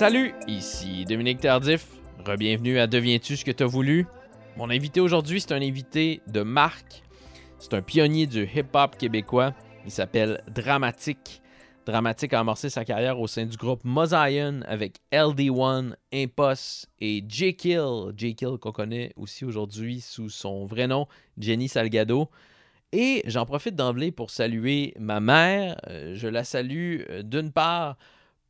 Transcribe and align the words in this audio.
Salut, 0.00 0.32
ici 0.48 1.04
Dominique 1.04 1.40
Tardif. 1.40 1.86
Rebienvenue 2.24 2.78
à 2.78 2.86
Deviens-tu 2.86 3.36
ce 3.36 3.44
que 3.44 3.50
t'as 3.50 3.66
voulu? 3.66 4.06
Mon 4.56 4.70
invité 4.70 4.98
aujourd'hui, 4.98 5.42
c'est 5.42 5.52
un 5.52 5.60
invité 5.60 6.22
de 6.26 6.40
marque. 6.40 7.02
C'est 7.58 7.74
un 7.74 7.82
pionnier 7.82 8.26
du 8.26 8.44
hip-hop 8.44 8.96
québécois. 8.96 9.52
Il 9.84 9.90
s'appelle 9.90 10.42
Dramatique. 10.48 11.42
Dramatique 11.84 12.32
a 12.32 12.40
amorcé 12.40 12.70
sa 12.70 12.82
carrière 12.86 13.20
au 13.20 13.26
sein 13.26 13.44
du 13.44 13.58
groupe 13.58 13.84
Mozion 13.84 14.62
avec 14.66 14.96
LD1, 15.12 15.92
Impost 16.14 16.88
et 17.02 17.22
J. 17.28 17.54
Kill. 17.54 18.14
J. 18.16 18.34
Kill 18.34 18.56
qu'on 18.58 18.72
connaît 18.72 19.12
aussi 19.16 19.44
aujourd'hui 19.44 20.00
sous 20.00 20.30
son 20.30 20.64
vrai 20.64 20.86
nom, 20.86 21.08
Jenny 21.36 21.68
Salgado. 21.68 22.30
Et 22.92 23.22
j'en 23.26 23.44
profite 23.44 23.76
d'emblée 23.76 24.12
pour 24.12 24.30
saluer 24.30 24.94
ma 24.98 25.20
mère. 25.20 25.78
Euh, 25.88 26.14
je 26.14 26.26
la 26.26 26.42
salue 26.42 27.02
euh, 27.10 27.22
d'une 27.22 27.52
part 27.52 27.98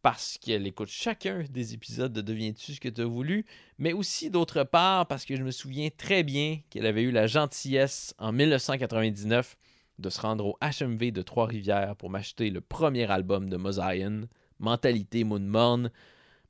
parce 0.02 0.38
qu'elle 0.38 0.66
écoute 0.66 0.88
chacun 0.88 1.44
des 1.50 1.74
épisodes 1.74 2.12
de 2.12 2.20
Deviens-tu 2.20 2.74
ce 2.74 2.80
que 2.80 2.88
tu 2.88 3.00
as 3.00 3.06
voulu, 3.06 3.44
mais 3.78 3.92
aussi 3.92 4.30
d'autre 4.30 4.64
part 4.64 5.06
parce 5.06 5.24
que 5.24 5.36
je 5.36 5.42
me 5.42 5.50
souviens 5.50 5.88
très 5.96 6.22
bien 6.22 6.60
qu'elle 6.70 6.86
avait 6.86 7.02
eu 7.02 7.10
la 7.10 7.26
gentillesse 7.26 8.14
en 8.18 8.32
1999 8.32 9.56
de 9.98 10.10
se 10.10 10.20
rendre 10.20 10.46
au 10.46 10.58
HMV 10.62 11.12
de 11.12 11.22
Trois-Rivières 11.22 11.96
pour 11.96 12.10
m'acheter 12.10 12.50
le 12.50 12.60
premier 12.60 13.10
album 13.10 13.50
de 13.50 13.56
Mozion, 13.56 14.28
Mentalité 14.58 15.24
Moon 15.24 15.40
Morne. 15.40 15.90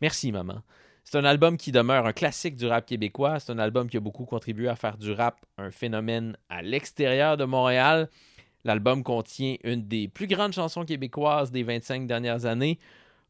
Merci 0.01 0.33
maman. 0.33 0.63
C'est 1.05 1.19
un 1.19 1.25
album 1.25 1.57
qui 1.57 1.73
demeure 1.73 2.07
un 2.07 2.13
classique 2.13 2.57
du 2.57 2.67
rap 2.67 2.87
québécois. 2.87 3.41
C'est 3.41 3.51
un 3.51 3.59
album 3.59 3.89
qui 3.89 3.97
a 3.97 4.01
beaucoup 4.01 4.27
contribué 4.27 4.69
à 4.69 4.77
faire 4.77 4.97
du 4.97 5.11
rap 5.13 5.45
un 5.59 5.71
phénomène 5.71 6.37
à 6.49 6.63
l'extérieur 6.63 7.37
de 7.37 7.45
Montréal. 7.45 8.09
L'album 8.65 9.03
contient 9.03 9.57
une 9.65 9.89
des 9.89 10.07
plus 10.07 10.27
grandes 10.27 10.53
chansons 10.53 10.85
québécoises 10.85 11.51
des 11.51 11.63
25 11.63 12.07
dernières 12.07 12.45
années. 12.45 12.79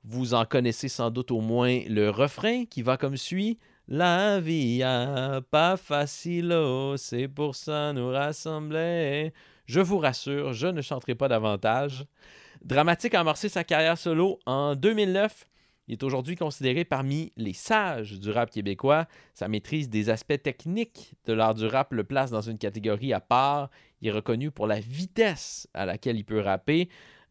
Vous 0.04 0.32
en 0.32 0.46
connaissez 0.46 0.88
sans 0.88 1.10
doute 1.10 1.30
au 1.30 1.40
moins 1.40 1.80
le 1.86 2.08
refrain 2.08 2.64
qui 2.64 2.82
va 2.82 2.96
comme 2.96 3.16
suit. 3.18 3.58
La 3.86 4.40
vie 4.40 4.82
a 4.82 5.40
pas 5.50 5.76
facile, 5.76 6.52
oh, 6.52 6.94
c'est 6.96 7.28
pour 7.28 7.54
ça 7.54 7.92
nous 7.92 8.08
rassembler. 8.08 9.32
Je 9.66 9.80
vous 9.80 9.98
rassure, 9.98 10.52
je 10.52 10.68
ne 10.68 10.80
chanterai 10.80 11.14
pas 11.14 11.28
davantage. 11.28 12.06
Dramatique 12.62 13.14
a 13.14 13.20
amorcé 13.20 13.48
sa 13.48 13.62
carrière 13.62 13.98
solo 13.98 14.38
en 14.46 14.74
2009. 14.74 15.46
Il 15.88 15.94
est 15.94 16.02
aujourd'hui 16.04 16.36
considéré 16.36 16.84
parmi 16.84 17.32
les 17.36 17.52
sages 17.52 18.20
du 18.20 18.30
rap 18.30 18.50
québécois. 18.50 19.06
Sa 19.34 19.48
maîtrise 19.48 19.90
des 19.90 20.08
aspects 20.08 20.40
techniques 20.40 21.14
de 21.26 21.32
l'art 21.32 21.54
du 21.54 21.66
rap 21.66 21.92
le 21.92 22.04
place 22.04 22.30
dans 22.30 22.42
une 22.42 22.58
catégorie 22.58 23.12
à 23.12 23.20
part. 23.20 23.70
Il 24.00 24.08
est 24.08 24.12
reconnu 24.12 24.50
pour 24.50 24.66
la 24.66 24.78
vitesse 24.78 25.68
à 25.74 25.86
laquelle 25.86 26.16
il 26.16 26.24
peut 26.24 26.40
rapper. 26.40 26.88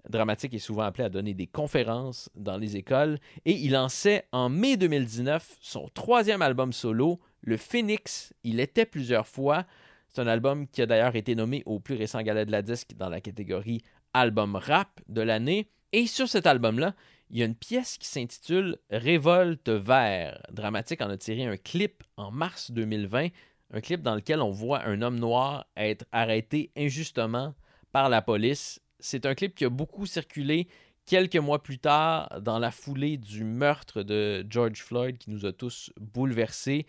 Dramatique 0.08 0.53
est 0.53 0.59
souvent 0.59 0.83
appelé 0.83 1.03
à 1.03 1.09
donner 1.09 1.33
des 1.33 1.47
conférences 1.47 2.30
dans 2.36 2.58
les 2.58 2.78
écoles 2.78 3.19
et 3.45 3.52
il 3.52 3.72
lançait 3.72 4.25
en 4.31 4.50
mai 4.50 4.78
2019 4.78 5.58
son 5.59 5.89
troisième 5.94 6.42
album 6.42 6.72
solo, 6.72 7.19
Le 7.42 7.58
Phoenix. 7.58 8.33
Il 8.44 8.59
était 8.59 8.86
plusieurs 8.86 9.27
fois. 9.27 9.66
C'est 10.08 10.22
un 10.22 10.27
album 10.27 10.67
qui 10.67 10.81
a 10.81 10.86
d'ailleurs 10.86 11.16
été 11.16 11.36
nommé 11.36 11.64
au 11.66 11.80
plus 11.80 11.95
récent 11.95 12.22
gala 12.22 12.45
de 12.45 12.52
la 12.52 12.61
disque 12.61 12.94
dans 12.95 13.09
la 13.09 13.22
catégorie 13.22 13.81
album 14.14 14.55
rap 14.55 15.02
de 15.08 15.22
l'année. 15.22 15.67
Et 15.92 16.08
sur 16.08 16.27
cet 16.27 16.47
album-là, 16.47 16.95
il 17.30 17.38
y 17.38 17.44
a 17.44 17.45
une 17.45 17.55
pièce 17.55 17.97
qui 17.97 18.08
s'intitule 18.08 18.77
Révolte 18.89 19.70
vert. 19.70 20.42
Dramatique 20.52 21.02
en 21.02 21.09
a 21.09 21.17
tiré 21.17 21.45
un 21.45 21.58
clip 21.58 22.04
en 22.17 22.32
mars 22.32 22.71
2020, 22.71 23.27
un 23.71 23.82
clip 23.82 24.02
dans 24.02 24.15
lequel 24.15 24.42
on 24.42 24.52
voit 24.52 24.83
un 24.83 25.02
homme 25.02 25.20
noir 25.20 25.65
être 25.77 26.05
arrêté 26.11 26.71
injustement 26.76 27.54
par 27.92 28.09
la 28.09 28.21
police. 28.21 28.80
C'est 28.99 29.26
un 29.26 29.36
clip 29.36 29.55
qui 29.55 29.65
a 29.65 29.70
beaucoup 29.70 30.05
circulé 30.05 30.67
quelques 31.05 31.37
mois 31.37 31.64
plus 31.64 31.80
tard 31.80 32.42
dans 32.42 32.60
la 32.60 32.71
foulée 32.71 33.17
du 33.17 33.43
meurtre 33.43 34.04
de 34.04 34.45
George 34.49 34.82
Floyd 34.83 35.17
qui 35.17 35.32
nous 35.32 35.45
a 35.45 35.54
tous 35.54 35.92
bouleversés. 35.99 36.86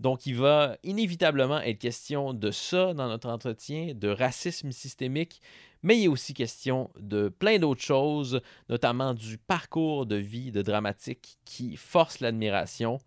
Donc, 0.00 0.26
il 0.26 0.36
va 0.36 0.76
inévitablement 0.82 1.60
être 1.60 1.78
question 1.78 2.34
de 2.34 2.50
ça 2.50 2.94
dans 2.94 3.08
notre 3.08 3.28
entretien, 3.28 3.92
de 3.94 4.08
racisme 4.08 4.72
systémique, 4.72 5.40
mais 5.82 5.98
il 5.98 6.04
est 6.04 6.08
aussi 6.08 6.34
question 6.34 6.90
de 6.98 7.28
plein 7.28 7.58
d'autres 7.58 7.82
choses, 7.82 8.40
notamment 8.68 9.14
du 9.14 9.38
parcours 9.38 10.06
de 10.06 10.16
vie 10.16 10.50
de 10.50 10.62
dramatique 10.62 11.38
qui 11.44 11.76
force 11.76 12.20
l'admiration. 12.20 12.98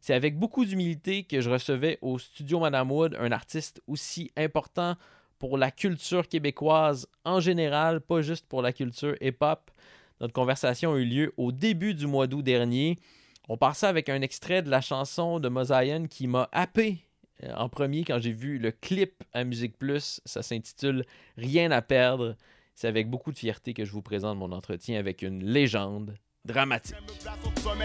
C'est 0.00 0.14
avec 0.14 0.36
beaucoup 0.36 0.64
d'humilité 0.64 1.22
que 1.24 1.40
je 1.40 1.48
recevais 1.48 1.98
au 2.02 2.18
studio 2.18 2.58
Madame 2.58 2.90
Wood 2.90 3.16
un 3.18 3.30
artiste 3.30 3.80
aussi 3.86 4.32
important 4.36 4.96
pour 5.42 5.58
la 5.58 5.72
culture 5.72 6.28
québécoise 6.28 7.08
en 7.24 7.40
général, 7.40 8.00
pas 8.00 8.22
juste 8.22 8.46
pour 8.46 8.62
la 8.62 8.72
culture 8.72 9.16
hip-hop. 9.20 9.72
Notre 10.20 10.32
conversation 10.32 10.92
a 10.92 10.98
eu 10.98 11.04
lieu 11.04 11.34
au 11.36 11.50
début 11.50 11.94
du 11.94 12.06
mois 12.06 12.28
d'août 12.28 12.42
dernier. 12.42 12.96
On 13.48 13.58
ça 13.72 13.88
avec 13.88 14.08
un 14.08 14.22
extrait 14.22 14.62
de 14.62 14.70
la 14.70 14.80
chanson 14.80 15.40
de 15.40 15.48
Mosaïen 15.48 16.06
qui 16.06 16.28
m'a 16.28 16.48
happé 16.52 16.98
euh, 17.42 17.52
en 17.56 17.68
premier 17.68 18.04
quand 18.04 18.20
j'ai 18.20 18.30
vu 18.30 18.58
le 18.58 18.70
clip 18.70 19.24
à 19.32 19.42
Musique 19.42 19.76
Plus. 19.76 20.20
Ça 20.26 20.44
s'intitule 20.44 21.04
Rien 21.36 21.72
à 21.72 21.82
perdre. 21.82 22.36
C'est 22.76 22.86
avec 22.86 23.10
beaucoup 23.10 23.32
de 23.32 23.38
fierté 23.38 23.74
que 23.74 23.84
je 23.84 23.90
vous 23.90 24.00
présente 24.00 24.38
mon 24.38 24.52
entretien 24.52 24.96
avec 24.96 25.22
une 25.22 25.44
légende 25.44 26.14
dramatique. 26.44 26.96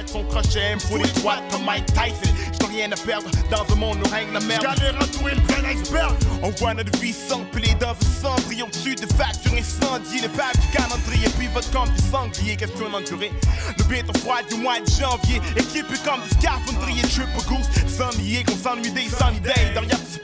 son 0.08 0.24
crochet, 0.24 0.76
me 0.76 0.98
les 0.98 1.12
droites 1.20 1.44
comme 1.52 1.64
Mike 1.64 1.86
Tyson. 1.88 2.34
J'n'ai 2.60 2.78
rien 2.78 2.92
à 2.92 2.96
perdre 2.96 3.30
dans 3.52 3.72
un 3.72 3.76
monde 3.76 4.00
où 4.04 4.10
règne 4.10 4.34
la 4.34 4.40
merde. 4.40 4.64
J'galère 4.64 5.00
à 5.00 5.06
trouver 5.08 5.36
le 5.36 5.42
plein 5.42 5.64
iceberg. 5.70 6.16
On 6.42 6.50
voit 6.50 6.74
notre 6.74 6.98
vie 7.00 7.14
s'empiler 7.14 7.76
dans 7.80 7.90
un 7.92 8.22
cendrier 8.22 8.64
au-dessus 8.64 8.96
de 8.96 9.06
factures 9.06 9.54
incendiées. 9.54 10.22
Les 10.22 10.30
papiers 10.30 10.72
calendrier, 10.74 11.30
puis 11.38 11.48
votre 11.54 11.72
comme 11.72 11.90
des 11.94 12.02
sangliers. 12.02 12.56
Question 12.56 12.90
d'endurer. 12.90 13.32
Le 13.78 13.84
béton 13.84 14.14
froid 14.20 14.42
du 14.50 14.56
mois 14.56 14.80
de 14.80 14.90
janvier. 14.90 15.40
Équipé 15.56 15.96
comme 16.04 16.22
des 16.24 16.36
scaphandriers, 16.36 17.04
triple 17.04 17.46
goose. 17.48 17.70
S'ennuyer 17.88 18.44
qu'on 18.44 18.58
s'ennuie 18.58 18.92
des 18.92 19.10
sunny 19.10 19.40
days. 19.40 19.74
Derrière 19.74 19.98
ce 19.98 20.18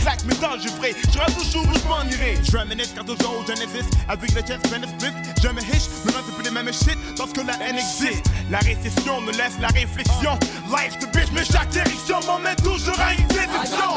claque 0.00 0.24
mes 0.24 0.34
dents, 0.36 0.58
je 0.62 0.68
ferai. 0.68 0.94
J'aurai 1.12 1.32
toujours 1.32 1.64
où 1.66 1.74
je 1.78 1.88
m'en 1.88 2.04
irai. 2.10 2.36
J'reminisce 2.44 2.92
quand 2.96 3.04
toujours 3.04 3.44
Genesis. 3.46 3.88
Avec 4.08 4.32
le 4.34 4.40
chest, 4.42 4.70
ben 4.70 4.82
spliff. 4.86 5.14
Je 5.42 5.48
me 5.48 5.60
hiche, 5.60 5.88
mais 6.04 6.12
non, 6.12 6.18
c'est 6.26 6.34
plus 6.34 6.44
les 6.44 6.50
mêmes 6.50 6.72
shit. 6.72 6.98
Parce 7.16 7.32
que 7.32 7.40
la 7.40 7.54
haine 7.66 7.76
existe. 7.76 8.24
La 8.50 8.58
récession 8.58 9.20
me 9.20 9.32
laisse 9.32 9.58
la 9.60 9.68
réflexion. 9.68 10.38
Life 10.68 10.98
de 11.00 11.06
bitch, 11.06 11.30
mais 11.34 11.44
chaque 11.44 11.68
direction 11.68 12.20
m'emmène 12.26 12.56
toujours 12.56 12.98
à 13.00 13.14
une 13.14 13.26
déception. 13.28 13.90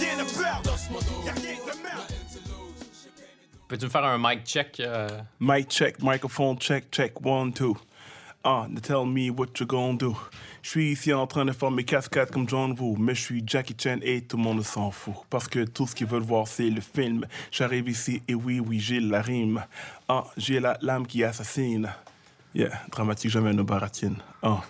Rien 0.00 0.18
à 0.18 0.24
perdre, 0.24 0.78
y'a 1.26 1.32
rien 1.32 1.56
de 1.66 1.82
merde. 1.82 2.12
Peux-tu 3.68 3.84
me 3.84 3.90
faire 3.90 4.04
un 4.04 4.18
mic 4.18 4.44
check? 4.44 4.80
euh, 4.80 5.08
Mic 5.38 5.68
check, 5.70 6.02
microphone 6.02 6.58
check, 6.58 6.90
check, 6.90 7.12
one, 7.24 7.52
two. 7.52 7.76
Ah, 8.42 8.66
now 8.70 8.80
tell 8.80 9.04
me 9.04 9.28
what 9.28 9.48
you 9.60 9.66
gonna 9.66 9.98
do. 9.98 10.16
Je 10.62 10.70
suis 10.70 10.92
ici 10.92 11.12
en 11.12 11.26
train 11.26 11.44
de 11.44 11.52
faire 11.52 11.70
mes 11.70 11.84
cascades 11.84 12.30
comme 12.30 12.48
John 12.48 12.74
Woo, 12.78 12.96
mais 12.96 13.14
je 13.14 13.20
suis 13.20 13.42
Jackie 13.46 13.76
Chan 13.78 13.98
et 14.00 14.22
tout 14.22 14.38
le 14.38 14.42
monde 14.42 14.62
s'en 14.62 14.90
fout. 14.90 15.12
Parce 15.28 15.46
que 15.46 15.66
tout 15.66 15.86
ce 15.86 15.94
qu'ils 15.94 16.06
veulent 16.06 16.22
voir, 16.22 16.48
c'est 16.48 16.70
le 16.70 16.80
film. 16.80 17.26
J'arrive 17.50 17.90
ici 17.90 18.22
et 18.26 18.34
oui, 18.34 18.58
oui, 18.58 18.80
j'ai 18.80 18.98
la 18.98 19.20
rime. 19.20 19.62
Ah, 20.08 20.24
j'ai 20.38 20.58
la 20.58 20.78
lame 20.80 21.06
qui 21.06 21.22
assassine. 21.22 21.92
Yeah, 22.54 22.70
dramatique, 22.90 23.30
jamais 23.30 23.52
nos 23.52 23.64
baratines. 23.64 24.16
Ah. 24.42 24.62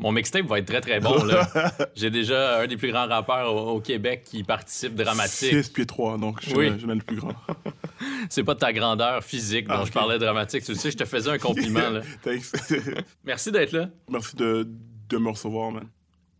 Mon 0.00 0.12
mixtape 0.12 0.46
va 0.46 0.60
être 0.60 0.66
très 0.66 0.80
très 0.80 1.00
bon. 1.00 1.24
là. 1.24 1.50
J'ai 1.96 2.10
déjà 2.10 2.60
un 2.60 2.66
des 2.68 2.76
plus 2.76 2.92
grands 2.92 3.08
rappeurs 3.08 3.52
au, 3.54 3.70
au 3.76 3.80
Québec 3.80 4.22
qui 4.24 4.44
participe 4.44 4.94
dramatique. 4.94 5.50
6 5.64 5.70
pieds 5.70 5.86
3, 5.86 6.18
donc 6.18 6.40
je 6.40 6.50
suis 6.50 6.56
Oui. 6.56 6.70
le- 6.70 6.96
plus 6.98 7.16
grand. 7.16 7.32
C'est 8.30 8.44
pas 8.44 8.54
de 8.54 8.60
ta 8.60 8.72
grandeur 8.72 9.24
physique 9.24 9.66
dont 9.66 9.74
Ah, 9.78 9.82
je 9.84 9.88
ok. 9.88 9.94
parlais 9.94 10.18
dramatique. 10.18 10.62
Tu 10.64 10.74
sais, 10.76 10.90
je 10.92 10.96
te 10.96 11.04
faisais 11.04 11.30
un 11.30 11.38
compliment. 11.38 11.90
là. 11.90 12.02
Merci 13.24 13.50
d'être 13.50 13.72
là. 13.72 13.88
Merci 14.08 14.36
de, 14.36 14.68
de 15.08 15.16
me 15.18 15.30
recevoir, 15.30 15.72
man. 15.72 15.84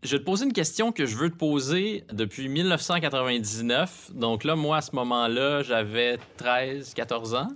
Je 0.03 0.11
vais 0.11 0.19
te 0.19 0.23
poser 0.23 0.45
une 0.45 0.53
question 0.53 0.93
que 0.93 1.05
je 1.05 1.17
veux 1.17 1.29
te 1.29 1.35
poser 1.35 2.05
depuis 2.13 2.47
1999. 2.47 4.11
Donc 4.13 4.45
là, 4.45 4.55
moi, 4.55 4.77
à 4.77 4.81
ce 4.81 4.95
moment-là, 4.95 5.63
j'avais 5.63 6.17
13, 6.37 6.93
14 6.93 7.33
ans. 7.35 7.49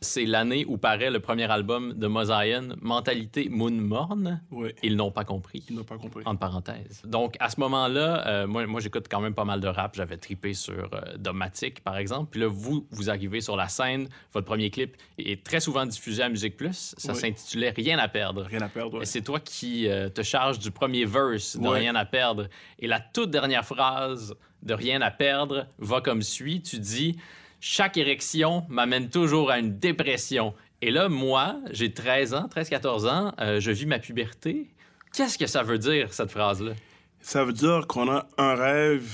C'est 0.00 0.24
l'année 0.26 0.64
où 0.68 0.78
paraît 0.78 1.10
le 1.10 1.18
premier 1.18 1.50
album 1.50 1.92
de 1.94 2.06
Mosaïen, 2.06 2.76
Mentalité 2.80 3.48
Moon 3.48 3.70
Morne. 3.72 4.42
Oui, 4.52 4.70
Ils 4.84 4.94
n'ont 4.96 5.10
pas 5.10 5.24
compris. 5.24 5.64
il 5.68 5.76
n'a 5.76 5.82
pas 5.82 5.96
compris. 5.98 6.22
Entre 6.24 6.38
parenthèses. 6.38 7.02
Donc, 7.04 7.36
à 7.40 7.48
ce 7.50 7.58
moment-là, 7.60 8.26
euh, 8.28 8.46
moi, 8.46 8.64
moi 8.66 8.80
j'écoute 8.80 9.06
quand 9.10 9.20
même 9.20 9.34
pas 9.34 9.44
mal 9.44 9.60
de 9.60 9.66
rap. 9.66 9.96
J'avais 9.96 10.16
tripé 10.16 10.54
sur 10.54 10.88
euh, 10.94 11.16
Domatic, 11.16 11.82
par 11.82 11.96
exemple. 11.96 12.28
Puis 12.30 12.40
là, 12.40 12.46
vous, 12.48 12.86
vous 12.92 13.10
arrivez 13.10 13.40
sur 13.40 13.56
la 13.56 13.66
scène. 13.68 14.08
Votre 14.32 14.46
premier 14.46 14.70
clip 14.70 14.96
est 15.18 15.44
très 15.44 15.58
souvent 15.60 15.84
diffusé 15.84 16.22
à 16.22 16.28
Musique 16.28 16.56
Plus. 16.56 16.94
Ça 16.96 17.12
Oui. 17.12 17.18
s'intitulait 17.18 17.70
Rien 17.70 17.98
à 17.98 18.06
perdre. 18.08 18.42
Rien 18.44 18.62
à 18.62 18.68
perdre. 18.68 18.98
ouais. 18.98 19.02
Et 19.02 19.06
C'est 19.06 19.22
toi 19.22 19.40
qui 19.40 19.88
euh, 19.88 20.08
te 20.08 20.22
charges 20.22 20.58
du 20.60 20.70
premier 20.70 21.04
verse 21.06 21.56
de 21.56 21.66
Ouais. 21.66 21.80
Rien 21.80 21.94
à 21.96 22.04
perdre. 22.04 22.46
Et 22.78 22.86
la 22.86 23.00
toute 23.00 23.30
dernière 23.30 23.64
phrase 23.64 24.34
de 24.62 24.74
Rien 24.74 25.00
à 25.02 25.10
perdre 25.10 25.66
va 25.78 26.00
comme 26.00 26.22
suit. 26.22 26.62
Tu 26.62 26.78
dis 26.78 27.16
Chaque 27.60 27.96
érection 27.96 28.64
m'amène 28.68 29.08
toujours 29.08 29.50
à 29.50 29.58
une 29.58 29.78
dépression. 29.78 30.54
Et 30.80 30.90
là, 30.90 31.08
moi, 31.08 31.56
j'ai 31.70 31.92
13 31.92 32.34
ans, 32.34 32.48
13-14 32.54 33.08
ans, 33.08 33.32
euh, 33.40 33.60
je 33.60 33.70
vis 33.72 33.86
ma 33.86 33.98
puberté. 33.98 34.68
Qu'est-ce 35.12 35.36
que 35.36 35.46
ça 35.46 35.62
veut 35.62 35.78
dire, 35.78 36.12
cette 36.14 36.30
phrase-là? 36.30 36.72
Ça 37.20 37.44
veut 37.44 37.52
dire 37.52 37.86
qu'on 37.88 38.08
a 38.10 38.26
un 38.38 38.54
rêve, 38.54 39.10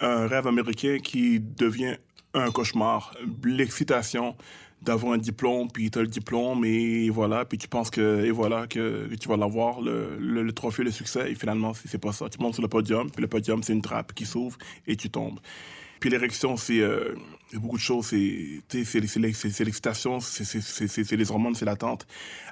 un 0.00 0.28
rêve 0.28 0.46
américain 0.46 0.98
qui 1.02 1.40
devient 1.40 1.96
un 2.32 2.52
cauchemar. 2.52 3.12
L'excitation 3.44 4.36
d'avoir 4.82 5.14
un 5.14 5.18
diplôme, 5.18 5.68
puis 5.70 5.90
tu 5.90 5.98
as 5.98 6.02
le 6.02 6.08
diplôme, 6.08 6.64
et 6.64 7.10
voilà, 7.10 7.44
puis 7.44 7.58
tu 7.58 7.68
penses 7.68 7.90
que, 7.90 8.24
et 8.24 8.30
voilà, 8.30 8.66
que, 8.66 9.14
tu 9.16 9.28
vas 9.28 9.36
l'avoir, 9.36 9.80
le, 9.80 10.16
le, 10.16 10.52
trophée, 10.52 10.84
le 10.84 10.90
succès, 10.90 11.32
et 11.32 11.34
finalement, 11.34 11.72
c'est 11.74 12.00
pas 12.00 12.12
ça. 12.12 12.28
Tu 12.28 12.38
montes 12.38 12.54
sur 12.54 12.62
le 12.62 12.68
podium, 12.68 13.10
puis 13.10 13.20
le 13.20 13.28
podium, 13.28 13.62
c'est 13.62 13.72
une 13.72 13.82
trappe 13.82 14.14
qui 14.14 14.24
s'ouvre, 14.24 14.56
et 14.86 14.96
tu 14.96 15.10
tombes. 15.10 15.40
Puis 16.00 16.08
l'érection, 16.10 16.56
c'est 16.56 16.80
euh, 16.80 17.14
beaucoup 17.54 17.76
de 17.76 17.82
choses. 17.82 18.06
C'est 18.06 18.62
l'excitation, 19.60 20.18
c'est 20.20 21.12
les 21.12 21.30
hormones, 21.30 21.54
c'est 21.54 21.66
l'attente. 21.66 22.06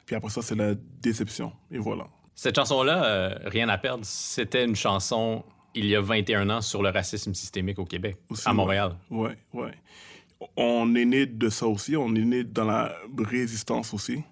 Puis 0.07 0.15
après 0.15 0.31
ça, 0.31 0.43
c'est 0.43 0.55
la 0.55 0.75
déception. 0.75 1.53
Et 1.71 1.79
voilà. 1.79 2.07
Cette 2.35 2.55
chanson-là, 2.55 3.05
euh, 3.05 3.35
Rien 3.47 3.69
à 3.69 3.79
perdre, 3.79 4.05
c'était 4.05 4.65
une 4.65 4.77
chanson 4.77 5.45
il 5.75 5.87
y 5.87 5.97
a 5.97 6.01
21 6.01 6.49
ans 6.51 6.61
sur 6.61 6.83
le 6.83 6.91
racisme 6.91 7.35
systémique 7.35 7.79
au 7.79 7.85
Québec, 7.85 8.17
Aussi, 8.31 8.49
à. 8.49 8.53
Montréal. 8.53 8.97
Ouais, 9.11 9.37
ouais. 9.53 9.73
On 10.57 10.95
est 10.95 11.05
né 11.05 11.27
de 11.27 11.49
ça 11.49 11.67
aussi. 11.67 11.97
On 11.97 12.15
est 12.15 12.25
né 12.25 12.45
dans 12.45 12.65
la 12.65 12.95
résistance 13.19 13.93
aussi. 13.93 14.23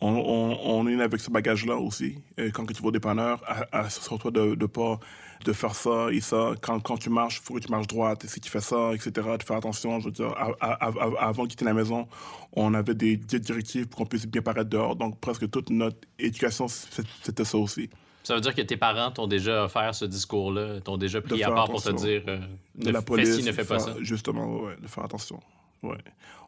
On, 0.00 0.10
on, 0.10 0.58
on 0.64 0.86
est 0.86 1.02
avec 1.02 1.20
ce 1.20 1.28
bagage-là 1.30 1.76
aussi. 1.76 2.18
Et 2.36 2.50
quand 2.52 2.64
tu 2.66 2.80
vas 2.82 2.88
au 2.88 2.92
dépanneur, 2.92 3.42
à- 3.46 3.66
à- 3.80 3.90
sur 3.90 4.18
toi 4.18 4.30
de, 4.30 4.54
de 4.54 4.66
pas 4.66 5.00
de 5.44 5.52
faire 5.52 5.74
ça 5.74 6.08
et 6.12 6.20
ça. 6.20 6.52
Quand, 6.60 6.78
quand 6.80 6.96
tu 6.98 7.10
marches, 7.10 7.38
il 7.42 7.44
faut 7.46 7.54
que 7.54 7.60
tu 7.60 7.70
marches 7.70 7.86
droite. 7.88 8.24
Et 8.24 8.28
si 8.28 8.40
tu 8.40 8.48
fais 8.50 8.60
ça, 8.60 8.92
etc., 8.94 9.10
de 9.38 9.42
faire 9.42 9.56
attention. 9.56 9.98
Je 10.00 10.06
veux 10.06 10.10
dire, 10.12 10.28
à- 10.36 10.52
à- 10.60 10.86
à- 10.88 11.26
avant 11.28 11.44
de 11.44 11.48
quitter 11.48 11.64
la 11.64 11.74
maison, 11.74 12.06
on 12.52 12.74
avait 12.74 12.94
des, 12.94 13.16
des 13.16 13.40
directives 13.40 13.88
pour 13.88 13.98
qu'on 13.98 14.06
puisse 14.06 14.26
bien 14.26 14.42
paraître 14.42 14.70
dehors. 14.70 14.94
Donc 14.94 15.18
presque 15.20 15.50
toute 15.50 15.70
notre 15.70 15.98
éducation, 16.18 16.66
c'était 16.68 17.44
ça 17.44 17.58
aussi. 17.58 17.90
Ça 18.22 18.34
veut 18.34 18.40
dire 18.40 18.54
que 18.54 18.60
tes 18.62 18.76
parents 18.76 19.10
t'ont 19.10 19.26
déjà 19.26 19.64
offert 19.64 19.94
ce 19.94 20.04
discours-là, 20.04 20.80
t'ont 20.80 20.96
déjà 20.98 21.20
pris 21.22 21.42
à 21.42 21.50
part 21.50 21.66
pour 21.70 21.82
te 21.82 21.90
dire 21.96 22.22
euh, 22.28 22.38
de 22.74 22.86
ne 22.88 22.92
la 22.92 23.00
police. 23.02 23.44
ne 23.44 23.52
fais 23.52 23.64
pas 23.64 23.78
ça? 23.78 23.94
Justement, 24.00 24.60
ouais, 24.60 24.76
de 24.80 24.86
faire 24.86 25.04
attention. 25.04 25.40
Ouais. 25.82 25.98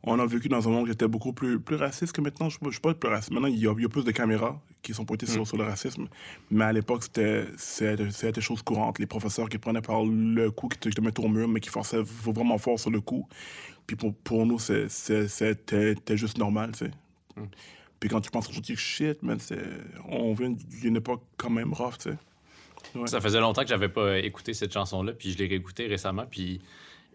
On 0.03 0.19
a 0.19 0.27
vécu 0.27 0.49
dans 0.49 0.67
un 0.67 0.71
monde 0.73 0.87
qui 0.87 0.93
était 0.93 1.07
beaucoup 1.07 1.33
plus, 1.33 1.61
plus 1.61 1.77
raciste 1.77 2.13
que 2.13 2.21
maintenant. 2.21 2.49
Je 2.49 2.59
ne 2.63 2.71
suis 2.71 2.81
pas 2.81 2.95
plus 2.95 3.09
raciste. 3.11 3.31
Maintenant, 3.33 3.49
il 3.49 3.59
y, 3.59 3.67
a, 3.69 3.75
il 3.77 3.83
y 3.83 3.85
a 3.85 3.89
plus 3.89 4.05
de 4.05 4.11
caméras 4.11 4.61
qui 4.83 4.93
sont 4.95 5.05
pointées 5.05 5.27
Mm. 5.27 5.31
sur, 5.31 5.47
sur 5.47 5.57
le 5.57 5.65
racisme. 5.65 6.09
Mais 6.51 6.65
à 6.65 6.73
l'époque, 6.73 7.03
c'était 7.05 7.45
c'était- 7.57 8.11
c'était 8.11 8.33
des 8.33 8.41
choses 8.41 8.63
courantes. 8.63 8.99
Les 8.99 9.07
professeurs 9.07 9.49
qui 9.49 9.59
prenaient 9.59 9.83
par 9.83 10.03
le 10.05 10.51
cou, 10.51 10.69
qui 10.69 10.79
te, 10.79 10.89
qui 10.89 10.95
te 10.95 11.01
mettaient 11.01 11.25
au 11.25 11.29
mur, 11.29 11.47
mais 11.49 11.61
qui 11.61 11.69
forçaient 11.69 12.03
vraiment 12.03 12.59
fort 12.59 12.79
sur 12.81 12.91
le 12.91 13.01
cou. 13.01 13.29
Puis 13.87 13.95
pour, 13.97 14.15
pour 14.15 14.47
nous, 14.47 14.59
c'est- 14.59 14.89
c'est- 14.89 15.29
c'était 15.29 15.95
c'était 15.95 16.17
juste 16.17 16.39
normal, 16.39 16.73
tu 16.73 16.87
sais. 16.87 16.91
Mm. 17.37 17.43
Puis 18.01 18.09
quand 18.09 18.21
tu 18.23 18.31
penses 18.31 18.49
aujourd'hui, 18.49 18.77
shit, 18.77 19.23
man, 19.23 19.39
c'est- 19.39 19.59
on 20.09 20.33
vient 20.33 20.51
d'une 20.81 20.97
époque 20.97 21.23
quand 21.37 21.51
même 21.51 21.73
rough, 21.75 21.99
tu 21.99 22.11
sais. 22.11 22.17
Ça 23.07 23.21
faisait 23.21 23.41
longtemps 23.41 23.61
que 23.63 23.69
j'avais 23.69 23.91
pas 23.91 24.19
écouté 24.19 24.55
cette 24.55 24.73
chanson-là, 24.73 25.13
puis 25.13 25.33
je 25.33 25.39
l'ai 25.39 25.47
réécoutée 25.47 25.87
récemment, 25.87 26.25
puis 26.29 26.63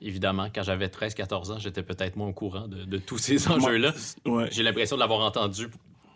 évidemment, 0.02 0.50
quand 0.54 0.64
j'avais 0.64 0.88
13-14 0.88 1.52
ans, 1.54 1.60
j'étais 1.60 1.84
peut-être 1.84 2.16
moins 2.16 2.28
au 2.28 2.34
courant 2.34 2.68
de, 2.68 2.84
de 2.86 2.98
tous 2.98 3.18
ces 3.18 3.48
enjeux-là. 3.50 3.94
Ouais. 4.26 4.48
J'ai 4.52 4.64
l'impression 4.64 4.96
de 4.96 5.02
l'avoir 5.02 5.22
entendu 5.22 5.68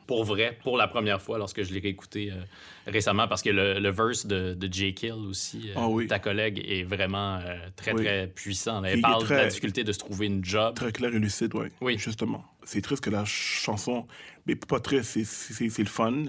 pour 0.08 0.24
vrai, 0.24 0.58
pour 0.64 0.76
la 0.76 0.88
première 0.88 1.22
fois, 1.22 1.38
lorsque 1.38 1.62
je 1.62 1.72
l'ai 1.72 1.80
réécouté 1.80 2.32
euh, 2.32 2.42
récemment, 2.88 3.28
parce 3.28 3.44
que 3.44 3.52
le, 3.52 3.78
le 3.80 3.90
verse 3.92 4.26
de, 4.26 4.56
de 4.56 4.74
J. 4.74 4.96
Kill 4.96 5.12
aussi, 5.14 5.70
euh, 5.70 5.74
Ah 5.76 5.88
oui. 5.88 6.08
ta 6.08 6.18
collègue, 6.18 6.64
est 6.68 6.82
vraiment 6.82 7.36
euh, 7.36 7.60
très, 7.76 7.94
Oui. 7.94 8.04
très 8.04 8.26
puissant. 8.28 8.84
Elle 8.84 8.98
Il 8.98 9.02
parle 9.04 9.24
de 9.24 9.30
la 9.30 9.36
très- 9.42 9.48
difficulté 9.50 9.84
de 9.84 9.92
se 9.92 10.00
trouver 10.00 10.26
une 10.26 10.44
job. 10.44 10.74
Très 10.74 10.92
clair 10.92 11.14
et 11.14 11.20
lucide, 11.20 11.52
oui. 11.54 11.68
Oui. 11.80 12.00
Justement. 12.00 12.44
C'est 12.64 12.82
triste 12.82 13.04
que 13.04 13.12
la 13.12 13.24
chanson. 13.26 14.08
Mais 14.48 14.56
pas 14.56 14.80
triste, 14.80 15.20
c'est- 15.24 15.78
le 15.78 15.86
fun. 15.86 16.24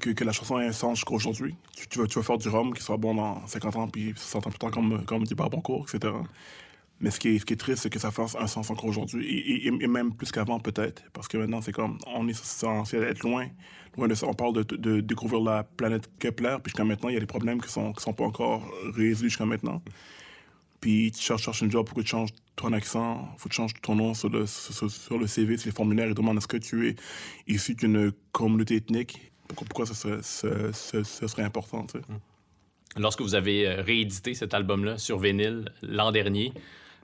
Que, 0.00 0.10
que 0.10 0.24
la 0.24 0.32
chanson 0.32 0.58
ait 0.60 0.66
un 0.66 0.72
sens 0.72 0.98
jusqu'à 0.98 1.14
aujourd'hui. 1.14 1.56
Tu, 1.76 1.86
tu 1.88 1.98
vas, 2.18 2.22
faire 2.22 2.38
du 2.38 2.48
rhum 2.48 2.74
qui 2.74 2.82
sera 2.82 2.96
bon 2.96 3.14
dans 3.14 3.46
50 3.46 3.76
ans, 3.76 3.88
puis 3.88 4.12
60 4.16 4.46
ans 4.46 4.50
plus 4.50 4.58
tard, 4.58 4.70
comme, 4.70 5.04
comme 5.04 5.24
dit 5.24 5.34
Barboncourt, 5.34 5.86
etc. 5.92 6.12
Mais 7.00 7.10
ce 7.10 7.20
qui 7.20 7.28
est, 7.28 7.56
triste, 7.56 7.82
c'est 7.82 7.90
que 7.90 7.98
ça 7.98 8.10
fasse 8.10 8.36
un 8.36 8.46
sens 8.46 8.70
encore 8.70 8.86
aujourd'hui. 8.86 9.26
Et, 9.26 9.66
et- 9.66 9.82
et 9.82 9.86
même 9.86 10.14
plus 10.14 10.32
qu'avant, 10.32 10.58
peut-être. 10.58 11.02
Parce 11.12 11.28
que 11.28 11.36
maintenant, 11.36 11.60
c'est 11.60 11.72
comme. 11.72 11.98
On 12.06 12.26
est 12.26 12.32
censé 12.32 12.96
être 12.96 13.22
loin. 13.22 13.48
Loin 13.98 14.08
de 14.08 14.14
ça. 14.14 14.26
On 14.26 14.34
parle 14.34 14.64
de, 14.64 14.76
de 14.76 15.00
découvrir 15.00 15.42
la 15.42 15.62
planète 15.64 16.08
Kepler, 16.18 16.56
puis 16.62 16.70
jusqu'à 16.70 16.84
maintenant, 16.84 17.10
il 17.10 17.14
y 17.14 17.16
a 17.18 17.20
des 17.20 17.26
problèmes 17.26 17.60
qui 17.60 17.66
qui 17.68 17.72
sont 18.02 18.12
pas 18.14 18.24
encore 18.24 18.62
résolus 18.94 19.28
jusqu'à 19.28 19.44
maintenant. 19.44 19.82
Puis 20.80 21.10
tu 21.12 21.20
cherches, 21.20 21.42
cherches 21.42 21.62
une 21.62 21.70
job, 21.70 21.84
pourquoi 21.86 22.02
tu 22.02 22.10
changes 22.10 22.30
ton 22.54 22.72
accent, 22.72 23.28
faut 23.38 23.48
que 23.48 23.54
tu 23.54 23.56
changes 23.56 23.74
ton 23.82 23.94
nom 23.94 24.14
sur 24.14 24.28
le, 24.28 24.46
sur, 24.46 25.18
le 25.18 25.26
CV, 25.26 25.56
sur 25.56 25.68
les 25.68 25.74
formulaires, 25.74 26.06
ils 26.08 26.14
demandent 26.14 26.38
est-ce 26.38 26.46
que 26.48 26.56
tu 26.56 26.88
es 26.88 26.96
issu 27.46 27.74
d'une 27.74 28.12
communauté 28.32 28.76
ethnique. 28.76 29.32
Pourquoi, 29.48 29.66
pourquoi 29.68 29.86
ça 29.86 29.94
serait, 29.94 30.22
ce, 30.22 30.72
ce- 30.72 31.02
ce 31.04 31.26
serait 31.26 31.42
important, 31.42 31.86
sais? 31.88 32.00
Lorsque 32.98 33.20
vous 33.20 33.34
avez 33.34 33.66
euh, 33.68 33.82
réédité 33.82 34.34
cet 34.34 34.54
album-là 34.54 34.96
sur 34.98 35.18
vinyle 35.18 35.70
l'an 35.82 36.12
dernier, 36.12 36.52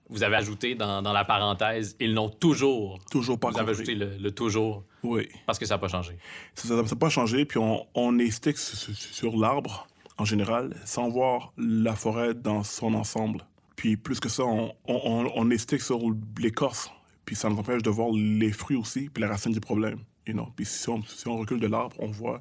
vous 0.08 0.22
avez 0.22 0.36
ajouté 0.36 0.74
dans, 0.74 1.02
dans 1.02 1.12
la 1.12 1.24
parenthèse, 1.24 1.96
ils 2.00 2.14
n'ont 2.14 2.30
toujours. 2.30 2.98
Toujours 3.10 3.38
pas 3.38 3.50
Vous 3.50 3.58
avez 3.58 3.72
compris. 3.72 3.92
ajouté 3.92 3.94
le, 3.94 4.16
le 4.18 4.30
toujours 4.30 4.84
Oui. 5.02 5.28
parce 5.46 5.58
que 5.58 5.66
ça 5.66 5.74
n'a 5.74 5.78
pas 5.78 5.88
changé. 5.88 6.16
Ça 6.54 6.74
n'a 6.74 6.82
pas 6.84 7.08
changé, 7.10 7.44
puis 7.44 7.58
on, 7.58 7.86
on 7.94 8.18
est 8.18 8.30
stick 8.30 8.56
sur, 8.58 9.36
l'arbre, 9.36 9.86
en 10.18 10.24
général, 10.24 10.74
sans 10.84 11.08
voir 11.10 11.52
la 11.58 11.94
forêt 11.94 12.34
dans 12.34 12.62
son 12.64 12.94
ensemble. 12.94 13.44
Puis 13.76 13.96
plus 13.96 14.18
que 14.20 14.28
ça, 14.28 14.44
on- 14.44 14.72
on 14.86 15.50
est 15.50 15.58
stick 15.58 15.80
sur 15.82 15.98
l'écorce, 16.40 16.90
puis 17.24 17.36
ça 17.36 17.48
nous 17.50 17.56
empêche 17.58 17.82
de 17.82 17.90
voir 17.90 18.08
les 18.14 18.52
fruits 18.52 18.76
aussi, 18.76 19.08
puis 19.10 19.20
la 19.22 19.28
racine 19.28 19.52
du 19.52 19.60
problème. 19.60 19.98
You 20.26 20.34
know? 20.34 20.48
Puis 20.56 20.64
si 20.66 20.88
on, 20.88 21.02
si 21.02 21.26
on 21.28 21.36
recule 21.38 21.60
de 21.60 21.66
l'arbre, 21.66 21.96
on 21.98 22.08
voit 22.08 22.40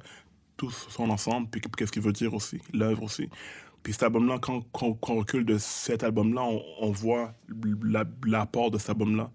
tout 0.58 0.70
son 0.72 1.10
ensemble, 1.10 1.48
puis 1.50 1.62
qu'est-ce 1.62 1.92
qu'il 1.92 2.02
veut 2.02 2.14
dire 2.14 2.34
aussi, 2.34 2.60
l'œuvre 2.74 3.04
aussi. 3.04 3.30
Puis 3.84 3.94
cet 3.94 4.04
album-là, 4.04 4.38
quand, 4.40 4.62
quand- 4.72 4.94
quand 4.94 5.14
on 5.14 5.18
recule 5.20 5.44
de 5.46 5.58
cet 5.58 6.04
album-là, 6.04 6.44
on, 6.44 6.62
on 6.82 6.92
voit 6.92 7.34
la- 7.84 8.06
l'apport 8.28 8.70
de 8.70 8.78
cet 8.78 8.90
album-là. 8.92 9.32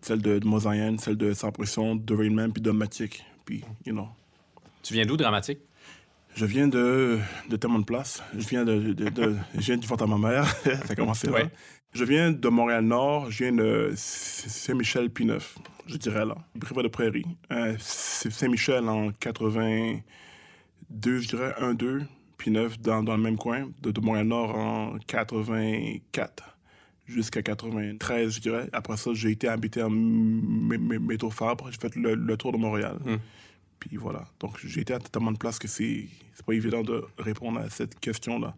Celle 0.00 0.22
de, 0.22 0.38
de 0.38 0.46
Mosaïen, 0.46 0.96
celle 0.98 1.16
de 1.16 1.32
Sans 1.34 1.50
Pression, 1.50 1.96
de 1.96 2.14
Rain 2.14 2.30
Man, 2.30 2.52
puis 2.52 2.62
de 2.62 2.70
Matic. 2.70 3.24
Puis, 3.44 3.64
you 3.84 3.92
know. 3.92 4.06
Tu 4.84 4.94
viens 4.94 5.04
d'où, 5.04 5.16
Dramatique? 5.16 5.58
Je 6.36 6.46
viens 6.46 6.68
de, 6.68 7.18
de 7.48 7.56
tellement 7.56 7.80
de 7.80 7.84
place. 7.84 8.22
Je 8.36 8.46
viens 8.46 8.64
de, 8.64 8.92
de, 8.92 9.08
de- 9.08 9.36
je 9.54 9.60
viens 9.60 9.76
du 9.76 9.88
ventre 9.88 10.04
à 10.04 10.06
ma 10.06 10.18
mère. 10.18 10.46
ça 10.64 10.78
a 10.90 10.94
commencé 10.94 11.26
là. 11.26 11.32
Ouais. 11.32 11.50
Je 11.92 12.04
viens 12.04 12.30
de 12.32 12.48
Montréal-Nord. 12.48 13.30
Je 13.30 13.44
viens 13.44 13.52
de 13.52 13.92
Saint-Michel-Pineuf, 13.96 15.58
je 15.86 15.96
dirais 15.96 16.24
là. 16.24 16.36
Brive 16.54 16.82
de 16.82 16.88
Prairie. 16.88 17.24
Euh, 17.52 17.74
Saint-Michel 17.78 18.88
en 18.88 19.10
82, 19.12 21.18
je 21.20 21.28
dirais, 21.28 21.54
1-2. 21.60 22.02
Pineuf 22.36 22.78
dans, 22.78 23.02
dans 23.02 23.16
le 23.16 23.22
même 23.22 23.36
coin. 23.36 23.68
De, 23.82 24.00
Montréal-Nord 24.00 24.54
en 24.56 24.98
84 25.08 26.56
jusqu'à 27.06 27.42
93, 27.42 28.34
je 28.36 28.40
dirais. 28.40 28.68
Après 28.72 28.96
ça, 28.96 29.10
j'ai 29.14 29.30
été 29.30 29.48
habité 29.48 29.82
en 29.82 29.90
mé- 29.90 30.78
mé- 30.78 30.98
métro 31.00 31.30
Fabre. 31.30 31.68
J'ai 31.72 31.78
fait 31.78 31.96
le, 31.96 32.14
le 32.14 32.36
tour 32.36 32.52
de 32.52 32.58
Montréal. 32.58 32.98
Puis 33.80 33.96
voilà. 33.96 34.24
Donc, 34.40 34.58
j'ai 34.64 34.80
été 34.80 34.92
à 34.94 34.98
tellement 34.98 35.32
de 35.32 35.38
places 35.38 35.58
que 35.58 35.68
c'est 35.68 36.06
c'est 36.34 36.44
pas 36.46 36.52
évident 36.54 36.82
de 36.82 37.04
répondre 37.18 37.60
à 37.60 37.68
cette 37.70 37.98
question-là. 37.98 38.54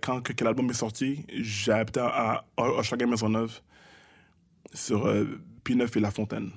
Quand 0.00 0.20
que, 0.22 0.32
que 0.32 0.44
l'album 0.44 0.68
est 0.70 0.74
sorti, 0.74 1.24
j'ai 1.32 1.72
habité 1.72 2.00
à, 2.00 2.44
à 2.56 2.62
Hochelaga-Maisonneuve, 2.62 3.60
sur 4.74 5.06
euh, 5.06 5.24
Pineuf 5.64 5.96
et 5.96 6.00
La 6.00 6.10
Fontaine. 6.10 6.50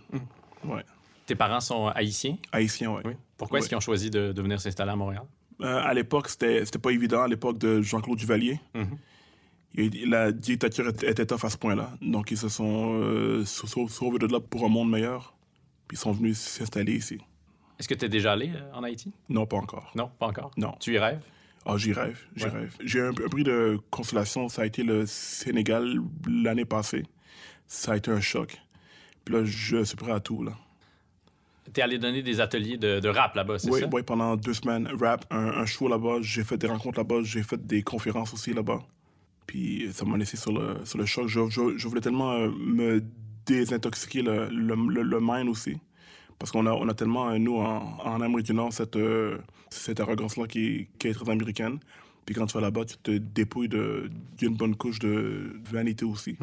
Ouais. 0.63 0.83
Tes 1.25 1.35
parents 1.35 1.59
sont 1.59 1.87
haïtiens? 1.87 2.37
Haïtien, 2.51 2.91
ouais. 2.91 3.01
Oui. 3.05 3.13
Pourquoi 3.37 3.59
est-ce 3.59 3.67
qu'ils 3.67 3.77
ont 3.77 3.81
choisi 3.81 4.09
de, 4.09 4.31
de 4.31 4.41
venir 4.41 4.59
s'installer 4.61 4.91
à 4.91 4.95
Montréal? 4.95 5.23
Euh, 5.61 5.81
à 5.83 5.93
l'époque, 5.93 6.29
c'était 6.29 6.63
c'était 6.65 6.79
pas 6.79 6.91
évident. 6.91 7.21
À 7.23 7.27
l'époque 7.27 7.57
de 7.57 7.81
Jean-Claude 7.81 8.17
Duvalier. 8.17 8.59
Il- 9.77 10.09
la 10.09 10.31
dictature 10.31 10.87
était, 10.87 11.25
tough 11.25 11.43
à 11.43 11.49
ce 11.49 11.57
point-là. 11.57 11.91
Donc, 12.01 12.31
ils 12.31 12.37
se 12.37 12.47
sont 12.47 12.93
euh, 13.01 13.43
sau- 13.45 13.67
sau- 13.67 13.87
sauvés 13.89 14.19
de 14.19 14.27
là 14.27 14.39
pour 14.39 14.63
un 14.65 14.69
monde 14.69 14.89
meilleur. 14.89 15.33
Puis 15.87 15.97
ils 15.97 15.99
sont 15.99 16.11
venus 16.13 16.37
s'installer 16.39 16.93
ici. 16.95 17.19
Est-ce 17.79 17.87
que 17.87 17.93
tu 17.93 18.05
es 18.05 18.09
déjà 18.09 18.33
allé 18.33 18.51
euh, 18.55 18.73
en 18.73 18.83
Haïti? 18.83 19.11
Non, 19.29 19.45
pas 19.45 19.57
encore. 19.57 19.91
Non, 19.95 20.09
pas 20.19 20.27
encore? 20.27 20.51
Non. 20.57 20.75
Tu 20.79 20.93
y 20.93 20.97
rêves? 20.97 21.21
Ah, 21.65 21.77
j'y 21.77 21.93
rêve, 21.93 22.19
j'y 22.35 22.43
Ouais. 22.45 22.49
rêve. 22.51 22.75
J'ai 22.83 23.01
un, 23.01 23.09
un 23.09 23.29
prix 23.29 23.43
de 23.43 23.79
consolation, 23.89 24.49
ça 24.49 24.61
a 24.61 24.65
été 24.65 24.83
le 24.83 25.05
Sénégal 25.05 25.97
l'année 26.27 26.65
passée. 26.65 27.03
Ça 27.67 27.93
a 27.93 27.97
été 27.97 28.11
un 28.11 28.21
choc. 28.21 28.61
Puis 29.25 29.33
là, 29.33 29.41
je 29.43 29.83
suis 29.83 29.95
prêt 29.97 30.11
à 30.11 30.19
tout, 30.19 30.43
là. 30.43 30.51
Tu 31.73 31.79
es 31.79 31.83
allé 31.83 31.97
donner 31.97 32.21
des 32.21 32.39
ateliers 32.39 32.77
de, 32.77 32.99
de 32.99 33.09
rap 33.09 33.33
là-bas, 33.35 33.57
c'est 33.57 33.71
Oui, 33.71 33.79
ça? 33.81 33.89
oui, 33.91 34.03
pendant 34.03 34.35
deux 34.35 34.53
semaines, 34.53 34.87
rap, 35.01 35.25
un, 35.31 35.47
un 35.47 35.65
show 35.65 35.87
là-bas. 35.87 36.17
J'ai 36.21 36.43
fait 36.43 36.57
des 36.57 36.67
rencontres 36.67 36.99
là-bas, 36.99 37.21
j'ai 37.23 37.41
fait 37.41 37.65
des 37.65 37.81
conférences 37.81 38.31
aussi 38.35 38.53
là-bas. 38.53 38.83
Puis 39.47 39.89
ça 39.91 40.05
m'a 40.05 40.15
laissé 40.17 40.37
sur 40.37 40.51
le, 40.53 40.85
sur 40.85 40.99
le 40.99 41.05
choc. 41.07 41.27
Je, 41.27 41.49
je- 41.49 41.75
je 41.77 41.87
voulais 41.87 42.01
tellement 42.01 42.31
euh, 42.33 42.49
me 42.51 43.03
désintoxiquer 43.47 44.21
le, 44.21 44.47
le, 44.49 44.75
le, 44.75 45.01
le 45.01 45.19
mind 45.19 45.49
aussi. 45.49 45.77
Parce 46.39 46.51
qu'on 46.51 46.65
a, 46.65 46.71
on 46.71 46.87
a 46.89 46.93
tellement, 46.93 47.29
euh, 47.29 47.37
nous, 47.37 47.57
en, 47.57 47.97
en 48.03 48.21
Amérique 48.21 48.47
du 48.47 48.53
Nord, 48.53 48.73
cette, 48.73 48.95
euh, 48.97 49.37
cette 49.69 49.99
arrogance-là 49.99 50.47
qui, 50.47 50.65
est- 50.67 50.87
qui 50.99 51.07
est 51.07 51.13
très 51.13 51.29
américaine. 51.29 51.79
Puis 52.25 52.33
quand 52.35 52.45
tu 52.47 52.53
vas 52.55 52.61
là-bas, 52.61 52.85
tu 52.85 52.97
te 52.97 53.11
dépouilles 53.11 53.69
de- 53.69 54.09
d'une 54.37 54.55
bonne 54.55 54.75
couche 54.75 54.99
de 54.99 55.55
vanité 55.71 56.05
aussi. 56.05 56.37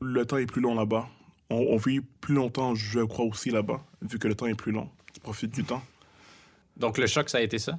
Le 0.00 0.26
temps 0.26 0.36
est 0.38 0.46
plus 0.46 0.60
long 0.60 0.74
là-bas. 0.74 1.08
On, 1.50 1.56
on 1.70 1.76
vit 1.76 2.00
plus 2.20 2.34
longtemps, 2.34 2.74
je 2.74 3.00
crois 3.00 3.24
aussi, 3.24 3.50
là-bas, 3.50 3.80
vu 4.02 4.18
que 4.18 4.26
le 4.28 4.34
temps 4.34 4.46
est 4.46 4.54
plus 4.54 4.72
long. 4.72 4.88
Tu 5.12 5.20
profites 5.20 5.54
du 5.54 5.64
temps. 5.64 5.82
Donc 6.76 6.98
le 6.98 7.06
choc, 7.06 7.28
ça 7.28 7.38
a 7.38 7.40
été 7.42 7.58
ça? 7.58 7.78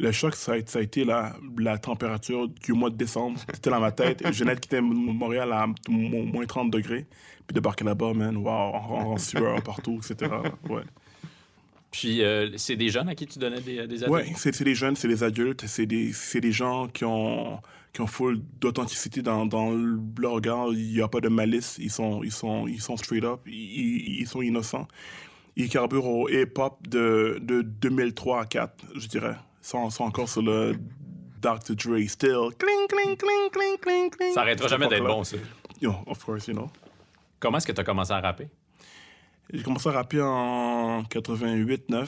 Le 0.00 0.12
choc, 0.12 0.36
ça 0.36 0.52
a, 0.52 0.56
ça 0.64 0.78
a 0.78 0.82
été 0.82 1.04
la, 1.04 1.34
la 1.58 1.76
température 1.76 2.46
du 2.48 2.72
mois 2.72 2.88
de 2.88 2.94
décembre. 2.96 3.38
C'était 3.52 3.70
dans 3.70 3.80
ma 3.80 3.90
tête. 3.92 4.22
Je 4.32 4.44
venais 4.44 4.54
de 4.54 4.60
quitter 4.60 4.80
Montréal 4.80 5.52
à 5.52 5.66
mo- 5.88 6.22
moins 6.24 6.46
30 6.46 6.70
degrés. 6.70 7.06
Puis 7.46 7.54
débarquer 7.54 7.84
là-bas, 7.84 8.12
man, 8.14 8.36
wow, 8.36 8.48
en, 8.48 9.12
en 9.12 9.16
sueur 9.16 9.60
partout, 9.62 9.98
etc. 10.02 10.30
Ouais. 10.68 10.82
Puis 11.90 12.22
euh, 12.22 12.50
c'est 12.56 12.76
des 12.76 12.90
jeunes 12.90 13.08
à 13.08 13.14
qui 13.14 13.26
tu 13.26 13.38
donnais 13.38 13.60
des, 13.60 13.86
des 13.86 14.04
Ouais, 14.04 14.20
ateliers? 14.20 14.34
c'est 14.36 14.62
des 14.62 14.74
jeunes, 14.74 14.94
c'est 14.94 15.08
des 15.08 15.22
adultes, 15.24 15.64
c'est 15.66 15.86
des, 15.86 16.12
c'est 16.12 16.40
des 16.40 16.52
gens 16.52 16.86
qui 16.86 17.04
ont, 17.06 17.58
qui 17.94 18.02
ont 18.02 18.06
full 18.06 18.40
d'authenticité 18.60 19.22
dans, 19.22 19.46
dans 19.46 19.70
leur 19.72 20.32
regard. 20.32 20.68
Il 20.72 20.92
n'y 20.92 21.00
a 21.00 21.08
pas 21.08 21.20
de 21.20 21.28
malice. 21.28 21.76
Ils 21.80 21.90
sont, 21.90 22.22
ils 22.22 22.30
sont, 22.32 22.68
ils 22.68 22.80
sont 22.80 22.96
straight 22.98 23.24
up. 23.24 23.40
Ils, 23.46 24.20
ils 24.20 24.26
sont 24.28 24.42
innocents. 24.42 24.86
Ils 25.56 25.68
carburent 25.68 26.06
au 26.06 26.28
hip-hop 26.28 26.86
de, 26.86 27.38
de 27.42 27.62
2003 27.62 28.42
à 28.42 28.44
4, 28.46 28.74
je 28.94 29.06
dirais. 29.08 29.34
Sont, 29.62 29.90
sont 29.90 30.04
encore 30.04 30.28
sur 30.28 30.42
le 30.42 30.76
Dr. 31.40 31.74
Dre 31.76 31.98
still. 32.08 32.50
Cling, 32.58 32.86
cling, 32.88 33.16
cling, 33.16 33.50
cling, 33.50 33.78
cling, 33.80 34.10
cling. 34.10 34.32
Ça 34.32 34.42
arrêtera 34.42 34.68
jamais 34.68 34.88
d'être 34.88 35.04
bon, 35.04 35.24
ça. 35.24 35.36
époque-là. 35.36 35.54
Yo, 35.80 35.94
of 36.06 36.24
course, 36.24 36.46
you 36.48 36.54
know. 36.54 36.70
Comment 37.40 37.58
est-ce 37.58 37.66
que 37.66 37.72
tu 37.72 37.80
as 37.80 37.84
commencé 37.84 38.12
à 38.12 38.20
rapper? 38.20 38.48
J'ai 39.52 39.62
commencé 39.62 39.88
à 39.88 39.92
rapper 39.92 40.20
en 40.20 41.02
88-9. 41.02 42.06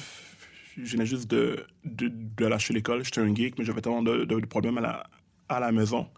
Je 0.83 0.93
venais 0.93 1.07
juste 1.07 1.31
de, 1.31 1.65
de, 1.85 2.09
de 2.11 2.47
lâcher 2.47 2.75
l'école. 2.75 3.05
J'étais 3.05 3.21
un 3.21 3.35
geek, 3.35 3.59
mais 3.59 3.65
j'avais 3.65 3.81
tellement 3.81 4.03
de, 4.03 4.25
de- 4.25 4.41
de 4.41 4.47
problèmes 4.47 4.79
à 4.79 4.81
la, 4.81 5.07
à 5.49 5.61
la 5.61 5.73
maison 5.73 6.09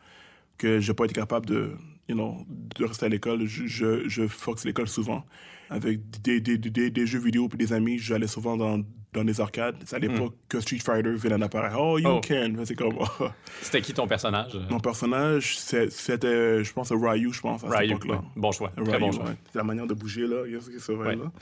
que 0.59 0.81
j'ai 0.81 0.95
pas 0.95 1.05
été 1.05 1.15
capable 1.15 1.47
de, 1.47 1.73
you 2.09 2.15
know, 2.15 2.45
de 2.49 2.85
rester 2.85 3.07
à 3.07 3.09
l'école. 3.09 3.45
Je, 3.47 3.67
je, 3.67 4.09
je 4.09 4.27
foxe 4.29 4.65
l'école 4.65 4.89
souvent. 4.89 5.25
Avec 5.73 6.01
des, 6.23 6.41
des, 6.41 6.59
des, 6.59 6.91
des 6.91 7.07
jeux 7.07 7.19
vidéo 7.21 7.49
puis 7.49 7.59
des 7.59 7.73
amis, 7.73 7.99
j'allais 7.99 8.27
souvent 8.27 8.57
dans, 8.57 8.81
dans 9.13 9.25
des 9.25 9.41
arcades. 9.41 9.77
C'est 9.87 9.97
à 9.97 9.99
l'époque 9.99 10.35
que 10.49 10.61
Street 10.61 10.79
Fighter 10.79 11.11
venait 11.13 11.39
d'apparaître. 11.39 11.77
Oh, 11.81 11.99
you 11.99 12.09
Oh. 12.09 12.21
can! 12.27 12.53
C'est 12.65 12.75
comme... 12.75 12.99
C'était 13.63 13.81
qui 13.81 13.93
ton 13.95 14.07
personnage? 14.07 14.53
Mon 14.71 14.81
personnage, 14.81 15.57
c'était, 15.59 16.63
je 16.63 16.73
pense, 16.73 16.93
Ryu, 16.93 17.33
je 17.33 17.41
pense, 17.41 17.65
à 17.65 17.69
cette 17.69 17.79
Ryu. 17.79 17.91
époque-là. 17.91 18.15
ouais. 18.17 18.21
Bon 18.37 18.53
choix. 18.53 18.71
Très 18.85 18.99
bon 18.99 19.13
choix. 19.13 19.25
ouais. 19.25 19.37
C'est 19.51 19.59
la 19.59 19.65
manière 19.65 19.87
de 19.87 19.95
bouger, 19.95 20.27
là. 20.27 20.43
C'est 20.79 20.93
vrai, 20.95 21.09
Ouais. 21.11 21.17
là? 21.17 21.33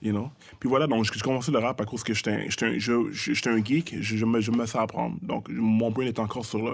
You 0.00 0.12
know? 0.12 0.30
Puis 0.60 0.68
voilà, 0.68 0.86
donc 0.86 1.04
j'ai 1.12 1.18
commencé 1.20 1.50
le 1.50 1.58
rap 1.58 1.80
à 1.80 1.84
cause 1.84 2.04
que 2.04 2.14
j'étais 2.14 2.30
un, 2.30 2.36
un, 2.36 3.64
geek, 3.64 3.96
je, 4.00 4.16
je 4.16 4.24
me, 4.24 4.40
je 4.40 4.50
me 4.52 4.64
sais 4.64 4.78
apprendre. 4.78 5.16
Donc 5.22 5.48
mon 5.48 5.90
brain 5.90 6.04
est 6.06 6.20
encore 6.20 6.44
sur, 6.44 6.64
le, 6.64 6.72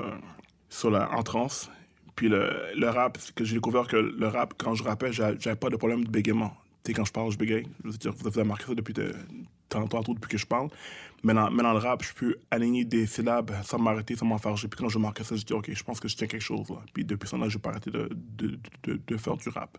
sur 0.69 0.91
la 0.91 1.11
en 1.11 1.23
transe. 1.23 1.71
Puis 2.17 2.29
le, 2.29 2.51
le 2.77 2.89
rap, 2.91 3.17
que 3.35 3.45
j'ai 3.45 3.55
découvert 3.55 3.87
que 3.89 3.97
le 3.97 4.27
rap, 4.29 4.53
quand 4.59 4.75
je 4.75 4.83
rappais, 4.85 5.11
j'a- 5.11 5.37
j'avais 5.39 5.57
pas 5.57 5.71
de 5.71 5.77
problème 5.77 6.05
de 6.05 6.11
bégaiement. 6.11 6.55
Quand 6.93 7.05
je 7.05 7.13
parle, 7.13 7.31
je 7.33 7.39
bégaye. 7.39 7.67
Je 7.85 7.91
veux 7.91 7.97
dire, 7.97 8.13
vous 8.13 8.27
avez 8.27 8.43
remarqué 8.43 8.67
ça 8.67 8.75
depuis 8.75 8.93
de, 8.93 9.15
tantôt, 9.69 9.89
tantôt, 9.89 10.15
depuis 10.15 10.29
que 10.29 10.39
je 10.39 10.47
parle. 10.47 10.69
Mais 11.23 11.33
dans, 11.33 11.51
mais 11.51 11.63
dans 11.63 11.73
le 11.73 11.79
rap, 11.79 12.05
je 12.05 12.13
peux 12.13 12.37
aligner 12.51 12.85
des 12.85 13.07
syllabes 13.07 13.51
sans 13.65 13.79
m'arrêter, 13.79 14.17
sans 14.17 14.27
m'enfarger. 14.27 14.69
Puis 14.69 14.79
quand 14.79 14.91
je 14.91 14.99
marquais 14.99 15.25
ça, 15.25 15.35
je 15.35 15.45
dis, 15.45 15.55
OK, 15.55 15.71
je 15.73 15.83
pense 15.83 15.99
que 15.99 16.09
je 16.09 16.17
tiens 16.17 16.27
quelque 16.27 16.43
chose. 16.43 16.69
Là. 16.69 16.77
Puis 16.93 17.05
depuis 17.05 17.27
ça, 17.27 17.39
là, 17.39 17.49
je 17.49 17.57
n'ai 17.57 17.63
pas 17.63 17.71
arrêté 17.71 17.91
de, 17.91 18.11
de, 18.13 18.59
de, 18.83 19.01
de 19.07 19.17
faire 19.17 19.37
du 19.39 19.49
rap. 19.49 19.79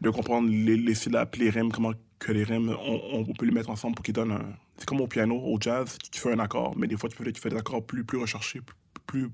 De 0.00 0.10
comprendre 0.10 0.48
les, 0.48 0.76
les 0.76 0.94
syllabes, 0.94 1.34
les 1.38 1.50
rimes, 1.50 1.72
comment 1.72 1.92
que 2.18 2.30
les 2.30 2.44
rimes, 2.44 2.76
on, 2.86 3.00
on 3.12 3.24
peut 3.24 3.46
les 3.46 3.52
mettre 3.52 3.70
ensemble 3.70 3.96
pour 3.96 4.04
qu'ils 4.04 4.14
donnent 4.14 4.32
un... 4.32 4.52
C'est 4.78 4.86
comme 4.86 5.00
au 5.00 5.08
piano, 5.08 5.36
au 5.36 5.58
jazz, 5.60 5.98
tu 6.10 6.20
fais 6.20 6.32
un 6.32 6.38
accord, 6.38 6.76
mais 6.76 6.86
des 6.86 6.96
fois, 6.96 7.08
tu 7.08 7.16
fais, 7.16 7.32
tu 7.32 7.40
fais 7.40 7.50
des 7.50 7.56
accords 7.56 7.84
plus, 7.84 8.04
plus 8.04 8.18
recherchés, 8.18 8.60
plus, 8.60 8.76
plus 9.06 9.30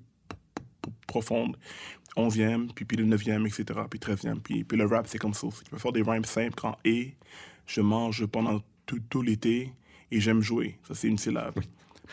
profondes. 1.06 1.56
Onzième, 2.16 2.72
puis, 2.72 2.84
puis 2.84 2.96
le 2.96 3.04
neuvième, 3.04 3.46
etc., 3.46 3.64
puis 3.88 4.00
treizième. 4.00 4.40
Puis, 4.40 4.64
puis 4.64 4.76
le 4.76 4.86
rap, 4.86 5.06
c'est 5.06 5.18
comme 5.18 5.34
ça. 5.34 5.46
aussi. 5.46 5.62
Tu 5.64 5.70
peux 5.70 5.78
faire 5.78 5.92
des 5.92 6.02
rhymes 6.02 6.24
simples 6.24 6.54
quand 6.56 6.76
«et», 6.84 7.14
je 7.66 7.80
mange 7.80 8.24
pendant 8.26 8.60
tout, 8.86 8.98
tout 9.10 9.22
l'été 9.22 9.72
et 10.10 10.20
j'aime 10.20 10.40
jouer. 10.40 10.78
Ça, 10.88 10.94
c'est 10.94 11.08
une 11.08 11.18
syllabe. 11.18 11.54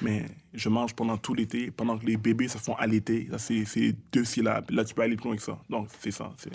Mais 0.02 0.26
je 0.54 0.68
mange 0.70 0.94
pendant 0.94 1.18
tout 1.18 1.34
l'été, 1.34 1.72
pendant 1.72 1.98
que 1.98 2.06
les 2.06 2.18
bébés 2.18 2.50
se 2.50 2.58
font 2.58 2.76
allaiter. 2.76 3.28
Ça, 3.32 3.38
c'est 3.40 3.96
deux 4.12 4.26
syllabes. 4.26 4.70
Là, 4.70 4.84
tu 4.84 4.94
peux 4.94 5.02
aller 5.02 5.16
plus 5.16 5.26
loin 5.30 5.38
que 5.38 5.42
ça. 5.42 5.58
Donc, 5.70 5.88
c'est 6.02 6.12
ça. 6.12 6.34
c'est- 6.38 6.52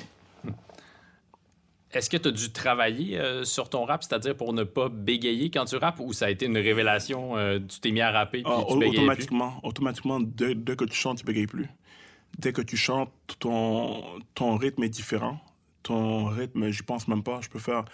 Est-ce 1.93 2.09
que 2.09 2.17
tu 2.19 2.29
as 2.29 2.31
dû 2.33 2.53
travailler 2.53 3.19
euh, 3.19 3.45
sur 3.45 3.69
ton 3.69 3.85
rap, 3.85 4.05
c'est-à-dire 4.05 4.37
pour 4.37 4.53
ne 4.53 4.63
pas 4.63 4.89
bégayer 4.89 5.51
quand 5.51 5.65
tu 5.65 5.75
rappes, 5.77 5.99
ou 5.99 6.13
ça 6.13 6.27
a 6.27 6.31
été 6.31 6.47
une 6.47 6.57
révélation, 6.59 7.37
euh, 7.37 7.59
tu 7.59 7.81
t'es 7.81 7.91
mis 7.91 8.01
à 8.01 8.13
rapper 8.13 8.43
puis 8.43 8.53
Ah, 8.55 8.63
tu 8.69 8.75
bégayais 8.79 8.91
plus? 8.93 8.99
automatiquement, 9.01 9.61
automatiquement 9.65 10.21
dès, 10.21 10.55
dès 10.55 10.77
que 10.77 10.85
tu 10.85 10.95
chantes, 10.95 11.19
tu 11.19 11.25
bégayes 11.25 11.49
plus. 11.49 11.67
Dès 12.41 12.53
que 12.53 12.63
tu 12.63 12.77
chantes, 12.77 13.13
ton, 13.39 14.03
ton 14.35 14.57
rythme 14.57 14.83
est 14.85 14.89
différent. 14.89 15.39
Ton 15.83 16.27
rythme, 16.27 16.71
j'y 16.71 16.83
pense 16.83 17.07
même 17.07 17.23
pas. 17.23 17.41
Je 17.43 17.49
peux 17.49 17.59
faire 17.59 17.85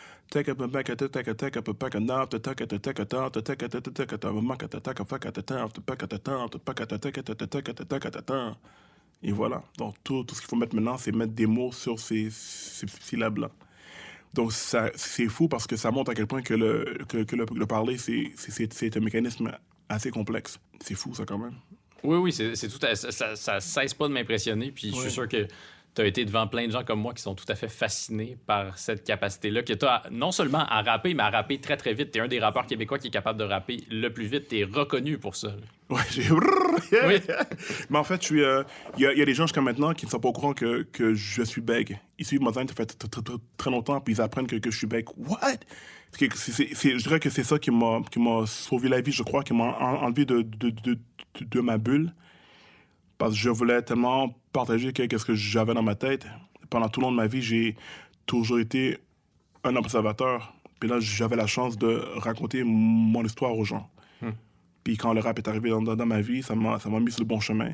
et 9.22 9.32
voilà. 9.32 9.62
Donc 9.78 9.94
tout, 10.04 10.24
tout 10.24 10.34
ce 10.34 10.40
qu'il 10.40 10.48
faut 10.48 10.56
mettre 10.56 10.74
maintenant, 10.74 10.98
c'est 10.98 11.12
mettre 11.12 11.32
des 11.32 11.46
mots 11.46 11.72
sur 11.72 11.98
ces, 11.98 12.28
syllabes-là. 12.30 13.50
Donc 14.34 14.52
c'est 14.52 15.28
fou 15.28 15.48
parce 15.48 15.66
que 15.66 15.76
ça 15.76 15.90
montre 15.90 16.10
à 16.10 16.14
quel 16.14 16.26
point 16.26 16.42
que 16.42 16.54
le, 16.54 16.98
que, 17.08 17.24
que 17.24 17.36
le, 17.36 17.46
le 17.52 17.66
parler, 17.66 17.96
c'est 17.98 18.96
un 18.96 19.00
mécanisme 19.00 19.50
assez 19.88 20.10
complexe. 20.10 20.58
C'est 20.80 20.94
fou 20.94 21.14
ça 21.14 21.24
quand 21.24 21.38
même. 21.38 21.54
Oui, 22.04 22.16
oui, 22.18 22.32
c'est 22.32 22.68
tout 22.68 22.84
à- 22.86 22.94
ça, 22.94 23.36
ça, 23.36 23.60
cesse 23.60 23.94
pas 23.94 24.08
de 24.08 24.12
m'impressionner. 24.12 24.70
Puis 24.70 24.92
je 24.94 25.00
suis 25.00 25.10
sûr 25.10 25.28
que 25.28 25.46
tu 25.94 26.02
as 26.02 26.06
été 26.06 26.24
devant 26.26 26.46
plein 26.46 26.66
de 26.66 26.72
gens 26.72 26.84
comme 26.84 27.00
moi 27.00 27.14
qui 27.14 27.22
sont 27.22 27.34
tout 27.34 27.46
à 27.48 27.54
fait 27.54 27.68
fascinés 27.70 28.36
par 28.46 28.76
cette 28.76 29.02
capacité-là, 29.02 29.62
que 29.62 29.72
tu 29.72 29.86
as 29.86 30.02
non 30.10 30.30
seulement 30.30 30.66
à 30.66 30.82
rapper, 30.82 31.14
mais 31.14 31.22
à 31.22 31.30
rapper 31.30 31.58
très, 31.58 31.76
très 31.78 31.94
vite. 31.94 32.10
Tu 32.12 32.18
es 32.18 32.20
un 32.20 32.28
des 32.28 32.38
rappeurs 32.38 32.66
québécois 32.66 32.98
qui 32.98 33.08
est 33.08 33.10
capable 33.10 33.38
de 33.38 33.44
rapper 33.44 33.78
le 33.90 34.12
plus 34.12 34.26
vite. 34.26 34.48
Tu 34.48 34.58
es 34.58 34.64
reconnu 34.64 35.18
pour 35.18 35.36
ça. 35.36 35.54
Ouais. 35.88 36.00
Oui. 37.06 37.20
Mais 37.90 37.98
en 37.98 38.04
fait, 38.04 38.30
euh, 38.32 38.62
il 38.96 39.02
y, 39.02 39.06
a, 39.06 39.12
il 39.12 39.18
y 39.18 39.22
a 39.22 39.24
des 39.24 39.34
gens 39.34 39.44
jusqu'à 39.46 39.62
maintenant 39.62 39.92
qui 39.94 40.04
ne 40.06 40.10
sont 40.10 40.20
pas 40.20 40.28
au 40.28 40.32
courant 40.32 40.52
que, 40.52 40.82
que 40.82 41.14
je 41.14 41.42
suis 41.42 41.60
bègue. 41.62 41.98
Ils 42.18 42.26
suivent 42.26 42.42
ma 42.42 42.52
ça 42.52 42.62
fait 42.76 42.96
très 43.56 43.70
longtemps, 43.70 44.00
puis 44.00 44.14
ils 44.14 44.20
apprennent 44.20 44.46
que, 44.46 44.56
que 44.56 44.70
je 44.70 44.76
suis 44.76 44.86
bègue. 44.86 45.06
What? 45.16 45.60
Je 46.18 46.96
dirais 47.02 47.20
que 47.20 47.28
c'est 47.30 47.44
ça 47.44 47.58
qui 47.58 47.70
m'a, 47.70 48.00
qui 48.10 48.18
m'a 48.18 48.46
sauvé 48.46 48.88
la 48.88 49.00
vie, 49.00 49.12
je 49.12 49.22
crois, 49.22 49.42
qui 49.42 49.52
m'a 49.52 49.64
en- 49.78 50.02
enlevé 50.04 50.24
de, 50.24 50.42
de, 50.42 50.72
de, 51.40 51.60
ma 51.60 51.76
bulle. 51.78 52.14
Parce 53.18 53.32
que 53.32 53.38
je 53.38 53.50
voulais 53.50 53.82
tellement 53.82 54.34
partager 54.52 54.92
qu'est-ce 54.92 55.24
que 55.24 55.34
j'avais 55.34 55.74
dans 55.74 55.82
ma 55.82 55.94
tête. 55.94 56.26
Pendant 56.70 56.88
tout 56.88 57.00
le 57.00 57.06
long 57.06 57.12
de 57.12 57.16
ma 57.16 57.26
vie, 57.26 57.42
j'ai 57.42 57.76
toujours 58.26 58.58
été 58.58 58.98
un 59.64 59.76
observateur. 59.76 60.54
Puis 60.80 60.88
là, 60.88 61.00
j'avais 61.00 61.36
la 61.36 61.46
chance 61.46 61.76
de 61.78 62.02
raconter 62.16 62.62
mon 62.64 63.24
histoire 63.24 63.56
aux 63.56 63.64
gens. 63.64 63.88
Puis 64.84 64.96
quand 64.96 65.12
le 65.12 65.20
rap 65.20 65.36
est 65.38 65.48
arrivé 65.48 65.70
dans, 65.70 65.82
dans- 65.82 65.96
dans 65.96 66.06
ma 66.06 66.20
vie, 66.20 66.42
ça 66.42 66.54
m'a 66.54 66.78
ça 66.78 66.88
m'a 66.88 67.00
mis 67.00 67.10
sur 67.10 67.20
le 67.22 67.26
bon 67.26 67.40
chemin. 67.40 67.70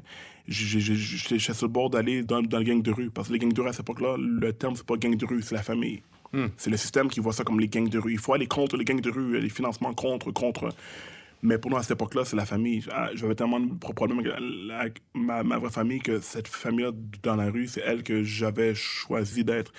J'étais 0.49 1.39
sur 1.39 1.67
le 1.67 1.73
bord 1.73 1.91
d'aller 1.91 2.23
dans, 2.23 2.41
dans 2.43 2.59
le 2.59 2.65
gang 2.65 2.81
de 2.83 2.91
rue. 2.91 3.11
Parce 3.11 3.29
que 3.29 3.33
les 3.35 3.39
gangs 3.39 3.53
de 3.53 3.61
rue, 3.61 3.69
à 3.69 3.73
cette 3.73 3.81
époque-là, 3.81 4.17
le 4.19 4.53
terme, 4.53 4.75
c'est 4.77 4.87
pas 4.87 4.97
gang 4.97 5.15
de 5.15 5.27
rue, 5.27 5.43
c'est 5.43 5.55
la 5.55 5.63
famille. 5.63 6.03
C'est 6.57 6.71
le 6.71 6.77
système 6.77 7.09
qui 7.09 7.21
voit 7.21 7.33
ça 7.33 7.45
comme 7.45 7.61
les 7.61 7.69
gangs 7.69 7.89
de 7.89 7.99
rue. 7.99 8.13
Il 8.13 8.19
faut 8.19 8.35
aller 8.35 8.47
contre 8.47 8.77
les 8.77 8.85
gangs 8.85 9.01
de 9.01 9.11
rue, 9.11 9.39
les 9.41 9.49
financements 9.51 9.95
contre, 9.95 10.31
contre. 10.33 10.69
Mais 11.45 11.59
pour 11.59 11.73
nous, 11.73 11.77
à 11.77 11.83
cette 11.83 11.93
époque-là, 11.93 12.25
c'est 12.25 12.37
la 12.37 12.47
famille. 12.47 12.85
Ah, 12.93 13.11
J'avais 13.15 13.35
tellement 13.35 13.59
de 13.59 13.75
pro- 13.75 13.93
problèmes 13.93 14.21
avec 14.79 15.03
ma, 15.13 15.43
ma 15.43 15.59
vraie 15.59 15.71
famille 15.71 15.99
que 15.99 16.21
cette 16.21 16.47
famille-là 16.47 16.93
dans 17.25 17.35
la 17.35 17.51
rue, 17.51 17.67
c'est 17.67 17.83
elle 17.85 18.05
que 18.05 18.23
j'avais 18.23 18.75
choisi 18.77 19.45
d'être. 19.45 19.73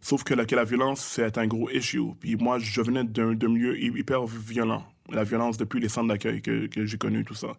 Sauf 0.00 0.24
que 0.24 0.34
la, 0.34 0.44
que 0.44 0.56
la 0.56 0.64
violence, 0.64 1.00
c'est 1.00 1.38
un 1.38 1.46
gros 1.46 1.70
issue. 1.70 2.02
Puis 2.18 2.34
moi, 2.34 2.58
je 2.58 2.80
venais 2.82 3.04
d'un 3.04 3.32
milieu 3.48 3.78
hy- 3.78 3.96
hyper 3.96 4.26
violent. 4.26 4.84
La 5.12 5.22
violence 5.22 5.56
depuis 5.56 5.78
les 5.80 5.88
centres 5.88 6.08
d'accueil 6.08 6.42
que, 6.42 6.66
que 6.66 6.84
j'ai 6.84 6.98
connu, 6.98 7.24
tout 7.24 7.34
ça. 7.34 7.56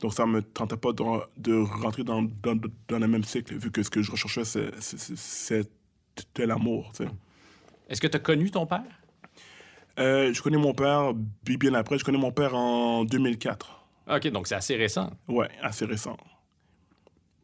Donc 0.00 0.14
ça 0.14 0.24
me 0.24 0.40
tentait 0.42 0.76
pas 0.76 0.92
de, 0.92 1.02
de 1.38 1.54
rentrer 1.54 2.04
dans, 2.04 2.22
dans, 2.22 2.58
dans 2.88 2.98
le 3.00 3.08
même 3.08 3.24
cycle, 3.24 3.56
vu 3.56 3.70
que 3.72 3.82
ce 3.82 3.90
que 3.90 4.02
je 4.02 4.10
recherchais, 4.12 4.44
c'était 4.44 6.46
l'amour. 6.46 6.92
tu 6.96 7.04
sais. 7.04 7.10
Est-ce 7.88 8.00
que 8.00 8.06
tu 8.06 8.16
as 8.16 8.20
connu 8.20 8.50
ton 8.50 8.66
père? 8.66 8.82
Euh, 9.98 10.32
je 10.32 10.42
connais 10.42 10.56
mon 10.58 10.74
père 10.74 11.12
bi- 11.14 11.56
bien 11.56 11.74
après. 11.74 11.98
Je 11.98 12.04
connais 12.04 12.18
mon 12.18 12.32
père 12.32 12.54
en 12.54 13.04
2004. 13.04 13.84
OK, 14.10 14.26
donc 14.28 14.46
c'est 14.48 14.54
assez 14.56 14.76
récent. 14.76 15.10
Ouais, 15.28 15.48
assez 15.62 15.84
récent. 15.84 16.16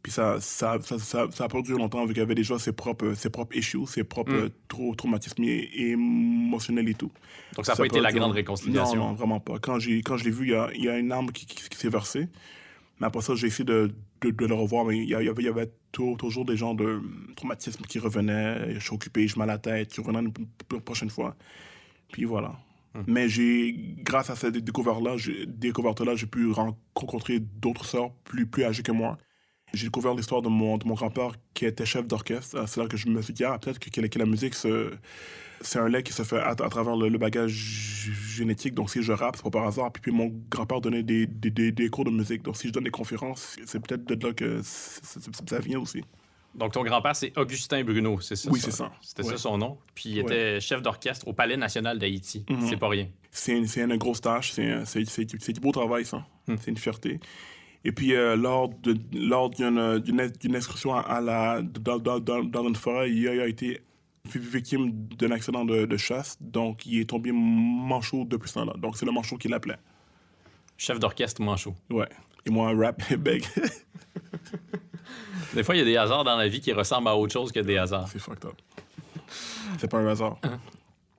Puis 0.03 0.13
ça, 0.13 0.41
ça, 0.41 0.79
ça, 0.83 0.99
ça, 0.99 1.27
ça 1.31 1.45
a 1.45 1.49
pas 1.49 1.61
duré 1.61 1.79
longtemps, 1.79 2.05
vu 2.07 2.15
qu'il 2.15 2.23
avait 2.23 2.35
déjà 2.35 2.59
ses 2.59 2.73
propres, 2.73 3.13
ses 3.13 3.29
propres 3.29 3.55
issues, 3.57 3.87
ses 3.87 4.03
propres 4.03 4.33
euh, 4.33 4.49
trau- 4.67 4.95
traumatismes 4.95 5.43
émotionnels 5.45 6.89
et 6.89 6.95
tout. 6.95 7.13
Donc 7.55 7.67
ça 7.67 7.73
n'a 7.73 7.77
pas 7.77 7.87
été 7.87 8.01
la 8.01 8.11
grande 8.11 8.33
réconciliation? 8.33 8.99
Non, 8.99 9.09
non, 9.09 9.15
vraiment 9.15 9.41
pas. 9.41 9.59
Quand, 9.59 9.75
quand 9.77 10.17
je 10.17 10.25
l'ai 10.25 10.31
vu, 10.31 10.47
il 10.47 10.51
y 10.53 10.55
a, 10.55 10.71
il 10.75 10.85
y 10.85 10.89
a 10.89 10.99
une 10.99 11.13
arme 11.13 11.31
qui, 11.33 11.45
qui- 11.47 11.69
qui 11.69 11.77
s'est 11.79 11.89
versée. 11.91 12.29
Mais 12.99 13.07
après 13.07 13.21
ça, 13.21 13.35
j'ai 13.35 13.47
essayé 13.49 13.65
de, 13.65 13.93
de, 14.21 14.31
de 14.31 14.47
le 14.47 14.55
revoir, 14.55 14.85
mais 14.85 14.99
il 14.99 15.09
y, 15.09 15.15
avait, 15.15 15.33
il 15.39 15.45
y 15.45 15.49
avait 15.49 15.71
tou- 15.93 16.17
toujours 16.17 16.45
des 16.45 16.57
gens 16.57 16.75
de 16.75 17.00
traumatisme 17.37 17.85
qui 17.85 17.99
revenaient. 17.99 18.75
Je 18.75 18.81
suis 18.81 18.95
occupé, 18.95 19.27
je 19.29 19.39
mal 19.39 19.50
à 19.50 19.55
la 19.55 19.59
tête, 19.59 19.93
qui 19.93 20.00
revenaient 20.00 20.21
une 20.21 20.81
prochaine 20.83 21.11
fois. 21.11 21.37
Puis 22.12 22.25
voilà. 22.25 22.59
Mais 23.07 23.29
j'ai, 23.29 23.73
grâce 23.99 24.31
à 24.31 24.37
cette 24.37 24.57
découverte-là, 24.59 25.17
j'ai, 25.17 25.47
découverte-là, 25.47 26.17
j'ai 26.17 26.27
pu 26.27 26.50
rencontrer 26.53 27.41
d'autres 27.41 27.85
sœurs 27.85 28.12
plus, 28.25 28.47
plus 28.47 28.65
âgées 28.65 28.83
que 28.83 28.93
moi. 28.93 29.19
J'ai 29.73 29.87
découvert 29.87 30.15
l'histoire 30.15 30.43
de 30.43 30.49
mon, 30.49 30.79
de 30.79 30.87
mon 30.87 30.95
grand-père 30.95 31.33
qui 31.55 31.65
était 31.67 31.87
chef 31.87 32.07
d'orchestre. 32.07 32.67
C'est 32.69 32.81
là 32.81 32.87
que 32.89 32.97
je 32.97 33.09
me 33.09 33.23
suis 33.23 33.33
dit, 33.33 33.45
ah, 33.45 33.59
peut-être 33.59 33.79
que, 33.79 33.89
que 34.00 34.19
la 34.19 34.27
musique, 34.27 34.55
c'est 34.55 35.79
un 35.79 35.89
lait 35.89 36.03
qui 36.03 36.12
se 36.12 36.23
fait 36.23 36.39
à, 36.41 36.49
à 36.50 36.55
travers 36.55 36.97
le, 36.97 37.09
le 37.09 37.19
bagage 37.19 37.53
génétique. 38.35 38.75
Donc, 38.75 38.91
si 38.91 39.03
je 39.03 39.12
rappe, 39.12 39.37
c'est 39.37 39.43
pas 39.45 39.50
par 39.50 39.67
hasard. 39.67 39.93
Puis, 39.93 40.03
puis 40.03 40.12
mon 40.12 40.33
grand-père 40.50 40.81
donnait 40.81 41.03
des, 41.03 41.27
des, 41.27 41.50
des- 41.50 41.73
des 41.73 41.89
cours 41.89 42.05
de 42.05 42.11
musique. 42.11 42.43
Donc, 42.43 42.57
si 42.57 42.69
je 42.69 42.73
donne 42.73 42.85
des 42.85 42.91
conférences, 42.91 43.57
c'est 43.65 43.79
peut-être 43.81 44.05
de 44.05 44.27
là 44.27 44.33
que 44.33 44.61
ça 44.62 45.59
vient 45.61 45.79
aussi. 45.81 46.03
Donc, 46.53 46.73
ton 46.73 46.83
grand-père, 46.83 47.15
c'est 47.15 47.33
Augustin 47.39 47.85
Bruno, 47.85 48.19
c'est 48.21 48.35
ça? 48.35 48.50
Oui, 48.50 48.59
c'est 48.59 48.73
ça. 48.73 48.91
C'était 49.00 49.23
Ouais. 49.23 49.31
ça 49.31 49.37
son 49.39 49.57
nom. 49.57 49.79
Puis, 49.95 50.11
il 50.11 50.17
Ouais. 50.17 50.23
était 50.23 50.61
chef 50.61 50.83
d'orchestre 50.83 51.29
au 51.29 51.33
Palais 51.33 51.57
national 51.57 51.97
d'Haïti. 52.00 52.45
Mhm. 52.50 52.67
C'est 52.69 52.77
pas 52.77 52.89
rien. 52.89 53.07
C'est 53.31 53.57
une, 53.57 53.97
grosse 53.99 54.21
tâche. 54.21 54.50
C'est 54.53 55.53
du 55.53 55.61
beau 55.61 55.71
travail, 55.71 56.05
ça. 56.05 56.27
Hmm. 56.49 56.57
C'est 56.61 56.73
une 56.73 56.77
fierté. 56.77 57.21
Et 57.85 57.93
puis, 57.93 58.15
euh, 58.15 58.37
lors 58.37 58.69
de- 58.69 58.99
lors 59.13 59.51
d'une 59.51 59.99
d'une 59.99 60.29
d'une 60.29 60.55
excursion 60.55 60.95
à, 60.95 61.21
la, 61.21 61.63
dans, 61.63 61.99
dans, 61.99 62.21
dans, 62.21 62.69
une 62.69 62.77
forêt, 62.77 63.11
il 63.11 63.29
a, 63.29 63.47
été 63.47 63.81
victime 64.35 64.93
d'un 65.19 65.31
accident 65.31 65.65
de, 65.65 65.87
de 65.87 65.97
chasse. 65.97 66.37
Donc, 66.41 66.85
il 66.87 67.01
est 67.01 67.09
tombé 67.09 67.31
manchot 67.33 68.25
depuis 68.25 68.51
ce 68.51 68.55
temps-là. 68.55 68.75
Donc, 68.77 68.97
c'est 68.97 69.07
le 69.07 69.13
manchot 69.13 69.39
qui 69.39 69.49
l'appelait. 69.49 69.79
Chef 70.77 71.01
d'orchestre 71.01 71.43
manchot. 71.43 71.75
Ouais. 71.91 72.09
Et 72.45 72.51
moi, 72.51 72.73
rap 72.75 73.03
et 73.11 73.17
beg. 73.17 73.45
Des 75.55 75.63
fois, 75.63 75.75
il 75.75 75.79
y 75.79 75.83
a 75.83 75.85
des 75.85 75.97
hasards 75.97 76.25
dans 76.25 76.37
la 76.37 76.49
vie 76.49 76.61
qui 76.61 76.73
ressemblent 76.73 77.09
à 77.09 77.17
autre 77.17 77.33
chose 77.33 77.51
que 77.51 77.61
des 77.61 77.77
hasards. 77.77 78.09
c'est 78.09 78.19
fucked 78.19 78.45
up. 78.45 78.55
C'est 79.79 79.91
pas 79.91 79.99
un 79.99 80.07
hasard. 80.07 80.39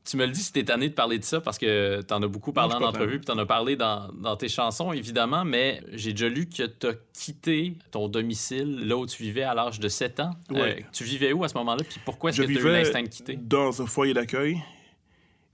Tu 0.04 0.18
me 0.18 0.26
le 0.26 0.32
dis 0.32 0.42
si 0.42 0.52
t'es 0.52 0.64
tanné 0.64 0.90
de 0.90 0.94
parler 0.96 1.20
de 1.20 1.24
ça 1.24 1.42
parce 1.42 1.60
que 1.60 2.02
t'en 2.02 2.22
as 2.24 2.28
beaucoup 2.28 2.52
parlé 2.52 2.74
Non, 2.74 2.82
en 2.86 2.90
entrevue 2.90 3.18
puis 3.20 3.26
t'en 3.26 3.38
as 3.38 3.46
parlé 3.46 3.76
dans, 3.76 4.12
dans 4.14 4.36
tes 4.36 4.50
chansons, 4.50 4.92
évidemment, 4.94 5.46
mais 5.46 5.82
j'ai 5.94 6.12
déjà 6.12 6.28
lu 6.28 6.50
que 6.50 6.64
t'as 6.64 6.94
quitté 7.14 7.74
ton 7.92 8.08
domicile 8.08 8.88
là 8.88 8.98
où 8.98 9.06
tu 9.06 9.22
vivais 9.22 9.44
à 9.44 9.54
l'âge 9.54 9.80
de 9.80 9.88
7 9.88 10.20
ans. 10.22 10.32
Euh, 10.52 10.56
Ouais. 10.56 10.86
tu 10.92 11.04
vivais 11.04 11.34
où 11.34 11.44
à 11.44 11.48
ce 11.50 11.54
moment-là? 11.60 11.84
Puis 11.88 12.00
pourquoi 12.04 12.32
est-ce 12.32 12.42
que 12.42 12.48
t'as 12.48 12.60
eu 12.60 12.72
l'instinct 12.72 13.04
de 13.04 13.08
quitter? 13.10 13.36
dans 13.36 13.82
un 13.82 13.86
foyer 13.86 14.14
d'accueil. 14.16 14.58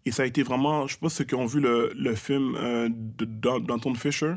Et 0.06 0.12
ça 0.12 0.24
a 0.24 0.26
été 0.26 0.42
vraiment, 0.44 0.88
je 0.88 0.94
sais 0.94 1.00
pas 1.02 1.10
ceux 1.10 1.26
qui 1.26 1.36
ont 1.36 1.46
vu 1.46 1.60
le, 1.60 1.92
le 1.94 2.16
film 2.16 2.56
euh, 2.56 2.88
de- 2.90 3.26
d'Anton 3.60 3.94
Fisher. 3.96 4.36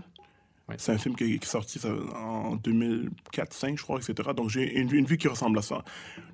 C'est 0.79 0.93
un 0.93 0.99
film 0.99 1.15
qui, 1.17 1.35
est 1.35 1.45
sorti 1.45 1.81
en 2.15 2.57
2004-2005, 2.57 3.79
je 3.79 3.83
crois, 3.83 3.99
etc. 3.99 4.31
Donc 4.37 4.51
j'ai 4.51 4.79
une, 4.79 4.93
une 4.95 5.05
vie 5.07 5.19
qui 5.19 5.29
ressemble 5.29 5.59
à 5.59 5.63
ça. 5.63 5.85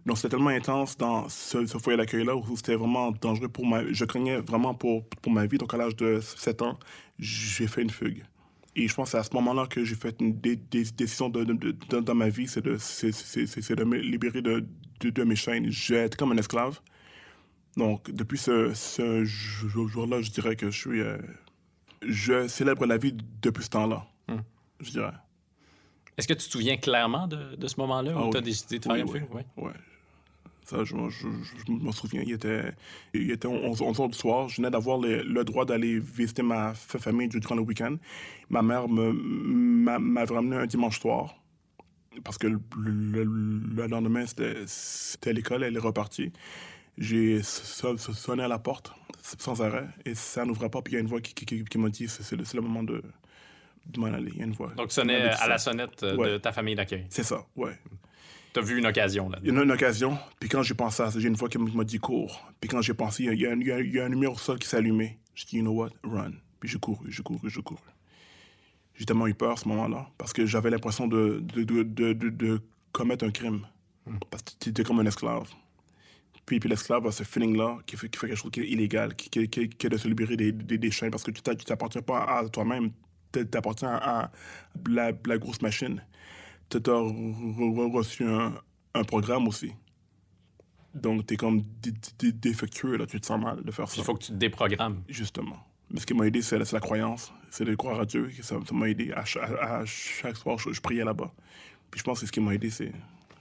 Donc 0.04 0.16
c'était 0.18 0.30
tellement 0.30 0.50
intense 0.50 0.96
dans 0.96 1.28
ce, 1.28 1.66
foyer 1.78 1.96
d'accueil-là 1.96 2.36
où 2.36 2.56
c'était 2.56 2.76
vraiment 2.76 3.10
dangereux 3.12 3.48
pour 3.48 3.66
ma 3.66 3.90
Je 3.92 4.04
craignais 4.04 4.38
vraiment 4.40 4.74
pour, 4.74 5.04
pour 5.22 5.32
ma 5.32 5.46
vie. 5.46 5.58
Donc 5.58 5.72
à 5.74 5.76
l'âge 5.76 5.96
de 5.96 6.20
7 6.20 6.62
ans, 6.62 6.78
j'ai 7.18 7.66
fait 7.66 7.82
une 7.82 7.90
fugue. 7.90 8.22
Et 8.78 8.88
je 8.88 8.94
pense 8.94 9.06
que 9.06 9.10
c'est 9.12 9.18
à 9.18 9.22
ce 9.22 9.32
moment-là 9.34 9.66
que 9.66 9.84
j'ai 9.84 9.94
fait 9.94 10.14
une 10.20 10.38
dé- 10.38 10.56
dé- 10.56 10.84
décision 10.96 11.30
dans 11.30 12.14
ma 12.14 12.28
vie, 12.28 12.46
c'est 12.46 12.60
de, 12.60 12.74
de 12.76 13.84
me 13.84 13.96
libérer 13.96 14.42
de, 14.42 14.66
mes 15.24 15.36
chaînes. 15.36 15.70
J'étais 15.70 16.16
comme 16.16 16.32
un 16.32 16.36
esclave. 16.36 16.80
Donc, 17.76 18.10
depuis 18.10 18.38
ce, 18.38 18.74
ce 18.74 19.24
jour- 19.24 19.88
jour-là, 19.88 20.20
je 20.22 20.30
dirais 20.30 20.56
que 20.56 20.70
je 20.70 20.78
suis. 20.78 21.00
euh, 21.00 21.16
je 22.06 22.48
célèbre 22.48 22.86
la 22.86 22.98
vie 22.98 23.16
depuis 23.42 23.64
ce 23.64 23.70
temps-là. 23.70 24.06
Je 24.80 24.90
dirais. 24.90 25.12
Est-ce 26.16 26.26
que 26.28 26.32
tu 26.34 26.46
te 26.46 26.50
souviens 26.52 26.76
clairement 26.76 27.26
de, 27.28 27.56
de 27.56 27.66
ce 27.68 27.78
moment-là 27.80 28.12
Ah 28.16 28.22
où 28.22 28.24
oui. 28.26 28.30
t'as 28.32 28.40
décidé 28.40 28.78
de 28.78 28.84
faire 28.84 28.94
Oui, 28.94 29.00
une 29.00 29.10
oui. 29.10 29.20
Ouais. 29.56 29.64
Ouais. 29.64 29.72
Ça, 30.64 30.82
je, 30.82 30.96
je, 31.10 31.26
m'en 31.70 31.92
souviens. 31.92 32.22
Il 32.26 32.32
était, 32.32 32.72
il 33.14 33.30
était 33.30 33.46
11, 33.46 33.80
11 33.82 34.00
heures 34.00 34.08
du 34.08 34.18
soir. 34.18 34.48
Je 34.48 34.56
venais 34.56 34.70
d'avoir 34.70 34.98
le, 34.98 35.22
le 35.22 35.44
droit 35.44 35.64
d'aller 35.64 36.00
visiter 36.00 36.42
ma 36.42 36.74
fa- 36.74 36.98
famille 36.98 37.28
durant 37.28 37.54
le 37.54 37.60
week-end. 37.62 37.96
Ma 38.50 38.62
mère 38.62 38.88
me- 38.88 39.12
m'a- 39.12 39.98
m'avait 40.00 40.34
ramené 40.34 40.56
un 40.56 40.66
dimanche 40.66 40.98
soir. 41.00 41.36
Parce 42.24 42.36
que 42.38 42.48
le, 42.48 42.58
le- 42.78 43.24
le 43.24 43.86
lendemain, 43.86 44.24
c'était 44.26 45.32
l'école. 45.32 45.62
Elle 45.62 45.76
est 45.76 45.80
repartie. 45.80 46.32
J'ai 46.98 47.42
so- 47.44 47.96
so- 47.98 48.12
sonné 48.14 48.42
à 48.42 48.48
la 48.48 48.58
porte 48.58 48.92
sans 49.38 49.60
arrêt. 49.62 49.86
Et 50.04 50.14
ça 50.16 50.44
n'ouvrait 50.44 50.70
pas. 50.70 50.82
Puis 50.82 50.94
il 50.94 50.96
y 50.96 50.98
a 50.98 51.00
une 51.02 51.06
voix 51.08 51.20
qui, 51.20 51.32
qui- 51.34 51.46
qui- 51.46 51.64
qui 51.64 51.78
m'a 51.78 51.90
dit 51.90 52.08
c'est 52.08 52.32
le 52.54 52.60
moment 52.62 52.82
de, 52.82 53.02
de 53.88 54.00
m'en 54.00 54.06
aller. 54.06 54.32
Une 54.38 54.52
voix. 54.52 54.72
Donc, 54.76 54.88
tu 54.88 55.00
dit 55.02 55.10
à 55.12 55.48
la 55.48 55.58
sonnette 55.58 56.04
de 56.04 56.38
ta 56.38 56.52
famille 56.52 56.74
d'accueil. 56.74 57.06
C'est 57.10 57.22
ça, 57.24 57.46
ouais. 57.56 57.78
T'as 58.52 58.62
vu 58.62 58.78
une 58.78 58.86
occasion 58.86 59.28
là 59.28 59.38
Il 59.42 59.48
y 59.50 59.52
en 59.52 59.58
a 59.58 59.62
une 59.64 59.70
occasion, 59.70 60.16
puis 60.40 60.48
quand 60.48 60.62
j'ai 60.62 60.72
pensé 60.74 61.02
à 61.02 61.10
ça, 61.10 61.20
j'ai 61.20 61.28
une 61.28 61.34
voix 61.34 61.48
qui 61.50 61.58
m'a 61.58 61.84
dit 61.84 61.98
cours. 61.98 62.40
Puis 62.58 62.68
quand 62.70 62.80
j'ai 62.80 62.94
pensé, 62.94 63.24
il 63.24 63.32
y, 63.34 63.42
y 63.42 63.44
y 63.44 63.90
y 63.92 64.00
a 64.00 64.04
un 64.06 64.08
numéro 64.08 64.32
au 64.34 64.38
sol 64.38 64.58
qui 64.58 64.74
allumé. 64.74 65.18
J'ai 65.34 65.44
dit, 65.46 65.56
you 65.56 65.62
know 65.62 65.72
what, 65.72 65.90
run. 66.02 66.32
Puis 66.58 66.70
j'ai 66.70 66.78
couru, 66.78 67.04
j'ai 67.12 67.22
couru, 67.22 67.50
j'ai 67.50 67.60
couru. 67.62 67.80
J'ai 68.94 69.04
tellement 69.04 69.26
eu 69.26 69.34
peur 69.34 69.52
à 69.52 69.56
ce 69.56 69.68
moment-là, 69.68 70.08
parce 70.16 70.32
que 70.32 70.46
j'avais 70.46 70.70
l'impression 70.70 71.06
de, 71.06 71.40
de, 71.54 71.64
de, 71.64 71.82
de, 71.82 72.12
de- 72.14 72.30
de 72.30 72.60
commettre 72.92 73.26
un 73.26 73.30
crime. 73.30 73.66
Parce 74.30 74.42
que 74.42 74.50
tu 74.58 74.70
étais 74.70 74.84
comme 74.84 75.00
un 75.00 75.04
esclave. 75.06 75.50
Puis, 76.46 76.58
puis 76.60 76.68
l'esclave 76.70 77.06
a 77.06 77.12
ce 77.12 77.24
feeling-là 77.24 77.78
qui 77.84 77.96
fait, 77.98 78.08
qui 78.08 78.18
fait 78.18 78.28
quelque 78.28 78.38
chose 78.38 78.50
qui 78.52 78.60
est 78.60 78.68
illégal, 78.68 79.14
qui, 79.16 79.28
qui, 79.28 79.48
qui- 79.50 79.68
qui 79.68 79.86
est 79.86 79.90
de 79.90 79.98
se 79.98 80.08
libérer 80.08 80.36
des, 80.38 80.52
des, 80.52 80.78
des 80.78 80.90
chaînes, 80.90 81.10
parce 81.10 81.24
que 81.24 81.30
tu 81.32 81.42
tu 81.42 81.64
t'appartiens 81.66 82.00
pas 82.02 82.20
à 82.24 82.48
toi-même, 82.48 82.90
tu 83.32 83.46
t'appartiens 83.46 83.94
à 83.94 84.30
la, 84.88 85.12
la 85.26 85.38
grosse 85.38 85.62
machine. 85.62 86.02
Tu 86.68 86.78
as 86.78 86.80
re- 86.80 87.56
re- 87.58 87.92
reçu 87.92 88.24
un, 88.24 88.54
un 88.94 89.04
programme 89.04 89.46
aussi. 89.48 89.72
Donc, 90.94 91.26
tu 91.26 91.34
es 91.34 91.36
comme 91.36 91.60
dé- 91.82 91.92
dé- 92.18 92.32
défectueux, 92.32 92.96
là, 92.96 93.06
tu 93.06 93.20
te 93.20 93.26
sens 93.26 93.40
mal 93.40 93.62
de 93.62 93.70
faire 93.70 93.88
ça. 93.88 93.94
Il 93.98 94.04
faut 94.04 94.14
que 94.14 94.24
tu 94.24 94.32
te 94.32 94.36
déprogrammes. 94.36 95.02
Justement. 95.08 95.56
Mais 95.90 96.00
ce 96.00 96.06
qui 96.06 96.14
m'a 96.14 96.26
aidé, 96.26 96.42
c'est 96.42 96.58
la, 96.58 96.80
croyance. 96.80 97.32
C'est 97.50 97.64
de 97.64 97.74
croire 97.74 98.00
à 98.00 98.06
Dieu. 98.06 98.30
Ça 98.42 98.56
m'a 98.72 98.88
aidé. 98.88 99.12
À, 99.12 99.24
cha- 99.24 99.44
à- 99.44 99.78
à 99.80 99.84
chaque 99.84 100.36
soir, 100.36 100.58
je, 100.58 100.72
je 100.72 100.80
priais 100.80 101.04
là-bas. 101.04 101.30
Puis 101.90 102.00
je 102.00 102.04
pense 102.04 102.20
que 102.20 102.26
ce 102.26 102.32
qui 102.32 102.40
m'a 102.40 102.54
aidé, 102.54 102.70
c'est. 102.70 102.92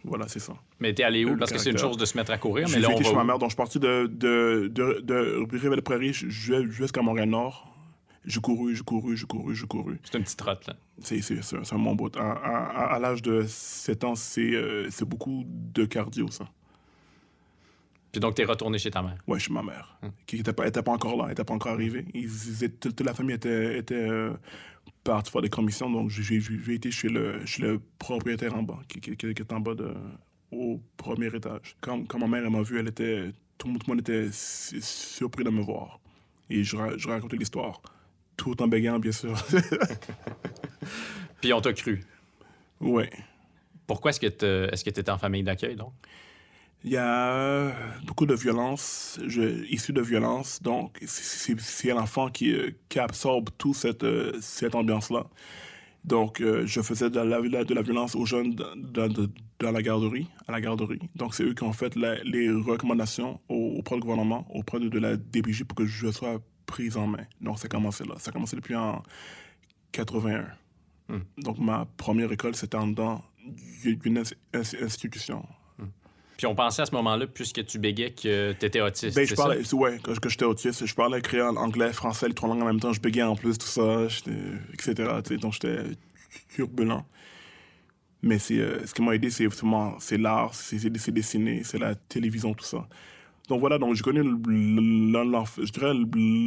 Voilà, 0.03 0.27
c'est 0.27 0.39
ça. 0.39 0.53
Mais 0.79 0.93
t'es 0.93 1.01
allé 1.03 1.25
où? 1.25 1.29
Le 1.29 1.37
Parce 1.37 1.51
que 1.51 1.57
c'est 1.57 1.71
une 1.71 1.79
chose 1.79 1.97
de 1.97 2.05
se 2.05 2.15
mettre 2.15 2.31
à 2.31 2.37
courir, 2.37 2.67
mais 2.67 2.75
J'ai 2.75 2.79
là, 2.81 2.89
on 2.89 2.91
vécu 2.91 3.03
va 3.05 3.09
chez 3.09 3.15
ma 3.15 3.23
mère, 3.23 3.39
donc 3.39 3.49
je 3.49 3.53
suis 3.53 3.57
parti 3.57 3.79
de, 3.79 4.05
de, 4.05 4.67
de, 4.71 4.99
de 5.01 5.47
Rivière-des-Prairies 5.51 6.13
ju- 6.13 6.71
jusqu'à 6.71 7.01
Montréal-Nord. 7.01 7.74
J'ai 8.25 8.41
couru, 8.41 8.75
j'ai 8.75 8.83
couru, 8.83 9.15
j'ai 9.15 9.25
couru, 9.27 9.55
j'ai 9.55 9.67
couru. 9.67 9.99
C'est 10.03 10.17
une 10.17 10.23
petite 10.23 10.39
trotte, 10.39 10.65
là. 10.67 10.75
C'est 10.99 11.21
c'est- 11.21 11.41
c'est 11.43 11.57
un 11.57 11.63
c'est 11.63 11.75
un 11.75 11.79
bon 11.79 11.93
bout. 11.95 12.15
À, 12.17 12.31
à- 12.31 12.65
à- 12.91 12.95
à 12.95 12.99
l'âge 12.99 13.21
de 13.21 13.43
7 13.47 14.03
ans, 14.03 14.15
c'est 14.15 14.53
euh, 14.55 14.89
c'est 14.89 15.05
beaucoup 15.07 15.43
de 15.47 15.85
cardio, 15.85 16.27
ça. 16.29 16.49
Puis 18.11 18.19
donc, 18.21 18.35
t'es 18.35 18.45
retourné 18.45 18.77
chez 18.77 18.91
ta 18.91 19.01
mère. 19.01 19.17
Ouais, 19.27 19.39
chez 19.39 19.51
ma 19.51 19.61
mère, 19.61 19.97
Hum. 20.01 20.11
qui 20.25 20.37
n'était 20.37 20.53
pas, 20.53 20.67
était 20.67 20.81
pas 20.81 20.93
encore 20.93 21.17
là, 21.17 21.23
elle 21.25 21.29
n'était 21.29 21.43
pas 21.43 21.53
encore 21.53 21.73
arrivée. 21.73 22.05
Ils, 22.13 22.23
ils 22.23 22.63
étaient- 22.63 22.89
toute, 22.89 23.01
la 23.01 23.13
famille 23.13 23.35
était, 23.35 23.77
était 23.77 23.93
euh, 24.09 24.33
partie 25.03 25.31
faire 25.31 25.41
des 25.41 25.49
commissions, 25.49 25.89
donc 25.91 26.09
j'ai- 26.09 26.41
été 26.73 26.91
chez 26.91 27.09
le, 27.09 27.45
chez 27.45 27.61
le 27.61 27.81
propriétaire 27.99 28.55
en 28.55 28.63
bas, 28.63 28.79
qui, 28.87 29.01
qui, 29.01 29.25
est 29.27 29.53
en 29.53 29.59
bas 29.59 29.75
de, 29.75 29.93
au 30.51 30.79
premier 30.95 31.27
étage. 31.27 31.75
Quand, 31.81 32.05
quand 32.07 32.17
ma 32.19 32.27
mère 32.27 32.43
elle 32.45 32.49
m'a 32.51 32.61
vu, 32.63 32.79
elle 32.79 32.87
était, 32.87 33.31
tout, 33.57 33.67
le 33.67 33.73
monde- 33.87 33.99
était 33.99 34.29
su- 34.31 34.81
surpris 34.81 35.43
de 35.43 35.49
me 35.49 35.61
voir. 35.61 35.99
Et 36.49 36.63
je, 36.63 36.77
je 36.97 37.07
racontais 37.09 37.35
l'histoire, 37.37 37.81
tout 38.37 38.61
en 38.61 38.67
bégayant, 38.67 38.99
bien 38.99 39.11
sûr. 39.11 39.33
Puis 41.41 41.53
on 41.53 41.61
t'a 41.61 41.73
cru. 41.73 42.03
ouais. 42.81 43.09
Pourquoi 43.87 44.09
est-ce 44.09 44.19
que 44.19 44.27
t'es 44.27 44.67
est-ce 44.73 44.83
que 44.83 44.89
t'étais 44.89 45.11
en 45.11 45.17
famille 45.19 45.43
d'accueil, 45.43 45.75
donc? 45.75 45.93
Il 46.83 46.91
y 46.91 46.97
a 46.97 47.71
beaucoup 48.05 48.25
de 48.27 48.35
violence, 48.35 49.19
je, 49.27 49.63
issue 49.71 49.93
de 49.93 50.01
violence. 50.01 50.61
Donc, 50.61 50.97
c'est- 51.05 51.89
l'enfant 51.93 52.29
qui, 52.29 52.51
euh, 52.53 52.71
qui 52.89 52.99
absorbe 52.99 53.49
toute 53.57 53.75
cette, 53.75 54.03
euh, 54.03 54.33
cette 54.39 54.75
ambiance-là. 54.75 55.25
Donc, 56.03 56.41
euh, 56.41 56.63
je 56.67 56.81
faisais 56.81 57.09
de 57.09 57.19
la, 57.19 57.41
de 57.63 57.73
la 57.73 57.81
violence 57.81 58.15
aux 58.15 58.25
jeunes 58.27 58.53
dans, 58.53 58.75
dans- 58.75 59.07
de- 59.07 59.29
dans 59.59 59.71
la 59.71 59.81
garderie, 59.81 60.27
à 60.47 60.51
la 60.51 60.61
garderie. 60.61 60.99
Donc, 61.15 61.33
c'est 61.33 61.43
eux 61.43 61.53
qui 61.55 61.63
ont 61.63 61.73
fait 61.73 61.95
la- 61.95 62.21
les 62.23 62.51
recommandations 62.51 63.39
au- 63.49 63.75
auprès 63.79 63.95
du 63.95 64.01
gouvernement, 64.01 64.45
auprès 64.53 64.79
de, 64.79 64.87
de 64.89 64.99
la 64.99 65.15
DPJ 65.17 65.63
pour 65.63 65.75
que 65.75 65.85
je 65.87 66.11
sois 66.11 66.39
prise 66.65 66.97
en 66.97 67.07
main. 67.07 67.25
Donc, 67.41 67.59
ça 67.59 67.65
a 67.65 67.69
commencé 67.69 68.03
là. 68.05 68.15
Ça 68.17 68.29
a 68.29 68.33
commencé 68.33 68.55
depuis 68.55 68.75
en 68.75 69.01
81. 69.91 70.45
Hmm. 71.07 71.19
Donc, 71.37 71.59
ma 71.59 71.85
première 71.97 72.31
école, 72.31 72.55
c'était 72.55 72.77
en 72.77 72.87
dedans 72.87 73.23
d'une 73.83 74.17
ins- 74.19 74.23
ins- 74.53 74.83
institution. 74.83 75.45
Puis 76.37 76.47
on 76.47 76.55
pensait 76.55 76.81
à 76.81 76.85
ce 76.85 76.91
moment-là, 76.95 77.27
puisque 77.27 77.65
tu 77.65 77.79
bégais, 77.79 78.11
que 78.11 78.51
t'étais 78.53 78.81
autiste. 78.81 79.15
Ben, 79.15 79.25
je 79.25 79.35
parlais, 79.35 79.73
ouais, 79.73 79.99
quand, 80.03 80.13
quand 80.19 80.29
j'étais 80.29 80.43
autiste, 80.45 80.85
je 80.85 80.93
parlais 80.93 81.21
créole, 81.21 81.57
anglais, 81.57 81.93
français, 81.93 82.27
les 82.27 82.33
trois 82.33 82.49
langues 82.49 82.61
en 82.61 82.65
même 82.65 82.79
temps, 82.79 82.91
je 82.91 82.99
bégayais 82.99 83.23
en 83.23 83.37
plus, 83.37 83.57
tout 83.57 83.67
ça, 83.67 84.07
etc. 84.73 85.09
tu 85.25 85.37
donc 85.37 85.53
j'étais 85.53 85.77
turbulent. 86.53 87.05
Mais 88.21 88.39
c'est, 88.39 88.57
euh, 88.59 88.85
ce 88.85 88.93
qui 88.93 89.01
m'a 89.01 89.15
aidé, 89.15 89.29
c'est 89.29 89.47
l'art, 90.17 90.53
c'est 90.53 90.89
dessiner, 90.89 91.63
c'est 91.63 91.77
la 91.77 91.95
télévision, 91.95 92.53
tout 92.53 92.65
ça. 92.65 92.87
Donc 93.47 93.59
voilà, 93.59 93.77
donc 93.77 93.95
l'enfer, 94.47 95.65
je 95.65 95.71
dirais 95.71 95.93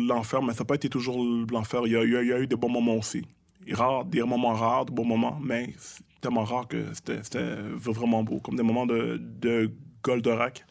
l'enfer, 0.08 0.42
mais 0.42 0.52
ça 0.52 0.60
n'a 0.60 0.64
pas 0.64 0.74
été 0.74 0.88
toujours 0.88 1.24
l'enfer. 1.50 1.82
Il 1.86 1.92
y 1.92 1.96
a, 1.96 2.02
il 2.04 2.10
y 2.10 2.16
a- 2.16 2.22
il 2.22 2.28
y 2.28 2.32
a 2.32 2.40
eu 2.40 2.46
des 2.46 2.56
bons 2.56 2.68
moments 2.70 2.94
aussi. 2.96 3.22
Rare, 3.70 4.04
des 4.04 4.22
moments 4.22 4.54
rares, 4.54 4.86
de 4.86 4.92
bons 4.92 5.04
moments, 5.04 5.38
mais 5.42 5.74
tellement 6.20 6.44
rare 6.44 6.66
que 6.66 6.86
c'était, 6.94 7.46
vraiment 7.76 8.22
beau. 8.24 8.40
Comme 8.40 8.56
des 8.56 8.62
moments 8.62 8.86
de, 8.86 9.20
de 9.40 9.70
Goldorak 10.02 10.64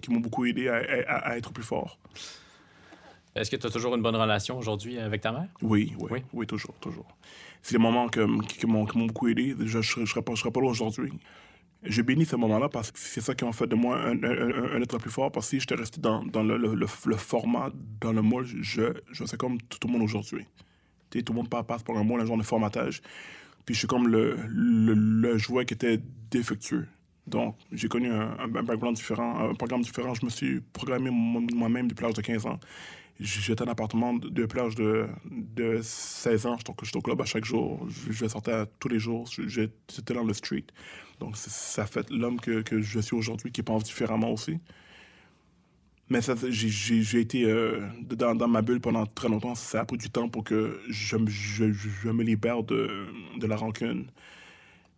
qui 0.00 0.10
m'ont 0.12 0.20
beaucoup 0.20 0.44
aidé 0.44 0.68
à, 0.68 0.76
à- 0.76 1.30
à 1.30 1.36
être 1.36 1.52
plus 1.52 1.62
fort. 1.64 1.98
Est-ce 3.34 3.50
que 3.50 3.56
tu 3.56 3.66
as 3.66 3.70
toujours 3.70 3.94
une 3.94 4.02
bonne 4.02 4.16
relation 4.16 4.58
aujourd'hui 4.58 4.98
avec 4.98 5.22
ta 5.22 5.32
mère? 5.32 5.48
Oui, 5.62 5.94
oui, 5.98 6.08
Oui. 6.10 6.18
oui, 6.34 6.46
toujours, 6.46 6.74
toujours. 6.80 7.06
C'est 7.62 7.72
les 7.72 7.78
moments 7.82 8.08
que- 8.08 8.40
qui 8.46 8.66
m'ont 8.66 8.84
qui 8.84 8.98
m'ont 8.98 9.06
beaucoup 9.06 9.28
aidé. 9.28 9.56
Je 9.64 9.78
ne 9.78 10.06
serais 10.06 10.20
pas, 10.22 10.34
je 10.34 10.40
serais 10.40 10.50
pas 10.50 10.60
là 10.60 10.66
aujourd'hui. 10.68 11.12
J'ai 11.84 12.02
béni 12.04 12.24
ces 12.24 12.36
moments-là 12.36 12.68
parce 12.68 12.92
que 12.92 12.98
c'est 12.98 13.20
ça 13.20 13.34
qui 13.34 13.44
a 13.44 13.52
fait 13.52 13.66
de 13.66 13.74
moi 13.74 13.98
un, 14.00 14.22
un- 14.22 14.74
un- 14.76 14.80
être 14.82 14.98
plus 14.98 15.10
fort. 15.10 15.32
Parce 15.32 15.46
que 15.46 15.50
si 15.50 15.60
j'étais 15.60 15.74
resté 15.74 16.00
dans, 16.00 16.24
dans 16.24 16.42
le, 16.42 16.56
le- 16.56 16.74
le- 16.74 17.16
format, 17.16 17.70
dans 18.00 18.12
le 18.12 18.22
moule, 18.22 18.44
je, 18.46 18.82
je 19.10 19.24
serais 19.24 19.36
comme 19.36 19.60
tout, 19.62 19.78
le 19.86 19.92
monde 19.92 20.02
aujourd'hui. 20.02 20.46
Sais, 21.12 21.22
Tout 21.22 21.32
le 21.32 21.38
monde 21.38 21.48
pa- 21.48 21.64
passe 21.64 21.82
par 21.82 21.96
un 21.96 22.04
moule, 22.04 22.20
un 22.20 22.26
genre 22.26 22.38
de 22.38 22.42
formatage. 22.44 23.02
Puis 23.66 23.74
je 23.74 23.80
suis 23.80 23.88
comme 23.88 24.08
le, 24.08 24.36
le, 24.48 25.38
jouet 25.38 25.64
qui 25.64 25.74
était 25.74 26.00
défectueux. 26.30 26.86
Donc, 27.26 27.56
j'ai 27.72 27.88
connu 27.88 28.10
un, 28.10 28.36
un 28.38 28.48
background 28.48 28.96
différent, 28.96 29.50
un 29.50 29.54
programme 29.54 29.82
différent. 29.82 30.14
Je 30.14 30.24
me 30.24 30.30
suis 30.30 30.60
programmé 30.72 31.10
mo- 31.10 31.40
moi-même 31.54 31.88
depuis 31.88 32.04
l'âge 32.04 32.14
de 32.14 32.22
15 32.22 32.46
ans. 32.46 32.58
J'étais 33.20 33.62
en 33.62 33.68
appartement 33.68 34.14
de- 34.14 34.28
l'âge 34.54 34.74
de, 34.74 35.06
de 35.30 35.80
16 35.82 36.46
ans. 36.46 36.56
Au- 36.68 36.84
j'étais 36.84 36.96
au 36.96 37.02
club 37.02 37.20
à 37.20 37.24
chaque 37.24 37.44
jour. 37.44 37.86
Je, 38.10 38.26
sortais 38.26 38.64
tous 38.80 38.88
les 38.88 38.98
jours. 38.98 39.28
J'étais 39.46 40.14
dans 40.14 40.24
le 40.24 40.34
street. 40.34 40.64
Donc, 41.20 41.36
ça 41.36 41.86
fait 41.86 42.10
l'homme 42.10 42.40
que, 42.40 42.62
que 42.62 42.80
je 42.80 42.98
suis 43.00 43.14
aujourd'hui 43.14 43.52
qui 43.52 43.62
pense 43.62 43.84
différemment 43.84 44.30
aussi. 44.32 44.58
Mais 46.08 46.20
j'ai- 46.50 47.20
été 47.20 47.44
euh, 47.44 47.86
dans, 48.02 48.34
dans 48.34 48.48
ma 48.48 48.60
bulle 48.60 48.80
pendant 48.80 49.06
très 49.06 49.28
longtemps. 49.28 49.54
Ça 49.54 49.80
a 49.80 49.84
pris 49.84 49.96
du 49.98 50.10
temps 50.10 50.28
pour 50.28 50.42
que 50.44 50.80
je, 50.88 51.16
me- 51.16 51.30
je, 51.30 51.72
je 51.72 52.08
me 52.10 52.22
libère 52.24 52.62
de, 52.64 53.06
de 53.38 53.46
la 53.46 53.56
rancune. 53.56 54.06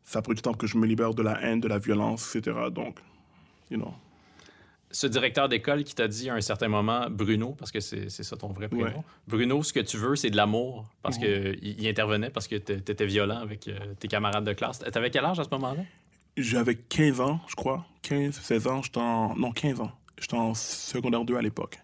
Ça 0.02 0.20
a 0.20 0.22
pris 0.22 0.34
du 0.34 0.42
temps 0.42 0.52
pour 0.52 0.58
que 0.58 0.66
je 0.66 0.78
me 0.78 0.86
libère 0.86 1.14
de 1.14 1.22
la 1.22 1.40
haine, 1.42 1.60
de 1.60 1.68
la 1.68 1.78
violence, 1.78 2.34
etc. 2.34 2.56
Donc, 2.72 2.98
you 3.70 3.76
know. 3.78 3.94
Ce 4.96 5.08
directeur 5.08 5.48
d'école 5.48 5.82
qui 5.82 5.92
t'a 5.94 6.06
dit 6.06 6.30
à 6.30 6.34
un 6.34 6.40
certain 6.40 6.68
moment, 6.68 7.06
Bruno, 7.10 7.56
parce 7.58 7.72
que 7.72 7.80
c'est 7.80 8.08
ça 8.08 8.36
ton 8.36 8.48
vrai 8.52 8.68
prénom. 8.68 8.84
Ouais. 8.84 8.94
Bruno, 9.26 9.60
ce 9.64 9.72
que 9.72 9.80
tu 9.80 9.96
veux, 9.96 10.14
c'est 10.14 10.30
de 10.30 10.36
l'amour, 10.36 10.86
parce 11.02 11.16
Mhm. 11.18 11.22
que 11.24 11.52
qu'il 11.54 11.80
il 11.80 11.88
intervenait 11.88 12.30
parce 12.30 12.46
que 12.46 12.54
t'é- 12.56 12.80
t'étais 12.80 13.06
violent 13.06 13.38
avec 13.38 13.66
euh, 13.66 13.76
tes 13.98 14.06
camarades 14.06 14.44
de 14.44 14.52
classe. 14.52 14.78
T'avais 14.78 15.10
quel 15.10 15.24
âge 15.24 15.40
à 15.40 15.44
ce 15.44 15.48
moment-là? 15.50 15.82
J'avais 16.36 16.76
15 16.76 17.20
ans, 17.20 17.40
je 17.48 17.56
crois. 17.56 17.84
15, 18.02 18.34
16 18.40 18.66
ans. 18.68 18.82
J'étais 18.82 18.98
en... 19.00 19.34
Non, 19.36 19.50
15 19.50 19.80
ans. 19.80 19.90
J'étais 20.20 20.36
en 20.36 20.54
secondaire 20.54 21.24
2 21.24 21.36
à 21.36 21.42
l'époque. 21.42 21.78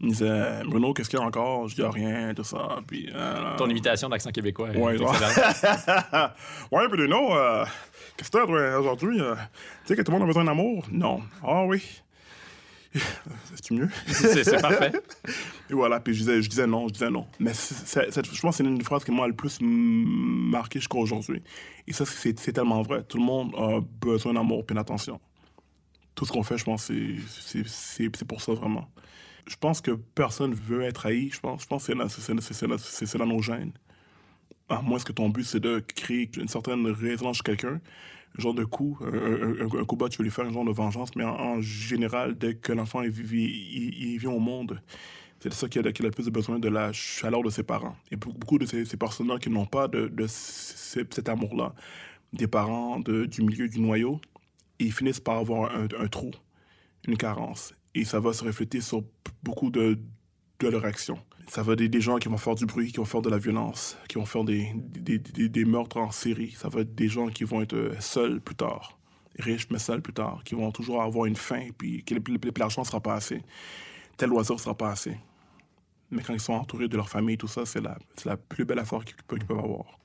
Il 0.00 0.06
me 0.06 0.10
disait, 0.12 0.62
Bruno, 0.64 0.92
qu'est-ce 0.94 1.08
qu'il 1.10 1.18
y 1.18 1.22
a 1.22 1.24
encore? 1.24 1.68
Je 1.68 1.74
dis, 1.76 1.82
rien, 1.82 2.34
tout 2.34 2.42
ça. 2.44 2.80
Puis, 2.88 3.08
euh, 3.14 3.56
Ton 3.56 3.68
imitation 3.68 4.08
d'accent 4.08 4.30
québécois. 4.30 4.70
Ouais, 4.70 4.96
ouais, 6.72 6.88
Bruno, 6.88 7.36
euh, 7.36 7.64
qu'est-ce 8.16 8.30
que 8.30 8.38
t'as 8.38 8.78
aujourd'hui? 8.78 9.20
euh, 9.20 9.34
tu 9.34 9.40
sais 9.88 9.96
que 9.96 10.02
tout 10.02 10.10
le 10.10 10.18
monde 10.18 10.24
a 10.24 10.26
besoin 10.26 10.44
d'amour? 10.44 10.84
Non. 10.90 11.20
Ah 11.44 11.64
oui. 11.64 12.01
C'est 13.54 13.70
mieux? 13.70 13.88
c'est 14.06 14.60
parfait. 14.60 14.92
Et 15.70 15.74
voilà, 15.74 16.00
puis 16.00 16.12
je 16.14 16.20
disais, 16.20 16.42
je 16.42 16.48
disais 16.48 16.66
non, 16.66 16.88
je 16.88 16.92
disais 16.92 17.10
non. 17.10 17.26
Mais 17.38 17.52
je 17.54 18.40
pense 18.40 18.56
que 18.56 18.62
c'est 18.62 18.64
une 18.64 18.76
des 18.76 18.84
phrases 18.84 19.04
qui 19.04 19.12
m'a 19.12 19.26
le 19.26 19.32
plus 19.34 19.58
marqué 19.62 20.78
jusqu'à 20.78 20.98
aujourd'hui. 20.98 21.42
Et 21.86 21.92
ça, 21.92 22.04
c'est 22.04 22.34
tellement 22.52 22.82
vrai. 22.82 23.02
Tout 23.04 23.18
le 23.18 23.24
monde 23.24 23.54
a 23.56 23.80
besoin 23.80 24.34
d'amour 24.34 24.64
et 24.68 24.74
d'attention. 24.74 25.20
Tout 26.14 26.26
ce 26.26 26.32
qu'on 26.32 26.42
fait, 26.42 26.58
je 26.58 26.64
pense, 26.64 26.90
c'est- 26.90 28.24
pour 28.26 28.42
ça 28.42 28.52
vraiment. 28.52 28.88
Je 29.48 29.56
pense 29.56 29.80
que 29.80 29.92
personne 29.92 30.54
veut 30.54 30.82
être 30.82 31.06
haï. 31.06 31.30
Je 31.30 31.40
pense, 31.40 31.62
je 31.62 31.66
pense 31.66 31.86
que 31.86 31.94
c'est 32.38 33.06
c'est 33.06 33.18
dans 33.18 33.26
nos 33.26 33.42
gènes. 33.42 33.72
À 34.68 34.80
moins 34.80 34.98
que 34.98 35.12
ton 35.12 35.28
but, 35.28 35.44
c'est 35.44 35.60
de 35.60 35.80
créer 35.80 36.30
une 36.36 36.48
certaine 36.48 36.86
résonance 36.86 37.38
chez 37.38 37.42
quelqu'un? 37.42 37.80
Un 38.38 38.40
genre 38.40 38.54
de 38.54 38.64
coup, 38.64 38.98
un, 39.02 39.64
un- 39.64 39.84
coup 39.84 39.96
bas, 39.96 40.08
tu 40.08 40.18
veux 40.18 40.24
lui 40.24 40.30
faire 40.30 40.46
un 40.46 40.52
genre 40.52 40.64
de 40.64 40.72
vengeance, 40.72 41.14
mais 41.16 41.24
en, 41.24 41.60
général, 41.60 42.36
dès 42.38 42.54
que 42.54 42.72
l'enfant 42.72 43.02
il, 43.02 43.10
vient 43.10 44.30
au 44.30 44.38
monde, 44.38 44.80
c'est 45.40 45.52
ça 45.52 45.68
qui 45.68 45.78
a, 45.78 45.82
le 45.82 46.10
plus 46.10 46.28
besoin 46.30 46.58
de 46.58 46.68
la 46.68 46.92
chaleur 46.92 47.42
de 47.42 47.50
ses 47.50 47.62
parents. 47.62 47.96
Et 48.10 48.16
beaucoup, 48.16 48.58
de 48.58 48.64
ces, 48.64 48.84
ces 48.86 48.96
personnes-là 48.96 49.38
qui 49.38 49.50
n'ont 49.50 49.66
pas 49.66 49.88
de, 49.88 50.08
de 50.08 50.26
ce- 50.26 51.04
cet 51.10 51.28
amour-là, 51.28 51.74
des 52.32 52.46
parents 52.46 53.00
de- 53.00 53.26
du 53.26 53.42
milieu 53.42 53.68
du 53.68 53.80
noyau, 53.80 54.20
ils 54.78 54.92
finissent 54.92 55.20
par 55.20 55.38
avoir 55.38 55.74
un, 55.74 56.08
trou, 56.08 56.30
une 57.06 57.16
carence. 57.16 57.74
Et 57.94 58.04
ça 58.04 58.20
va 58.20 58.32
se 58.32 58.44
refléter 58.44 58.80
sur 58.80 59.02
beaucoup 59.42 59.70
de, 59.70 59.98
de 60.60 60.68
leurs 60.68 60.84
actions. 60.84 61.18
Ça 61.48 61.62
va 61.62 61.72
être 61.74 61.82
des, 61.82 62.00
gens 62.00 62.18
qui 62.18 62.28
vont 62.28 62.36
faire 62.36 62.54
du 62.54 62.66
bruit, 62.66 62.92
qui 62.92 62.98
vont 62.98 63.04
faire 63.04 63.22
de 63.22 63.28
la 63.28 63.38
violence, 63.38 63.98
qui 64.08 64.16
vont 64.16 64.24
faire 64.24 64.44
des, 64.44 64.72
des, 64.74 65.64
meurtres 65.64 65.98
en 65.98 66.10
série. 66.10 66.52
Ça 66.52 66.68
va 66.68 66.80
être 66.80 66.94
des 66.94 67.08
gens 67.08 67.28
qui 67.28 67.44
vont 67.44 67.60
être 67.60 67.74
euh, 67.74 67.94
seuls 68.00 68.40
plus 68.40 68.54
tard, 68.54 68.98
riches 69.38 69.68
mais 69.70 69.78
seuls 69.78 70.00
plus 70.00 70.12
tard, 70.12 70.42
qui 70.44 70.54
vont 70.54 70.70
toujours 70.70 71.02
avoir 71.02 71.26
une 71.26 71.36
faim, 71.36 71.68
puis 71.76 72.04
que 72.04 72.14
l'argent 72.58 72.82
ne 72.82 72.86
sera 72.86 73.00
pas 73.00 73.14
assez. 73.14 73.42
Tel 74.16 74.30
loisir 74.30 74.54
ne 74.54 74.60
sera 74.60 74.76
pas 74.76 74.90
assez. 74.90 75.16
Mais 76.10 76.22
quand 76.22 76.34
ils 76.34 76.40
sont 76.40 76.52
entourés 76.52 76.88
de 76.88 76.96
leur 76.96 77.08
famille, 77.08 77.38
tout 77.38 77.48
ça, 77.48 77.64
c'est 77.64 77.80
la, 77.80 77.98
la 78.24 78.36
plus 78.36 78.64
belle 78.64 78.78
affaire 78.78 79.04
qu'ils 79.04 79.16
peuvent 79.16 79.38
qu'ils 79.38 79.48
peuvent 79.48 79.58
avoir. 79.58 79.98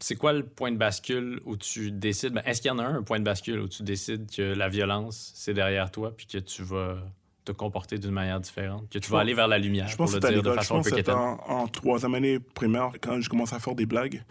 C'est 0.00 0.16
quoi 0.16 0.32
le 0.32 0.44
point 0.44 0.72
de 0.72 0.76
bascule 0.76 1.40
où 1.44 1.56
tu 1.56 1.90
décides, 1.90 2.34
ben, 2.34 2.42
est-ce 2.44 2.60
qu'il 2.60 2.68
y 2.68 2.72
en 2.72 2.78
a 2.78 2.84
un, 2.84 2.96
un 2.96 3.02
point 3.02 3.18
de 3.18 3.24
bascule 3.24 3.60
où 3.60 3.68
tu 3.68 3.82
décides 3.82 4.30
que 4.30 4.42
la 4.42 4.68
violence, 4.68 5.32
c'est 5.34 5.54
derrière 5.54 5.90
toi, 5.90 6.14
puis 6.14 6.26
que 6.26 6.38
tu 6.38 6.62
vas 6.62 6.98
te 7.46 7.52
comporter 7.52 7.96
d'une 7.98 8.10
manière 8.10 8.40
différente, 8.40 8.88
que 8.90 8.98
tu 8.98 9.08
vas 9.10 9.16
pense- 9.16 9.20
aller 9.22 9.32
vers 9.34 9.48
la 9.48 9.58
lumière, 9.58 9.88
Je 9.88 9.96
pour 9.96 10.04
pense 10.06 10.14
le 10.14 10.20
que 10.20 10.26
à 10.26 10.32
dire 10.32 10.42
de. 10.42 10.50
Je 10.50 10.54
façon 10.56 10.74
un 10.74 10.78
pense 10.78 10.90
que 10.90 10.94
en, 11.16 11.38
en 11.62 11.68
troisième 11.68 12.14
année 12.14 12.38
primaire, 12.40 12.90
quand 13.00 13.18
j'ai 13.20 13.28
commencé 13.28 13.54
à 13.54 13.58
faire 13.58 13.74
des 13.74 13.86
blagues, 13.86 14.22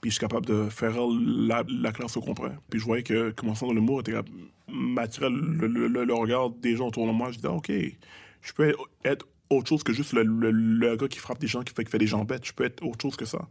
puis 0.00 0.10
je 0.10 0.14
suis 0.16 0.20
capable 0.20 0.46
de 0.46 0.68
faire 0.70 0.94
la, 1.20 1.62
la 1.68 1.92
classe 1.92 2.16
au 2.16 2.20
complet. 2.20 2.50
Puis 2.70 2.80
je 2.80 2.84
voyais 2.84 3.02
que, 3.02 3.32
sens 3.54 3.68
de 3.68 3.74
l'humour 3.74 4.00
était 4.00 4.12
capable- 4.12 4.30
m'attirait 4.68 5.28
le, 5.30 5.66
le- 5.66 5.86
le- 5.88 6.04
le 6.04 6.14
regard 6.14 6.50
des 6.50 6.76
gens 6.76 6.88
autour 6.88 7.06
de 7.06 7.12
moi. 7.12 7.30
Je 7.30 7.36
disais, 7.36 7.48
OK, 7.48 7.70
je 7.70 8.52
peux 8.52 8.74
être 9.04 9.26
autre 9.50 9.68
chose 9.68 9.82
que 9.82 9.92
juste 9.92 10.12
le, 10.14 10.22
le- 10.22 10.50
le 10.50 10.96
gars 10.96 11.08
qui 11.08 11.18
frappe 11.18 11.38
des 11.38 11.46
gens, 11.46 11.62
qui 11.62 11.74
fait, 11.74 11.84
qui 11.84 11.90
fait 11.90 11.98
des 11.98 12.06
gens 12.06 12.24
bêtes. 12.24 12.44
Je 12.46 12.52
peux 12.52 12.64
être 12.64 12.82
autre 12.84 13.02
chose 13.02 13.16
que 13.16 13.24
ça. 13.26 13.46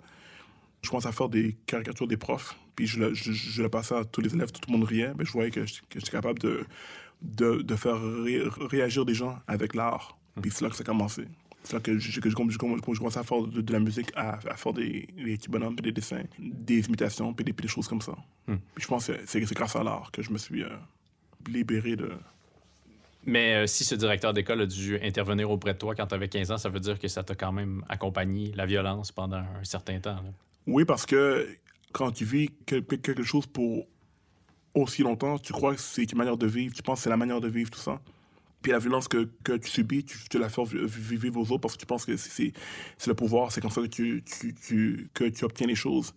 Je 0.82 0.90
commençais 0.90 1.10
à 1.10 1.12
faire 1.12 1.30
des 1.30 1.56
caricatures 1.68 2.08
des 2.08 2.18
profs, 2.18 2.58
puis 2.76 2.88
je 2.88 3.00
le, 3.00 3.14
je, 3.14 3.32
je 3.32 3.62
le 3.62 3.70
passais 3.70 3.94
à 3.96 4.04
tous 4.04 4.20
les 4.22 4.34
élèves, 4.34 4.52
tout 4.52 4.62
le 4.68 4.72
monde 4.78 4.84
riait, 4.88 5.12
mais 5.18 5.26
je 5.26 5.32
voyais 5.32 5.52
que 5.52 5.64
j'étais 5.66 6.12
capable 6.12 6.40
de, 6.40 6.66
de, 7.22 7.62
de 7.62 7.76
faire 7.76 8.00
ré- 8.02 8.44
réagir 8.70 9.06
des 9.06 9.14
gens 9.14 9.38
avec 9.48 9.76
l'art. 9.76 10.18
Puis 10.42 10.52
c'est 10.52 10.64
là 10.64 10.70
que 10.70 10.76
ça 10.76 10.82
a 10.82 10.86
commencé. 10.86 11.26
C'est 11.64 11.74
là 11.74 11.80
que 11.80 11.98
j'ai 12.00 12.20
que 12.22 12.30
à 13.20 13.24
faire 13.24 13.42
de, 13.44 13.62
de 13.62 13.74
la 13.74 13.80
musique, 13.80 14.12
à, 14.16 14.40
à 14.50 14.56
faire 14.58 14.74
des, 14.74 15.08
des 15.16 15.38
petits 15.38 15.50
bonhommes, 15.50 15.76
puis 15.76 15.84
des 15.84 15.92
dessins, 15.92 16.24
des 16.40 16.86
imitations, 16.88 17.34
puis 17.34 17.46
des, 17.46 17.54
puis 17.54 17.64
des 17.68 17.72
choses 17.72 17.88
comme 17.88 18.02
ça. 18.02 18.14
Puis 18.48 18.84
je 18.84 18.88
pense 18.88 19.08
que 19.08 19.14
c'est 19.26 19.40
grâce 19.54 19.76
à 19.76 19.84
l'art 19.84 20.10
que 20.12 20.22
je 20.24 20.32
me 20.32 20.38
suis 20.40 20.64
euh, 20.64 20.70
libéré 21.48 21.96
de... 21.96 22.12
Mais 23.26 23.54
euh, 23.56 23.68
si 23.68 23.84
ce 23.84 23.94
directeur 23.94 24.34
d'école 24.34 24.62
a 24.62 24.66
dû 24.66 24.98
intervenir 25.04 25.52
auprès 25.52 25.74
de 25.74 25.78
toi 25.78 25.94
quand 25.94 26.08
tu 26.08 26.16
avais 26.16 26.28
15 26.28 26.52
ans, 26.52 26.58
ça 26.58 26.70
veut 26.70 26.80
dire 26.80 26.98
que 26.98 27.08
ça 27.08 27.22
t'a 27.24 27.36
quand 27.36 27.52
même 27.52 27.84
accompagné 27.88 28.52
la 28.56 28.66
violence 28.66 29.12
pendant 29.12 29.38
un 29.38 29.64
certain 29.64 30.00
temps. 30.00 30.16
là. 30.16 30.32
Oui, 30.66 30.86
parce 30.86 31.06
que 31.06 31.48
quand 31.92 32.12
tu 32.12 32.26
vis 32.26 32.50
quel- 32.66 32.84
quel- 32.84 33.02
quelque 33.02 33.24
chose 33.24 33.46
pour 33.46 33.86
aussi 34.74 35.04
longtemps, 35.04 35.38
tu 35.38 35.54
crois 35.54 35.76
que 35.76 35.82
c'est 35.82 36.12
une 36.12 36.18
manière 36.18 36.38
de 36.38 36.48
vivre, 36.48 36.74
tu 36.74 36.82
penses 36.84 37.00
que 37.00 37.04
c'est 37.04 37.10
la 37.10 37.18
manière 37.18 37.42
de 37.42 37.48
vivre, 37.48 37.70
tout 37.70 37.80
ça? 37.80 38.00
Puis 38.62 38.72
la 38.72 38.80
violence 38.80 39.08
que, 39.08 39.28
que 39.44 39.54
tu 39.54 39.70
subis, 39.70 40.04
tu, 40.04 40.18
tu 40.30 40.38
la 40.38 40.48
fais 40.50 40.62
vi- 40.64 40.86
vi- 40.86 41.18
vivre 41.18 41.40
aux 41.40 41.52
autres 41.52 41.62
parce 41.62 41.74
que 41.76 41.80
tu 41.80 41.86
penses 41.88 42.06
que 42.06 42.16
c'est- 42.16 42.54
le 43.08 43.14
pouvoir, 43.16 43.52
c'est 43.52 43.60
comme 43.60 43.72
ça 43.72 43.82
que 43.82 43.88
tu, 43.88 44.24
que 45.14 45.24
tu 45.26 45.44
obtiens 45.46 45.68
les 45.68 45.76
choses. 45.76 46.14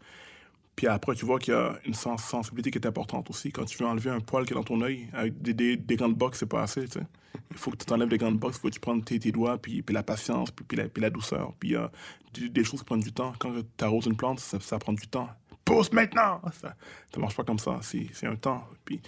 Puis 0.77 0.87
après, 0.89 1.15
tu 1.15 1.25
vois 1.25 1.39
qu'il 1.39 1.55
y 1.55 1.57
a 1.57 1.79
une 1.87 1.95
sens- 1.95 2.25
sensibilité 2.25 2.71
qui 2.71 2.79
est 2.79 2.87
importante 2.87 3.31
aussi. 3.31 3.53
Quand 3.53 3.65
tu 3.65 3.79
veux 3.79 3.87
enlever 3.87 4.11
un 4.11 4.21
poil 4.21 4.45
qui 4.45 4.53
est 4.53 4.57
dans 4.57 4.65
ton 4.65 4.81
œil, 4.83 5.09
avec 5.13 5.41
des, 5.41 5.55
des, 5.55 5.77
des 5.77 5.97
gants 5.97 6.09
de 6.09 6.15
boxe, 6.15 6.41
c'est 6.41 6.47
pas 6.47 6.63
assez, 6.63 6.85
tu 6.87 6.99
sais. 6.99 7.07
Il 7.51 7.57
faut 7.57 7.71
que 7.71 7.77
tu 7.77 7.87
t'enlèves 7.87 8.09
les 8.09 8.19
gants 8.19 8.33
de 8.33 8.37
boxe, 8.39 8.57
il 8.57 8.61
faut 8.61 8.69
que 8.69 8.75
tu 8.75 8.81
prennes 8.81 9.03
tes, 9.03 9.19
doigts, 9.19 9.59
puis, 9.59 9.83
puis 9.83 9.95
la 9.95 10.03
patience, 10.03 10.51
puis, 10.51 10.65
puis, 10.65 11.01
la, 11.01 11.11
douceur. 11.11 11.53
Puis 11.59 11.77
a 11.77 11.91
des, 12.33 12.49
des 12.49 12.65
choses 12.65 12.81
qui 12.81 12.87
prennent 12.87 13.01
du 13.01 13.13
temps. 13.13 13.33
Quand 13.39 13.53
tu 13.77 13.85
arroses 13.85 14.07
une 14.07 14.17
plante, 14.17 14.41
ça 14.41 14.79
prend 14.79 14.93
du 14.93 15.07
temps. 15.07 15.29
Pousse 15.65 15.93
maintenant! 15.93 16.41
Ça 16.61 16.75
ne 17.17 17.21
marche 17.23 17.37
pas 17.37 17.45
comme 17.45 17.59
ça, 17.59 17.81
c'est 17.83 18.27
un 18.27 18.37
temps. 18.37 18.65
Puis 18.85 19.01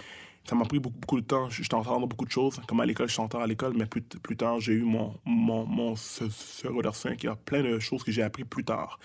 ça 0.49 0.55
m'a 0.55 0.65
pris 0.65 0.79
beaucoup, 0.79 0.99
beaucoup 0.99 1.21
de 1.21 1.27
temps. 1.27 1.51
Je, 1.51 1.63
je 1.63 1.69
t'entends 1.69 2.01
beaucoup 2.07 2.25
de 2.25 2.31
choses. 2.31 2.61
Comme 2.67 2.81
à 2.81 2.87
l'école, 2.87 3.09
je 3.09 3.17
t'entends 3.17 3.41
à 3.41 3.47
l'école, 3.47 3.75
mais 3.77 3.87
plus, 3.87 4.01
plus 4.03 4.37
tard, 4.37 4.61
j'ai 4.61 4.73
eu 4.75 4.83
mon, 4.83 5.15
mon, 5.25 5.67
mon 5.67 5.97
secondaire 5.97 6.95
5. 6.95 7.23
Il 7.23 7.27
y 7.27 7.29
a 7.29 7.37
plein 7.37 7.63
de 7.63 7.79
choses 7.79 8.03
que 8.05 8.11
j'ai 8.13 8.23
appris 8.23 8.45
plus 8.45 8.65
tard. 8.65 8.99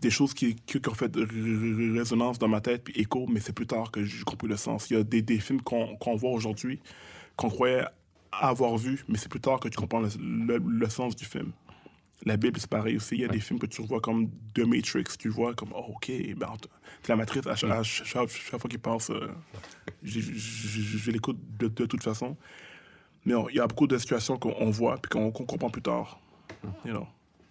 Des 0.00 0.10
choses 0.10 0.34
qui, 0.34 0.56
qui, 0.56 0.78
ont 0.88 0.94
fait 0.94 1.14
résonance 1.16 2.38
dans 2.38 2.48
ma 2.48 2.60
tête, 2.60 2.84
puis 2.84 2.94
écho, 3.00 3.26
mais 3.28 3.40
c'est 3.40 3.52
plus 3.54 3.66
tard 3.66 3.90
que 3.90 4.04
j'ai 4.04 4.24
compris 4.24 4.48
le 4.48 4.56
sens. 4.56 4.90
Il 4.90 4.96
y 4.96 5.00
a 5.00 5.02
des, 5.04 5.22
des 5.22 5.38
films 5.38 5.62
qu'on 5.62 5.96
qu'on 5.96 6.16
voit 6.16 6.30
aujourd'hui, 6.32 6.80
qu'on 7.36 7.48
croyait 7.50 7.84
avoir 8.32 8.76
vu, 8.76 9.04
mais 9.08 9.16
c'est 9.16 9.30
plus 9.30 9.40
tard 9.40 9.60
que 9.60 9.68
tu 9.68 9.78
comprends 9.78 10.00
le, 10.00 10.08
le- 10.18 10.58
le 10.58 10.88
sens 10.90 11.16
du 11.16 11.24
film. 11.24 11.52
La 12.24 12.36
Bible, 12.36 12.58
c'est 12.58 12.70
pareil 12.70 12.96
aussi. 12.96 13.14
Il 13.16 13.20
y 13.20 13.24
a 13.24 13.28
des 13.28 13.40
films 13.40 13.58
que 13.58 13.66
tu 13.66 13.82
vois 13.82 14.00
comme 14.00 14.30
The 14.54 14.60
Matrix. 14.60 15.04
Tu 15.18 15.28
vois 15.28 15.54
comme, 15.54 15.72
oh, 15.74 15.92
OK, 15.94 16.10
ben, 16.36 16.48
la 17.08 17.16
matrice. 17.16 17.46
À, 17.46 17.54
chaque- 17.54 17.70
à 17.70 17.82
chaque, 17.82 18.28
fois 18.28 18.58
qu'il 18.70 18.78
passe, 18.78 19.10
euh, 19.10 19.28
je, 20.02 20.20
je- 20.20 20.32
je- 20.32 20.98
je 20.98 21.10
l'écoute 21.10 21.38
de, 21.58 21.68
de 21.68 21.84
toute 21.86 22.02
façon. 22.02 22.36
Mais 23.24 23.34
on- 23.34 23.48
il 23.50 23.56
y 23.56 23.60
a 23.60 23.66
beaucoup 23.66 23.86
de 23.86 23.98
situations 23.98 24.38
qu'on 24.38 24.54
on 24.58 24.70
voit 24.70 24.96
puis 24.98 25.10
qu'on 25.10 25.30
comprend 25.30 25.68
plus 25.70 25.82
tard. 25.82 26.18
You 26.84 26.92
know. 26.92 27.06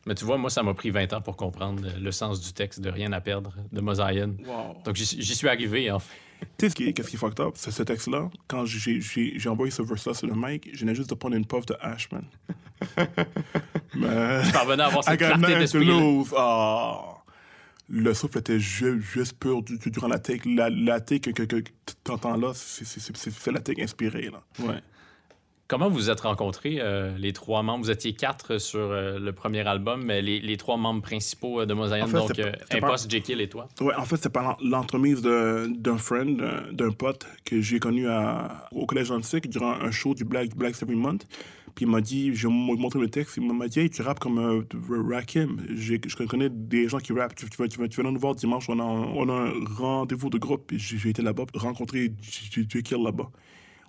Mais 0.07 0.15
tu 0.15 0.25
vois, 0.25 0.37
moi, 0.37 0.49
ça 0.49 0.61
m'a 0.61 0.73
pris 0.73 0.89
20 0.91 1.13
ans 1.13 1.21
pour 1.21 1.35
comprendre 1.35 1.83
le 1.99 2.11
sens 2.11 2.41
du 2.41 2.53
texte 2.53 2.79
de 2.79 2.89
Rien 2.89 3.11
à 3.11 3.21
perdre 3.21 3.55
de 3.71 3.81
Mosaïen. 3.81 4.35
Wow. 4.45 4.81
Donc, 4.83 4.95
j'y 4.95 5.05
j'y 5.21 5.35
suis 5.35 5.47
arrivé, 5.47 5.89
en 5.91 5.99
fait. 5.99 6.13
Tu 6.57 6.65
sais 6.65 6.69
ce 6.69 6.75
qui 6.75 6.87
est, 6.87 6.93
qu'est-ce 6.93 7.09
qui 7.09 7.15
est 7.15 7.19
fucked 7.19 7.39
up? 7.39 7.53
C'est 7.55 7.71
ce 7.71 7.83
texte-là. 7.83 8.29
Quand 8.47 8.65
j'ai- 8.65 9.01
j'ai 9.01 9.37
j'ai 9.37 9.49
envoyé 9.49 9.71
ce 9.71 9.81
verse-là 9.81 10.13
sur 10.13 10.27
le 10.27 10.33
mic, 10.35 10.69
je 10.73 10.79
venais 10.81 10.95
juste 10.95 11.09
de 11.09 11.15
prendre 11.15 11.35
une 11.35 11.45
puff 11.45 11.65
de 11.65 11.75
hash, 11.81 12.09
man. 12.11 12.23
Mais... 13.95 14.43
Je 14.43 14.51
parvenais 14.53 14.83
à 14.83 14.87
avoir 14.87 15.03
cette 15.03 15.17
clarté 15.19 15.55
d'esprit. 15.59 15.85
lose. 15.85 16.33
Ah. 16.37 17.17
Le 17.87 18.13
souffle 18.13 18.39
était 18.39 18.59
ju- 18.59 19.01
juste 19.01 19.37
pur 19.39 19.61
du- 19.61 19.77
du- 19.77 19.91
durant 19.91 20.07
la 20.07 20.17
take. 20.19 20.49
La, 20.49 20.69
la 20.69 20.99
take 20.99 21.31
que, 21.33 21.43
que, 21.43 21.55
que 21.57 21.69
tu 22.03 22.11
entends 22.11 22.35
là, 22.35 22.51
c'est- 22.55 22.83
c'est 22.85 22.99
c'est- 22.99 23.15
c'est- 23.15 23.31
c'est 23.31 23.51
la 23.51 23.59
take 23.59 23.81
inspirée. 23.83 24.29
Là. 24.31 24.41
Ouais. 24.65 24.81
Comment 25.67 25.89
vous 25.89 25.95
vous 25.95 26.09
êtes 26.11 26.19
rencontrés, 26.19 26.77
euh, 26.79 27.17
les 27.17 27.33
trois 27.33 27.63
membres? 27.63 27.83
Vous 27.85 27.89
étiez 27.89 28.13
quatre 28.13 28.59
sur 28.59 28.79
euh, 28.81 29.17
le 29.17 29.33
premier 29.33 29.61
album, 29.67 30.03
mais 30.05 30.21
les, 30.21 30.39
les 30.39 30.57
trois 30.57 30.77
membres 30.77 31.01
principaux 31.01 31.61
euh, 31.61 31.65
de 31.65 31.73
Mosaïen, 31.73 32.03
En 32.03 32.07
fait, 32.07 32.17
donc 32.17 32.37
euh, 32.37 32.51
Impost, 32.69 33.09
Jekyll 33.09 33.41
et 33.41 33.49
toi. 33.49 33.67
En 33.97 34.05
fait, 34.05 34.17
c'est 34.17 34.29
par 34.31 34.43
l'en- 34.43 34.57
l'entremise 34.69 35.23
d'un 35.23 35.97
friend, 35.97 36.39
d'un- 36.71 36.91
pote 36.91 37.25
que 37.45 37.61
j'ai 37.61 37.79
connu 37.79 38.07
à, 38.07 38.67
au 38.73 38.85
Collège 38.85 39.09
Antique 39.09 39.49
durant 39.49 39.71
un 39.73 39.89
show 39.89 40.13
du 40.13 40.23
Black, 40.23 40.55
Black 40.55 40.79
Month. 40.87 41.25
Puis 41.73 41.85
il 41.85 41.91
m'a 41.91 41.99
dit, 41.99 42.33
je 42.35 42.47
vais 42.47 42.53
lui 42.53 42.77
montrer 42.77 42.99
le 42.99 43.09
texte, 43.09 43.35
il 43.37 43.51
m'a 43.51 43.67
dit, 43.67 43.79
hey, 43.79 43.89
tu 43.89 44.03
rappes 44.03 44.19
comme 44.19 44.37
euh, 44.37 44.61
Rakim. 45.11 45.57
Je 45.75 45.97
connais 46.27 46.49
des 46.49 46.87
gens 46.87 46.99
qui 46.99 47.11
rappent. 47.11 47.33
Tu, 47.35 47.49
tu 47.49 47.57
vas, 47.57 47.67
tu, 47.67 47.79
tu 47.89 48.01
vas 48.03 48.11
nous 48.11 48.19
voir 48.19 48.35
dimanche, 48.35 48.69
on 48.69 48.79
a, 48.79 48.83
un- 48.83 49.11
on 49.15 49.27
a 49.29 49.33
un 49.49 49.51
rendez-vous 49.77 50.29
de 50.29 50.37
groupe. 50.37 50.71
J'ai 50.75 51.09
été 51.09 51.23
là-bas, 51.23 51.45
rencontrer 51.55 52.13
J- 52.21 52.65
J- 52.69 52.83
Kill 52.83 53.03
là-bas. 53.03 53.29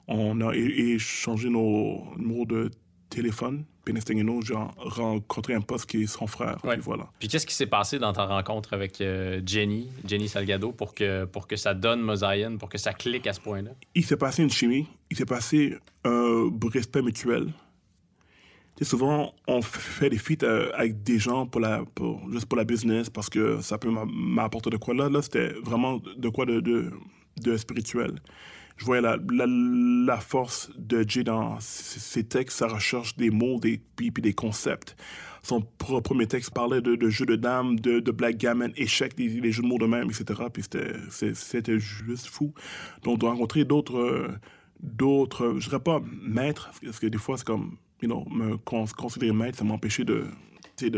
On 0.09 0.41
a 0.41 0.55
échangé 0.55 1.49
nos 1.49 2.05
numéros 2.17 2.47
de 2.47 2.71
téléphone. 3.11 3.65
Know, 3.89 4.43
j'ai 4.43 4.55
rencontré 4.55 5.55
un 5.55 5.61
pote 5.61 5.87
qui 5.87 6.03
est 6.03 6.07
son 6.07 6.27
frère. 6.27 6.59
Ouais. 6.65 6.75
Puis 6.75 6.83
voilà. 6.83 7.09
Puis 7.21 7.29
qu'est-ce 7.29 7.47
qui 7.47 7.55
s'est 7.55 7.67
passé 7.69 8.01
dans 8.01 8.13
ta 8.13 8.27
rencontre 8.27 8.73
avec 8.73 9.01
euh, 9.01 9.41
Jenny, 9.47 9.89
Jenny 10.05 10.29
Salgado, 10.29 10.73
pour 10.73 10.93
que, 10.93 11.25
pour 11.25 11.47
que 11.47 11.55
ça 11.55 11.73
donne 11.73 12.01
Mosaïen, 12.01 12.57
pour 12.57 12.69
que 12.69 12.79
ça 12.79 12.93
clique 12.93 13.29
à 13.29 13.33
ce 13.33 13.41
point-là? 13.41 13.71
il 13.95 14.05
s'est 14.05 14.17
passé 14.17 14.43
une 14.43 14.51
chimie, 14.51 14.89
il 15.09 15.17
s'est 15.17 15.25
passé 15.25 15.77
un 16.05 16.51
respect 16.73 17.01
mutuel. 17.01 17.53
Tu 18.77 18.85
sais, 18.85 18.91
souvent, 18.91 19.33
on 19.47 19.63
fait 19.63 20.11
des 20.11 20.19
feats 20.19 20.43
euh, 20.43 20.71
avec 20.75 21.05
des 21.05 21.21
gens 21.21 21.47
pour 21.47 21.61
la, 21.61 21.85
pour, 21.95 22.29
juste 22.31 22.47
pour 22.47 22.59
la 22.59 22.65
business 22.65 23.09
parce 23.09 23.31
que 23.31 23.61
ça 23.61 23.79
peut 23.79 23.91
m'a- 23.91 24.05
m'apporter 24.05 24.69
de 24.69 24.79
quoi. 24.79 24.95
Là, 24.95 25.09
là 25.09 25.23
c'était 25.23 25.51
vraiment 25.63 25.99
de 26.17 26.29
quoi 26.29 26.45
de, 26.45 26.59
de, 26.59 26.91
de 27.41 27.57
spirituel. 27.57 28.21
Je 28.77 28.85
voyais 28.85 29.01
la, 29.03 29.17
la, 29.31 30.17
force 30.19 30.71
de 30.77 31.05
Jay 31.09 31.25
dans 31.25 31.59
ses 31.61 32.25
textes, 32.25 32.59
sa 32.59 32.69
recherche 32.69 33.17
des 33.17 33.31
mots, 33.31 33.59
des, 33.59 33.81
puis, 33.97 34.11
puis 34.11 34.23
des 34.23 34.35
concepts. 34.35 34.97
Son 35.43 35.61
premier 35.63 36.27
texte 36.27 36.53
parlait 36.53 36.81
de, 36.83 37.09
jeux 37.09 37.25
de 37.25 37.37
dames, 37.37 37.79
de, 37.79 38.01
de 38.01 38.11
blackgammon, 38.11 38.73
échecs, 38.77 39.17
des, 39.17 39.53
jeux 39.53 39.63
de 39.63 39.67
mots 39.69 39.79
de 39.79 39.87
même, 39.87 40.09
etc. 40.11 40.43
Puis 40.53 40.65
c'était- 40.65 41.79
juste 41.79 42.27
fou. 42.27 42.53
Donc, 43.03 43.21
de 43.21 43.27
rencontrer 43.27 43.65
d'autres, 43.65 44.29
d'autres, 44.81 45.55
je 45.59 45.69
dirais 45.69 45.81
pas 45.81 46.03
maîtres, 46.23 46.71
parce 46.83 46.99
que 46.99 47.07
des 47.07 47.19
fois, 47.19 47.39
c'est 47.39 47.47
comme, 47.47 47.77
you 48.03 48.09
know, 48.09 48.25
me 48.29 48.57
cons- 48.59 48.85
considérer 48.97 49.33
maître, 49.33 49.59
ça 49.59 49.65
m'empêchait 49.65 50.05
de, 50.05 50.25
de, 50.83 50.89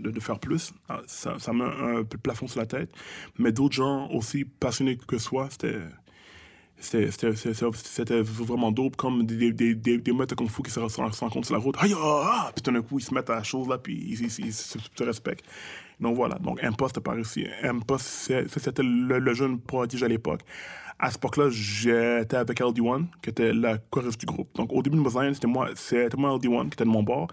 de, 0.00 0.10
de 0.10 0.20
faire 0.20 0.38
plus. 0.40 0.72
Ah, 0.88 1.00
Ça, 1.06 1.38
ça 1.38 1.52
met 1.52 1.64
un 1.64 2.00
de 2.02 2.16
plafond 2.16 2.48
sur 2.48 2.60
la 2.60 2.66
tête. 2.66 2.90
Mais 3.38 3.52
d'autres 3.52 3.76
gens 3.76 4.10
aussi 4.10 4.44
passionnés 4.44 4.98
que 4.98 5.18
soi, 5.18 5.48
c'était 5.50 5.78
c'était- 6.86 8.22
vraiment 8.22 8.72
dope, 8.72 8.96
comme 8.96 9.24
des, 9.24 9.52
des, 9.52 10.12
maîtres 10.12 10.26
de 10.26 10.34
kung 10.34 10.48
fu 10.48 10.62
qui 10.62 10.70
se 10.70 10.80
rencontrent 10.80 11.44
sur 11.46 11.54
la 11.54 11.60
route. 11.60 11.76
Aïe, 11.78 11.94
ah, 11.96 12.22
ah! 12.24 12.52
Puis 12.54 12.62
tout 12.62 12.70
d'un 12.70 12.82
coup, 12.82 12.98
ils 12.98 13.02
se 13.04 13.12
mettent 13.14 13.30
à 13.30 13.36
la 13.36 13.42
chose 13.42 13.68
là, 13.68 13.78
puis 13.78 13.94
ils, 13.94 14.22
ils- 14.22 14.52
se, 14.52 14.78
respectent. 15.02 15.44
Donc 16.00 16.16
voilà, 16.16 16.36
donc 16.36 16.62
Impost 16.62 17.00
par 17.00 17.18
ici. 17.18 17.46
Impost, 17.62 18.32
c'était 18.48 18.82
le, 18.82 19.34
jeune 19.34 19.60
prodige 19.60 20.02
à 20.02 20.08
l'époque. 20.08 20.40
À 20.98 21.08
cette 21.10 21.18
époque-là, 21.18 21.48
j'étais 21.50 22.36
avec 22.36 22.60
LD1, 22.60 23.06
qui 23.22 23.30
était 23.30 23.52
la 23.52 23.78
choriste 23.78 24.20
du 24.20 24.26
groupe. 24.26 24.48
Donc 24.54 24.72
au 24.72 24.82
début 24.82 24.96
de 24.96 25.02
Mosaïen, 25.02 25.34
c'était 25.34 25.48
moi, 25.48 25.68
c'était 25.74 26.16
moi 26.16 26.36
LD1 26.36 26.68
qui 26.68 26.74
était 26.74 26.84
de 26.84 26.88
mon 26.90 27.02
bord. 27.02 27.28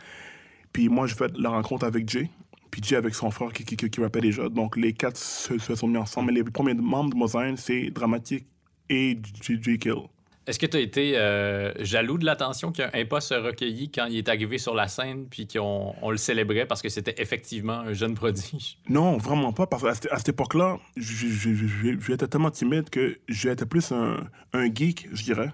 Puis 0.74 0.90
moi, 0.90 1.06
j'ai 1.06 1.16
fait 1.16 1.32
la 1.38 1.50
rencontre 1.50 1.86
avec 1.86 2.10
Jay. 2.10 2.30
Puis 2.72 2.82
Jay 2.84 2.96
avec 2.96 3.14
son 3.14 3.30
frère 3.30 3.52
qui, 3.52 3.66
qui, 3.66 3.76
qui, 3.76 3.90
qui 3.90 4.02
déjà. 4.22 4.48
Donc 4.50 4.78
les 4.78 4.94
quatre 4.94 5.18
se, 5.18 5.58
sont 5.76 5.88
mis 5.88 5.98
ensemble. 5.98 6.32
Mais 6.32 6.40
les 6.40 6.44
premiers 6.44 6.74
membres 6.74 7.10
de 7.12 7.16
Mosaïen, 7.18 7.56
c'est 7.58 7.90
Dramatique 7.92 8.46
et 8.91 9.17
J. 9.41 9.58
J. 9.62 9.80
Kill. 9.80 10.04
Est-ce 10.47 10.58
que 10.58 10.65
tu 10.65 10.75
as 10.75 10.80
été 10.80 11.17
euh, 11.17 11.71
jaloux 11.80 12.17
de 12.17 12.25
l'attention 12.25 12.71
qu'un 12.71 12.89
Impost 12.93 13.32
a 13.32 13.41
recueilli 13.41 13.91
quand 13.91 14.08
il 14.08 14.17
est 14.17 14.27
arrivé 14.27 14.58
sur 14.58 14.73
la 14.73 14.88
scène, 14.88 15.27
puis 15.30 15.47
qu'on 15.47 15.93
on 16.01 16.10
le 16.10 16.17
célébrait 16.17 16.65
parce 16.65 16.82
que 16.82 16.89
c'était 16.89 17.13
effectivement 17.21 17.80
un 17.80 17.93
jeune 17.93 18.15
prodige? 18.15 18.77
Non, 18.89 19.17
vraiment 19.17 19.54
pas, 19.54 19.67
parce 19.67 19.84
qu'à 19.84 19.93
cette, 19.93 20.12
à 20.12 20.17
cette 20.17 20.30
époque-là, 20.30 20.80
j'étais 20.97 22.27
tellement 22.27 22.51
timide 22.51 22.89
que 22.89 23.19
j'étais 23.30 23.65
plus 23.65 23.91
un, 23.91 24.27
un 24.54 24.65
geek, 24.73 25.08
je 25.13 25.23
dirais. 25.23 25.51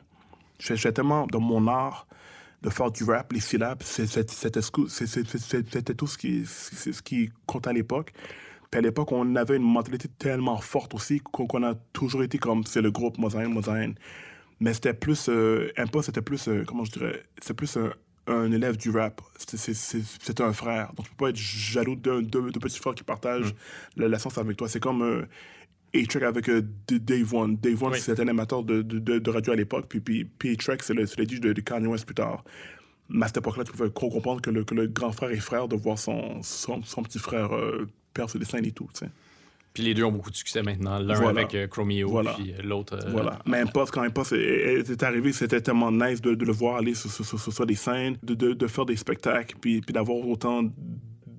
J'étais 0.60 0.94
tellement 0.94 1.28
dans 1.28 1.42
mon 1.42 1.68
art 1.68 2.08
de 2.64 2.70
faire 2.70 2.90
du 2.90 3.04
rap, 3.04 3.32
les 3.34 3.40
syllabes, 3.40 3.84
c'était 3.84 4.62
tout 4.62 6.08
ce 6.08 6.18
qui, 6.18 6.46
ce 6.46 7.02
qui 7.04 7.30
comptait 7.46 7.70
à 7.70 7.74
l'époque. 7.74 8.14
Puis 8.72 8.80
à 8.80 8.82
l'époque, 8.82 9.12
on 9.12 9.36
avait 9.36 9.56
une 9.58 9.64
mentalité 9.64 10.08
tellement 10.20 10.58
forte 10.58 10.94
aussi 10.94 11.20
qu'on 11.22 11.64
a 11.64 11.74
toujours 11.94 12.24
été 12.24 12.38
comme, 12.38 12.64
c'est 12.66 12.82
le 12.82 12.92
groupe 12.92 13.18
Mosaïen, 13.18 13.48
Mosaïen. 13.50 13.94
Mais 14.60 14.74
c'était 14.74 14.94
plus, 14.94 15.30
euh, 15.30 15.72
Impost, 15.78 16.08
c'était 16.08 16.22
plus, 16.22 16.48
euh, 16.48 16.64
comment 16.66 16.84
je 16.84 16.92
dirais, 16.92 17.24
c'était 17.40 17.54
plus 17.54 17.78
un, 17.78 17.92
un 18.28 18.52
élève 18.52 18.76
du 18.76 18.90
rap. 18.90 19.22
C'était- 19.38 19.58
c'est- 19.58 19.74
c'est- 19.74 20.42
un 20.42 20.52
frère. 20.52 20.92
Donc 20.96 21.06
tu 21.06 21.12
peux 21.16 21.26
pas 21.26 21.30
être 21.30 21.38
jaloux 21.38 21.96
d'un 21.96 22.22
de, 22.22 22.50
de 22.50 22.60
petit 22.60 22.78
frère 22.80 22.94
qui 22.96 23.04
partage 23.04 23.54
la, 23.96 24.08
la 24.10 24.20
science 24.20 24.38
avec 24.38 24.58
toi. 24.58 24.68
C'est 24.68 24.80
comme 24.82 25.02
euh, 25.04 25.22
A-Track 25.96 26.24
avec 26.24 26.50
euh, 26.50 26.62
Dave 26.90 27.34
One. 27.34 27.56
Dave 27.58 27.82
One, 27.82 27.94
Oui. 27.94 28.00
c'était 28.02 28.22
un 28.24 28.28
amateur 28.28 28.64
de, 28.64 28.82
de, 28.82 29.20
de, 29.20 29.30
radio 29.30 29.54
à 29.54 29.56
l'époque, 29.56 29.86
puis, 29.88 30.02
puis, 30.02 30.26
puis 30.26 30.52
A-Track, 30.52 30.84
c'est 30.84 30.94
le, 30.94 31.06
c'est 31.06 31.18
le 31.20 31.26
DJ 31.26 31.40
de, 31.40 31.54
de 31.54 31.62
Kanye 31.62 31.88
West 31.88 32.06
plus 32.06 32.16
tard. 32.16 32.44
Mais 33.10 33.24
à 33.24 33.28
cette 33.28 33.38
époque-là, 33.38 33.64
tu 33.64 33.72
pouvais 33.72 33.90
co- 33.90 34.10
comprendre 34.10 34.42
que 34.42 34.50
le, 34.50 34.66
que 34.66 34.76
le 34.76 34.88
grand 34.88 35.14
frère 35.14 35.30
est 35.32 35.38
frère 35.38 35.68
de 35.70 35.78
voir 35.78 35.98
son, 35.98 36.42
son, 36.44 36.84
son 36.84 37.04
petit 37.04 37.20
frère 37.20 37.56
euh, 37.56 37.88
perdre 38.18 38.32
ses 38.32 38.40
dessins 38.40 38.58
et 38.64 38.72
tout. 38.72 38.90
Puis 39.74 39.84
les 39.84 39.94
deux 39.94 40.04
ont 40.04 40.12
beaucoup 40.12 40.32
de 40.32 40.36
succès 40.36 40.64
maintenant, 40.64 40.98
l'un 40.98 41.14
Voilà. 41.16 41.42
avec 41.42 41.54
euh, 41.54 41.68
Chromeo, 41.68 42.10
Voilà. 42.10 42.34
puis 42.34 42.52
euh, 42.52 42.64
l'autre... 42.64 42.96
euh, 42.96 43.12
Voilà. 43.12 43.38
Mais 43.46 43.60
Impost, 43.62 43.92
quand 43.94 44.02
Impost 44.02 44.34
est, 44.34 44.90
est- 44.90 45.04
arrivé, 45.04 45.32
c'était 45.34 45.62
tellement 45.62 45.92
nice 45.92 46.20
de, 46.20 46.34
de 46.34 46.46
le 46.46 46.52
voir 46.52 46.78
aller 46.78 46.96
sur, 46.96 47.12
sur, 47.12 47.24
sur- 47.24 47.54
sur 47.54 47.66
des 47.66 47.76
scènes, 47.76 48.18
de, 48.24 48.34
de, 48.34 48.54
de 48.54 48.68
faire 48.68 48.86
des 48.88 48.96
spectacles, 48.96 49.56
puis, 49.62 49.82
puis 49.82 49.94
d'avoir 49.94 50.18
autant 50.28 50.64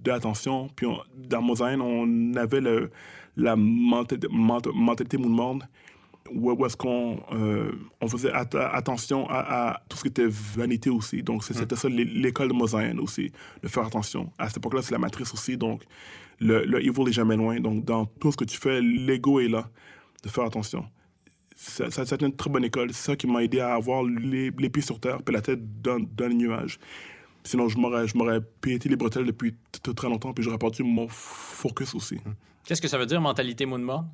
d'attention. 0.04 0.68
Puis 0.76 0.86
on- 0.86 1.00
dans 1.28 1.42
Mosaïen, 1.42 1.80
on 1.80 2.34
avait 2.36 2.60
le, 2.60 2.90
la 3.36 3.56
mentalité, 3.56 4.28
ment- 4.30 4.62
mentalité 4.72 5.16
où, 6.30 6.64
est-ce 6.66 6.76
qu'on 6.76 7.18
euh, 7.32 7.72
on 8.00 8.06
faisait 8.08 8.30
at- 8.30 8.70
attention 8.72 9.28
à, 9.30 9.70
à 9.70 9.80
tout 9.88 9.96
ce 9.96 10.02
qui 10.02 10.08
était 10.08 10.26
vanité 10.28 10.90
aussi. 10.90 11.22
Donc, 11.22 11.42
c'est- 11.42 11.54
c'était 11.54 11.74
ça 11.76 11.88
l'é- 11.88 12.04
l'école 12.04 12.48
de 12.48 12.52
Mosaïen 12.52 12.98
aussi, 12.98 13.32
de 13.62 13.68
faire 13.68 13.86
attention. 13.86 14.30
À 14.38 14.46
cette 14.48 14.58
époque-là, 14.58 14.82
c'est 14.82 14.92
la 14.92 14.98
matrice 14.98 15.32
aussi. 15.32 15.56
Donc, 15.56 15.82
le, 16.40 16.64
le 16.64 16.84
evil 16.84 17.08
est 17.08 17.12
jamais 17.12 17.36
loin. 17.36 17.58
Donc, 17.60 17.84
dans 17.84 18.06
tout 18.06 18.32
ce 18.32 18.36
que 18.36 18.44
tu 18.44 18.56
fais, 18.58 18.80
l'ego 18.80 19.40
est 19.40 19.48
là, 19.48 19.68
de 20.22 20.28
faire 20.28 20.44
attention. 20.44 20.84
Ça, 21.56 21.90
ça, 21.90 22.06
c'est 22.06 22.22
une 22.22 22.34
très 22.36 22.50
bonne 22.50 22.64
école. 22.64 22.92
C'est 22.92 23.06
ça 23.10 23.16
qui 23.16 23.26
m'a 23.26 23.42
aidé 23.42 23.60
à 23.60 23.74
avoir 23.74 24.04
les, 24.04 24.50
les 24.56 24.70
pieds 24.70 24.82
sur 24.82 25.00
terre 25.00 25.22
puis 25.22 25.34
la 25.34 25.40
tête 25.42 25.60
dans, 25.82 25.98
dans 25.98 26.28
les 26.28 26.34
nuages. 26.34 26.78
Sinon, 27.42 27.68
je 27.68 27.78
m'aurais, 27.78 28.06
je 28.06 28.16
m'aurais 28.16 28.40
pété 28.60 28.88
les 28.88 28.96
bretelles 28.96 29.24
depuis 29.24 29.54
très 29.96 30.08
longtemps 30.08 30.32
puis 30.32 30.44
j'aurais 30.44 30.58
perdu 30.58 30.82
mon 30.84 31.08
focus 31.08 31.94
aussi. 31.94 32.18
Qu'est-ce 32.64 32.82
que 32.82 32.88
ça 32.88 32.98
veut 32.98 33.06
dire, 33.06 33.20
mentalité 33.20 33.66
moonmore? 33.66 34.04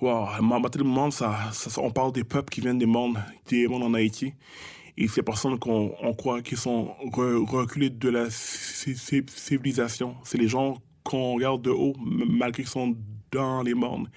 Wow, 0.00 0.40
mentalité 0.40 0.82
monde, 0.88 1.12
ça, 1.12 1.50
on 1.76 1.90
parle 1.90 2.12
des 2.12 2.24
peuples 2.24 2.48
qui 2.48 2.62
viennent 2.62 2.78
des 2.78 2.86
mondes, 2.86 3.18
des 3.48 3.68
mondes 3.68 3.82
en 3.82 3.92
Haïti. 3.92 4.32
Et 4.96 5.08
ces 5.08 5.22
personnes 5.22 5.58
qu'on 5.58 5.94
on 6.00 6.14
croit 6.14 6.40
qui 6.40 6.56
sont 6.56 6.94
re- 7.12 7.44
reculées 7.46 7.90
de 7.90 8.08
la 8.08 8.30
ci- 8.30 8.96
ci- 8.96 9.24
civilisation. 9.28 10.14
C'est 10.24 10.38
les 10.38 10.48
gens 10.48 10.76
qu'on 11.10 11.34
regarde 11.34 11.62
de 11.62 11.70
haut, 11.70 11.94
malgré 11.98 12.62
qu'ils 12.62 12.70
sont 12.70 12.96
dans 13.32 13.62
les 13.62 13.74
mondes. 13.74 14.08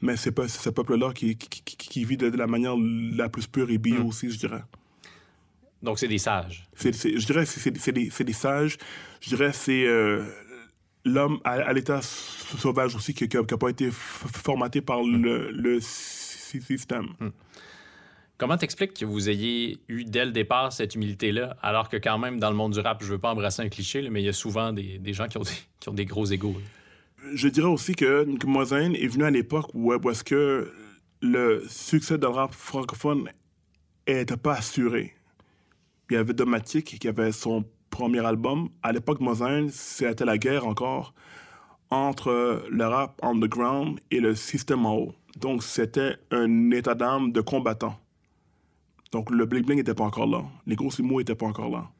Mais 0.00 0.16
c'est 0.16 0.32
pas 0.32 0.48
ce 0.48 0.70
peuple-là 0.70 1.12
qui, 1.12 1.36
qui, 1.36 2.04
vit 2.06 2.16
de, 2.16 2.30
de 2.30 2.36
la 2.38 2.46
manière 2.46 2.74
la 3.22 3.28
plus 3.28 3.46
pure 3.46 3.70
et 3.70 3.76
bio 3.76 4.04
aussi, 4.06 4.30
je 4.30 4.38
dirais. 4.38 4.62
Donc, 5.82 5.98
c'est 5.98 6.08
des 6.08 6.18
sages. 6.18 6.64
C'est- 6.74 6.92
c'est- 6.92 7.18
je 7.18 7.26
dirais 7.26 7.44
que 7.44 7.50
c'est 7.50 7.92
des, 7.92 8.08
des 8.08 8.32
sages. 8.32 8.78
Je 9.20 9.28
dirais 9.28 9.50
que 9.50 9.56
c'est 9.56 9.84
euh, 9.86 10.24
l'homme 11.04 11.38
à, 11.44 11.52
à 11.52 11.72
l'état 11.74 12.00
sauvage 12.02 12.94
aussi 12.94 13.12
qui 13.12 13.28
n'a 13.28 13.42
pas 13.44 13.68
été 13.68 13.90
formaté 13.90 14.80
par 14.80 15.02
le, 15.02 15.50
le 15.50 15.80
sy- 15.80 16.62
système. 16.62 17.08
Comment 18.40 18.56
t'expliques 18.56 18.94
que 18.94 19.04
vous 19.04 19.28
ayez 19.28 19.80
eu 19.88 20.04
dès 20.04 20.24
le 20.24 20.30
départ 20.32 20.72
cette 20.72 20.94
humilité-là, 20.94 21.58
alors 21.60 21.90
que 21.90 21.98
quand 21.98 22.16
même, 22.16 22.40
dans 22.40 22.48
le 22.48 22.56
monde 22.56 22.72
du 22.72 22.80
rap, 22.80 23.04
je 23.04 23.12
veux 23.12 23.18
pas 23.18 23.32
embrasser 23.32 23.60
un 23.60 23.68
cliché, 23.68 24.08
mais 24.08 24.22
il 24.22 24.24
y 24.24 24.30
a 24.30 24.32
souvent 24.32 24.72
des, 24.72 25.12
gens 25.12 25.26
qui 25.26 25.36
ont 25.36 25.92
des, 25.92 26.06
gros 26.06 26.24
égaux. 26.24 26.56
Je 27.34 27.48
dirais 27.48 27.68
aussi 27.68 27.94
que, 27.94 28.26
Mosaïen 28.46 28.94
est 28.94 29.08
venu 29.08 29.24
à 29.24 29.30
l'époque 29.30 29.66
où, 29.74 29.92
est-ce 29.92 30.24
que 30.24 30.72
le 31.20 31.62
succès 31.68 32.16
de 32.16 32.24
rap 32.24 32.54
francophone 32.54 33.28
n'était 34.08 34.38
pas 34.38 34.54
assuré. 34.54 35.12
Il 36.08 36.14
y 36.14 36.16
avait 36.16 36.32
Domatic 36.32 36.98
qui 36.98 37.08
avait 37.08 37.32
son 37.32 37.66
premier 37.90 38.24
album. 38.24 38.70
À 38.82 38.92
l'époque, 38.92 39.20
Mosaïen, 39.20 39.68
c'était 39.68 40.24
la 40.24 40.38
guerre 40.38 40.66
encore 40.66 41.12
entre 41.90 42.64
le 42.70 42.86
rap 42.86 43.20
underground 43.22 44.00
et 44.10 44.20
le 44.20 44.34
système 44.34 44.86
en 44.86 44.96
haut. 44.96 45.14
Donc, 45.36 45.62
c'était 45.62 46.16
un 46.30 46.70
état 46.70 46.94
d'âme 46.94 47.32
de 47.32 47.42
combattant. 47.42 48.00
Donc, 49.12 49.30
le 49.30 49.44
bling-bling 49.46 49.76
n'était 49.76 49.94
pas 49.94 50.04
encore 50.04 50.26
là. 50.26 50.44
Les 50.66 50.76
gros 50.76 50.90
mots 51.00 51.18
n'étaient 51.18 51.34
pas 51.34 51.46
encore 51.46 51.70
là. 51.70 51.90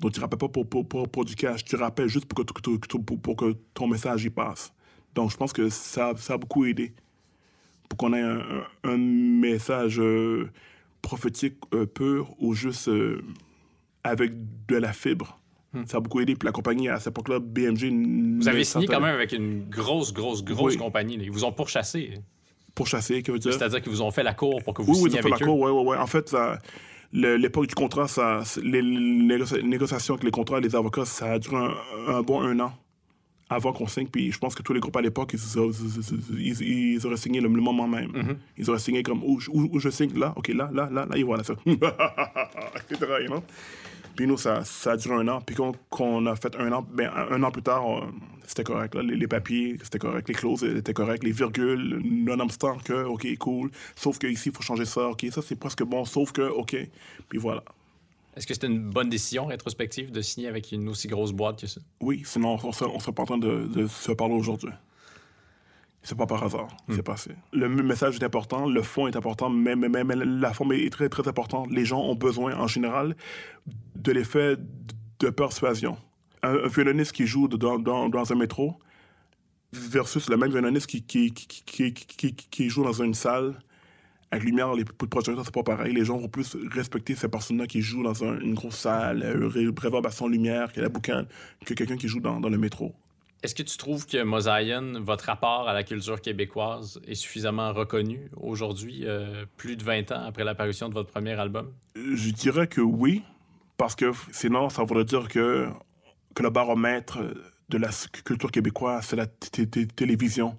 Donc, 0.00 0.12
tu 0.12 0.20
rappelles 0.20 0.38
pas 0.38 0.48
pour, 0.48 0.68
pour, 0.68 0.86
pour, 0.86 1.08
pour 1.08 1.24
du 1.24 1.34
cash, 1.34 1.64
tu 1.64 1.74
rappelles 1.76 2.08
juste 2.08 2.26
pour 2.26 2.44
que, 2.44 2.52
pour, 2.98 3.36
ton 3.74 3.88
message 3.88 4.24
y 4.24 4.30
passe. 4.30 4.72
Donc, 5.14 5.30
je 5.30 5.36
pense 5.36 5.52
que 5.52 5.68
ça, 5.70 6.12
ça 6.16 6.34
a 6.34 6.38
beaucoup 6.38 6.64
aidé 6.66 6.92
pour 7.88 7.96
qu'on 7.96 8.12
ait 8.12 8.20
un, 8.20 8.38
un- 8.38 8.66
un 8.90 8.96
message 8.98 9.98
euh, 10.00 10.50
prophétique 11.02 11.54
euh, 11.74 11.86
pur 11.86 12.34
ou 12.38 12.52
juste 12.54 12.88
euh, 12.88 13.22
avec 14.04 14.32
de 14.68 14.76
la 14.76 14.92
fibre. 14.92 15.38
Ça 15.86 15.98
a 15.98 16.00
beaucoup 16.00 16.20
aidé. 16.20 16.36
Puis 16.36 16.46
la 16.46 16.52
compagnie, 16.52 16.88
à 16.88 16.98
cette 16.98 17.08
époque-là, 17.08 17.38
BMG... 17.38 18.38
Vous 18.40 18.48
avez 18.48 18.64
signé 18.64 18.86
quand 18.86 19.00
même 19.00 19.14
avec 19.14 19.32
une 19.32 19.68
grosse, 19.68 20.10
grosse, 20.14 20.42
grosse 20.42 20.72
Oui. 20.72 20.78
compagnie. 20.78 21.18
Ils 21.20 21.30
vous 21.30 21.44
ont 21.44 21.52
pourchassé. 21.52 22.14
Pour 22.76 22.86
chasser, 22.86 23.22
que 23.22 23.32
veut 23.32 23.38
dire? 23.40 23.52
C'est-à-dire 23.52 23.82
qu'ils 23.82 23.90
vous 23.90 24.02
ont 24.02 24.10
fait 24.12 24.22
la 24.22 24.34
cour 24.34 24.62
pour 24.62 24.72
que 24.74 24.82
vous 24.82 24.92
Oui, 24.92 24.98
oui, 25.02 25.10
signiez 25.10 25.16
ils 25.16 25.18
ont 25.18 25.22
fait 25.22 25.32
avec 25.32 25.42
eux? 25.42 25.46
l'accord, 25.46 25.58
ouais, 25.58 25.70
ouais, 25.72 25.84
ouais. 25.90 25.96
En 25.96 26.06
fait, 26.06 26.32
l'époque 27.12 27.66
du 27.66 27.74
contrat, 27.74 28.06
ça, 28.06 28.42
les, 28.62 28.82
les 28.82 29.36
négoci- 29.38 29.62
négociations 29.62 30.14
avec 30.14 30.24
les 30.24 30.30
contrats, 30.30 30.60
les 30.60 30.76
avocats, 30.76 31.04
ça 31.06 31.32
a 31.32 31.38
duré 31.40 31.56
un, 31.56 31.74
un 32.14 32.22
bon 32.22 32.40
un 32.42 32.60
an 32.60 32.72
avant 33.48 33.72
qu'on 33.72 33.86
signe. 33.86 34.08
Puis 34.08 34.30
je 34.32 34.38
pense 34.38 34.54
que 34.54 34.62
tous 34.62 34.72
les 34.74 34.80
groupes 34.80 34.96
à 34.96 35.00
l'époque, 35.00 35.32
ils, 35.34 35.40
ils- 36.38 36.62
ils- 36.94 37.06
auraient 37.06 37.16
signé 37.16 37.40
le, 37.40 37.48
moment 37.48 37.86
même. 37.88 38.10
Mm-hmm. 38.10 38.36
Ils 38.58 38.68
auraient 38.70 38.78
signé 38.78 39.02
comme 39.02 39.22
où, 39.24 39.40
je- 39.40 39.50
où- 39.50 39.68
où 39.72 39.78
je 39.78 39.88
signe, 39.88 40.18
là, 40.18 40.32
OK, 40.36 40.48
là, 40.48 40.68
là, 40.72 40.88
là, 40.92 41.06
là, 41.08 41.16
et 41.16 41.22
voilà 41.22 41.44
ça. 41.44 41.54
Etc., 41.64 43.06
you 43.22 43.28
know? 43.28 43.42
Puis 44.16 44.26
nous, 44.26 44.38
ça, 44.38 44.64
ça 44.64 44.92
a 44.92 44.96
duré 44.96 45.14
un 45.14 45.28
an. 45.28 45.40
Puis 45.40 45.54
qu'on 45.54 45.72
qu'on 45.90 46.26
a 46.26 46.34
fait 46.36 46.56
un 46.56 46.72
an, 46.72 46.86
ben, 46.90 47.10
un, 47.30 47.42
an 47.42 47.50
plus 47.50 47.62
tard, 47.62 47.84
c'était 48.46 48.64
correct. 48.64 48.94
Là. 48.94 49.02
Les, 49.02 49.16
les 49.16 49.28
papiers, 49.28 49.76
c'était 49.82 49.98
correct. 49.98 50.28
Les 50.28 50.34
clauses 50.34 50.64
étaient 50.64 50.94
correctes. 50.94 51.22
Les 51.22 51.32
virgules, 51.32 52.00
nonobstant 52.02 52.78
que, 52.78 53.04
OK, 53.04 53.26
cool. 53.38 53.70
Sauf 53.94 54.18
que 54.18 54.26
ici, 54.26 54.48
il 54.48 54.54
faut 54.54 54.62
changer 54.62 54.86
ça. 54.86 55.08
OK, 55.08 55.26
ça, 55.30 55.42
c'est 55.42 55.56
presque 55.56 55.84
bon. 55.84 56.04
Sauf 56.04 56.32
que, 56.32 56.42
OK. 56.42 56.76
Puis 57.28 57.38
voilà. 57.38 57.62
Est-ce 58.36 58.46
que 58.46 58.52
c'était 58.52 58.66
une 58.66 58.90
bonne 58.90 59.08
décision 59.08 59.46
rétrospective 59.46 60.10
de 60.10 60.20
signer 60.20 60.48
avec 60.48 60.70
une 60.72 60.88
aussi 60.88 61.08
grosse 61.08 61.32
boîte 61.32 61.60
que 61.60 61.66
ça? 61.66 61.80
Oui, 62.00 62.22
sinon, 62.24 62.58
on 62.62 62.68
ne 62.68 62.72
serait 62.72 63.12
pas 63.12 63.22
en 63.22 63.26
train 63.26 63.38
de, 63.38 63.66
de 63.66 63.86
se 63.86 64.12
parler 64.12 64.34
aujourd'hui. 64.34 64.70
C'est 66.08 66.16
pas 66.16 66.26
par 66.26 66.44
hasard, 66.44 66.68
c'est 66.88 67.02
passé. 67.02 67.32
Le 67.52 67.68
message 67.68 68.14
est 68.20 68.22
important, 68.22 68.68
le 68.68 68.80
fond 68.82 69.08
est 69.08 69.16
important, 69.16 69.50
mais, 69.50 69.74
mais, 69.74 69.88
la 70.24 70.52
forme 70.52 70.72
est 70.74 70.88
très, 70.88 71.08
très 71.08 71.26
importante. 71.26 71.66
Les 71.68 71.84
gens 71.84 72.00
ont 72.00 72.14
besoin, 72.14 72.54
en 72.56 72.68
général, 72.68 73.16
de 73.96 74.12
l'effet 74.12 74.56
de 75.18 75.30
persuasion. 75.30 75.96
Un, 76.44 76.54
un 76.64 76.68
violoniste 76.68 77.10
qui 77.10 77.26
joue 77.26 77.48
dans, 77.48 77.80
dans, 77.80 78.08
dans 78.08 78.32
un 78.32 78.36
métro 78.36 78.76
versus 79.72 80.28
le 80.30 80.36
même 80.36 80.50
violoniste 80.50 80.86
qui, 80.86 82.68
joue 82.68 82.84
dans 82.84 83.02
une 83.02 83.14
salle 83.14 83.58
avec 84.30 84.44
lumière, 84.44 84.74
les 84.74 84.84
coups 84.84 84.98
de 85.00 85.06
projecteur, 85.06 85.44
c'est 85.44 85.54
pas 85.54 85.62
pareil. 85.64 85.92
Les 85.92 86.04
gens 86.04 86.18
vont 86.18 86.28
plus 86.28 86.56
respecter 86.72 87.16
ces 87.16 87.28
personnes-là 87.28 87.66
qui 87.66 87.80
jouent 87.80 88.02
dans 88.04 88.22
un- 88.24 88.38
une 88.40 88.54
grosse 88.54 88.76
salle, 88.76 89.22
euh, 89.24 89.48
ré- 89.48 89.66
réverbération 89.76 90.28
lumière, 90.28 90.72
qui 90.72 90.78
a 90.78 90.82
la 90.82 90.88
boucane, 90.88 91.26
que 91.64 91.74
quelqu'un 91.74 91.96
qui 91.96 92.06
joue 92.08 92.20
dans, 92.20 92.38
dans 92.40 92.48
le 92.48 92.58
métro. 92.58 92.94
Est-ce 93.42 93.54
que 93.54 93.62
tu 93.62 93.76
trouves 93.76 94.06
que 94.06 94.22
Mosaïen, 94.22 94.98
votre 95.00 95.26
rapport 95.26 95.68
à 95.68 95.74
la 95.74 95.84
culture 95.84 96.20
québécoise, 96.20 97.00
est 97.06 97.14
suffisamment 97.14 97.72
reconnu 97.72 98.30
aujourd'hui, 98.36 99.02
euh, 99.04 99.44
plus 99.56 99.76
de 99.76 99.84
20 99.84 100.10
ans 100.12 100.24
après 100.26 100.42
l'apparition 100.42 100.88
de 100.88 100.94
votre 100.94 101.10
premier 101.10 101.32
album? 101.32 101.72
Je 101.94 102.30
dirais 102.30 102.66
que 102.66 102.80
oui, 102.80 103.22
parce 103.76 103.94
que 103.94 104.12
sinon, 104.32 104.68
ça 104.70 104.82
voudrait 104.84 105.04
dire 105.04 105.28
que, 105.28 105.68
le 106.38 106.50
baromètre 106.50 107.18
de 107.70 107.78
la 107.78 107.88
culture 108.24 108.50
québécoise, 108.50 109.06
c'est 109.06 109.16
la 109.16 109.26
télévision. 109.26 110.56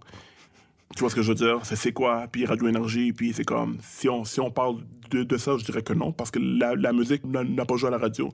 Tu 0.96 1.02
vois 1.02 1.10
ce 1.10 1.16
que 1.16 1.22
je 1.22 1.30
veux 1.30 1.36
dire? 1.36 1.60
C'est 1.64 1.92
quoi? 1.92 2.28
Puis 2.32 2.46
Radio 2.46 2.68
Énergie, 2.68 3.14
puis 3.14 3.32
c'est 3.32 3.44
comme... 3.44 3.78
Si 3.84 4.10
on, 4.10 4.24
si 4.24 4.40
parle 4.56 4.78
de, 5.12 5.38
ça, 5.38 5.56
je 5.58 5.66
dirais 5.66 5.84
que 5.84 5.94
non, 5.94 6.12
parce 6.12 6.32
que 6.32 6.40
la, 6.40 6.74
la 6.74 6.94
musique 6.94 7.24
n'a 7.26 7.66
pas 7.66 7.76
joué 7.76 7.90
à 7.90 7.92
la 7.92 8.00
radio. 8.00 8.34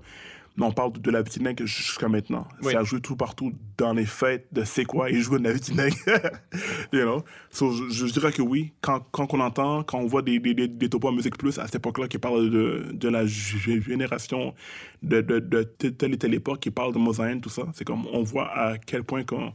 Mais 0.55 0.65
on 0.65 0.71
parle 0.71 0.93
de 0.93 1.09
la 1.09 1.23
Vitinègue 1.23 1.65
jusqu'à 1.65 2.07
maintenant. 2.07 2.47
Oui. 2.61 2.73
Ça 2.73 2.81
a 2.81 2.83
joué 2.83 3.01
tout 3.01 3.15
partout 3.15 3.53
dans 3.77 3.93
les 3.93 4.05
fêtes 4.05 4.47
de 4.51 4.63
c'est 4.63 4.85
quoi 4.85 5.09
et 5.09 5.19
jouer 5.19 5.39
de 5.39 5.43
la 5.45 5.51
Vitinègue. 5.53 5.95
you 6.93 7.01
know? 7.01 7.23
So, 7.49 7.71
je, 7.71 7.89
je 8.05 8.05
dirais 8.13 8.31
que 8.31 8.43
oui. 8.43 8.71
Quand, 8.81 8.99
quand 9.11 9.33
on 9.33 9.39
entend, 9.39 9.83
quand 9.83 9.97
on 9.97 10.05
voit 10.05 10.21
des, 10.21 10.39
des, 10.39 10.53
des, 10.53 10.67
des 10.67 10.89
topos 10.89 11.07
à 11.07 11.11
Musique 11.11 11.37
Plus 11.37 11.57
à 11.57 11.65
cette 11.65 11.75
époque-là 11.75 12.07
qui 12.07 12.19
parlent 12.19 12.51
de, 12.51 12.85
de 12.93 13.09
la 13.09 13.25
gé- 13.25 13.81
génération 13.83 14.53
de, 15.01 15.21
de, 15.21 15.39
de 15.39 15.63
telle 15.63 16.13
et 16.13 16.17
telle 16.17 16.35
époque, 16.35 16.59
qui 16.59 16.69
parlent 16.69 16.93
de 16.93 16.99
mosaïque, 16.99 17.41
tout 17.41 17.49
ça, 17.49 17.63
c'est 17.73 17.83
comme 17.85 18.05
on 18.13 18.21
voit 18.21 18.49
à 18.55 18.77
quel 18.77 19.03
point 19.03 19.23
qu'on 19.23 19.53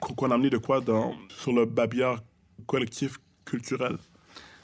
qu'on 0.00 0.30
a 0.30 0.34
amené 0.34 0.50
de 0.50 0.58
quoi 0.58 0.82
dans, 0.82 1.14
sur 1.30 1.54
le 1.54 1.64
babillard 1.64 2.18
collectif 2.66 3.16
culturel. 3.46 3.96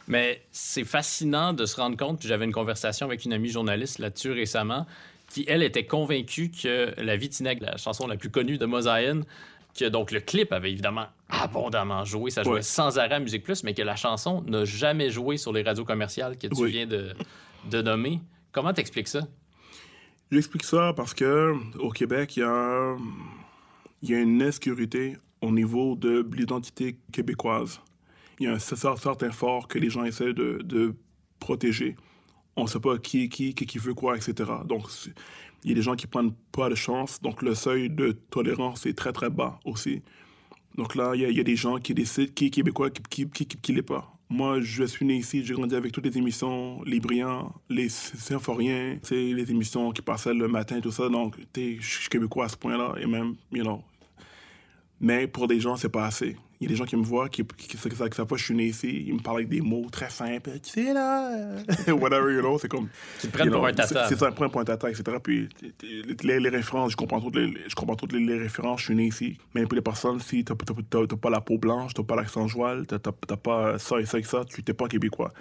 Mais 0.06 0.42
c'est 0.50 0.84
fascinant 0.84 1.54
de 1.54 1.64
se 1.64 1.76
rendre 1.76 1.96
compte, 1.96 2.18
puis 2.18 2.28
j'avais 2.28 2.44
une 2.44 2.52
conversation 2.52 3.06
avec 3.06 3.24
une 3.24 3.32
amie 3.32 3.48
journaliste 3.48 4.00
là-dessus 4.00 4.32
récemment, 4.32 4.86
qui, 5.30 5.44
elle, 5.48 5.62
était 5.62 5.86
convaincue 5.86 6.50
que 6.50 6.92
La 7.00 7.16
Vitinègue, 7.16 7.62
la 7.62 7.76
chanson 7.78 8.06
la 8.06 8.16
plus 8.16 8.30
connue 8.30 8.58
de 8.58 8.66
Mosaïen, 8.66 9.22
que 9.78 9.84
donc 9.86 10.10
le 10.10 10.20
clip 10.20 10.52
avait 10.52 10.70
évidemment 10.72 11.06
abondamment 11.28 12.04
joué, 12.04 12.30
ça 12.30 12.42
jouait 12.42 12.54
Ouais. 12.54 12.62
sans 12.62 12.98
arrêt 12.98 13.14
à 13.14 13.20
Musique 13.20 13.44
Plus, 13.44 13.62
mais 13.62 13.72
que 13.72 13.82
la 13.82 13.94
chanson 13.96 14.42
n'a 14.42 14.64
jamais 14.64 15.10
joué 15.10 15.36
sur 15.36 15.52
les 15.52 15.62
radios 15.62 15.84
commerciales 15.84 16.36
que 16.36 16.48
tu 16.48 16.60
Oui. 16.60 16.72
viens 16.72 16.86
de, 16.86 17.14
de 17.70 17.80
nommer. 17.82 18.20
Comment 18.52 18.72
t'expliques 18.72 19.06
ça? 19.08 19.20
J'explique 20.32 20.64
ça 20.64 20.92
parce 20.96 21.14
que 21.14 21.54
au 21.78 21.90
Québec, 21.90 22.36
il 22.36 22.40
y 22.40 22.42
a, 22.44 22.96
il 24.02 24.10
y 24.10 24.14
a 24.14 24.20
une 24.20 24.42
insécurité 24.42 25.16
au 25.40 25.50
niveau 25.52 25.96
de 25.96 26.28
l'identité 26.36 26.96
québécoise. 27.12 27.80
Il 28.38 28.46
y 28.46 28.48
a 28.48 28.52
un 28.52 28.56
cer- 28.58 28.96
certain 29.00 29.30
fort 29.30 29.68
que 29.68 29.78
les 29.78 29.90
gens 29.90 30.04
essaient 30.04 30.32
de, 30.32 30.60
de 30.64 30.94
protéger. 31.40 31.96
On 32.60 32.64
ne 32.64 32.68
sait 32.68 32.80
pas 32.80 32.98
qui 32.98 33.24
est 33.24 33.28
qui, 33.28 33.54
qui, 33.54 33.78
veut 33.78 33.94
quoi, 33.94 34.16
etc. 34.16 34.50
Donc, 34.66 34.82
il 35.64 35.70
y 35.70 35.72
a 35.72 35.74
des 35.74 35.82
gens 35.82 35.96
qui 35.96 36.06
prennent 36.06 36.34
pas 36.52 36.68
de 36.68 36.74
chance. 36.74 37.20
Donc, 37.22 37.40
le 37.40 37.54
seuil 37.54 37.88
de 37.88 38.12
tolérance 38.12 38.84
est 38.84 38.92
très, 38.92 39.12
très 39.12 39.30
bas 39.30 39.58
aussi. 39.64 40.02
Donc 40.76 40.94
là, 40.94 41.12
il 41.14 41.22
y, 41.22 41.34
y 41.34 41.40
a 41.40 41.44
des 41.44 41.56
gens 41.56 41.78
qui 41.78 41.94
décident 41.94 42.30
qui 42.34 42.46
est 42.46 42.50
québécois, 42.50 42.90
qui 42.90 43.02
qui, 43.02 43.28
qui, 43.28 43.46
qui, 43.46 43.72
l'est 43.72 43.82
pas. 43.82 44.12
Moi, 44.28 44.60
je 44.60 44.84
suis 44.84 45.04
né 45.04 45.16
ici, 45.16 45.44
j'ai 45.44 45.54
grandi 45.54 45.74
avec 45.74 45.90
toutes 45.90 46.04
les 46.04 46.16
émissions, 46.16 46.82
les 46.84 47.00
brillants, 47.00 47.52
les 47.68 47.88
symphoriens, 47.88 48.98
c'est 49.02 49.16
les 49.16 49.50
émissions 49.50 49.90
qui 49.90 50.02
passaient 50.02 50.34
le 50.34 50.46
matin, 50.46 50.80
tout 50.80 50.92
ça. 50.92 51.08
Donc, 51.08 51.36
je 51.56 51.80
suis 51.80 52.08
québécois 52.08 52.44
à 52.44 52.48
ce 52.48 52.56
point-là, 52.56 52.94
et 53.00 53.06
même, 53.06 53.34
you 53.50 53.64
know. 53.64 53.82
Mais 55.00 55.26
pour 55.26 55.48
des 55.48 55.58
gens, 55.58 55.76
c'est 55.76 55.88
pas 55.88 56.06
assez. 56.06 56.36
Il 56.60 56.64
y 56.64 56.66
a 56.66 56.68
des 56.68 56.76
gens 56.76 56.84
qui 56.84 56.96
me 56.96 57.02
voient, 57.02 57.30
qui, 57.30 57.42
qui, 57.42 57.68
qui, 57.68 57.78
qui 57.78 57.96
savent 57.96 58.26
pas 58.26 58.36
je 58.36 58.44
suis 58.44 58.54
né 58.54 58.66
ici, 58.66 59.04
ils 59.06 59.14
me 59.14 59.20
parlent 59.20 59.38
avec 59.38 59.48
des 59.48 59.62
mots 59.62 59.86
très 59.90 60.10
simples. 60.10 60.50
Tu 60.62 60.84
sais, 60.84 60.92
là, 60.92 61.56
whatever, 61.88 62.34
you 62.34 62.40
know, 62.40 62.58
c'est 62.58 62.68
comme... 62.68 62.88
Qui 63.18 63.28
te 63.28 63.32
prennent 63.32 63.46
you 63.46 63.52
pour 63.52 63.62
know, 63.62 63.68
un 63.68 63.72
tata. 63.72 64.08
C'est 64.08 64.18
ça, 64.18 64.28
ils 64.28 64.34
prennent 64.34 64.50
pour 64.50 64.60
un 64.60 64.64
tata, 64.64 64.90
etc. 64.90 65.16
Puis 65.22 65.48
les, 66.22 66.38
les 66.38 66.48
références, 66.50 66.92
je 66.92 66.96
comprends 66.96 67.20
toutes 67.22 67.36
les, 67.36 67.54
je 67.66 67.74
comprends 67.74 67.96
toutes 67.96 68.12
les, 68.12 68.20
les 68.20 68.38
références, 68.38 68.80
je 68.80 68.84
suis 68.86 68.94
né 68.94 69.06
ici. 69.06 69.38
Mais 69.54 69.62
pour 69.62 69.74
les 69.74 69.80
personnes, 69.80 70.20
si 70.20 70.44
t'as 70.44 70.54
pas 70.54 71.30
la 71.30 71.40
peau 71.40 71.56
blanche, 71.56 71.94
t'as 71.94 72.02
pas 72.02 72.16
l'accent 72.16 72.46
joual, 72.46 72.86
t'as 72.86 72.98
pas 73.36 73.78
ça 73.78 73.98
et 73.98 74.04
ça 74.04 74.18
et 74.18 74.22
ça, 74.22 74.44
tu 74.44 74.62
t'es 74.62 74.74
pas 74.74 74.86
québécois. 74.86 75.32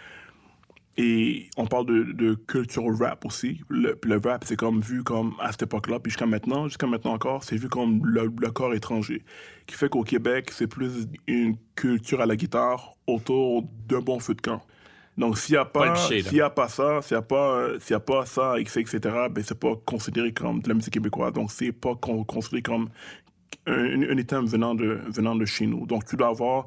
Et 1.02 1.50
on 1.56 1.66
parle 1.66 1.86
de, 1.86 2.04
de 2.12 2.34
culture 2.34 2.84
rap 3.00 3.24
aussi. 3.24 3.62
Le, 3.70 3.98
rap, 4.22 4.44
c'est 4.46 4.58
comme 4.58 4.82
vu 4.82 5.02
comme 5.02 5.34
à 5.40 5.54
cette 5.54 5.62
époque-là, 5.62 5.98
puis 6.02 6.12
jusqu'à 6.12 6.26
maintenant, 6.26 6.68
jusqu'à 6.68 6.88
maintenant 6.88 7.14
encore, 7.14 7.46
c'est 7.46 7.56
vu 7.56 7.70
comme 7.70 8.06
le, 8.06 8.30
le 8.38 8.52
corps 8.52 8.74
étranger. 8.74 9.24
Qui 9.66 9.76
fait 9.76 9.88
qu'au 9.88 10.04
Québec, 10.04 10.52
c'est 10.52 10.68
plus 10.68 11.08
une 11.26 11.56
culture 11.76 12.20
à 12.20 12.26
la 12.26 12.36
guitare 12.36 12.96
autour 13.08 13.64
d'un 13.88 14.02
bon 14.02 14.20
feu 14.20 14.34
de 14.34 14.42
camp. 14.42 14.62
Donc 15.18 15.38
s'il 15.38 15.54
n'y 15.54 15.60
a 15.60 15.64
Pas 15.64 15.96
s'il 15.96 16.34
y 16.34 16.42
a 16.42 16.50
pas 16.50 16.68
ça, 16.68 17.02
s'il 17.02 17.16
n'y 17.16 17.20
a 17.20 17.22
pas, 17.22 17.80
s'il 17.80 17.94
y 17.94 17.96
a 17.96 18.02
pas 18.02 18.26
ça, 18.26 18.60
etc., 18.60 18.82
etc., 18.82 19.00
ben 19.32 19.42
c'est 19.42 19.58
pas 19.58 19.76
considéré 19.86 20.34
comme 20.34 20.62
de 20.62 20.68
la 20.68 20.76
musique 20.76 20.94
québécoise. 20.94 21.32
Donc 21.32 21.50
c'est 21.50 21.72
pas 21.72 21.96
con- 21.96 22.26
considéré 22.26 22.62
comme 22.62 22.90
un, 23.68 24.02
un 24.02 24.18
item 24.18 24.46
venant 24.48 24.76
de, 24.76 25.00
venant 25.08 25.36
de 25.36 25.46
chez 25.46 25.66
nous. 25.66 25.86
Donc, 25.86 26.06
tu 26.06 26.18
dois 26.18 26.28
avoir 26.28 26.66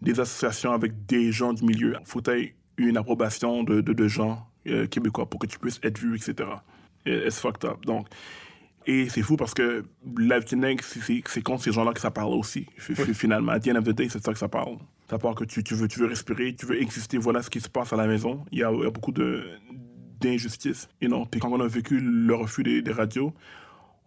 des 0.00 0.18
associations 0.20 0.72
avec 0.72 1.04
des 1.06 1.32
gens 1.32 1.52
du 1.52 1.64
milieu. 1.64 1.96
Il 2.00 2.06
faut 2.06 2.20
que 2.20 2.30
une 2.76 2.96
approbation 2.96 3.62
de, 3.64 3.80
de, 3.80 3.92
de 3.92 4.08
gens 4.08 4.46
euh, 4.66 4.86
québécois 4.86 5.26
pour 5.26 5.38
que 5.40 5.46
tu 5.46 5.58
puisses 5.58 5.80
être 5.82 5.98
vu, 5.98 6.16
etc. 6.16 6.48
Et 7.06 7.26
It's 7.26 7.38
fucked 7.40 7.64
up. 7.64 7.84
Donc, 7.84 8.06
et 8.86 9.08
c'est 9.08 9.22
fou 9.22 9.36
parce 9.36 9.54
que 9.54 9.84
la 10.18 10.40
c'est- 10.42 11.42
contre 11.42 11.62
ces 11.62 11.72
gens-là 11.72 11.92
que 11.92 12.00
ça 12.00 12.10
parle 12.10 12.34
aussi. 12.34 12.66
Fi- 12.76 12.94
fi- 12.94 13.14
Finalement, 13.14 13.52
à 13.52 13.60
the 13.60 13.68
end 13.68 13.76
of 13.76 13.84
the 13.84 13.90
day, 13.92 14.08
c'est 14.10 14.22
ça 14.24 14.32
que 14.32 14.38
ça 14.38 14.48
parle. 14.48 14.76
Ça 15.08 15.18
parle 15.18 15.34
que 15.34 15.44
tu, 15.44 15.62
tu, 15.64 15.74
veux, 15.74 15.88
tu 15.88 16.00
veux 16.00 16.06
respirer, 16.06 16.54
tu 16.54 16.66
veux 16.66 16.80
exister. 16.80 17.16
Voilà 17.18 17.42
ce 17.42 17.50
qui 17.50 17.60
se 17.60 17.68
passe 17.68 17.92
à 17.92 17.96
la 17.96 18.06
maison. 18.06 18.44
Il 18.52 18.58
y 18.58 18.64
a, 18.64 18.70
il 18.72 18.80
y 18.82 18.86
a 18.86 18.90
beaucoup 18.90 19.12
d'injustice. 20.20 20.88
You 21.00 21.08
know? 21.08 21.24
Puis 21.26 21.40
quand 21.40 21.50
on 21.52 21.60
a 21.60 21.66
vécu 21.66 21.98
le 22.00 22.34
refus 22.34 22.62
des, 22.62 22.82
des 22.82 22.92
radios, 22.92 23.32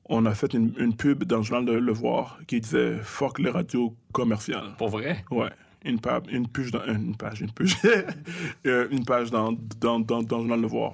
on 0.09 0.25
a 0.25 0.33
fait 0.33 0.53
une, 0.53 0.73
une 0.79 0.95
pub 0.95 1.23
dans 1.25 1.37
le 1.37 1.43
journal 1.43 1.65
de 1.65 1.73
Le 1.73 1.91
Voir 1.91 2.39
qui 2.47 2.61
disait 2.61 2.97
«Fuck 3.03 3.39
les 3.39 3.49
radios 3.49 3.95
commerciales». 4.13 4.73
Pour 4.77 4.89
vrai? 4.89 5.23
Ouais. 5.31 5.49
Une 5.87 5.99
page, 5.99 6.23
une 6.29 6.47
page 6.47 6.71
dans, 6.71 6.85
une 6.85 7.15
page, 7.15 7.41
une 7.41 7.51
page, 7.51 7.77
Euh, 8.65 8.87
une 8.91 9.05
page 9.05 9.31
dans, 9.31 9.53
dans, 9.79 9.99
dans, 9.99 10.21
dans 10.21 10.37
le 10.37 10.43
journal 10.43 10.61
Le 10.61 10.67
Voir. 10.67 10.93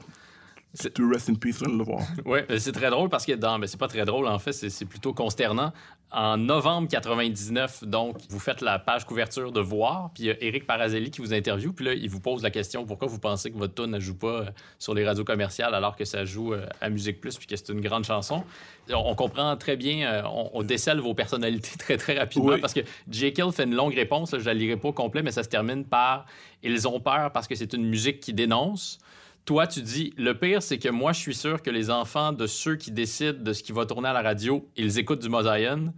To 0.96 1.08
rest 1.08 1.30
in 1.30 1.36
peace. 1.36 1.62
Oui, 2.26 2.40
c'est 2.58 2.72
très 2.72 2.90
drôle 2.90 3.08
parce 3.08 3.28
que 3.28 3.34
dans. 3.34 3.60
Mais 3.60 3.68
c'est 3.68 3.78
pas 3.78 3.88
très 3.88 4.06
drôle, 4.06 4.28
en 4.28 4.40
fait, 4.40 4.54
c'est 4.54 4.86
plutôt 4.86 5.14
consternant. 5.14 5.72
En 6.12 6.38
novembre 6.38 6.88
99, 6.90 7.86
donc, 7.86 8.18
vous 8.30 8.40
faites 8.40 8.62
la 8.62 8.78
page 8.78 9.04
couverture 9.06 9.52
de 9.52 9.60
Voir, 9.60 10.12
puis 10.14 10.24
il 10.24 10.26
y 10.28 10.30
a 10.30 10.36
Eric 10.44 10.68
Parazelli 10.68 11.10
qui 11.10 11.22
vous 11.22 11.34
interviewe, 11.34 11.74
puis 11.74 11.86
là, 11.86 11.94
il 11.94 12.08
vous 12.08 12.20
pose 12.20 12.44
la 12.44 12.52
question 12.52 12.86
pourquoi 12.86 13.08
vous 13.08 13.18
pensez 13.18 13.50
que 13.50 13.58
votre 13.58 13.74
tune 13.74 13.90
ne 13.90 14.00
joue 14.00 14.16
pas 14.16 14.28
euh, 14.28 14.46
sur 14.78 14.94
les 14.94 15.06
radios 15.08 15.24
commerciales 15.24 15.74
alors 15.74 15.96
que 15.96 16.06
ça 16.06 16.24
joue 16.24 16.54
euh, 16.54 16.68
à 16.82 16.92
Musique 16.92 17.20
Plus, 17.20 17.36
puis 17.38 17.48
que 17.48 17.56
c'est 17.56 17.70
une 17.70 17.82
grande 17.82 18.04
chanson? 18.04 18.44
On, 18.92 19.16
comprend 19.16 19.56
très 19.58 19.76
bien, 19.76 20.08
euh, 20.08 20.22
on, 20.26 20.52
on 20.54 20.62
décèle 20.62 21.00
vos 21.00 21.16
personnalités 21.16 21.76
très, 21.80 21.98
très 21.98 22.18
rapidement 22.18 22.50
Oui. 22.52 22.62
parce 22.62 22.74
que 22.74 22.82
Jekyll 23.10 23.52
fait 23.52 23.64
une 23.64 23.74
longue 23.74 23.96
réponse, 23.96 24.34
là, 24.34 24.40
je 24.40 24.46
la 24.46 24.54
lirai 24.54 24.78
pas 24.78 24.90
au 24.90 24.94
complet, 24.94 25.24
mais 25.24 25.32
ça 25.32 25.42
se 25.42 25.50
termine 25.50 25.84
par 25.84 26.28
Ils 26.62 26.88
ont 26.88 27.00
peur 27.00 27.32
parce 27.32 27.48
que 27.48 27.56
c'est 27.56 27.74
une 27.74 27.86
musique 27.86 28.20
qui 28.20 28.34
dénonce. 28.34 29.00
Toi, 29.46 29.68
tu 29.68 29.82
dis, 29.82 30.14
le 30.18 30.38
pire, 30.38 30.64
c'est 30.64 30.78
que 30.78 30.88
moi, 30.89 31.12
je 31.12 31.20
suis 31.20 31.36
sûr 31.36 31.62
que 31.62 31.70
les 31.70 31.89
enfants 31.89 32.32
de 32.32 32.48
ceux 32.48 32.78
qui 32.78 32.91
décident 32.91 33.38
de 33.41 33.52
ce 33.52 33.62
qui 33.62 33.74
va 33.74 33.86
tourner 33.86 34.08
à 34.08 34.14
la 34.14 34.22
radio, 34.22 34.66
ils 34.78 35.00
écoutent 35.00 35.22
du 35.22 35.28
Mosaïen. 35.28 35.94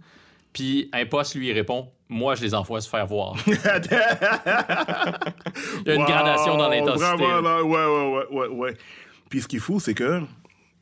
Puis 0.52 0.88
Impost, 0.92 1.36
lui, 1.36 1.52
répond, 1.52 1.88
moi, 2.08 2.34
je 2.34 2.42
les 2.42 2.54
envoie 2.54 2.80
se 2.80 2.88
faire 2.88 3.06
voir. 3.06 3.36
Il 3.46 3.52
y 5.86 5.90
a 5.90 5.94
une 5.94 6.00
Wow, 6.00 6.06
gradation 6.06 6.56
dans 6.56 6.68
l'intensité. 6.68 7.16
Vraiment, 7.16 7.40
là. 7.40 7.62
ouais, 7.62 7.86
ouais, 7.86 8.10
ouais, 8.14 8.26
ouais, 8.30 8.48
ouais. 8.48 8.76
Puis 9.28 9.42
ce 9.42 9.48
qui 9.48 9.56
est 9.56 9.60
fou, 9.60 9.78
c'est 9.80 9.94
que 9.94 10.22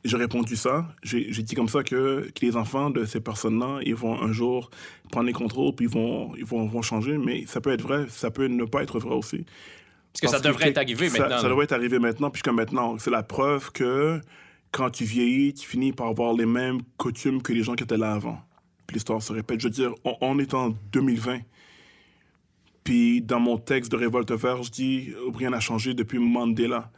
j'ai 0.03 0.17
répondu 0.17 0.55
ça. 0.55 0.87
J'ai 1.03 1.31
j'ai 1.33 1.43
dit 1.43 1.55
comme 1.55 1.67
ça 1.67 1.83
que, 1.83 2.29
que 2.33 2.45
les 2.45 2.55
enfants 2.55 2.89
de 2.89 3.05
ces 3.05 3.19
personnes-là, 3.19 3.79
ils 3.83 3.95
vont 3.95 4.21
un 4.21 4.31
jour 4.31 4.69
prendre 5.11 5.27
les 5.27 5.33
contrôles, 5.33 5.73
puis 5.75 5.85
ils 5.85 5.91
vont, 5.91 6.35
ils 6.35 6.45
vont, 6.45 6.65
vont 6.67 6.81
changer. 6.81 7.17
Mais 7.17 7.45
ça 7.47 7.59
peut 7.61 7.71
être 7.73 7.81
vrai, 7.81 8.05
ça 8.09 8.31
peut 8.31 8.47
ne 8.47 8.65
pas 8.65 8.81
être 8.83 8.99
vrai 8.99 9.15
aussi. 9.15 9.45
Parce 10.21 10.33
que 10.33 10.37
ça 10.39 10.39
devrait 10.39 10.69
être 10.69 10.77
arrivé 10.77 11.09
ça, 11.09 11.19
maintenant. 11.19 11.41
Ça 11.41 11.49
devrait 11.49 11.65
être 11.65 11.73
arrivé 11.73 11.99
maintenant, 11.99 12.29
puisque 12.29 12.47
maintenant, 12.47 12.97
c'est 12.97 13.11
la 13.11 13.23
preuve 13.23 13.71
que 13.71 14.21
quand 14.71 14.89
tu 14.89 15.03
vieillis, 15.03 15.53
tu 15.53 15.67
finis 15.67 15.91
par 15.91 16.07
avoir 16.07 16.33
les 16.33 16.45
mêmes 16.45 16.79
coutumes 16.97 17.41
que 17.41 17.53
les 17.53 17.63
gens 17.63 17.75
qui 17.75 17.83
étaient 17.83 17.97
là 17.97 18.13
avant. 18.13 18.39
Puis 18.87 18.95
l'histoire 18.95 19.21
se 19.21 19.33
répète. 19.33 19.59
Je 19.59 19.67
veux 19.67 19.73
dire, 19.73 19.93
on, 20.03 20.15
on 20.21 20.39
est 20.39 20.53
en 20.53 20.69
2020. 20.91 21.39
Puis 22.83 23.21
dans 23.21 23.39
mon 23.39 23.57
texte 23.57 23.91
de 23.91 23.97
Révolte 23.97 24.31
vert, 24.31 24.63
je 24.63 24.71
dis 24.71 25.13
rien 25.35 25.49
n'a 25.49 25.59
changé 25.59 25.93
depuis 25.93 26.19
Mandela. 26.19 26.91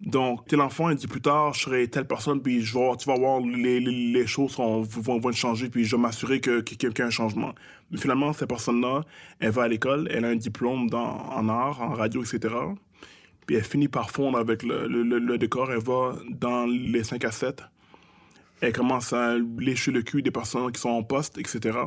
Donc, 0.00 0.46
tel 0.46 0.60
enfant, 0.60 0.90
il 0.90 0.96
dit 0.96 1.06
plus 1.06 1.22
tard, 1.22 1.54
je 1.54 1.60
serai 1.62 1.88
telle 1.88 2.06
personne, 2.06 2.42
puis 2.42 2.60
je 2.60 2.74
vais 2.78 2.96
tu 2.98 3.08
vas 3.08 3.16
voir, 3.16 3.40
les, 3.40 3.80
les, 3.80 4.26
choses 4.26 4.54
vont, 4.56 4.82
vont, 4.82 5.32
changer, 5.32 5.70
puis 5.70 5.84
je 5.84 5.96
vais 5.96 6.02
m'assurer 6.02 6.40
que- 6.40 6.60
que- 6.60 6.86
y 6.86 7.02
a 7.02 7.06
un 7.06 7.10
changement. 7.10 7.54
Mais 7.90 7.98
finalement, 7.98 8.32
cette 8.34 8.48
personne-là, 8.48 9.04
elle 9.40 9.50
va 9.52 9.62
à 9.62 9.68
l'école, 9.68 10.06
elle 10.10 10.24
a 10.26 10.28
un 10.28 10.36
diplôme 10.36 10.88
en 10.92 11.48
art, 11.48 11.80
en 11.80 11.94
radio, 11.94 12.22
etc. 12.22 12.54
Puis 13.46 13.56
elle 13.56 13.64
finit 13.64 13.88
par 13.88 14.10
fondre 14.10 14.38
avec 14.38 14.62
le- 14.62 14.86
le 14.86 15.38
décor, 15.38 15.72
elle 15.72 15.78
va 15.82 16.16
dans 16.30 16.66
les 16.66 17.02
5 17.02 17.24
à 17.24 17.30
7. 17.30 17.62
Elle 18.60 18.72
commence 18.72 19.12
à 19.12 19.36
lécher 19.58 19.92
le 19.92 20.02
cul 20.02 20.22
des 20.22 20.30
personnes 20.30 20.70
qui 20.72 20.80
sont 20.80 20.90
en 20.90 21.02
poste, 21.02 21.38
etc. 21.38 21.78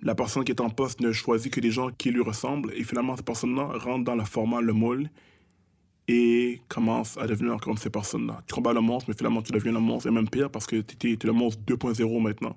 La 0.00 0.14
personne 0.14 0.44
qui 0.44 0.52
est 0.52 0.60
en 0.60 0.70
poste 0.70 1.00
ne 1.00 1.12
choisit 1.12 1.52
que 1.52 1.60
des 1.60 1.70
gens 1.70 1.90
qui 1.90 2.10
lui 2.10 2.22
ressemblent, 2.22 2.72
et 2.74 2.84
finalement, 2.84 3.16
cette 3.16 3.26
personne-là 3.26 3.64
rentre 3.78 4.04
dans 4.04 4.14
le 4.14 4.24
format, 4.24 4.60
le 4.60 4.72
moule, 4.72 5.10
et 6.06 6.60
commence 6.68 7.16
à 7.16 7.26
devenir 7.26 7.56
comme 7.58 7.76
ces 7.76 7.90
personnes-là. 7.90 8.42
Tu 8.46 8.54
combats 8.54 8.72
le 8.72 8.80
monstre, 8.80 9.08
mais 9.08 9.16
finalement, 9.16 9.42
tu 9.42 9.52
deviens 9.52 9.72
le 9.72 9.80
monstre, 9.80 10.08
et 10.08 10.10
même 10.10 10.28
pire, 10.28 10.50
parce 10.50 10.66
que 10.66 10.76
tu 10.80 11.12
es, 11.12 11.18
le 11.24 11.32
monstre 11.32 11.62
2.0 11.66 12.20
maintenant. 12.20 12.56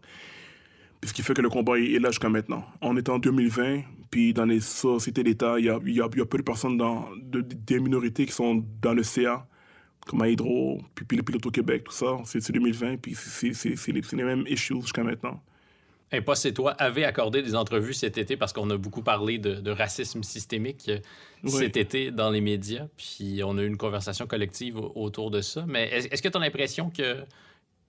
Ce 1.04 1.14
qui 1.14 1.22
fait 1.22 1.34
que 1.34 1.42
le 1.42 1.50
combat 1.50 1.78
est 1.80 2.00
là 2.00 2.10
jusqu'à 2.10 2.28
maintenant. 2.30 2.66
On 2.82 2.98
est 2.98 3.08
en 3.08 3.20
2020, 3.20 3.82
puis 4.10 4.34
dans 4.34 4.46
les 4.46 4.60
sociétés 4.60 5.24
d'État, 5.24 5.60
il 5.60 5.66
y 5.66 5.70
a, 5.70 5.80
y, 5.86 6.02
a, 6.02 6.10
y 6.16 6.22
a 6.22 6.26
peu 6.26 6.38
de 6.40 6.44
personnes 6.44 6.78
de- 6.78 7.42
des 7.42 7.80
minorités 7.80 8.26
qui 8.26 8.32
sont 8.34 8.66
dans 8.82 8.94
le 8.94 9.04
CA, 9.04 9.48
comme 10.08 10.22
à 10.22 10.30
Hydro, 10.30 10.82
puis, 10.96 11.06
puis 11.06 11.18
le 11.18 11.24
pilote 11.24 11.46
au 11.46 11.52
Québec, 11.52 11.84
tout 11.86 11.92
ça. 11.94 12.18
C'est 12.26 12.42
c'est 12.42 12.52
2020, 12.54 12.98
puis 12.98 13.16
c'est 13.16 13.92
les, 13.92 14.02
les 14.14 14.24
mêmes 14.24 14.44
issues 14.48 14.82
jusqu'à 14.82 15.04
maintenant. 15.04 15.42
Impost 16.14 16.46
et 16.46 16.54
toi 16.54 16.72
avez 16.74 17.04
accordé 17.04 17.42
des 17.42 17.54
entrevues 17.56 17.94
cet 17.94 18.18
été 18.18 18.38
parce 18.38 18.54
qu'on 18.54 18.70
a 18.70 18.78
beaucoup 18.78 19.02
parlé 19.02 19.40
de, 19.40 19.56
de 19.56 19.72
racisme 19.72 20.24
systémique 20.24 20.86
euh, 20.88 21.00
Oui. 21.44 21.52
cet 21.52 21.76
été 21.78 22.12
dans 22.12 22.30
les 22.30 22.40
médias. 22.42 22.88
Puis 22.96 23.42
on 23.44 23.58
a 23.58 23.62
eu 23.62 23.68
une 23.68 23.78
conversation 23.78 24.26
collective 24.26 24.78
au- 24.78 24.94
autour 24.96 25.32
de 25.32 25.42
ça. 25.42 25.66
Mais 25.68 25.90
est- 25.92 26.14
est-ce 26.14 26.22
que 26.22 26.30
tu 26.30 26.38
as 26.38 26.40
l'impression 26.40 26.90
que, 26.90 27.18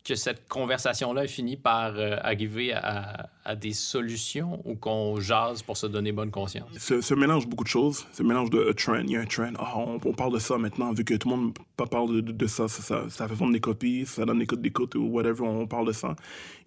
que 0.04 0.14
cette 0.16 0.48
conversation-là 0.48 1.26
finit 1.28 1.56
par 1.56 1.94
euh, 1.96 2.16
arriver 2.22 2.72
à, 2.72 3.28
à 3.44 3.54
des 3.54 3.72
solutions 3.72 4.62
ou 4.64 4.74
qu'on 4.74 5.20
jase 5.20 5.62
pour 5.62 5.76
se 5.76 5.86
donner 5.86 6.10
bonne 6.12 6.30
conscience? 6.30 6.70
se 6.76 7.14
mélange 7.14 7.46
beaucoup 7.46 7.64
de 7.64 7.68
choses. 7.68 8.04
Se 8.12 8.22
mélange 8.22 8.50
de 8.50 8.68
a 8.70 8.74
trend. 8.74 9.00
Il 9.04 9.10
y 9.10 9.16
a 9.16 9.20
un 9.20 9.26
trend. 9.26 9.52
Ah, 9.58 9.74
on, 9.78 10.00
on 10.04 10.12
parle 10.12 10.32
de 10.32 10.38
ça 10.38 10.56
maintenant, 10.58 10.92
vu 10.92 11.04
que 11.04 11.14
tout 11.14 11.28
le 11.28 11.36
monde 11.36 11.58
pa- 11.76 11.86
parle 11.86 12.16
de, 12.16 12.20
de, 12.20 12.32
de 12.32 12.46
ça, 12.46 12.66
ça, 12.68 12.82
ça. 12.82 13.04
ça 13.10 13.28
fait 13.28 13.34
vendre 13.34 13.52
des 13.52 13.60
copies, 13.60 14.06
ça 14.06 14.24
donne 14.24 14.38
des 14.40 14.46
codes 14.46 14.62
d'écoute 14.62 14.94
ou 14.96 15.06
whatever, 15.08 15.42
on 15.42 15.66
parle 15.66 15.86
de 15.88 15.92
ça. 15.92 16.16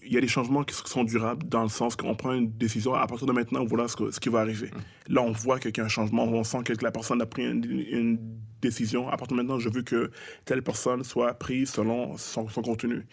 Il 0.04 0.12
y 0.14 0.18
a 0.18 0.22
des 0.22 0.28
changements 0.28 0.64
qui 0.64 0.74
sont 0.76 1.04
durables 1.04 1.48
dans 1.48 1.64
le 1.64 1.70
sens 1.70 1.96
qu'on 1.96 2.16
prend 2.16 2.34
une 2.34 2.52
décision. 2.52 2.94
À 2.96 3.06
partir 3.08 3.28
de 3.28 3.34
maintenant, 3.34 3.64
voilà 3.66 3.88
ce, 3.88 3.96
que- 3.96 4.10
ce 4.12 4.20
qui 4.20 4.30
va 4.30 4.40
arriver. 4.40 4.72
Là, 5.08 5.22
on 5.22 5.32
voit 5.32 5.60
qu'il 5.60 5.76
y 5.78 5.80
a 5.80 5.84
un 5.86 5.88
changement. 5.90 6.24
On 6.26 6.44
sent 6.44 6.64
que 6.64 6.74
la 6.82 6.92
personne 6.92 7.22
a 7.22 7.26
pris 7.26 7.44
une, 7.50 7.64
une 7.66 8.20
décision. 8.62 9.08
À 9.10 9.18
partir 9.18 9.38
de 9.38 9.42
maintenant, 9.42 9.60
je 9.60 9.70
veux 9.70 9.84
que 9.84 10.10
telle 10.46 10.64
personne 10.64 11.04
soit 11.04 11.34
prise 11.36 11.70
selon 11.72 12.18
son, 12.18 12.50
son 12.50 12.62
contenu. 12.62 13.06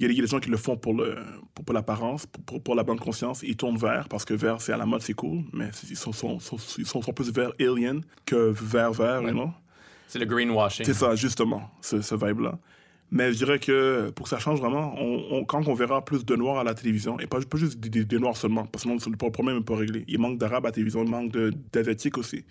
Il 0.00 0.02
y, 0.02 0.08
a, 0.08 0.12
il 0.12 0.16
y 0.16 0.18
a 0.18 0.22
des 0.22 0.28
gens 0.28 0.40
qui 0.40 0.50
le 0.50 0.56
font 0.56 0.76
pour 0.76 0.92
le 0.94 1.16
pour, 1.54 1.64
pour 1.64 1.72
l'apparence, 1.74 2.26
pour, 2.26 2.42
pour, 2.42 2.62
pour 2.62 2.74
la 2.74 2.82
bonne 2.82 2.98
conscience. 2.98 3.44
Ils 3.44 3.56
tournent 3.56 3.76
vert 3.78 4.08
parce 4.08 4.24
que 4.24 4.34
vert, 4.34 4.60
c'est 4.60 4.72
à 4.72 4.76
la 4.76 4.86
mode, 4.86 5.02
c'est 5.02 5.14
cool. 5.14 5.44
Mais 5.52 5.70
ils 5.88 5.96
sont, 5.96 6.12
sont, 6.12 6.40
sont, 6.40 6.56
ils 6.78 6.84
sont, 6.86 7.00
sont 7.00 7.12
plus 7.12 7.32
vert 7.32 7.52
alien 7.60 8.00
que 8.26 8.50
vert 8.50 8.92
vert, 8.92 9.22
you 9.22 9.28
know? 9.30 9.50
C'est 10.08 10.18
le 10.18 10.26
greenwashing. 10.26 10.84
C'est 10.84 10.94
ça, 10.94 11.14
justement, 11.14 11.70
ce, 11.80 12.00
ce 12.02 12.14
vibe-là. 12.16 12.58
Mais 13.10 13.32
je 13.32 13.36
dirais 13.38 13.58
que 13.58 14.10
pour 14.10 14.24
que 14.24 14.30
ça 14.30 14.38
change 14.38 14.60
vraiment, 14.60 14.94
on, 14.98 15.24
on- 15.38 15.44
quand 15.44 15.68
on 15.68 15.74
verra 15.74 16.04
plus 16.04 16.24
de 16.24 16.34
noirs 16.36 16.58
à 16.58 16.64
la 16.64 16.74
télévision, 16.74 17.18
et 17.20 17.26
pas, 17.26 17.38
pas 17.40 17.58
juste 17.58 17.78
des, 17.78 17.88
des- 17.88 18.04
des 18.04 18.18
noirs 18.18 18.36
seulement, 18.36 18.64
parce 18.66 18.84
que 18.84 18.88
le 19.10 19.16
problème 19.30 19.58
n'est 19.58 19.62
pas 19.64 19.76
réglé. 19.76 20.04
Il 20.08 20.18
manque 20.18 20.38
d'arabes 20.38 20.64
à 20.66 20.68
la 20.68 20.72
télévision, 20.72 21.04
il 21.04 21.10
manque 21.10 21.32
d'asiatiques 21.72 22.18
aussi. 22.18 22.44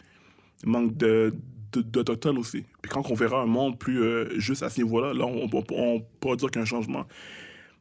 Il 0.64 0.70
manque 0.70 0.96
de- 0.96 1.34
de- 1.74 1.82
d'autochtones 1.82 2.38
aussi. 2.38 2.64
Puis 2.82 2.90
quand 2.92 3.10
on 3.10 3.14
verra 3.16 3.42
un 3.42 3.46
monde 3.48 3.78
plus 3.78 4.02
euh, 4.02 4.40
juste 4.40 4.64
à 4.64 4.70
ce 4.70 4.80
niveau-là, 4.82 5.14
là, 5.14 5.26
on, 5.26 5.50
on, 5.52 5.64
on 5.72 6.06
pourra 6.20 6.36
dire 6.38 6.50
qu'il 6.50 6.58
y 6.58 6.60
a 6.60 6.64
un 6.64 6.66
changement. 6.66 7.06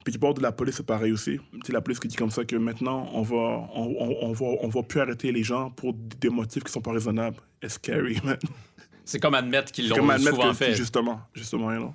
Puis 0.04 0.10
du 0.12 0.18
bord 0.18 0.34
de 0.34 0.42
la 0.42 0.50
police, 0.50 0.76
c'est 0.78 0.86
pareil 0.86 1.12
aussi. 1.12 1.38
C'est 1.64 1.72
la 1.72 1.80
police 1.80 2.00
qui 2.00 2.08
dit 2.08 2.16
comme 2.16 2.30
ça 2.32 2.44
que 2.44 2.56
maintenant, 2.56 3.08
on 3.12 3.22
va, 3.22 3.36
on, 3.36 3.94
on, 4.00 4.16
on 4.22 4.32
va, 4.32 4.46
on 4.62 4.68
va 4.68 4.82
plus 4.82 4.98
arrêter 4.98 5.30
les 5.30 5.44
gens 5.44 5.70
pour 5.70 5.92
des 5.94 6.28
motifs 6.30 6.64
qui 6.64 6.72
sont 6.72 6.80
pas 6.80 6.90
raisonnables. 6.90 7.36
It's 7.62 7.74
scary, 7.74 8.18
man. 8.24 8.38
C'est 9.04 9.20
comme 9.20 9.34
admettre 9.34 9.70
qu'ils 9.70 9.88
l'ont 9.88 9.94
souvent 10.18 10.48
que, 10.50 10.56
fait. 10.56 10.74
justement, 10.74 11.20
justement, 11.34 11.72
you 11.72 11.78
know. 11.78 11.94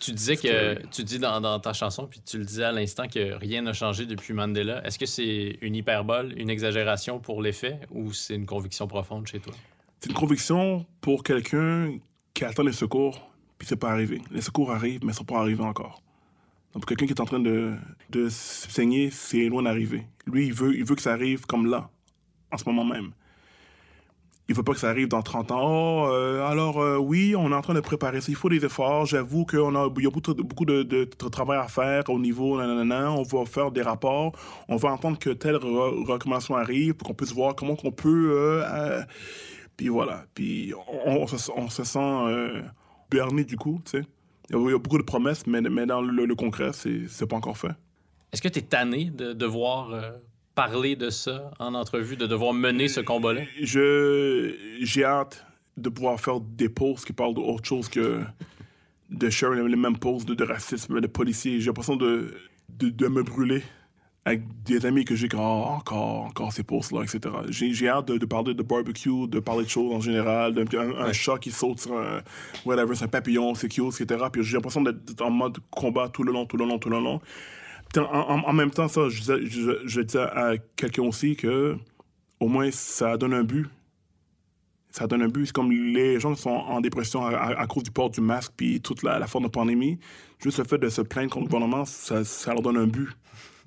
Tu 0.00 0.12
disais 0.12 0.36
que 0.36 0.86
tu 0.86 1.04
dis 1.04 1.18
dans, 1.18 1.40
dans 1.40 1.60
ta 1.60 1.74
chanson, 1.74 2.06
puis 2.06 2.20
tu 2.24 2.38
le 2.38 2.44
disais 2.44 2.64
à 2.64 2.72
l'instant 2.72 3.06
que 3.06 3.34
rien 3.34 3.60
n'a 3.60 3.74
changé 3.74 4.06
depuis 4.06 4.32
Mandela. 4.32 4.84
Est-ce 4.86 4.98
que 4.98 5.04
c'est 5.04 5.58
une 5.60 5.76
hyperbole, 5.76 6.32
une 6.38 6.48
exagération 6.48 7.18
pour 7.20 7.42
l'effet, 7.42 7.80
ou 7.90 8.12
c'est 8.12 8.34
une 8.34 8.46
conviction 8.46 8.88
profonde 8.88 9.26
chez 9.26 9.40
toi? 9.40 9.52
C'est 9.98 10.08
une 10.08 10.16
conviction 10.16 10.86
pour 11.02 11.22
quelqu'un 11.22 11.98
qui 12.32 12.44
attend 12.46 12.62
les 12.62 12.72
secours, 12.72 13.30
puis 13.58 13.68
c'est 13.68 13.76
pas 13.76 13.90
arrivé. 13.90 14.22
Les 14.30 14.40
secours 14.40 14.70
arrivent, 14.72 15.04
mais 15.04 15.12
ils 15.12 15.16
sont 15.16 15.24
pas 15.24 15.40
arrivés 15.40 15.62
encore. 15.62 16.02
Donc, 16.72 16.86
quelqu'un 16.86 17.04
qui 17.04 17.12
est 17.12 17.20
en 17.20 17.26
train 17.26 17.40
de, 17.40 17.74
de 18.08 18.28
se 18.30 18.70
saigner, 18.70 19.10
c'est 19.10 19.48
loin 19.48 19.62
d'arriver. 19.64 20.06
Lui, 20.26 20.46
il 20.46 20.54
veut, 20.54 20.74
il 20.74 20.84
veut 20.84 20.94
que 20.94 21.02
ça 21.02 21.12
arrive 21.12 21.44
comme 21.44 21.66
là, 21.66 21.90
en 22.50 22.56
ce 22.56 22.64
moment 22.64 22.84
même. 22.84 23.10
Il 24.50 24.56
veut 24.56 24.64
pas 24.64 24.72
que 24.72 24.80
ça 24.80 24.88
arrive 24.90 25.06
dans 25.06 25.22
30 25.22 25.52
ans. 25.52 25.60
Oh, 25.62 26.08
euh, 26.10 26.44
alors, 26.44 26.80
euh, 26.82 26.96
oui, 26.98 27.36
on 27.36 27.52
est 27.52 27.54
en 27.54 27.60
train 27.62 27.72
de 27.72 27.78
préparer 27.80 28.20
ça. 28.20 28.26
Il 28.32 28.34
faut 28.34 28.48
des 28.48 28.64
efforts. 28.64 29.06
J'avoue 29.06 29.46
qu'il 29.46 29.60
y 29.60 29.62
a 29.62 30.10
beaucoup, 30.10 30.34
de, 30.34 30.82
de, 30.82 30.82
de 30.82 31.04
tra- 31.04 31.30
travail 31.30 31.58
à 31.60 31.68
faire 31.68 32.02
au 32.10 32.18
niveau, 32.18 32.58
nanana. 32.58 33.12
On 33.12 33.22
va 33.22 33.44
faire 33.46 33.70
des 33.70 33.82
rapports. 33.82 34.32
On 34.68 34.74
va 34.76 34.90
entendre 34.90 35.18
que 35.20 35.30
telle 35.30 35.54
re- 35.54 36.04
recommandation 36.04 36.56
arrive 36.56 36.94
pour 36.94 37.06
qu'on 37.06 37.14
puisse 37.14 37.32
voir 37.32 37.54
comment 37.54 37.76
qu'on 37.76 37.92
peut... 37.92 38.32
euh, 38.34 39.00
puis 39.76 39.86
voilà. 39.88 40.24
Puis 40.34 40.74
on, 41.06 41.26
se, 41.28 41.84
sent 41.84 42.62
berné 43.08 43.44
du 43.44 43.56
coup. 43.56 43.80
Il 43.94 44.00
y 44.50 44.54
a- 44.54 44.74
a 44.74 44.78
beaucoup 44.78 44.98
de 44.98 45.04
promesses, 45.04 45.46
mais, 45.46 45.60
mais 45.60 45.86
dans 45.86 46.00
le, 46.02 46.26
le 46.26 46.34
concret, 46.34 46.72
c'est 46.72 47.26
pas 47.28 47.36
encore 47.36 47.56
fait. 47.56 47.70
Est-ce 48.32 48.42
que 48.42 48.48
tu 48.48 48.58
es 48.58 48.62
tanné 48.62 49.10
de 49.10 49.32
devoir 49.32 49.90
euh, 49.92 50.10
parler 50.68 50.94
de 50.94 51.08
ça 51.08 51.50
en 51.58 51.72
entrevue, 51.74 52.16
de 52.18 52.26
devoir 52.26 52.52
mener 52.52 52.86
ce 52.88 53.00
combat-là? 53.00 53.42
Je 53.62 54.54
J'ai 54.82 55.04
hâte 55.04 55.46
de 55.78 55.88
pouvoir 55.88 56.20
faire 56.20 56.38
des 56.38 56.68
posts 56.68 57.06
qui 57.06 57.14
parlent 57.14 57.32
d'autre 57.32 57.64
chose 57.64 57.88
que 57.88 58.20
de 59.08 59.30
share 59.30 59.52
les 59.52 59.76
mêmes 59.76 59.96
posts 59.96 60.28
de, 60.28 60.34
de 60.34 60.44
racisme, 60.44 61.00
de 61.00 61.06
policiers. 61.06 61.60
J'ai 61.60 61.68
l'impression 61.68 61.96
de, 61.96 62.34
de, 62.68 62.90
de 62.90 63.08
me 63.08 63.22
brûler 63.22 63.62
avec 64.26 64.42
des 64.64 64.84
amis 64.84 65.06
que 65.06 65.14
j'ai 65.14 65.28
oh, 65.32 65.38
encore, 65.38 66.24
encore 66.26 66.52
ces 66.52 66.62
posts-là, 66.62 67.04
etc. 67.04 67.34
J'ai 67.48 67.72
j'ai 67.72 67.88
hâte 67.88 68.08
de, 68.08 68.18
de 68.18 68.26
parler 68.26 68.52
de 68.52 68.62
barbecue, 68.62 69.26
de 69.28 69.40
parler 69.40 69.64
de 69.64 69.70
choses 69.70 69.94
en 69.94 70.00
général, 70.00 70.52
d'un 70.52 70.66
un, 70.78 71.06
un 71.06 71.12
chat 71.14 71.38
qui 71.38 71.52
saute 71.52 71.80
sur 71.80 71.96
un, 71.98 72.20
whatever, 72.66 72.94
c'est 72.94 73.04
un 73.04 73.08
papillon, 73.08 73.54
c'est 73.54 73.68
cute, 73.68 73.98
etc. 73.98 74.26
Puis 74.30 74.42
j'ai 74.44 74.58
l'impression 74.58 74.82
d'être 74.82 75.22
en 75.22 75.30
mode 75.30 75.56
combat 75.70 76.10
tout 76.10 76.22
le 76.22 76.32
long, 76.32 76.44
tout 76.44 76.58
le 76.58 76.66
long, 76.66 76.78
tout 76.78 76.90
le 76.90 77.00
long. 77.00 77.18
En, 77.96 78.02
en- 78.02 78.44
en 78.48 78.52
même 78.52 78.70
temps, 78.70 78.88
ça, 78.88 79.08
je, 79.08 79.20
je, 79.46 79.80
je 79.84 80.00
disais 80.00 80.20
à 80.20 80.52
quelqu'un 80.76 81.02
aussi 81.02 81.34
que 81.36 81.76
au 82.38 82.48
moins 82.48 82.70
ça 82.70 83.16
donne 83.16 83.34
un 83.34 83.42
but. 83.44 83.66
Ça 84.92 85.06
donne 85.06 85.22
un 85.22 85.28
but. 85.28 85.46
C'est 85.46 85.52
comme 85.52 85.70
les 85.72 86.18
gens 86.20 86.34
qui 86.34 86.42
sont 86.42 86.50
en 86.50 86.80
dépression 86.80 87.24
à, 87.24 87.30
à- 87.36 87.60
à 87.60 87.66
cause 87.66 87.82
du 87.84 87.90
port 87.90 88.10
du 88.10 88.20
masque 88.20 88.52
puis 88.56 88.80
toute 88.80 89.02
la, 89.02 89.18
la 89.18 89.26
forme 89.26 89.44
de 89.44 89.50
pandémie. 89.50 89.98
Juste 90.42 90.58
le 90.58 90.64
fait 90.64 90.78
de 90.78 90.88
se 90.88 91.02
plaindre 91.02 91.30
contre 91.30 91.46
le 91.46 91.50
gouvernement, 91.50 91.84
ça, 91.84 92.24
ça 92.24 92.52
leur 92.52 92.62
donne 92.62 92.76
un 92.76 92.86
but. 92.86 93.08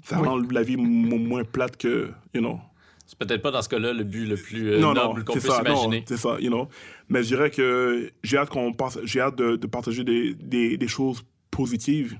Ça 0.03 0.17
rend 0.17 0.37
la 0.37 0.63
vie 0.63 0.75
mo- 0.75 1.17
moins 1.17 1.43
plate 1.45 1.77
que, 1.77 2.09
you 2.33 2.41
know. 2.41 2.59
C'est 3.05 3.17
peut-être 3.17 3.41
pas 3.41 3.51
dans 3.51 3.61
ce 3.61 3.69
cas-là 3.69 3.93
le 3.93 4.03
but 4.03 4.25
le 4.25 4.35
plus 4.35 4.69
euh, 4.73 4.79
non, 4.79 4.93
noble 4.93 5.23
qu'on 5.23 5.33
c'est 5.33 5.39
puisse 5.39 5.51
ça, 5.53 5.61
non, 5.63 5.71
imaginer. 5.75 6.03
c'est 6.07 6.17
ça, 6.17 6.37
you 6.39 6.49
know. 6.49 6.67
Mais 7.09 7.21
je 7.23 7.27
dirais 7.27 7.51
que 7.51 8.11
j'ai 8.23 8.37
hâte 8.37 8.49
qu'on 8.49 8.73
passe, 8.73 8.97
j'ai 9.03 9.21
hâte 9.21 9.35
de, 9.37 9.55
de 9.55 9.67
partager 9.67 10.03
des, 10.03 10.33
des, 10.33 10.77
des 10.77 10.87
choses 10.87 11.23
positives. 11.51 12.17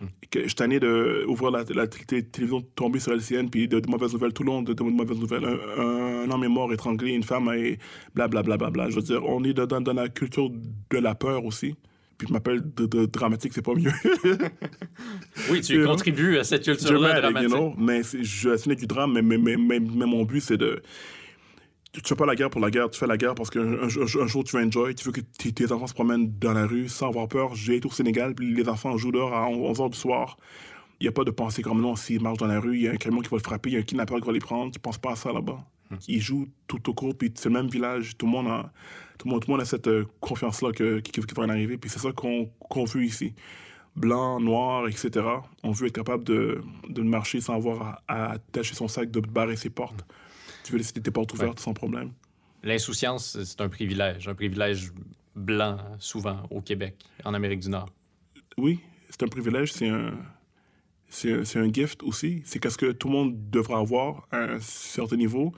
Hmm. 0.00 0.06
Que 0.30 0.40
je 0.42 0.46
suis 0.48 0.54
tanné 0.54 0.78
d'ouvrir 0.78 1.50
la, 1.50 1.64
la 1.74 1.86
té- 1.86 2.22
télévision, 2.22 2.60
tomber 2.74 2.98
sur 3.00 3.12
LCN, 3.12 3.48
puis 3.48 3.66
de, 3.68 3.80
de 3.80 3.88
mauvaises 3.88 4.12
nouvelles 4.12 4.32
tout 4.34 4.42
le 4.42 4.48
long, 4.48 4.62
de, 4.62 4.72
de 4.74 4.82
mauvaises 4.82 5.18
nouvelles. 5.18 5.44
Un, 5.44 5.80
un- 5.82 6.24
un 6.24 6.30
homme 6.30 6.44
est 6.44 6.48
mort, 6.48 6.72
étranglé, 6.72 7.12
une 7.12 7.22
femme 7.22 7.48
est 7.54 7.78
blablabla. 8.14 8.56
Bla, 8.58 8.70
bla, 8.70 8.84
bla. 8.84 8.90
Je 8.90 8.96
veux 8.96 9.02
dire, 9.02 9.24
on 9.24 9.42
est 9.44 9.54
dans, 9.54 9.80
dans 9.80 9.92
la 9.94 10.08
culture 10.08 10.50
de 10.50 10.98
la 10.98 11.14
peur 11.14 11.44
aussi. 11.44 11.74
Puis 12.18 12.28
je 12.28 12.32
m'appelle 12.32 12.62
de, 12.74 12.86
de 12.86 13.04
dramatique, 13.06 13.52
c'est 13.54 13.64
pas 13.64 13.74
mieux. 13.74 13.90
Oui, 15.50 15.60
tu 15.60 15.84
contribues 15.84 16.38
à 16.38 16.44
cette 16.44 16.64
culture-là 16.64 17.20
dramatique. 17.20 17.50
you 17.50 17.56
know, 17.56 17.74
mais 17.78 18.00
je 18.22 18.48
assume 18.50 18.74
du 18.74 18.86
drame, 18.86 19.12
mais, 19.20 19.36
mais, 19.38 19.56
mais, 19.56 19.78
mais 19.80 20.06
mon 20.06 20.24
but, 20.24 20.40
c'est 20.40 20.56
de. 20.56 20.82
Tu 21.96 22.02
tu 22.02 22.08
fais 22.10 22.14
pas 22.14 22.26
la 22.26 22.34
guerre 22.34 22.50
pour 22.50 22.60
la 22.60 22.70
guerre, 22.70 22.90
tu 22.90 22.98
fais 22.98 23.06
la 23.06 23.16
guerre 23.16 23.34
parce 23.34 23.48
qu'un 23.48 23.62
un, 23.62 23.84
un- 23.84 24.22
un 24.22 24.26
jour 24.26 24.44
tu 24.44 24.54
vas 24.54 24.62
enjoy, 24.62 24.94
tu 24.94 25.04
veux 25.06 25.12
que 25.12 25.20
tes 25.22 25.72
enfants 25.72 25.86
se 25.86 25.94
promènent 25.94 26.30
dans 26.38 26.52
la 26.52 26.66
rue 26.66 26.88
sans 26.88 27.08
avoir 27.08 27.26
peur. 27.26 27.54
J'ai 27.54 27.76
été 27.76 27.86
au 27.86 27.90
Sénégal, 27.90 28.34
puis 28.34 28.52
les 28.54 28.68
enfants 28.68 28.98
jouent 28.98 29.12
dehors 29.12 29.32
à 29.34 29.48
11h 29.48 29.88
du 29.90 29.96
soir. 29.98 30.36
Il 31.00 31.04
n'y 31.04 31.08
a 31.08 31.12
pas 31.12 31.24
de 31.24 31.30
pensée 31.30 31.62
comme 31.62 31.80
non, 31.80 31.96
s'ils 31.96 32.20
marchent 32.22 32.36
dans 32.38 32.46
la 32.46 32.60
rue, 32.60 32.76
il 32.76 32.82
y 32.82 32.88
a 32.88 32.92
un 32.92 32.96
camion 32.96 33.20
qui 33.22 33.30
va 33.30 33.38
le 33.38 33.42
frapper, 33.42 33.70
il 33.70 33.72
y 33.72 33.76
a 33.76 33.80
un 33.80 33.82
kidnappeur 33.82 34.18
qui 34.20 34.26
va 34.26 34.32
les 34.32 34.38
prendre, 34.40 34.72
tu 34.72 34.78
penses 34.78 34.98
pas 34.98 35.12
à 35.12 35.16
ça 35.16 35.32
là-bas. 35.32 35.58
Ils 36.08 36.20
jouent 36.20 36.48
tout 36.66 36.90
au 36.90 36.92
court, 36.94 37.14
puis 37.16 37.32
c'est 37.34 37.48
le 37.48 37.54
même 37.54 37.68
village, 37.68 38.16
tout 38.18 38.26
le 38.26 38.32
monde 38.32 38.48
a, 38.48 38.72
tout 39.18 39.26
le 39.28 39.32
monde, 39.32 39.42
tout 39.42 39.48
le 39.48 39.52
monde 39.54 39.62
a 39.62 39.64
cette 39.64 39.86
euh, 39.88 40.04
confiance-là 40.20 40.72
qui, 40.72 40.82
va 41.36 41.42
en 41.44 41.48
arriver, 41.48 41.78
puis 41.78 41.88
c'est 41.88 41.98
ça 42.00 42.12
qu'on 42.12 42.50
qu'on 42.58 42.84
veut 42.84 43.04
ici 43.04 43.32
blanc, 43.94 44.38
noir, 44.40 44.86
etc. 44.88 45.24
On 45.62 45.70
veut 45.70 45.86
être 45.86 45.94
capable 45.94 46.24
de, 46.24 46.60
de 46.88 47.02
marcher 47.02 47.40
sans 47.40 47.54
avoir 47.54 47.82
à, 47.82 48.02
à 48.08 48.32
attacher 48.32 48.74
son 48.74 48.88
sac, 48.88 49.10
de 49.10 49.20
barrer 49.20 49.56
ses 49.56 49.70
portes. 49.70 50.04
Tu 50.66 50.72
veux 50.72 50.78
laisser 50.78 50.94
tes 50.94 51.12
portes 51.12 51.32
ouvertes 51.32 51.60
sans 51.60 51.74
problème. 51.74 52.10
L'insouciance, 52.64 53.40
c'est 53.44 53.60
un 53.60 53.68
privilège, 53.68 54.26
un 54.26 54.34
privilège 54.34 54.90
blanc, 55.36 55.78
souvent, 56.00 56.42
au 56.50 56.60
Québec, 56.60 56.96
en 57.24 57.34
Amérique 57.34 57.60
du 57.60 57.68
Nord. 57.68 57.88
Oui, 58.58 58.80
c'est 59.08 59.22
un 59.22 59.28
privilège, 59.28 59.72
c'est 59.72 59.88
un, 59.88 60.14
c'est 61.08 61.56
un, 61.56 61.72
gift 61.72 62.02
aussi. 62.02 62.42
C'est 62.44 62.58
qu'est-ce 62.58 62.78
que 62.78 62.90
tout 62.90 63.06
le 63.06 63.14
monde 63.14 63.48
devra 63.48 63.78
avoir 63.78 64.26
à 64.32 64.38
un 64.38 64.58
certain 64.58 65.14
niveau. 65.14 65.52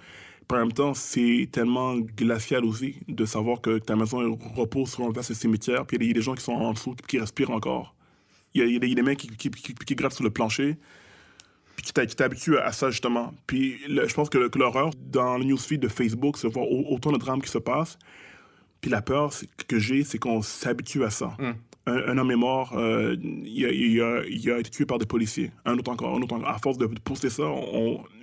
Par 0.46 0.58
en 0.58 0.66
même 0.66 0.72
temps, 0.72 0.92
c'est 0.92 1.48
tellement 1.50 1.96
glacial 1.96 2.66
aussi 2.66 2.96
de 3.08 3.24
savoir 3.24 3.62
que 3.62 3.78
ta 3.78 3.96
maison 3.96 4.38
repose 4.56 4.90
sur 4.90 5.04
un 5.04 5.10
vaste 5.10 5.32
cimetière, 5.32 5.86
puis 5.86 5.96
il 5.96 6.06
y 6.06 6.10
a 6.10 6.12
des- 6.12 6.20
gens 6.20 6.34
qui 6.34 6.44
sont 6.44 6.52
en 6.52 6.74
dessous, 6.74 6.94
qui 7.06 7.18
respirent 7.18 7.52
encore. 7.52 7.94
Il 8.52 8.60
y 8.60 8.76
a, 8.76 8.78
des, 8.78 8.86
il 8.86 8.90
y 8.90 8.92
a 8.92 8.96
des 8.96 9.02
mecs 9.02 9.20
qui, 9.20 9.28
qui, 9.28 9.50
qui, 9.50 9.74
qui 9.74 9.94
grattent 9.94 10.12
sur 10.12 10.24
le 10.24 10.30
plancher, 10.30 10.76
puis 11.78 11.92
qui 12.06 12.16
t'habituent 12.16 12.58
à 12.58 12.72
ça, 12.72 12.90
justement. 12.90 13.32
Puis 13.46 13.78
le- 13.88 14.08
je 14.08 14.12
pense 14.14 14.28
que, 14.28 14.36
le- 14.38 14.48
que 14.48 14.58
l'horreur, 14.58 14.90
dans 14.98 15.38
le 15.38 15.44
newsfeed 15.44 15.80
de 15.80 15.86
Facebook, 15.86 16.36
c'est 16.36 16.48
voir 16.48 16.66
au- 16.68 16.92
autant 16.92 17.12
de 17.12 17.18
drames 17.18 17.40
qui 17.40 17.48
se 17.50 17.58
passent. 17.58 17.98
Puis 18.80 18.90
la 18.90 19.00
peur 19.00 19.32
que 19.68 19.78
j'ai, 19.78 20.02
c'est 20.02 20.18
qu'on 20.18 20.42
s'habitue 20.42 21.04
à 21.04 21.10
ça. 21.10 21.36
Un, 21.86 21.96
un 22.08 22.18
homme 22.18 22.30
est 22.32 22.36
mort, 22.36 22.72
euh, 22.76 23.16
il, 23.22 23.64
a, 23.64 23.70
il 23.70 24.00
a- 24.02 24.22
il 24.28 24.50
a 24.50 24.58
été 24.58 24.70
tué 24.70 24.86
par 24.86 24.98
des 24.98 25.06
policiers. 25.06 25.52
Un 25.64 25.78
autre 25.78 25.90
encore, 25.92 26.16
un 26.16 26.20
autre 26.20 26.34
encore. 26.34 26.48
À 26.48 26.58
force 26.58 26.78
de 26.78 26.86
poster 26.86 27.30
ça, 27.30 27.44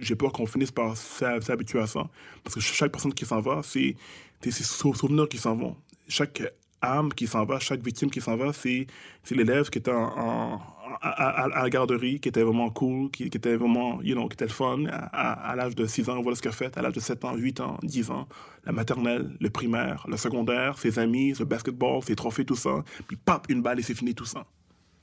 j'ai 0.01 0.15
peur 0.15 0.33
qu'on 0.33 0.45
finisse 0.45 0.71
par 0.71 0.95
s'habituer 0.97 1.79
à 1.79 1.87
ça. 1.87 2.07
Parce 2.43 2.55
que 2.55 2.61
chaque 2.61 2.91
personne 2.91 3.13
qui 3.13 3.25
s'en 3.25 3.39
va, 3.39 3.61
c'est 3.63 3.95
ses 4.43 4.51
sou- 4.63 4.93
souvenirs 4.93 5.29
qui 5.29 5.37
s'en 5.37 5.55
vont. 5.55 5.75
Chaque 6.09 6.43
âme 6.81 7.11
qui 7.13 7.25
s'en 7.25 7.45
va, 7.45 7.57
chaque 7.59 7.81
victime 7.81 8.11
qui 8.11 8.21
s'en 8.21 8.35
va, 8.35 8.51
c'est 8.53 8.85
c'est 9.23 9.33
l'élève 9.33 9.69
qui 9.71 9.79
était 9.79 9.91
en, 9.91 10.11
en- 10.15 10.61
à, 11.01 11.47
la 11.47 11.69
garderie, 11.69 12.19
qui 12.19 12.29
était 12.29 12.43
vraiment 12.43 12.69
cool, 12.69 13.09
qui, 13.11 13.23
était 13.23 13.55
vraiment, 13.55 14.01
you 14.01 14.15
know, 14.15 14.27
qui 14.27 14.33
était 14.33 14.45
le 14.45 14.51
fun. 14.51 14.85
À, 14.89 15.55
l'âge 15.55 15.75
de 15.75 15.85
6 15.85 16.09
ans, 16.09 16.21
voilà 16.21 16.35
ce 16.35 16.41
qu'elle 16.41 16.53
fait. 16.53 16.77
À 16.77 16.81
l'âge 16.81 16.93
de 16.93 16.99
7 16.99 17.25
ans, 17.25 17.35
8 17.35 17.59
ans, 17.59 17.77
10 17.83 18.11
ans, 18.11 18.27
la 18.65 18.71
maternelle, 18.71 19.35
le 19.39 19.49
primaire, 19.49 20.05
le 20.07 20.17
secondaire, 20.17 20.77
ses 20.77 20.99
amis, 20.99 21.33
le 21.39 21.45
basketball, 21.45 22.03
ses 22.03 22.15
trophées, 22.15 22.45
tout 22.45 22.55
ça. 22.55 22.83
Puis 23.07 23.17
pap, 23.17 23.45
une 23.49 23.61
balle 23.61 23.79
et 23.79 23.83
c'est 23.83 23.95
fini 23.95 24.13
tout 24.13 24.25
ça. 24.25 24.45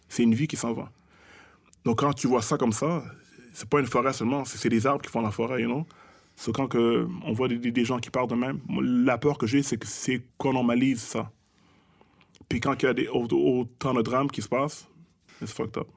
C'est 0.08 0.22
une 0.22 0.34
vie 0.34 0.46
qui 0.46 0.56
s'en 0.56 0.72
va. 0.72 0.90
Donc 1.84 1.98
quand 2.00 2.12
tu 2.12 2.26
vois 2.26 2.42
ça 2.42 2.56
comme 2.56 2.72
ça, 2.72 3.02
c'est 3.52 3.68
pas 3.68 3.80
une 3.80 3.86
forêt 3.86 4.12
seulement, 4.12 4.44
c'est 4.44 4.68
des 4.68 4.86
arbres 4.86 5.02
qui 5.02 5.10
font 5.10 5.20
la 5.20 5.30
forêt, 5.30 5.62
you 5.62 5.68
know. 5.68 5.86
C'est 6.36 6.52
quand 6.52 6.66
que 6.66 7.06
on 7.24 7.32
voit 7.32 7.48
des, 7.48 7.84
gens 7.84 7.98
qui 7.98 8.10
partent 8.10 8.30
de 8.30 8.34
même. 8.34 8.60
La 8.80 9.18
peur 9.18 9.36
que 9.36 9.46
j'ai, 9.46 9.62
c'est 9.62 10.22
qu'on 10.38 10.54
normalise 10.54 11.02
ça. 11.02 11.30
Puis 12.48 12.60
quand 12.60 12.82
il 12.82 12.86
y 12.86 12.88
a 12.88 12.94
des, 12.94 13.08
au- 13.08 13.26
autant 13.60 13.94
de 13.94 14.02
drames 14.02 14.30
qui 14.30 14.42
se 14.42 14.48
passent, 14.48 14.88
it's 15.40 15.52
fucked 15.52 15.76
up. 15.78 15.88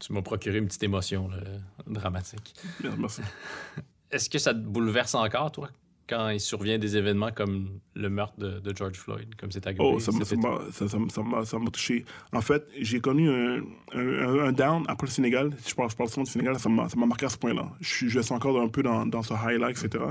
Tu 0.00 0.12
m'as 0.12 0.22
procuré 0.22 0.58
une 0.58 0.66
petite 0.66 0.82
émotion 0.84 1.28
là, 1.28 1.38
dramatique. 1.86 2.54
Bien, 2.80 2.94
Merci. 2.96 3.22
Est-ce 4.10 4.28
que 4.30 4.38
ça 4.38 4.52
te 4.54 4.58
bouleverse 4.60 5.14
encore, 5.14 5.50
toi, 5.50 5.70
quand 6.08 6.28
il 6.28 6.38
survient 6.40 6.78
des 6.78 6.96
événements 6.96 7.32
comme 7.32 7.80
le 7.94 8.10
meurtre 8.10 8.38
de, 8.38 8.58
de 8.60 8.76
George 8.76 8.96
Floyd, 8.98 9.34
comme 9.36 9.50
c'est 9.50 9.66
arrivé? 9.66 9.80
Oh, 9.82 9.98
ça 9.98 10.12
m'a- 10.12 10.24
ça 10.24 10.86
ça- 10.88 11.44
ça 11.44 11.58
touché. 11.72 12.04
En 12.32 12.42
fait, 12.42 12.64
j'ai 12.78 13.00
connu 13.00 13.30
un, 13.30 13.62
un- 13.94 14.38
un 14.48 14.52
down 14.52 14.84
après 14.88 15.06
le 15.06 15.12
Sénégal. 15.12 15.50
Je 15.66 15.74
parle, 15.74 15.90
je 15.90 15.96
parle 15.96 16.10
souvent 16.10 16.24
du 16.24 16.30
Sénégal, 16.30 16.58
ça 16.58 16.68
m'a 16.68 16.88
ça 16.88 16.96
m'a 16.96 17.06
marqué 17.06 17.26
à 17.26 17.30
ce 17.30 17.38
point-là. 17.38 17.72
Je, 17.80 17.88
suis- 17.88 18.08
je 18.10 18.20
suis 18.20 18.34
encore 18.34 18.60
un 18.60 18.68
peu 18.68 18.82
dans, 18.82 19.06
dans 19.06 19.22
ce 19.22 19.32
highlight, 19.34 19.82
etc. 19.82 20.04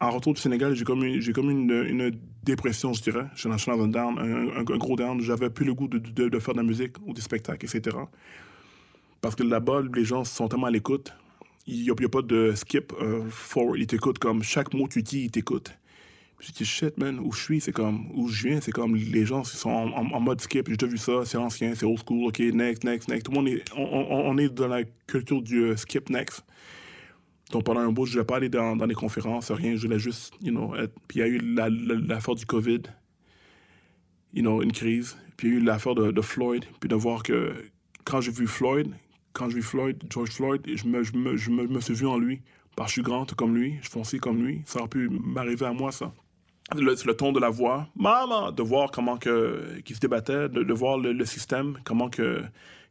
En 0.00 0.10
retour 0.10 0.34
du 0.34 0.40
Sénégal, 0.40 0.74
j'ai 0.74 0.84
comme, 0.84 1.04
une- 1.04 1.32
comme 1.32 1.50
une, 1.50 1.70
une 1.70 2.18
dépression, 2.42 2.92
je 2.92 3.02
dirais. 3.02 3.26
Je 3.34 3.40
suis 3.40 3.48
dans 3.48 3.56
je 3.56 3.70
un 3.70 3.88
down, 3.88 4.18
un, 4.18 4.62
gros 4.64 4.96
down. 4.96 5.20
J'avais 5.20 5.50
plus 5.50 5.64
le 5.64 5.74
goût 5.74 5.88
de, 5.88 5.98
de- 5.98 6.38
faire 6.38 6.54
de 6.54 6.58
la 6.60 6.64
musique 6.66 6.92
ou 7.06 7.12
des 7.14 7.20
spectacles, 7.22 7.64
etc. 7.64 7.96
Parce 9.20 9.34
que 9.34 9.42
là-bas, 9.42 9.82
les 9.94 10.04
gens 10.04 10.24
sont 10.24 10.48
tellement 10.48 10.66
à 10.66 10.70
l'écoute. 10.70 11.12
Il 11.66 11.82
n'y 11.82 11.90
a, 11.90 11.92
a 11.94 12.08
pas 12.08 12.20
de 12.22 12.52
skip 12.54 12.92
euh, 13.00 13.24
forward. 13.30 13.78
Ils 13.78 13.86
t'écoutent 13.86 14.18
comme 14.18 14.42
chaque 14.42 14.74
mot 14.74 14.86
que 14.86 14.94
tu 14.94 15.02
dis, 15.02 15.22
ils 15.24 15.30
t'écoutent. 15.30 15.72
Puis 16.38 16.48
J'ai 16.48 16.52
dit, 16.52 16.64
shit, 16.68 16.98
man, 16.98 17.18
où 17.20 17.32
je 17.32 17.40
suis, 17.40 17.60
c'est 17.60 17.72
comme, 17.72 18.10
où 18.14 18.28
je 18.28 18.48
viens, 18.48 18.60
c'est 18.60 18.72
comme, 18.72 18.96
les 18.96 19.24
gens 19.24 19.44
sont 19.44 19.70
en, 19.70 20.20
mode 20.20 20.40
skip, 20.42 20.68
j'ai 20.68 20.76
déjà 20.76 20.90
vu 20.90 20.98
ça, 20.98 21.24
c'est 21.24 21.38
ancien, 21.38 21.74
c'est 21.74 21.86
old 21.86 22.00
school, 22.06 22.26
ok, 22.26 22.40
next, 22.40 22.84
next, 22.84 23.08
next. 23.08 23.24
Tout 23.26 23.30
le 23.30 23.36
monde 23.36 23.48
est, 23.48 23.62
on 23.76 24.36
est 24.36 24.48
dans 24.52 24.66
la 24.66 24.82
culture 25.06 25.40
du 25.40 25.62
euh, 25.62 25.76
skip 25.76 26.10
next. 26.10 26.44
Donc 27.54 27.62
pendant 27.62 27.82
un 27.82 27.92
bout, 27.92 28.04
je 28.04 28.10
ne 28.10 28.14
voulais 28.14 28.26
pas 28.26 28.36
aller 28.38 28.48
dans, 28.48 28.74
dans 28.74 28.84
les 28.84 28.96
conférences, 28.96 29.52
rien, 29.52 29.76
je 29.76 29.86
voulais 29.86 30.00
juste, 30.00 30.34
you 30.42 30.50
know. 30.50 30.74
Puis 31.06 31.20
il 31.20 31.20
y 31.20 31.22
a 31.22 31.28
eu 31.28 31.38
la- 31.38 31.70
la- 31.70 31.94
l'affaire 31.94 32.34
du 32.34 32.44
COVID, 32.44 32.82
you 34.32 34.42
know, 34.42 34.60
une 34.60 34.72
crise. 34.72 35.16
Puis 35.36 35.46
il 35.46 35.54
y 35.54 35.56
a 35.56 35.60
eu 35.60 35.62
l'affaire 35.62 35.94
de, 35.94 36.20
Floyd, 36.20 36.64
puis 36.80 36.88
de 36.88 36.96
voir 36.96 37.22
que 37.22 37.54
quand 38.02 38.20
j'ai 38.20 38.32
vu 38.32 38.48
Floyd, 38.48 38.88
quand 39.34 39.48
j'ai 39.50 39.54
vu 39.54 39.62
Floyd, 39.62 40.02
George 40.10 40.30
Floyd, 40.30 40.62
je 40.66 40.88
me, 40.88 41.80
suis 41.80 41.94
vu 41.94 42.08
en 42.08 42.18
lui. 42.18 42.40
Parce 42.74 42.88
que 42.88 42.90
je 42.90 42.92
suis 42.94 43.02
grand 43.02 43.24
tout 43.24 43.36
comme 43.36 43.54
lui, 43.54 43.78
je 43.82 43.88
foncé 43.88 44.18
comme 44.18 44.44
lui. 44.44 44.62
Ça 44.64 44.80
aurait 44.80 44.88
pu 44.88 45.08
m'arriver 45.08 45.66
à 45.66 45.72
moi, 45.72 45.92
ça. 45.92 46.12
Le, 46.74 46.96
ton 47.12 47.30
de 47.30 47.38
la 47.38 47.50
voix. 47.50 47.86
Maman! 47.94 48.50
De 48.50 48.64
voir 48.64 48.90
comment 48.90 49.16
que, 49.16 49.78
qu'il 49.84 49.94
se 49.94 50.00
débattait, 50.00 50.48
de, 50.48 50.72
voir 50.72 50.98
le 50.98 51.24
système, 51.24 51.78
comment 51.84 52.10
que, 52.10 52.42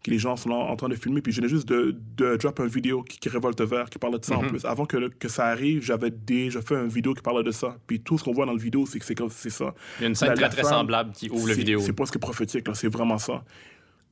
que 0.03 0.11
les 0.11 0.19
gens 0.19 0.35
sont 0.35 0.49
là 0.49 0.55
en 0.55 0.75
train 0.75 0.89
de 0.89 0.95
filmer. 0.95 1.21
Puis 1.21 1.31
je 1.31 1.37
venais 1.39 1.49
juste 1.49 1.67
de, 1.67 1.95
de 2.17 2.35
drop 2.35 2.59
une 2.59 2.67
vidéo 2.67 3.03
qui, 3.03 3.17
qui 3.19 3.29
révolte 3.29 3.61
vert, 3.61 3.89
qui 3.89 3.97
parle 3.97 4.19
de 4.19 4.25
ça 4.25 4.37
en 4.37 4.41
plus. 4.41 4.65
Avant 4.65 4.85
que, 4.85 4.97
ça 5.29 5.45
arrive, 5.45 5.81
j'avais 5.81 6.11
déjà 6.11 6.61
fait 6.61 6.75
une 6.75 6.89
vidéo 6.89 7.13
qui 7.13 7.21
parlait 7.21 7.43
de 7.43 7.51
ça. 7.51 7.77
Puis 7.87 8.01
tout 8.01 8.17
ce 8.17 8.23
qu'on 8.23 8.33
voit 8.33 8.45
dans 8.45 8.51
la 8.53 8.57
vidéo, 8.61 8.85
c'est 8.85 8.99
que 8.99 9.05
c'est, 9.05 9.49
ça. 9.49 9.73
Il 9.99 10.01
y 10.03 10.05
a 10.05 10.09
une 10.09 10.15
scène 10.15 10.29
La- 10.29 10.33
très, 10.35 10.43
la 10.43 10.49
très 10.49 10.61
femme, 10.63 10.71
semblable 10.71 11.11
qui 11.13 11.29
ouvre 11.29 11.47
la 11.47 11.53
c'est- 11.53 11.59
vidéo. 11.59 11.79
C'est 11.79 11.93
presque 11.93 12.17
prophétique, 12.17 12.67
c'est 12.73 12.91
vraiment 12.91 13.17
ça. 13.17 13.43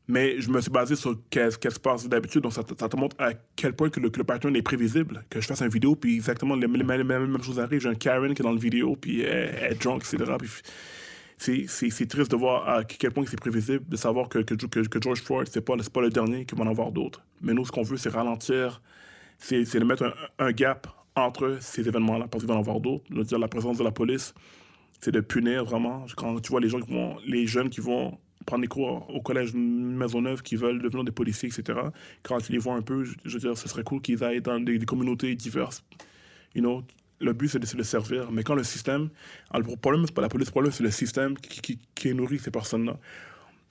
Mais 0.08 0.42
je 0.42 0.50
me 0.50 0.60
suis 0.60 0.72
basé 0.72 0.96
sur 0.96 1.16
qu'est-ce 1.30 1.58
qui 1.58 1.70
se 1.72 1.80
passe 1.80 2.08
d'habitude, 2.10 2.42
donc 2.42 2.54
ça, 2.54 2.64
te- 2.64 2.74
ça 2.78 2.90
te 2.90 2.98
montre 2.98 3.16
à 3.20 3.32
quel 3.56 3.74
point 3.74 3.90
que 3.90 4.00
le, 4.00 4.10
que 4.10 4.18
le 4.18 4.24
pattern 4.24 4.54
est 4.56 4.62
prévisible. 4.62 5.24
Que 5.30 5.40
je 5.40 5.48
fasse 5.48 5.62
une 5.62 5.70
vidéo, 5.70 5.96
puis 5.96 6.16
exactement 6.16 6.56
les, 6.56 6.68
mêmes- 6.68 6.90
les 6.98 7.04
mêmes 7.04 7.42
choses 7.44 7.60
arrivent. 7.60 7.82
J'ai 7.82 7.90
un 7.90 7.96
Karen 7.96 8.34
qui 8.34 8.42
est 8.42 8.44
dans 8.44 8.52
la 8.52 8.60
vidéo, 8.60 8.96
puis 9.00 9.22
elle, 9.22 9.56
elle 9.62 9.72
est 9.74 9.82
drunk, 9.82 10.04
etc. 10.12 10.32
Puis 10.40 10.50
c'est, 11.42 12.06
triste 12.08 12.32
de 12.32 12.36
voir 12.36 12.70
à 12.70 12.84
quel 12.84 13.12
point 13.12 13.26
c'est 13.26 13.40
prévisible, 13.40 13.84
de 13.88 13.96
savoir 13.96 14.30
que, 14.30 14.40
que, 14.40 15.02
George 15.02 15.22
Floyd, 15.22 15.48
c'est 15.52 15.62
pas, 15.62 15.76
pas 15.92 16.02
le 16.02 16.10
dernier, 16.10 16.46
qu'il 16.46 16.58
va 16.58 16.64
en 16.66 16.68
avoir 16.68 16.92
d'autres. 16.92 17.24
Mais 17.42 17.54
nous, 17.54 17.66
ce 17.66 17.72
qu'on 17.72 17.82
veut, 17.82 17.98
c'est 17.98 18.10
ralentir, 18.10 18.82
c'est, 19.40 19.64
de 19.64 19.84
mettre 19.84 20.16
un, 20.38 20.52
gap 20.52 20.88
entre 21.16 21.58
ces 21.60 21.88
événements-là, 21.88 22.28
parce 22.28 22.44
qu'il 22.44 22.50
va 22.50 22.58
en 22.58 22.60
avoir 22.60 22.80
d'autres. 22.80 23.06
La 23.38 23.48
présence 23.48 23.80
de 23.80 23.84
la 23.84 23.92
police, 23.92 24.36
c'est 25.00 25.12
de 25.12 25.20
punir 25.20 25.66
vraiment. 25.66 26.06
Quand 26.16 26.40
tu 26.40 26.52
vois 26.52 26.62
les 26.62 26.70
gens 26.70 26.80
qui 26.80 26.92
vont, 26.92 27.18
les 27.26 27.48
jeunes 27.48 27.70
qui 27.70 27.82
vont 27.82 28.20
prendre 28.46 28.62
des 28.62 28.68
cours 28.68 29.10
au 29.10 29.22
collège 29.22 29.54
Maisonneuve, 29.56 30.44
qui 30.44 30.56
veulent 30.56 30.82
devenir 30.82 31.04
des 31.04 31.12
policiers, 31.12 31.50
etc. 31.50 31.80
Quand 32.22 32.38
tu 32.40 32.52
les 32.52 32.60
vois 32.60 32.76
un 32.76 32.82
peu, 32.82 33.04
je, 33.04 33.16
je 33.26 33.34
veux 33.34 33.40
dire, 33.40 33.58
ce 33.58 33.68
serait 33.68 33.84
cool 33.84 34.02
qu'ils 34.02 34.24
aillent 34.24 34.42
dans 34.42 34.60
des, 34.60 34.78
des 34.78 34.86
communautés 34.86 35.36
diverses. 35.36 35.84
You 36.54 36.62
know, 36.62 36.84
le 37.22 37.34
but, 37.34 37.48
c'est 37.50 37.60
de, 37.60 37.78
de 37.78 37.84
servir. 37.84 38.32
Mais 38.32 38.44
quand 38.44 38.56
le 38.56 38.64
système... 38.64 39.10
alors, 39.52 39.68
le 39.70 39.76
problème, 39.78 40.04
c'est 40.06 40.14
pas 40.14 40.22
la 40.22 40.30
police, 40.30 40.48
le 40.48 40.52
problème, 40.52 40.72
c'est 40.74 40.84
le 40.84 40.92
système 40.92 41.38
qui, 41.38 41.62
qui, 41.62 41.80
qui 41.96 42.14
nourrit 42.14 42.40
ces 42.40 42.52
personnes-là. 42.52 42.98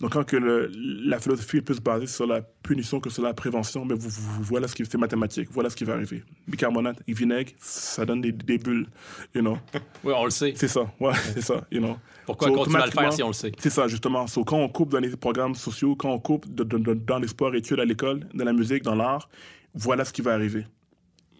Donc, 0.00 0.12
quand 0.14 0.24
que 0.24 0.36
le- 0.38 0.70
la 1.04 1.18
philosophie 1.18 1.58
est 1.58 1.60
plus 1.60 1.78
basée 1.78 2.06
sur 2.06 2.26
la 2.26 2.40
punition 2.40 3.00
que 3.00 3.10
sur 3.10 3.22
la 3.22 3.34
prévention, 3.34 3.84
mais 3.84 3.94
vous, 3.94 4.08
vous- 4.08 4.42
voilà 4.44 4.66
ce 4.66 4.74
qui 4.74 4.82
c'est 4.86 4.96
mathématique, 4.96 5.48
voilà 5.50 5.68
ce 5.68 5.76
qui 5.76 5.84
va 5.84 5.92
arriver. 5.92 6.24
Bicarbonate 6.48 7.02
et 7.06 7.12
vinaigre, 7.12 7.52
ça 7.58 8.06
donne 8.06 8.22
des, 8.22 8.32
des 8.32 8.56
bulles, 8.56 8.86
you 9.34 9.42
know. 9.42 9.58
Oui, 10.02 10.14
on 10.16 10.24
le 10.24 10.30
sait. 10.30 10.54
C'est 10.56 10.68
ça, 10.68 10.90
ouais, 11.00 11.12
c'est 11.34 11.42
ça, 11.42 11.66
you 11.70 11.80
know. 11.80 11.98
Pourquoi 12.24 12.48
So, 12.48 12.54
continuer 12.54 12.82
à 12.82 12.86
le 12.86 12.92
faire 12.92 13.12
si 13.12 13.22
on 13.22 13.26
le 13.26 13.32
sait? 13.34 13.52
C'est 13.58 13.68
ça, 13.68 13.88
justement. 13.88 14.26
So, 14.26 14.42
quand 14.42 14.56
on 14.56 14.70
coupe 14.70 14.88
dans 14.92 15.00
les 15.00 15.14
programmes 15.16 15.54
sociaux, 15.54 15.94
quand 15.96 16.10
on 16.10 16.18
coupe 16.18 16.48
de- 16.54 16.64
de- 16.64 16.78
de- 16.78 16.94
dans 16.94 17.18
les 17.18 17.28
sports, 17.28 17.54
études 17.54 17.80
à 17.80 17.84
l'école, 17.84 18.26
dans 18.32 18.44
la 18.46 18.54
musique, 18.54 18.82
dans 18.82 18.94
l'art, 18.94 19.28
voilà 19.74 20.06
ce 20.06 20.14
qui 20.14 20.22
va 20.22 20.32
arriver. 20.32 20.64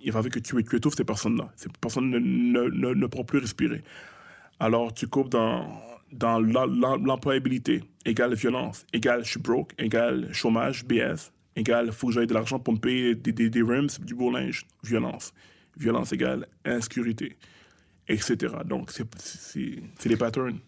Il 0.03 0.13
va 0.13 0.23
que 0.31 0.39
tu, 0.39 0.55
étouffes 0.77 0.97
ces 0.97 1.05
personnes-là. 1.05 1.53
Ces 1.57 1.69
personnes 1.81 2.11
ne, 2.11 2.19
ne, 2.19 2.69
ne, 2.69 2.95
ne 2.95 3.07
pourront 3.07 3.25
plus 3.25 3.39
respirer. 3.39 3.83
Alors, 4.59 4.93
tu 4.95 5.07
coupes 5.07 5.29
dans, 5.31 5.81
dans 6.13 6.39
l'em- 6.41 6.81
l'em- 6.81 7.05
l'employabilité, 7.07 7.83
égale 8.05 8.35
violence, 8.35 8.87
égale 8.93 9.25
je 9.25 9.31
suis 9.33 9.41
broke, 9.41 9.73
égale 9.79 10.33
chômage, 10.33 10.85
BS, 10.85 11.33
égale 11.57 11.93
faut 11.93 12.09
que 12.09 12.15
j'aille 12.15 12.27
de 12.27 12.35
l'argent 12.35 12.59
pour 12.59 12.75
me 12.75 12.79
payer 12.79 13.15
des, 13.15 13.33
des, 13.33 13.51
des 13.51 13.63
rims, 13.63 13.89
du 14.05 14.15
beau 14.15 14.31
linge, 14.31 14.67
violence. 14.83 15.33
Violence 15.77 16.13
égale 16.13 16.47
insécurité, 16.65 17.37
etc. 18.09 18.37
Donc, 18.65 18.91
c'est- 18.91 20.09
les 20.09 20.17
patterns 20.17 20.59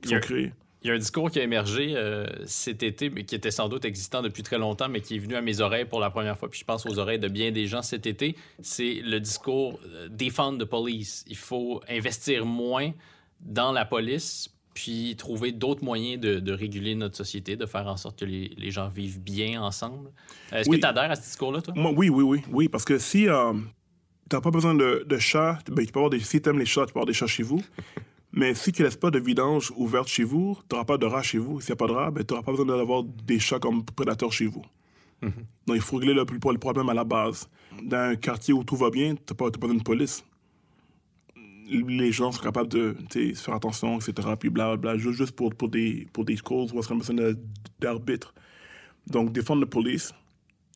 qui 0.00 0.08
sont 0.08 0.14
créés. 0.20 0.52
Il 0.84 0.88
y 0.88 0.90
a 0.90 0.94
un 0.94 0.98
discours 0.98 1.30
qui 1.30 1.38
a 1.38 1.42
émergé 1.44 1.94
euh, 1.94 2.26
cet 2.44 2.82
été, 2.82 3.08
mais 3.08 3.24
qui 3.24 3.34
était 3.36 3.52
sans 3.52 3.68
doute 3.68 3.84
existant 3.84 4.20
depuis 4.20 4.42
très 4.42 4.58
longtemps, 4.58 4.88
mais 4.88 5.00
qui 5.00 5.14
est 5.16 5.18
venu 5.20 5.36
à 5.36 5.40
mes 5.40 5.60
oreilles 5.60 5.84
pour 5.84 6.00
la 6.00 6.10
première 6.10 6.36
fois, 6.36 6.48
puis 6.50 6.58
je 6.58 6.64
pense 6.64 6.84
aux 6.86 6.98
oreilles 6.98 7.20
de 7.20 7.28
bien 7.28 7.52
des 7.52 7.66
gens 7.66 7.82
cet 7.82 8.06
été. 8.06 8.34
C'est 8.62 8.94
le 9.04 9.20
discours 9.20 9.78
euh, 9.86 10.08
défendre 10.10 10.64
the 10.64 10.68
police. 10.68 11.24
Il 11.28 11.36
faut 11.36 11.80
investir 11.88 12.44
moins 12.46 12.90
dans 13.40 13.70
la 13.70 13.84
police, 13.84 14.48
puis 14.74 15.14
trouver 15.16 15.52
d'autres 15.52 15.84
moyens 15.84 16.20
de, 16.20 16.40
de 16.40 16.52
réguler 16.52 16.94
notre 16.94 17.16
société, 17.16 17.56
de 17.56 17.66
faire 17.66 17.86
en 17.86 17.96
sorte 17.96 18.18
que 18.18 18.24
les, 18.24 18.52
les 18.56 18.70
gens 18.70 18.88
vivent 18.88 19.20
bien 19.20 19.62
ensemble. 19.62 20.10
Est-ce 20.50 20.68
Oui. 20.68 20.76
que 20.78 20.82
tu 20.82 20.88
adhères 20.88 21.10
à 21.10 21.14
ce 21.14 21.22
discours-là, 21.22 21.60
toi? 21.62 21.74
Moi, 21.76 21.92
oui, 21.94 22.08
oui, 22.08 22.24
oui, 22.24 22.40
oui, 22.50 22.68
parce 22.68 22.84
que 22.84 22.98
si 22.98 23.28
euh, 23.28 23.52
t'as 24.28 24.40
pas 24.40 24.50
besoin 24.50 24.74
de, 24.74 25.04
de 25.06 25.18
chats, 25.18 25.58
ben, 25.70 25.84
tu 25.86 25.92
peux 25.92 25.98
avoir 26.00 26.10
des, 26.10 26.18
si 26.20 26.40
t'aimes 26.42 26.58
les 26.58 26.66
chats, 26.66 26.86
tu 26.86 26.92
peux 26.92 26.98
avoir 26.98 27.06
des 27.06 27.12
chats 27.12 27.26
chez 27.26 27.42
vous. 27.44 27.62
Mais 28.32 28.54
si 28.54 28.72
tu 28.72 28.82
laisses 28.82 28.96
pas 28.96 29.10
de 29.10 29.18
vidange 29.18 29.72
ouverte 29.76 30.08
chez 30.08 30.24
vous, 30.24 30.58
t'auras 30.68 30.84
pas 30.84 30.96
de 30.98 31.04
rats 31.06 31.22
chez 31.22 31.38
vous. 31.38 31.60
S'il 31.60 31.70
n'y 31.70 31.74
a 31.74 31.76
pas 31.76 31.86
de 31.86 31.92
rats, 31.92 32.10
ben, 32.10 32.24
t'auras 32.24 32.42
pas 32.42 32.52
besoin 32.52 32.64
d'avoir 32.66 33.02
des 33.04 33.38
chats 33.38 33.58
comme 33.58 33.84
prédateurs 33.84 34.32
chez 34.32 34.46
vous. 34.46 34.62
Donc, 35.66 35.76
il 35.76 35.80
faut 35.80 35.98
régler 35.98 36.14
le, 36.14 36.24
le 36.28 36.58
problème 36.58 36.88
à 36.88 36.94
la 36.94 37.04
base. 37.04 37.48
Dans 37.82 37.96
un 38.10 38.16
quartier 38.16 38.52
où 38.54 38.64
tout 38.64 38.74
va 38.76 38.90
bien, 38.90 39.14
pas, 39.14 39.50
t'as 39.50 39.58
pas 39.58 39.66
besoin 39.66 39.76
de 39.76 39.82
police. 39.82 40.24
Les 41.68 42.10
gens 42.10 42.32
sont 42.32 42.42
capables 42.42 42.68
de 42.68 42.96
tu 43.08 43.34
faire 43.34 43.54
attention, 43.54 43.98
etc. 44.00 44.28
Puis 44.38 44.50
blablabla, 44.50 44.98
juste, 44.98 45.18
juste 45.18 45.32
pour, 45.36 45.54
pour, 45.54 45.68
des, 45.68 46.08
pour 46.12 46.24
des 46.24 46.36
causes 46.36 46.72
où 46.72 46.78
on 46.78 46.82
serait 46.82 46.96
besoin 46.96 47.34
d'arbitre. 47.80 48.34
Donc, 49.06 49.32
défendre 49.32 49.60
la 49.60 49.66
police, 49.66 50.12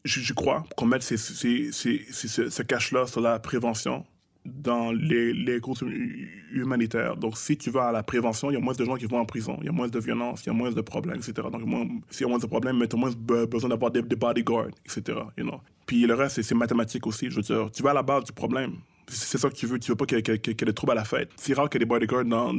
je, 0.04 0.20
je 0.20 0.32
crois 0.32 0.64
qu'on 0.76 0.86
mette 0.86 1.02
ces- 1.02 1.16
ces- 1.16 1.72
ces- 1.72 2.04
ces- 2.10 2.28
ce, 2.28 2.48
ce 2.48 2.62
cash-là 2.62 3.06
sur 3.06 3.20
la 3.20 3.38
prévention 3.40 4.04
dans 4.46 4.92
les, 4.92 5.32
les 5.32 5.60
causes 5.60 5.82
hu- 5.82 6.44
humanitaires. 6.52 7.16
Donc, 7.16 7.36
si 7.36 7.56
tu 7.56 7.70
vas 7.70 7.88
à 7.88 7.92
la 7.92 8.02
prévention, 8.02 8.50
il 8.50 8.54
y 8.54 8.56
a 8.56 8.60
moins 8.60 8.74
de 8.74 8.84
gens 8.84 8.96
qui 8.96 9.06
vont 9.06 9.18
en 9.18 9.24
prison, 9.24 9.58
il 9.60 9.66
y 9.66 9.68
a 9.68 9.72
moins 9.72 9.88
de 9.88 9.98
violence, 9.98 10.42
il 10.44 10.46
y 10.46 10.50
a 10.50 10.52
moins 10.52 10.70
de 10.70 10.80
problèmes, 10.80 11.16
etc. 11.16 11.34
Donc, 11.52 11.62
s'il 12.10 12.22
y 12.22 12.24
a 12.24 12.28
moins 12.28 12.38
de 12.38 12.46
problèmes, 12.46 12.78
mais 12.78 12.88
tu 12.88 12.96
as 12.96 12.98
moins 12.98 13.10
be- 13.10 13.46
besoin 13.46 13.70
d'avoir 13.70 13.90
des, 13.90 14.02
bodyguards, 14.02 14.70
etc. 14.84 15.18
You 15.36 15.44
know. 15.44 15.60
Puis 15.86 16.06
le 16.06 16.14
reste, 16.14 16.42
c'est- 16.42 16.54
mathématique 16.54 17.06
aussi. 17.06 17.28
Je 17.30 17.36
veux 17.36 17.42
dire, 17.42 17.70
tu 17.70 17.82
vas 17.82 17.90
à 17.90 17.94
la 17.94 18.02
base 18.02 18.24
du 18.24 18.32
problème. 18.32 18.72
C'est 19.08 19.38
ça 19.38 19.48
que 19.48 19.54
tu 19.54 19.66
veux. 19.66 19.78
Tu 19.78 19.90
veux 19.90 19.96
pas 19.96 20.06
qu'il 20.06 20.18
y 20.18 20.20
ait 20.30 20.54
des 20.54 20.72
troubles 20.74 20.92
à 20.92 20.96
la 20.96 21.04
fête. 21.04 21.30
C'est 21.36 21.54
rare 21.54 21.68
qu'il 21.70 21.80
y 21.80 21.82
ait 21.82 21.86
des 21.86 21.88
bodyguards 21.88 22.24
dans, 22.24 22.52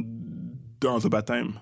dans 0.80 1.04
un 1.04 1.08
baptême. 1.08 1.52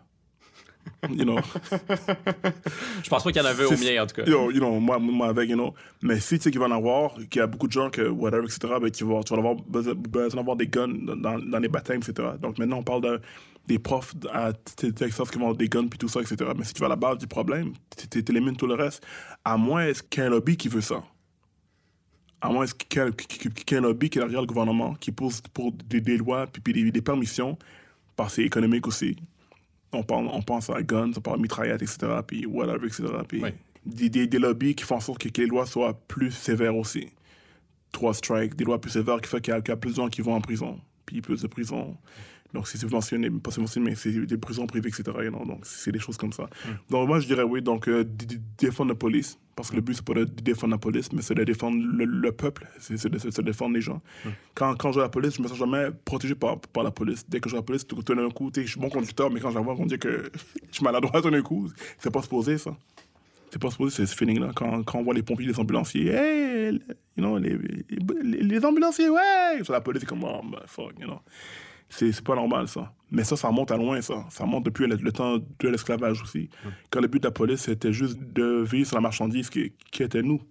You 1.11 1.25
know. 1.25 1.39
Je 3.03 3.09
pense 3.09 3.23
pas 3.23 3.33
qu'il 3.33 3.43
y 3.43 3.45
en 3.45 3.49
avait 3.49 3.65
au 3.65 3.71
mien, 3.71 4.03
en 4.03 4.07
tout 4.07 4.17
cas. 4.17 4.25
Yo, 4.25 4.51
you 4.51 4.59
know, 4.59 4.81
moi, 4.81 4.99
moi 4.99 5.29
avec, 5.29 5.49
you 5.49 5.57
know. 5.57 5.75
Mais 6.03 6.21
si 6.21 6.39
tu 6.39 6.45
sais 6.45 6.51
qu'il 6.51 6.61
va 6.61 6.67
en 6.67 6.73
avoir, 6.73 7.15
qu'il 7.15 7.37
y 7.37 7.41
a 7.41 7.47
beaucoup 7.47 7.67
de 7.67 7.73
gens, 7.73 7.91
que 7.91 8.09
whatever, 8.09 8.45
etc., 8.45 8.75
ben, 8.81 8.91
tu 8.91 9.05
vas, 9.05 9.23
tu 9.23 9.35
vas 9.35 9.39
avoir 9.39 9.55
besoin, 9.57 9.95
d'avoir 10.35 10.57
des 10.57 10.67
guns 10.67 10.89
dans, 10.89 11.59
les 11.59 11.69
baptêmes, 11.69 12.01
etc. 12.07 12.29
Donc 12.41 12.59
maintenant, 12.59 12.79
on 12.79 12.83
parle 12.83 13.03
de, 13.03 13.21
des 13.67 13.79
profs 13.79 14.15
à 14.33 14.53
Texas 14.53 15.31
qui 15.31 15.39
vont 15.39 15.45
avoir 15.45 15.57
des 15.57 15.69
guns 15.69 15.89
puis 15.89 15.99
tout 15.99 16.09
ça, 16.09 16.21
etc. 16.21 16.51
Mais 16.57 16.65
si 16.65 16.75
tu 16.75 16.81
vas 16.81 16.87
à 16.87 16.91
la 16.91 16.97
base 16.97 17.19
du 17.19 17.27
problème, 17.27 17.73
tu 18.11 18.19
élimines 18.19 18.57
tout 18.57 18.67
le 18.67 18.75
reste. 18.75 19.05
À 19.45 19.57
moins 19.57 19.87
est-ce 19.87 20.03
qu'il 20.03 20.21
y 20.21 20.25
a 20.25 20.27
un 20.27 20.31
lobby 20.31 20.57
qui 20.57 20.69
veut 20.69 20.81
ça? 20.81 21.03
À 22.41 22.51
moins 22.51 22.67
qu'il 22.67 22.99
y 22.99 23.03
a, 23.03 23.11
qu'il 23.11 23.51
y 23.71 23.75
a 23.75 23.79
un 23.79 23.83
lobby 23.83 24.11
qui 24.11 24.19
est 24.19 24.21
derrière 24.21 24.43
le 24.43 24.47
gouvernement, 24.47 24.95
qui 24.95 25.11
pousse 25.11 25.41
pour 25.53 25.73
des, 25.73 26.01
des 26.01 26.17
lois 26.17 26.47
puis, 26.47 26.61
puis 26.61 26.73
des, 26.73 26.91
des 26.91 27.03
permissions, 27.03 27.59
parce 28.15 28.31
que 28.31 28.37
c'est 28.37 28.47
économique 28.47 28.87
aussi. 28.87 29.17
On, 29.93 30.03
parle, 30.03 30.29
on 30.33 30.43
pense 30.43 30.69
à 30.71 30.83
guns, 30.83 31.13
on 31.17 31.21
parle 31.21 31.39
à 31.39 31.43
mitraillettes, 31.43 31.83
etc., 31.83 31.99
puis 32.27 32.45
whatever, 32.47 32.87
etc., 32.87 33.05
puis 33.27 33.43
Oui. 33.43 33.51
des, 33.87 34.09
des, 34.11 34.27
des 34.27 34.39
lobbies 34.39 34.75
qui 34.75 34.85
font 34.85 34.97
en 34.97 35.01
sorte 35.01 35.19
que, 35.23 35.29
que 35.29 35.41
les 35.43 35.47
lois 35.47 35.65
soient 35.67 35.95
plus 36.09 36.31
sévères 36.33 36.77
aussi. 36.77 37.09
Trois 37.93 38.13
strikes, 38.15 38.57
des 38.57 38.65
lois 38.65 38.81
plus 38.81 38.91
sévères 38.91 39.21
qui 39.21 39.29
font 39.29 39.39
qu'il 39.39 39.55
y, 39.55 39.57
a- 39.57 39.61
qu'il 39.61 39.71
y 39.71 39.73
a 39.73 39.77
plus 39.77 39.91
de 39.93 39.97
gens 39.97 40.09
qui 40.09 40.21
vont 40.23 40.35
en 40.35 40.41
prison, 40.41 40.81
puis 41.07 41.23
plus 41.23 41.41
de 41.43 41.47
prisons. 41.47 41.97
Donc, 42.53 42.69
c'est 42.69 42.79
subventionné, 42.79 43.31
pas 43.31 43.51
subventionné, 43.51 43.91
mais 43.91 43.97
c'est 43.97 44.13
des 44.13 44.37
prisons 44.39 44.67
privées, 44.67 44.89
etc., 44.89 45.05
donc 45.47 45.61
c'est 45.65 45.93
des 45.93 45.99
choses 45.99 46.17
comme 46.17 46.33
ça. 46.33 46.49
Donc, 46.91 47.09
moi, 47.09 47.21
je 47.21 47.27
dirais 47.27 47.43
oui, 47.43 47.63
donc 47.63 47.89
euh, 47.89 48.05
défendre 48.59 48.91
la 48.91 48.95
police, 48.97 49.39
parce 49.57 49.71
que 49.71 49.77
le 49.77 49.81
but, 49.81 49.95
c'est 49.95 50.05
pas 50.05 50.13
de 50.13 50.25
défendre 50.25 50.73
la 50.73 50.79
police, 50.79 51.11
mais 51.13 51.23
c'est 51.23 51.35
de 51.35 51.43
défendre 51.43 51.79
le, 51.83 52.05
le 52.05 52.33
peuple, 52.33 52.69
c'est 52.79 53.03
de, 53.09 53.19
de 53.19 53.43
défendre 53.43 53.75
les 53.75 53.81
gens. 53.81 54.03
Quand, 54.55 54.77
quand 54.77 54.93
je 54.93 54.97
vais 54.97 55.01
à 55.01 55.07
la 55.07 55.09
police, 55.09 55.37
je 55.37 55.43
me 55.43 55.49
sens 55.49 55.57
jamais 55.57 55.89
protégé 56.05 56.35
par, 56.35 56.61
par 56.61 56.85
la 56.85 56.91
police. 56.91 57.25
Dès 57.27 57.41
que 57.41 57.49
je 57.49 57.55
vais 57.55 57.59
à 57.59 57.63
la 57.63 57.65
police, 57.65 57.87
tout 57.87 57.97
tout 58.03 58.15
d'un 58.15 58.29
coup, 58.29 58.53
je 58.55 58.61
suis 58.61 58.79
bon 58.79 58.91
conducteur, 58.91 59.31
mais 59.31 59.41
quand 59.41 59.51
je 59.51 59.55
la 59.55 59.63
vois, 59.63 59.75
on 59.79 59.87
dit 59.87 59.99
que 59.99 60.31
je 60.71 60.75
suis 60.77 60.85
maladroit 60.85 61.23
tout 61.23 61.31
d'un 61.31 61.41
coup. 61.41 61.71
C'est 61.99 62.13
pas 62.13 62.21
supposé, 62.21 62.59
ça. 62.59 62.77
C'est 63.51 63.59
pas 63.59 63.71
supposé, 63.71 63.97
c'est 63.97 64.07
ce 64.07 64.15
feeling-là. 64.15 64.51
Quand, 64.55 64.83
quand 64.83 64.99
on 64.99 65.05
voit 65.05 65.15
les 65.15 65.23
pompiers, 65.23 65.47
les 65.47 65.59
ambulanciers, 65.59 66.09
hey, 66.09 66.75
you 67.17 67.25
know, 67.25 67.39
les, 67.39 67.57
les, 68.23 68.43
les 68.43 68.65
ambulanciers, 68.65 69.09
ouais! 69.09 69.63
Sur 69.63 69.73
la 69.73 69.81
police, 69.81 70.01
c'est 70.01 70.07
comme, 70.07 70.25
oh, 70.25 70.43
fuck, 70.67 70.93
you 71.01 71.07
know. 71.07 71.21
C'est 71.89 72.21
pas 72.25 72.35
normal, 72.35 72.69
ça. 72.69 72.93
Mais 73.11 73.23
ça, 73.23 73.37
ça 73.37 73.49
remonte 73.49 73.71
à 73.71 73.77
loin, 73.77 74.01
ça. 74.01 74.25
Ça 74.31 74.45
remonte 74.45 74.65
depuis 74.65 74.87
le, 74.87 74.97
le 74.97 75.13
temps 75.13 75.39
de 75.39 75.69
l'esclavage 75.69 76.21
aussi. 76.23 76.51
Quand 76.91 77.01
le 77.01 77.07
but 77.07 77.21
de 77.23 77.29
la 77.29 77.31
police, 77.33 77.61
c'était 77.61 77.93
juste 77.93 78.19
de 78.21 78.65
veiller 78.67 78.85
sur 78.85 78.97
la 78.97 79.01
marchandise 79.01 79.49
qui, 79.49 79.73
qui 79.93 80.03
était 80.03 80.23
nous. 80.23 80.43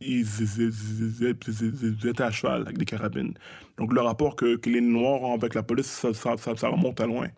Ils, 0.00 0.20
ils- 0.22 0.60
ils- 0.60 1.22
ils- 1.22 1.36
ils- 1.62 1.96
ils 2.02 2.08
étaient 2.08 2.24
à 2.24 2.30
cheval 2.32 2.62
avec 2.62 2.76
des 2.78 2.84
carabines. 2.84 3.32
Donc, 3.78 3.92
le 3.92 4.00
rapport 4.00 4.34
que, 4.34 4.56
que 4.56 4.68
les 4.68 4.80
Noirs 4.80 5.22
ont 5.22 5.34
avec 5.34 5.54
la 5.54 5.62
police, 5.62 5.86
ça, 5.86 6.12
ça, 6.12 6.36
ça, 6.36 6.56
ça 6.56 6.68
remonte 6.68 7.00
à 7.00 7.06
loin. 7.06 7.28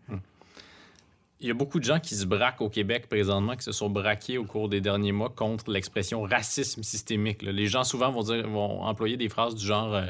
Il 1.38 1.48
y 1.48 1.50
a 1.50 1.54
beaucoup 1.54 1.78
de 1.78 1.84
gens 1.84 2.00
qui 2.00 2.14
se 2.14 2.24
braquent 2.24 2.62
au 2.62 2.70
Québec 2.70 3.08
présentement, 3.10 3.56
qui 3.56 3.62
se 3.64 3.72
sont 3.72 3.90
braqués 3.90 4.38
au 4.38 4.44
cours 4.44 4.70
des 4.70 4.80
derniers 4.80 5.12
mois 5.12 5.28
contre 5.28 5.70
l'expression 5.70 6.22
racisme 6.22 6.82
systémique. 6.82 7.42
là. 7.42 7.52
Les 7.52 7.66
gens 7.66 7.84
souvent 7.84 8.10
vont, 8.10 8.22
dire, 8.22 8.48
vont 8.48 8.82
employer 8.82 9.18
des 9.18 9.28
phrases 9.28 9.54
du 9.54 9.64
genre 9.66 9.94
euh, 9.94 10.06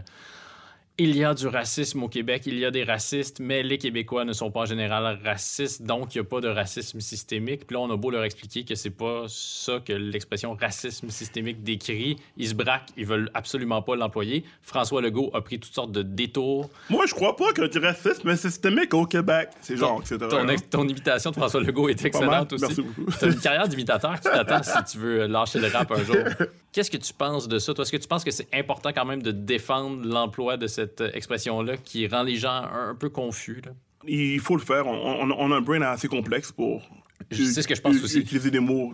Il 0.99 1.15
y 1.15 1.25
a 1.25 1.35
du 1.35 1.47
racisme 1.47 2.05
au 2.05 2.09
Québec, 2.09 2.45
il 2.47 2.59
y 2.59 2.65
a 2.65 2.71
des 2.71 2.83
racistes, 2.83 3.39
mais 3.39 3.63
les 3.63 3.77
Québécois 3.77 4.25
ne 4.25 4.33
sont 4.33 4.51
pas 4.51 4.61
en 4.61 4.65
général 4.65 5.19
racistes, 5.23 5.83
donc 5.83 6.15
il 6.15 6.19
n'y 6.19 6.27
a 6.27 6.29
pas 6.29 6.41
de 6.41 6.49
racisme 6.49 7.01
systémique. 7.01 7.67
Puis 7.67 7.75
là, 7.75 7.81
on 7.81 7.91
a 7.91 7.97
beau 7.99 8.11
leur 8.11 8.25
expliquer 8.25 8.65
que 8.65 8.75
c'est 8.75 8.89
pas 8.89 9.25
ça 9.29 9.79
que 9.85 9.93
l'expression 9.93 10.55
racisme 10.59 11.11
systémique 11.11 11.63
décrit. 11.63 12.17
Ils 12.39 12.49
se 12.49 12.55
braquent, 12.55 12.89
ils 12.97 13.05
veulent 13.05 13.31
absolument 13.35 13.83
pas 13.83 13.95
l'employer. 13.95 14.43
François 14.63 15.03
Legault 15.03 15.31
a 15.35 15.43
pris 15.43 15.61
toutes 15.61 15.75
sortes 15.75 15.93
de 15.93 16.01
détours. 16.01 16.71
Moi, 16.89 17.05
je 17.07 17.13
crois 17.13 17.37
pas 17.37 17.53
qu'il 17.53 17.65
y 17.65 17.67
a 17.67 17.69
du 17.69 17.79
racisme 17.79 18.35
systémique 18.35 18.95
au 18.95 19.05
Québec. 19.05 19.51
C'est 19.61 19.77
genre, 19.77 20.01
etc. 20.01 20.17
Ton, 20.31 20.49
ex- 20.49 20.71
ton 20.71 20.89
imitation 20.89 21.29
de 21.31 21.37
François 21.37 21.61
Legault 21.61 21.91
est 21.91 22.03
excellente 22.07 22.55
aussi. 22.55 22.65
Merci 22.65 22.81
beaucoup. 22.81 23.11
T'as 23.21 23.27
une 23.27 23.39
carrière 23.41 23.69
d'imitateur 23.69 24.15
qui 24.15 24.31
t'attend 24.31 24.63
si 24.63 24.93
tu 24.93 24.99
veux 24.99 25.27
lâcher 25.27 25.59
le 25.59 25.69
rap 25.69 25.93
un 25.93 26.03
jour. 26.03 26.17
Qu'est-ce 26.77 26.91
que 26.91 26.99
tu 26.99 27.15
penses 27.15 27.49
de 27.49 27.59
ça? 27.59 27.73
Toi, 27.73 27.85
est-ce 27.85 27.93
que 27.93 27.97
tu 27.97 28.07
penses 28.07 28.23
que 28.23 28.31
c'est 28.31 28.49
important 28.53 28.91
quand 28.95 29.07
même 29.07 29.23
de 29.23 29.31
défendre 29.33 30.07
l'emploi 30.07 30.59
de 30.59 30.67
cette 30.67 31.01
euh, 31.01 31.11
expression-là 31.15 31.79
qui 31.79 32.07
rend 32.07 32.23
les 32.23 32.37
gens 32.37 32.51
un, 32.51 32.91
un 32.91 32.95
peu 32.95 33.09
confus? 33.09 33.63
là? 33.65 33.73
Il 34.07 34.39
faut 34.41 34.57
le 34.57 34.63
faire. 34.63 34.87
On, 34.87 35.23
on- 35.23 35.31
on 35.39 35.53
a 35.53 35.57
un 35.57 35.61
brain 35.63 35.81
assez 35.81 36.07
complexe 36.07 36.53
pour 36.53 36.83
Je 37.31 37.43
sais 37.45 37.63
ce 37.63 37.67
que 37.69 37.75
je 37.75 37.81
pense 37.81 37.97
u- 37.97 38.05
aussi. 38.05 38.19
utiliser 38.19 38.51
des 38.51 38.61
mots. 38.61 38.93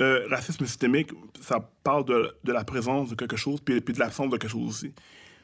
Euh, 0.00 0.26
racisme 0.30 0.64
systémique, 0.64 1.10
ça 1.40 1.58
parle 1.82 2.04
de, 2.04 2.34
de 2.44 2.52
la 2.52 2.62
présence 2.62 3.10
de 3.10 3.16
quelque 3.16 3.36
chose 3.36 3.60
puis, 3.60 3.80
puis 3.80 3.92
de 3.94 3.98
l'absence 3.98 4.30
de 4.30 4.36
quelque 4.36 4.50
chose 4.50 4.68
aussi. 4.68 4.88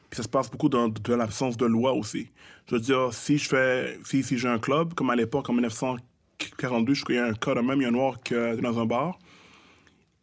Puis 0.09 0.15
ça 0.17 0.23
se 0.23 0.29
passe 0.29 0.49
beaucoup 0.49 0.69
dans 0.69 0.87
de 0.87 1.13
l'absence 1.13 1.57
de 1.57 1.65
loi 1.65 1.91
aussi. 1.93 2.29
Je 2.69 2.75
veux 2.75 2.81
dire, 2.81 3.13
si 3.13 3.37
je 3.37 3.49
fais, 3.49 3.99
si, 4.05 4.23
si 4.23 4.37
j'ai 4.37 4.47
un 4.47 4.59
club, 4.59 4.93
comme 4.93 5.09
à 5.09 5.15
l'époque, 5.17 5.49
en 5.49 5.53
1942, 5.53 6.93
je 6.93 7.03
crois 7.03 7.15
qu'il 7.15 7.15
y 7.15 7.19
a 7.19 7.27
un 7.27 7.33
cas 7.33 7.53
de 7.55 7.59
même, 7.59 7.79
il 7.79 7.83
y 7.83 7.85
a 7.85 7.89
un 7.89 7.91
noir 7.91 8.21
qui 8.23 8.33
est 8.33 8.55
dans 8.57 8.79
un 8.79 8.85
bar. 8.85 9.19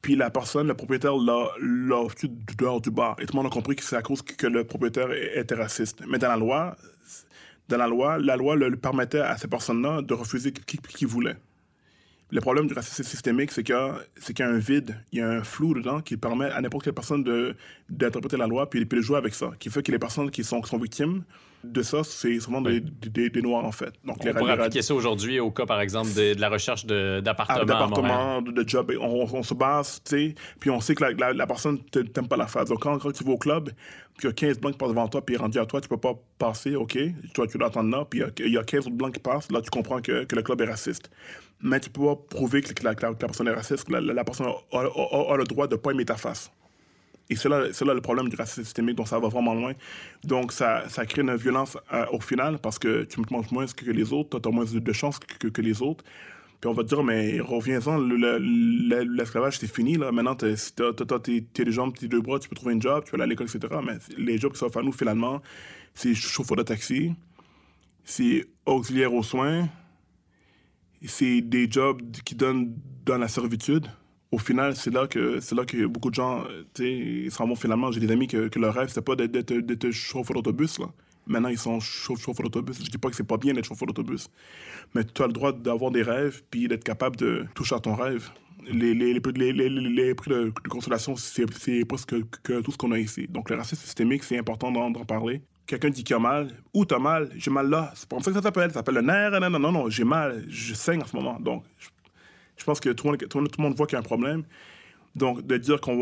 Puis 0.08 0.16
la 0.16 0.30
personne, 0.30 0.68
le 0.68 0.72
propriétaire, 0.72 1.18
l'a 1.18 2.08
foutu 2.08 2.30
dehors 2.56 2.80
du 2.80 2.90
bar. 2.90 3.14
Et 3.20 3.26
tout 3.26 3.36
le 3.36 3.42
monde 3.42 3.52
a 3.52 3.54
compris 3.54 3.76
que 3.76 3.82
c'est 3.84 3.94
à 3.94 4.00
cause 4.00 4.22
que, 4.22 4.46
le 4.46 4.64
propriétaire 4.64 5.10
était 5.34 5.54
raciste. 5.54 6.02
Mais 6.08 6.16
dans 6.16 6.28
la 6.28 6.38
loi, 6.38 6.76
la 7.68 8.36
loi, 8.36 8.56
permettait 8.80 9.20
à 9.20 9.36
ces 9.36 9.48
personnes-là 9.48 10.00
de 10.00 10.14
refuser 10.14 10.50
qui, 10.50 10.78
qui, 10.78 10.78
qui 10.78 11.04
voulait. 11.04 11.36
Le 12.30 12.40
problème 12.42 12.66
du 12.66 12.74
racisme 12.74 13.04
systémique, 13.04 13.50
c'est 13.52 13.62
qu'il 13.62 13.74
y, 13.74 13.78
a- 13.78 13.98
y 14.38 14.42
un 14.42 14.58
vide, 14.58 14.96
il 15.12 15.18
y 15.18 15.22
a 15.22 15.28
un 15.30 15.42
flou 15.42 15.72
dedans 15.72 16.00
qui 16.00 16.16
permet 16.18 16.46
à 16.50 16.60
n'importe 16.60 16.84
quelle 16.84 16.92
personne 16.92 17.24
d'interpréter 17.88 18.36
la 18.36 18.46
loi 18.46 18.68
puis, 18.68 18.84
puis 18.84 18.98
de 18.98 19.02
jouer 19.02 19.16
avec 19.16 19.34
ça. 19.34 19.50
Qui 19.58 19.70
fait 19.70 19.82
que 19.82 19.90
les 19.92 19.98
personnes 19.98 20.30
qui 20.30 20.44
sont, 20.44 20.60
qui 20.60 20.68
sont 20.68 20.78
victimes 20.78 21.22
de 21.64 21.82
ça, 21.82 22.04
c'est 22.04 22.38
souvent 22.38 22.60
des, 22.60 22.80
des, 22.80 23.30
des 23.30 23.42
Noirs, 23.42 23.64
en 23.64 23.72
fait. 23.72 23.92
Donc, 24.04 24.18
On 24.20 24.24
pourrait 24.40 24.52
appliquer 24.66 24.82
ça 24.82 24.94
aujourd'hui 24.94 25.40
au 25.40 25.50
cas, 25.50 25.66
par 25.66 25.80
exemple, 25.80 26.12
de, 26.14 26.34
de 26.34 26.40
la 26.40 26.48
recherche 26.50 26.84
d'appartements 26.86 27.56
à 27.56 27.64
Montréal. 27.64 27.88
d'appartement, 28.06 28.42
de, 28.42 28.52
de 28.62 28.68
job. 28.68 28.92
On, 29.00 29.26
on 29.32 29.42
se 29.42 29.54
base, 29.54 30.00
tu 30.04 30.10
sais, 30.28 30.34
puis 30.60 30.70
on 30.70 30.80
sait 30.80 30.94
que 30.94 31.02
la, 31.04 31.12
la, 31.12 31.32
la 31.32 31.46
personne 31.46 31.78
t'aime 31.90 32.28
pas 32.28 32.36
la 32.36 32.46
face. 32.46 32.68
Donc, 32.68 32.80
quand, 32.82 32.96
quand 32.98 33.10
tu 33.10 33.24
vas 33.24 33.32
au 33.32 33.38
club, 33.38 33.70
puis 34.18 34.24
il 34.24 34.24
y 34.26 34.28
a 34.28 34.32
15 34.32 34.60
blancs 34.60 34.72
qui 34.74 34.78
passent 34.78 34.90
devant 34.90 35.08
toi, 35.08 35.24
puis 35.24 35.36
rendu 35.36 35.58
à 35.58 35.66
toi, 35.66 35.80
tu 35.80 35.88
peux 35.88 35.96
pas 35.96 36.14
passer, 36.38 36.76
OK, 36.76 36.96
toi, 37.34 37.46
tu 37.48 37.58
dois 37.58 37.68
attendre 37.68 37.90
là, 37.90 38.04
puis 38.08 38.20
il 38.20 38.22
y 38.22 38.24
a- 38.24 38.46
il 38.46 38.52
y, 38.52 38.58
a 38.58 38.62
15 38.62 38.86
autres 38.86 38.96
blancs 38.96 39.14
qui 39.14 39.20
passent, 39.20 39.50
là, 39.50 39.60
tu 39.62 39.70
comprends 39.70 40.00
que, 40.00 40.24
que 40.24 40.36
le 40.36 40.42
club 40.42 40.60
est 40.60 40.66
raciste. 40.66 41.10
Mais 41.60 41.80
tu 41.80 41.90
peux 41.90 42.04
pas 42.04 42.16
prouver 42.16 42.62
que 42.62 42.84
la, 42.84 42.94
personne 42.94 43.48
est 43.48 43.52
raciste, 43.52 43.84
que 43.84 43.92
la, 43.92 44.24
personne 44.24 44.46
a, 44.46 45.36
le 45.36 45.44
droit 45.44 45.66
de 45.66 45.76
pas 45.76 45.90
aimer 45.90 46.04
ta 46.04 46.16
face. 46.16 46.50
Et 47.30 47.36
c'est 47.36 47.48
là, 47.48 47.66
là 47.68 47.94
le 47.94 48.00
problème 48.00 48.28
du 48.28 48.36
racisme 48.36 48.64
systémique, 48.64 48.96
donc 48.96 49.08
ça 49.08 49.18
va 49.18 49.28
vraiment 49.28 49.54
loin. 49.54 49.72
Donc 50.24 50.52
ça, 50.52 50.88
ça 50.88 51.04
crée 51.04 51.22
une 51.22 51.34
violence 51.36 51.76
euh, 51.92 52.06
au 52.12 52.20
final 52.20 52.58
parce 52.58 52.78
que 52.78 53.04
tu 53.04 53.20
me 53.20 53.26
manges 53.30 53.50
moins 53.50 53.66
que 53.66 53.90
les 53.90 54.12
autres, 54.12 54.38
tu 54.38 54.48
as 54.48 54.52
moins 54.52 54.64
de, 54.64 54.92
chances 54.92 55.18
que, 55.18 55.60
les 55.60 55.82
autres. 55.82 56.04
Puis 56.60 56.70
on 56.70 56.72
va 56.72 56.82
te 56.82 56.88
dire, 56.88 57.02
mais 57.04 57.38
reviens-en, 57.40 57.98
le- 57.98 58.16
le- 58.16 58.38
le- 58.38 59.02
l'esclavage 59.14 59.58
c'est 59.58 59.72
fini, 59.72 59.96
là. 59.96 60.10
Maintenant, 60.10 60.34
t'as- 60.34 61.20
tes, 61.20 61.40
deux 61.64 61.70
jambes, 61.70 61.94
tes 61.94 62.08
deux 62.08 62.20
bras, 62.20 62.38
tu 62.38 62.48
peux 62.48 62.56
trouver 62.56 62.74
un 62.74 62.80
job, 62.80 63.04
tu 63.04 63.10
peux 63.10 63.16
aller 63.16 63.24
à 63.24 63.26
l'école, 63.26 63.46
etc. 63.46 63.74
Mais 63.84 63.98
les 64.16 64.38
jobs 64.38 64.52
qui 64.52 64.58
s'offrent 64.58 64.78
à 64.78 64.82
nous, 64.82 64.92
finalement, 64.92 65.42
c'est 65.94 66.14
chauffeur 66.14 66.56
de 66.56 66.62
taxi, 66.62 67.12
c'est 68.04 68.46
auxiliaire 68.64 69.12
aux 69.12 69.22
soins, 69.22 69.68
c'est 71.06 71.40
des 71.40 71.70
jobs 71.70 72.00
qui 72.24 72.34
donnent 72.34 72.74
dans 73.04 73.18
la 73.18 73.28
servitude. 73.28 73.86
Au 74.30 74.38
final, 74.38 74.76
c'est 74.76 74.90
là 74.92 75.06
que 75.06 75.40
c'est 75.40 75.54
là 75.54 75.64
que 75.64 75.86
beaucoup 75.86 76.10
de 76.10 76.14
gens, 76.14 76.44
euh, 76.44 76.64
ils 76.84 77.30
s'en 77.30 77.46
vont 77.46 77.54
finalement. 77.56 77.90
J'ai 77.92 78.00
des 78.00 78.10
amis 78.10 78.26
que, 78.26 78.48
que 78.48 78.58
leur 78.58 78.74
rêve, 78.74 78.88
c'était 78.88 79.00
pas 79.00 79.16
d'être- 79.16 79.90
chauffeur 79.90 80.34
d'autobus. 80.34 80.78
Maintenant, 81.26 81.48
ils 81.48 81.58
sont 81.58 81.78
chauffe- 81.78 82.20
chauffeurs 82.20 82.44
d'autobus. 82.44 82.82
Je 82.84 82.90
dis 82.90 82.98
pas 82.98 83.08
que 83.10 83.16
c'est 83.16 83.26
pas 83.26 83.36
bien 83.38 83.54
d'être 83.54 83.64
chauffeur 83.66 83.86
d'autobus, 83.86 84.28
mais 84.94 85.04
tu 85.04 85.22
as 85.22 85.26
le 85.26 85.32
droit 85.32 85.52
d'avoir 85.52 85.90
des 85.90 86.02
rêves 86.02 86.42
puis 86.50 86.68
d'être 86.68 86.84
capable 86.84 87.16
de 87.16 87.46
toucher 87.54 87.74
à 87.76 87.80
ton 87.80 87.94
rêve. 87.94 88.28
Les, 88.70 88.92
les, 88.92 89.14
les, 89.14 89.52
les, 89.52 90.14
prix 90.14 90.30
de, 90.30 90.52
de 90.62 90.68
consolation, 90.68 91.16
c'est 91.16 91.46
presque 91.86 92.14
que, 92.42 92.60
tout 92.60 92.70
ce 92.70 92.76
qu'on 92.76 92.92
a 92.92 92.98
ici. 92.98 93.26
Donc, 93.28 93.48
le 93.48 93.56
racisme 93.56 93.80
systémique, 93.82 94.24
c'est 94.24 94.36
important 94.38 94.70
d'en 94.70 94.92
parler. 95.06 95.40
Quelqu'un 95.68 95.90
dit 95.90 96.02
qu'il 96.02 96.16
a 96.16 96.18
mal. 96.18 96.48
Où 96.74 96.84
t'as 96.84 96.98
mal? 96.98 97.30
J'ai 97.36 97.50
mal 97.50 97.68
là. 97.68 97.92
C'est 97.94 98.08
comme 98.08 98.20
ça 98.20 98.30
que 98.32 98.36
ça 98.38 98.42
s'appelle. 98.42 98.70
Ça 98.70 98.76
s'appelle 98.80 98.94
le 98.96 99.02
nerf. 99.02 99.30
Non, 99.38 99.50
non, 99.50 99.58
non, 99.60 99.70
non. 99.70 99.88
J'ai 99.90 100.02
mal. 100.04 100.44
Je 100.48 100.74
saigne 100.74 101.02
en 101.02 101.06
ce 101.06 101.14
moment. 101.14 101.38
Donc, 101.38 101.62
je, 101.78 101.88
je 102.56 102.64
pense 102.64 102.80
que 102.80 102.88
tout 102.90 103.06
le, 103.06 103.10
monde, 103.12 103.28
tout, 103.28 103.62
le 103.62 103.74
voit 103.74 103.86
qu'il 103.86 103.92
y 103.94 103.96
a 103.96 104.00
un 104.00 104.02
problème. 104.02 104.42
Donc, 105.14 105.46
de 105.46 105.56
dire 105.58 105.80
qu'on 105.80 105.96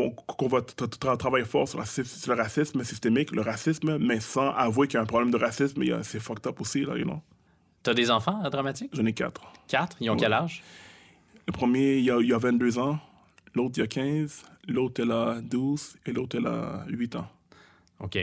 va 0.47 0.59
tra- 0.59 0.87
tra- 0.87 1.17
travailler 1.17 1.45
fort 1.45 1.67
sur, 1.67 1.79
la- 1.79 1.85
sur 1.85 2.33
le 2.33 2.41
racisme 2.41 2.83
systémique, 2.83 3.31
le 3.31 3.41
racisme, 3.41 3.97
mais 3.97 4.19
sans 4.21 4.51
avouer 4.51 4.87
qu'il 4.87 4.95
y 4.95 4.99
a 4.99 5.03
un 5.03 5.05
problème 5.05 5.31
de 5.31 5.37
racisme, 5.37 5.83
c'est 6.03 6.19
fucked 6.19 6.47
up 6.47 6.61
aussi, 6.61 6.85
là, 6.85 6.95
you 6.97 7.03
know. 7.03 7.21
T'as 7.83 7.93
des 7.93 8.09
enfants 8.09 8.41
à 8.43 8.49
Dramatique? 8.49 8.89
J'en 8.93 9.05
ai 9.05 9.13
quatre. 9.13 9.41
Quatre? 9.67 9.97
Ils 9.99 10.09
ont 10.09 10.13
Ouais. 10.13 10.19
quel 10.19 10.33
âge? 10.33 10.63
Le 11.45 11.51
premier, 11.51 11.97
il 11.97 12.05
y 12.05 12.11
a, 12.11 12.19
il 12.21 12.27
y 12.27 12.33
a 12.33 12.37
22 12.37 12.79
ans. 12.79 12.99
L'autre, 13.55 13.73
il 13.77 13.79
y 13.81 13.83
a 13.83 13.87
15. 13.87 14.43
L'autre, 14.67 15.01
elle 15.03 15.11
a 15.11 15.39
12. 15.41 15.97
Et 16.05 16.11
l'autre, 16.11 16.37
elle 16.37 16.47
a 16.47 16.85
8 16.89 17.15
ans. 17.15 17.27
OK. 17.99 18.17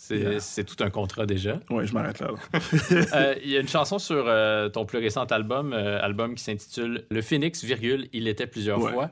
C'est 0.00 0.18
Yeah. 0.18 0.64
tout 0.64 0.82
un 0.84 0.90
contrat 0.90 1.26
déjà. 1.26 1.58
Ouais, 1.70 1.84
je 1.84 1.92
m'arrête 1.92 2.20
là. 2.20 2.28
Euh, 3.14 3.34
Il 3.42 3.50
y 3.50 3.56
a 3.56 3.60
une 3.60 3.68
chanson 3.68 3.98
sur 3.98 4.24
euh, 4.28 4.68
ton 4.68 4.86
plus 4.86 4.98
récent 4.98 5.24
album, 5.24 5.72
euh, 5.72 6.00
album 6.00 6.36
qui 6.36 6.44
s'intitule 6.44 7.04
Le 7.10 7.20
Phoenix, 7.20 7.64
virgule, 7.64 8.08
il 8.12 8.28
était 8.28 8.46
plusieurs 8.46 8.80
Ouais. 8.80 8.92
fois. 8.92 9.10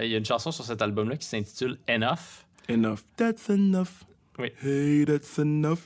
Il 0.00 0.06
y 0.08 0.14
a 0.14 0.18
une 0.18 0.24
chanson 0.24 0.52
sur 0.52 0.64
cet 0.64 0.82
album-là 0.82 1.16
qui 1.16 1.26
s'intitule 1.26 1.78
Enough, 1.88 2.46
enough. 2.68 3.00
That's 3.16 3.50
enough. 3.50 4.04
Oui. 4.38 4.52
Hey, 4.62 5.04
that's 5.04 5.36
enough. 5.40 5.80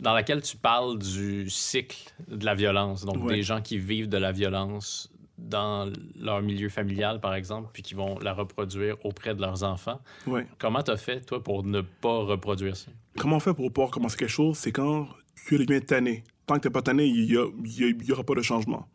dans 0.00 0.12
laquelle 0.12 0.42
tu 0.42 0.56
parles 0.56 0.98
du 0.98 1.48
cycle 1.48 2.12
de 2.28 2.44
la 2.44 2.56
violence. 2.56 3.04
Donc, 3.04 3.22
Ouais. 3.24 3.36
des 3.36 3.42
gens 3.44 3.60
qui 3.62 3.78
vivent 3.78 4.08
de 4.08 4.18
la 4.18 4.32
violence 4.32 5.08
dans 5.38 5.88
leur 6.20 6.42
milieu 6.42 6.68
familial, 6.68 7.20
par 7.20 7.34
exemple, 7.36 7.70
puis 7.72 7.84
qui 7.84 7.94
vont 7.94 8.18
la 8.18 8.32
reproduire 8.32 8.96
auprès 9.04 9.36
de 9.36 9.40
leurs 9.40 9.62
enfants. 9.62 10.00
Ouais. 10.26 10.46
Comment 10.58 10.82
t'as 10.82 10.96
fait, 10.96 11.20
toi, 11.20 11.40
pour 11.40 11.62
ne 11.62 11.80
pas 11.80 12.18
reproduire 12.24 12.76
ça? 12.76 12.90
Comment 13.18 13.36
on 13.36 13.40
fait 13.40 13.54
pour 13.54 13.72
pouvoir 13.72 13.90
commencer 13.90 14.16
quelque 14.16 14.30
chose? 14.30 14.58
C'est 14.58 14.72
quand 14.72 15.08
tu 15.46 15.56
deviens 15.58 15.80
tanné. 15.80 16.24
Tant 16.46 16.56
que 16.56 16.60
t'es 16.60 16.70
pas 16.70 16.82
tanné, 16.82 17.06
il 17.06 17.24
y, 17.32 17.36
a- 17.36 17.46
il 17.64 17.80
y 17.80 17.84
a- 17.84 17.88
il 17.88 18.04
y 18.04 18.12
aura 18.12 18.24
pas 18.24 18.34
de 18.34 18.42
changement. 18.42 18.88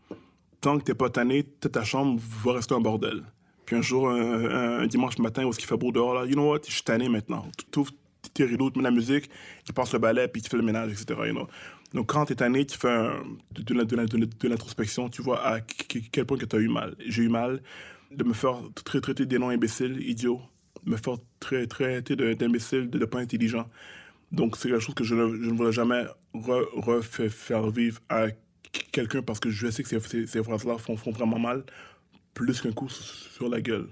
Tant 0.61 0.77
que 0.77 0.83
t'es 0.83 0.93
pas 0.93 1.09
tanné, 1.09 1.43
ta 1.43 1.83
chambre 1.83 2.19
va 2.43 2.53
rester 2.53 2.75
un 2.75 2.81
bordel. 2.81 3.23
Puis 3.65 3.75
un 3.75 3.81
jour, 3.81 4.09
un, 4.09 4.85
dimanche 4.87 5.17
matin, 5.19 5.45
où 5.45 5.51
il 5.57 5.63
fait 5.65 5.77
beau 5.77 5.91
dehors, 5.91 6.13
là, 6.13 6.25
you 6.25 6.33
know 6.33 6.49
what, 6.51 6.61
je 6.67 6.71
suis 6.73 6.83
tanné 6.83 7.07
maintenant. 7.07 7.45
Tu 7.71 7.79
ouvres 7.79 7.91
tes 8.33 8.43
rideaux, 8.45 8.69
tu 8.69 8.79
mets 8.79 8.83
la 8.83 8.91
musique, 8.91 9.29
tu 9.63 9.71
passes 9.73 9.93
le 9.93 9.99
balai, 9.99 10.27
puis 10.27 10.41
tu 10.41 10.49
fais 10.49 10.57
le 10.57 10.63
ménage, 10.63 10.91
etc. 10.91 11.19
Donc 11.93 12.07
quand 12.07 12.25
t'es 12.25 12.35
tanné, 12.35 12.65
tu 12.65 12.77
fais 12.77 13.07
de, 13.53 13.63
de 13.63 13.83
de 13.83 14.05
de 14.05 14.25
de 14.25 14.47
l'introspection, 14.47 15.09
tu 15.09 15.21
vois 15.21 15.43
à 15.45 15.61
qu- 15.61 16.01
quel 16.11 16.25
point 16.25 16.37
que 16.37 16.45
t'as 16.45 16.59
eu 16.59 16.67
mal. 16.67 16.95
J'ai 17.05 17.23
eu 17.23 17.29
mal 17.29 17.61
de 18.11 18.23
me 18.23 18.33
faire 18.33 18.61
tra- 18.75 18.99
traiter 19.01 19.25
des 19.25 19.39
noms 19.39 19.49
imbéciles, 19.49 19.97
idiots, 20.07 20.41
me 20.85 20.97
faire 20.97 21.15
tra- 21.41 21.67
traiter 21.67 22.15
de- 22.15 22.33
d'imbécile, 22.33 22.89
de, 22.89 22.99
de 22.99 23.05
pas 23.05 23.19
intelligent. 23.19 23.67
Donc, 24.31 24.57
c'est 24.57 24.69
quelque 24.69 24.79
chose 24.81 24.95
que 24.95 25.03
je 25.03 25.15
ne, 25.15 25.27
je 25.41 25.49
ne 25.49 25.55
voudrais 25.57 25.71
jamais 25.71 26.03
re- 26.33 26.67
refaire 26.73 27.69
vivre 27.69 27.99
à 28.09 28.29
qu- 28.29 28.37
quelqu'un 28.91 29.21
parce 29.21 29.39
que 29.39 29.49
je 29.49 29.69
sais 29.71 29.83
que 29.83 29.89
ces, 29.89 29.99
ces, 29.99 30.27
ces 30.27 30.43
phrases-là 30.43 30.77
font, 30.77 30.95
font 30.97 31.11
vraiment 31.11 31.39
mal, 31.39 31.63
plus 32.33 32.61
qu'un 32.61 32.71
coup 32.71 32.89
sur 32.89 33.49
la 33.49 33.59
gueule. 33.61 33.87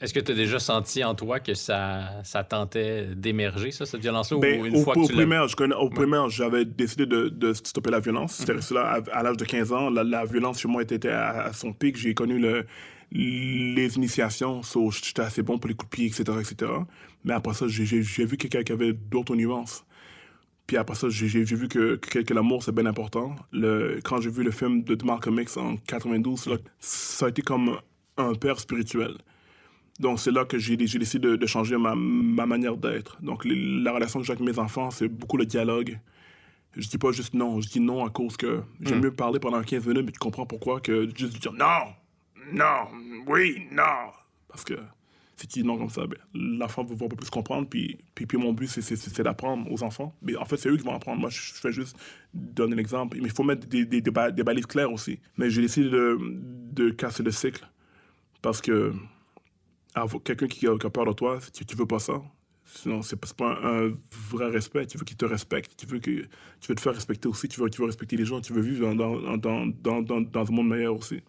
Est-ce 0.00 0.14
que 0.14 0.20
tu 0.20 0.32
as 0.32 0.34
déjà 0.34 0.58
senti 0.58 1.04
en 1.04 1.14
toi 1.14 1.40
que 1.40 1.52
ça, 1.52 2.22
ça 2.24 2.42
tentait 2.42 3.08
d'émerger, 3.14 3.70
ça, 3.70 3.84
cette 3.84 4.00
violence-là? 4.00 4.38
Ben, 4.38 4.60
ou 4.62 4.66
une 4.66 4.76
au, 4.76 4.82
fois 4.82 4.96
au 4.96 5.02
que 5.02 5.06
tu 5.08 5.12
primaire, 5.14 5.46
je 5.46 5.56
connais- 5.56 5.74
au 5.74 5.90
primaire, 5.90 6.28
j'avais 6.30 6.64
décidé 6.64 7.04
de, 7.04 7.28
de 7.28 7.52
stopper 7.52 7.90
la 7.90 8.00
violence. 8.00 8.32
C'était 8.34 8.52
resté 8.52 8.74
là 8.74 8.82
à, 9.12 9.18
à 9.18 9.22
l'âge 9.22 9.36
de 9.36 9.44
15 9.44 9.72
ans. 9.72 9.90
La, 9.90 10.02
la 10.02 10.24
violence 10.24 10.58
chez 10.60 10.68
moi 10.68 10.82
était, 10.82 10.94
était 10.96 11.10
à, 11.10 11.42
à 11.44 11.52
son 11.52 11.74
pic. 11.74 11.98
J'ai 11.98 12.14
connu 12.14 12.38
le, 12.38 12.64
les 13.12 13.96
initiations. 13.96 14.62
So, 14.62 14.90
J'étais 14.90 15.22
assez 15.22 15.42
bon 15.42 15.58
pour 15.58 15.68
les 15.68 15.74
coups 15.74 15.90
de 15.90 15.96
pied, 15.96 16.06
etc. 16.06 16.22
etc. 16.40 16.70
Mais 17.24 17.32
après 17.32 17.54
ça, 17.54 17.66
j'ai- 17.68 17.84
vu 18.24 18.36
quelqu'un 18.36 18.62
qui 18.62 18.72
avait 18.72 18.92
d'autres 18.92 19.34
nuances. 19.36 19.84
Puis 20.66 20.76
après 20.76 20.94
ça, 20.94 21.08
j'ai 21.08 21.26
vu 21.42 21.66
que, 21.68 21.96
que, 21.96 22.20
que 22.20 22.32
l'amour, 22.34 22.62
c'est 22.62 22.72
bien 22.74 22.86
important. 22.86 23.34
Le, 23.52 23.98
quand 24.04 24.20
j'ai 24.20 24.30
vu 24.30 24.44
le 24.44 24.52
film 24.52 24.84
de 24.84 24.96
Malcolm 25.04 25.40
X 25.40 25.56
en 25.56 25.76
92, 25.78 26.46
là, 26.46 26.56
ça 26.78 27.26
a 27.26 27.28
été 27.30 27.42
comme 27.42 27.76
un 28.16 28.34
père 28.34 28.60
spirituel. 28.60 29.14
Donc, 29.98 30.20
c'est 30.20 30.30
là 30.30 30.44
que 30.44 30.58
j'ai 30.58 30.76
décidé 30.76 31.18
de, 31.18 31.36
de 31.36 31.46
changer 31.46 31.76
ma, 31.76 31.94
ma 31.96 32.46
manière 32.46 32.76
d'être. 32.76 33.18
Donc, 33.20 33.44
les- 33.44 33.82
la 33.82 33.92
relation 33.92 34.20
que 34.20 34.26
j'ai 34.26 34.32
avec 34.32 34.44
mes 34.46 34.58
enfants, 34.60 34.90
c'est 34.92 35.08
beaucoup 35.08 35.36
le 35.36 35.44
dialogue. 35.44 35.98
Je 36.76 36.88
dis 36.88 36.98
pas 36.98 37.10
juste 37.10 37.34
non, 37.34 37.60
je 37.60 37.68
dis 37.68 37.80
non 37.80 38.04
à 38.06 38.10
cause 38.10 38.36
que 38.36 38.60
j'aime 38.80 39.00
mieux 39.00 39.12
parler 39.12 39.40
pendant 39.40 39.60
15 39.60 39.84
minutes, 39.88 40.06
mais 40.06 40.12
tu 40.12 40.20
comprends 40.20 40.46
pourquoi 40.46 40.80
que 40.80 41.08
juste 41.16 41.36
dire 41.40 41.52
non, 41.52 41.92
non, 42.52 42.88
oui, 43.26 43.66
non. 43.72 44.10
Parce 44.48 44.64
que 44.64 44.74
si 45.36 45.46
tu 45.46 45.60
dis 45.60 45.66
non 45.66 45.78
comme 45.78 45.88
ça, 45.88 46.06
ben, 46.06 46.18
l'enfant 46.34 46.84
va, 46.84 46.96
pas 47.08 47.16
plus 47.16 47.30
comprendre. 47.30 47.66
Puis, 47.68 47.98
puis, 48.14 48.26
puis 48.26 48.36
mon 48.36 48.52
but, 48.52 48.66
c'est- 48.68 49.22
d'apprendre 49.22 49.70
aux 49.72 49.82
enfants. 49.82 50.14
Mais 50.22 50.36
en 50.36 50.44
fait, 50.44 50.56
c'est 50.58 50.68
eux 50.68 50.76
qui 50.76 50.84
vont 50.84 50.94
apprendre. 50.94 51.18
Moi, 51.20 51.30
je 51.30 51.40
fais 51.54 51.72
juste 51.72 51.96
donner 52.34 52.76
l'exemple. 52.76 53.16
Mais 53.20 53.28
il 53.28 53.32
faut 53.34 53.42
mettre 53.44 53.66
des, 53.66 53.86
des, 53.86 54.00
des, 54.02 54.10
ba- 54.10 54.30
des 54.30 54.42
balises 54.42 54.66
claires 54.66 54.92
aussi. 54.92 55.18
Mais 55.38 55.48
j'ai 55.48 55.62
décidé 55.62 55.88
de, 55.88 56.18
de 56.72 56.90
casser 56.90 57.22
le 57.22 57.30
cycle. 57.30 57.66
Parce 58.42 58.60
que 58.60 58.92
quelqu'un 60.24 60.46
qui, 60.46 60.60
qui 60.60 60.66
a 60.66 60.76
peur 60.90 61.06
de 61.06 61.12
toi, 61.12 61.38
tu, 61.52 61.64
tu 61.64 61.76
veux 61.76 61.86
pas 61.86 61.98
ça. 61.98 62.20
Sinon, 62.66 63.02
c'est 63.02 63.16
pas, 63.16 63.46
un, 63.46 63.88
un 63.88 63.92
vrai 64.30 64.48
respect. 64.50 64.86
Tu 64.86 64.98
veux 64.98 65.04
qu'il 65.04 65.16
te 65.16 65.24
respecte. 65.24 65.74
Tu 65.76 65.86
veux, 65.86 65.98
que, 65.98 66.10
tu 66.10 66.68
veux 66.68 66.74
te 66.74 66.80
faire 66.80 66.94
respecter 66.94 67.28
aussi. 67.28 67.48
Tu 67.48 67.60
veux, 67.60 67.68
tu 67.70 67.80
veux 67.80 67.86
respecter 67.86 68.16
les 68.16 68.24
gens. 68.24 68.40
Tu 68.40 68.52
veux 68.52 68.60
vivre 68.62 68.94
dans, 68.94 69.16
dans, 69.36 69.66
dans, 69.66 70.02
dans, 70.02 70.20
dans 70.20 70.48
un 70.48 70.54
monde 70.54 70.68
meilleur 70.68 70.96
aussi. 70.96 71.22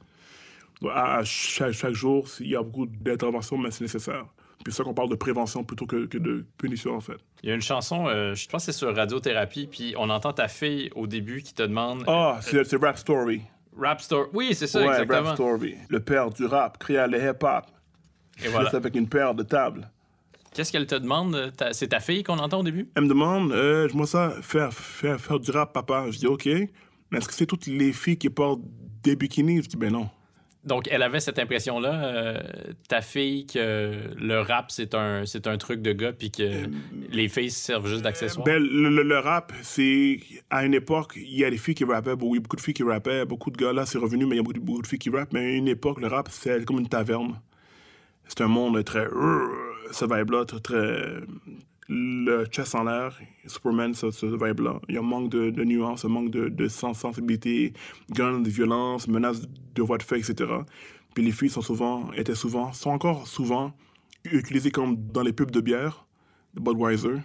À, 0.90 1.24
chaque, 1.24 1.74
chaque 1.74 1.94
jour, 1.94 2.28
il 2.40 2.50
y 2.50 2.56
a 2.56 2.64
beaucoup 2.64 2.88
d'interventions, 2.88 3.58
mais 3.58 3.70
c'est 3.72 3.84
nécessaire. 3.84 4.26
Puis 4.64 4.74
ça 4.74 4.84
qu'on 4.84 4.94
parle 4.94 5.10
de 5.10 5.16
prévention 5.16 5.64
plutôt 5.64 5.86
que, 5.86 6.06
que 6.06 6.18
de 6.18 6.46
punition, 6.58 6.96
en 6.96 7.02
fait. 7.02 7.18
Il 7.44 7.50
y 7.50 7.52
a 7.52 7.56
une 7.56 7.62
chanson, 7.62 8.08
euh, 8.08 8.36
je 8.36 8.48
pense 8.48 8.66
que 8.66 8.72
c'est 8.72 8.78
sur 8.78 8.96
Radiothérapie, 8.96 9.68
puis 9.68 9.96
on 9.98 10.10
entend 10.10 10.34
ta 10.34 10.48
fille 10.48 10.92
au 10.96 11.08
début 11.08 11.42
qui 11.42 11.54
te 11.54 11.64
demande... 11.64 12.04
Ah, 12.08 12.40
c'est 12.42 12.64
c'est 12.64 12.78
Rap 12.78 12.98
Story. 12.98 13.42
Rap 13.76 14.02
Store. 14.02 14.28
Oui, 14.34 14.54
c'est 14.54 14.68
ça, 14.68 14.80
ouais, 14.80 14.88
exactement. 14.88 15.30
Rap 15.30 15.36
Story. 15.36 15.76
Le 15.90 16.00
père 16.00 16.30
du 16.30 16.46
rap, 16.46 16.78
créa 16.78 17.08
le 17.08 17.18
hip-hop. 17.18 17.66
Et 18.44 18.48
voilà. 18.50 18.66
Juste 18.66 18.76
avec 18.76 18.96
une 18.96 19.08
paire 19.08 19.34
de 19.34 19.44
tables. 19.44 19.90
Qu'est-ce 20.54 20.72
qu'elle 20.72 20.86
te 20.88 20.96
demande? 20.96 21.34
euh, 21.36 21.50
C'est 21.72 21.88
ta 21.88 22.00
fille 22.00 22.24
qu'on 22.24 22.38
entend 22.38 22.60
au 22.60 22.64
début? 22.64 22.90
Elle 22.96 23.04
me 23.04 23.10
demande, 23.10 23.52
euh, 23.54 23.88
moi 23.94 24.06
ça, 24.06 24.34
faire, 24.42 24.74
faire, 24.74 25.20
faire 25.20 25.40
du 25.40 25.50
rap, 25.52 25.74
papa. 25.74 26.06
Je 26.12 26.20
dis, 26.20 26.28
OK. 26.28 26.46
Mais 26.46 27.18
est-ce 27.18 27.28
que 27.28 27.34
c'est 27.34 27.46
toutes 27.46 27.68
les 27.68 27.94
filles 27.94 28.18
qui 28.18 28.30
portent 28.30 28.62
des 29.04 29.16
bikinis? 29.16 29.64
Je 29.64 29.70
dis, 29.70 29.78
ben 29.78 29.92
non. 29.92 30.10
Donc, 30.64 30.88
elle 30.92 31.02
avait 31.02 31.20
cette 31.20 31.40
impression-là, 31.40 32.06
euh, 32.06 32.40
ta 32.88 33.02
fille, 33.02 33.48
que 33.48 33.94
le 34.16 34.42
rap, 34.42 34.70
c'est 34.70 34.94
un, 34.94 35.26
c'est 35.26 35.48
un 35.48 35.58
truc 35.58 35.82
de 35.82 35.92
gars, 35.92 36.14
puis 36.14 36.30
que 36.30 36.70
les 37.10 37.30
filles 37.30 37.50
servent 37.50 37.88
juste 37.88 38.04
d'accessoires? 38.04 38.46
Ben, 38.46 38.62
le, 38.62 39.02
le- 39.02 39.20
rap, 39.20 39.52
c'est. 39.64 40.20
À 40.52 40.64
une 40.64 40.76
époque, 40.76 41.14
il 41.16 41.36
y 41.36 41.46
a 41.46 41.50
des 41.50 41.58
filles 41.58 41.74
qui 41.74 41.84
rappaient, 41.84 42.16
bon, 42.16 42.34
il 42.34 42.36
y 42.36 42.38
a 42.38 42.42
beaucoup 42.42 42.58
de 42.58 42.62
filles 42.62 42.76
qui 42.76 42.84
rappaient, 42.84 43.26
beaucoup 43.26 43.50
de 43.50 43.58
gars 43.58 43.74
là, 43.74 43.86
c'est 43.88 43.98
revenu, 43.98 44.26
mais 44.26 44.36
il 44.36 44.38
y 44.38 44.40
a 44.40 44.44
beaucoup 44.44 44.54
de, 44.54 44.60
beaucoup 44.60 44.82
de 44.84 44.88
filles 44.88 45.00
qui 45.00 45.10
rappent. 45.10 45.34
Mais 45.34 45.40
à 45.40 45.50
une 45.50 45.68
époque, 45.68 46.00
le 46.00 46.08
rap, 46.08 46.30
c'est 46.32 46.64
comme 46.64 46.80
une 46.80 46.90
taverne. 46.90 47.40
C'est 48.28 48.42
un 48.42 48.48
monde 48.48 48.84
très. 48.84 49.08
Ce 49.92 50.06
vibe-là, 50.06 50.46
très. 50.46 51.22
Le 51.94 52.46
chest 52.46 52.74
en 52.74 52.84
l'air, 52.86 53.20
Superman, 53.48 53.94
ce, 53.94 54.12
ce 54.12 54.26
vibe-là. 54.26 54.80
Il 54.88 54.96
y 54.96 54.98
a 54.98 55.02
un 55.02 55.04
manque 55.04 55.30
de, 55.30 55.50
de 55.50 55.64
nuances, 55.66 56.06
un 56.06 56.10
manque 56.10 56.32
de, 56.32 56.48
de 56.48 56.68
sens- 56.70 56.98
sensibilité, 57.00 57.74
guns, 58.12 58.40
de 58.40 58.50
violence, 58.50 59.10
menaces 59.10 59.42
de 59.76 59.82
voix 59.82 59.98
de 59.98 60.04
fait, 60.04 60.18
etc. 60.20 60.50
Puis 61.14 61.24
les 61.26 61.32
filles 61.34 61.50
sont 61.50 61.62
souvent, 61.62 62.10
étaient 62.14 62.34
souvent, 62.36 62.72
sont 62.72 62.92
encore 62.92 63.28
souvent 63.28 63.74
utilisées 64.24 64.72
comme 64.72 64.96
dans 65.12 65.22
les 65.24 65.34
pubs 65.34 65.52
de 65.52 65.60
bière, 65.60 66.06
de 66.54 66.62
Budweiser 66.62 67.18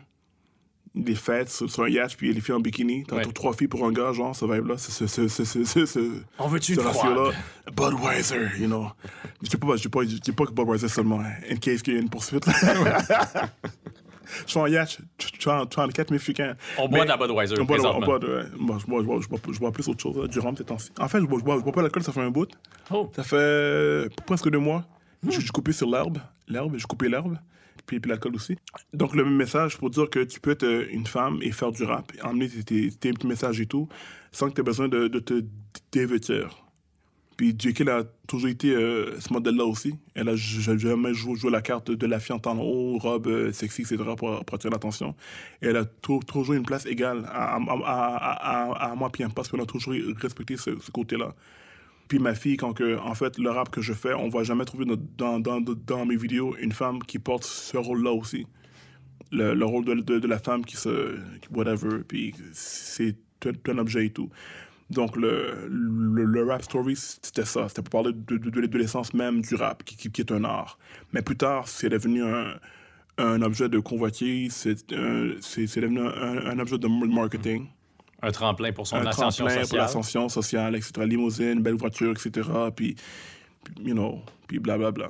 des 0.97 1.14
fêtes 1.14 1.51
sur, 1.51 1.71
sur 1.71 1.83
un 1.85 1.89
yacht, 1.91 2.17
puis 2.17 2.33
les 2.33 2.41
filles 2.41 2.55
en 2.55 2.61
bikini. 2.61 3.05
T'as 3.07 3.17
Ouais. 3.17 3.25
trois 3.27 3.53
filles 3.53 3.69
pour 3.69 3.85
un 3.87 3.93
gars, 3.93 4.12
genre, 4.14 4.35
ce 4.35 4.47
vibe-là. 4.47 4.79
C'est 4.79 4.93
ce, 4.93 5.07
ce, 5.07 5.29
ce, 5.29 5.45
ce, 5.45 5.62
ce, 5.64 5.85
ce, 5.87 6.01
On 6.39 6.49
veut-tu 6.49 6.75
ce 6.75 6.81
une 6.81 6.87
ratio-là. 6.87 7.33
Budweiser, 7.77 8.49
you 8.59 8.67
know. 8.67 8.87
Je 9.43 9.51
dis 9.51 9.57
pas, 9.59 9.67
pas, 9.67 9.77
pas 9.77 10.47
que 10.47 10.53
Budweiser 10.53 10.89
seulement, 10.89 11.21
hein, 11.21 11.33
in 11.51 11.57
case 11.57 11.83
qu'il 11.83 11.95
y 11.95 11.97
a 11.99 12.01
une 12.01 12.09
poursuite. 12.09 12.47
Je 14.47 14.51
suis 14.51 14.59
en 14.59 14.66
yacht, 14.66 14.99
je 15.18 15.27
suis 15.41 15.51
en 15.51 15.66
34 15.66 16.11
mexicains. 16.11 16.57
On 16.79 16.89
boit 16.89 17.05
de 17.05 17.09
la 17.09 17.16
Budweiser, 17.16 17.55
On 17.61 17.64
boit, 17.64 17.97
on 17.97 18.01
boit 18.01 18.18
de- 18.18 18.47
je 18.53 18.87
bois, 18.87 19.03
je 19.03 19.53
je 19.53 19.53
je 19.53 19.70
plus 19.70 19.89
autre 19.89 20.01
chose, 20.01 20.16
là, 20.16 20.27
du 20.27 20.39
rhum 20.39 20.57
ces 20.57 20.64
temps-ci. 20.64 20.91
En 20.99 21.09
fait, 21.09 21.20
je 21.20 21.24
bois, 21.27 21.39
je 21.39 21.45
bois, 21.45 21.59
je 21.59 21.62
bois 21.62 21.72
pas 21.72 21.83
l'alcool, 21.83 22.03
ça 22.03 22.12
fait 22.12 22.20
un 22.20 22.31
bout. 22.31 22.51
Oh. 22.91 23.11
Ça 23.14 23.22
fait 23.22 24.09
presque 24.24 24.49
deux 24.51 24.59
mois. 24.59 24.85
Je 25.29 25.41
suis 25.41 25.51
coupé 25.51 25.72
sur 25.72 25.91
l'herbe. 25.91 26.18
L'herbe, 26.49 26.77
j'ai 26.77 26.85
coupé 26.85 27.09
l'herbe. 27.09 27.39
Puis, 27.87 28.01
puis 28.01 28.11
l'alcool 28.11 28.35
aussi. 28.35 28.57
Donc, 28.93 29.14
le 29.14 29.24
même 29.24 29.37
message 29.37 29.79
pour 29.79 29.91
dire 29.91 30.11
que 30.11 30.20
tu 30.20 30.41
peux 30.41 30.51
être 30.53 30.64
euh, 30.64 30.87
une 30.91 31.07
femme 31.07 31.39
et 31.41 31.53
faire 31.53 31.70
du 31.70 31.85
rap, 31.85 32.12
et 32.16 32.22
emmener 32.22 32.49
tes, 32.49 32.91
tes, 32.91 33.12
messages 33.24 33.61
et 33.61 33.66
tout, 33.66 33.89
sans 34.33 34.49
que 34.49 34.55
tu 34.55 34.61
aies 34.61 34.64
besoin 34.64 34.89
de, 34.89 35.07
de 35.07 35.18
te 35.20 35.45
dévêtir. 35.93 36.66
Puis 37.37 37.55
Jekyll 37.59 37.91
a 37.91 38.03
toujours 38.26 38.49
été 38.49 38.74
euh, 38.74 39.20
ce 39.20 39.30
modèle-là 39.32 39.64
aussi. 39.64 39.95
Elle 40.14 40.30
a 40.30 40.37
jamais 40.37 41.12
joué, 41.12 41.37
la 41.51 41.61
carte 41.61 41.91
de 41.91 42.07
la 42.07 42.18
fille 42.18 42.34
en 42.34 42.39
talons 42.39 42.62
hauts, 42.62 42.99
robe 42.99 43.26
euh, 43.26 43.53
sexy, 43.53 43.82
etc. 43.82 43.99
pour, 44.16 44.43
pour 44.45 44.55
attirer 44.55 44.70
l'attention. 44.70 45.14
Elle 45.61 45.76
a 45.76 45.84
tou- 45.84 46.20
toujours 46.26 46.55
une 46.55 46.64
place 46.64 46.87
égale 46.87 47.28
à, 47.30 47.59
moi 48.97 49.11
puis 49.12 49.24
parce 49.34 49.49
qu'on 49.49 49.61
a 49.61 49.66
toujours 49.66 49.95
respecté 50.20 50.57
ce, 50.57 50.70
côté-là. 50.91 51.34
Puis 52.09 52.18
ma 52.18 52.34
fille, 52.34 52.57
quand 52.57 52.74
en 52.80 53.14
fait, 53.14 53.37
le 53.39 53.51
rap 53.51 53.70
que 53.70 53.82
je 53.82 53.93
fais, 53.93 54.14
on 54.14 54.28
va 54.28 54.43
jamais 54.43 54.64
trouver 54.64 54.87
dans, 54.87 56.07
mes 56.07 56.16
vidéos 56.16 56.57
une 56.59 56.72
femme 56.72 57.03
qui 57.03 57.18
porte 57.18 57.45
ce 57.45 57.76
rôle-là 57.76 58.12
aussi. 58.12 58.47
Le, 59.32 59.55
le 59.55 59.64
rôle 59.64 59.84
de, 59.84 60.26
la 60.26 60.39
femme 60.39 60.64
qui 60.64 60.76
se... 60.76 61.18
whatever, 61.51 61.99
puis 62.07 62.34
c'est 62.53 63.16
un 63.68 63.78
objet 63.78 64.07
et 64.07 64.11
tout. 64.11 64.30
Donc 64.91 65.16
le, 65.16 65.66
le, 65.68 66.24
le 66.24 66.45
rap 66.45 66.62
story, 66.62 66.95
c'était 66.97 67.45
ça. 67.45 67.68
C'était 67.68 67.82
pour 67.82 67.91
parler 68.03 68.12
de, 68.12 68.37
de, 68.39 68.51
de, 68.51 68.66
de 68.66 68.78
l'essence 68.78 69.12
même 69.14 69.43
du 69.43 69.55
rap, 69.57 69.82
qui, 69.84 69.97
qui, 69.97 70.11
qui 70.11 70.20
est 70.20 70.30
un 70.32 70.45
art. 70.45 70.78
Mais 71.12 71.22
plus 71.22 71.37
tard, 71.37 71.66
c'est 71.66 71.89
devenu 71.89 72.22
un, 72.24 72.55
un 73.18 73.43
objet 73.43 73.68
de 73.68 73.78
convoitise, 73.80 74.55
c'est 74.55 74.93
un- 74.93 75.32
c'est 75.41 75.80
devenu 75.80 76.01
un, 76.01 76.47
un 76.47 76.59
objet 76.61 76.78
de 76.78 76.87
marketing 76.87 77.66
Un 78.22 78.30
tremplin 78.30 78.72
pour 78.72 78.87
son 78.87 78.97
un 78.97 79.07
ascension 79.07 79.45
tremplin 79.47 79.61
pour 79.61 79.64
sociale. 79.68 79.80
l'ascension 79.80 80.28
sociale, 80.28 80.76
etc. 80.76 80.93
Limousine, 81.05 81.61
belle 81.62 81.74
voiture, 81.74 82.12
etc. 82.12 82.49
Puis, 82.76 82.95
puis, 83.64 83.74
you 83.84 83.93
know, 83.95 84.20
puis 84.47 84.61
blablabla. 84.61 85.09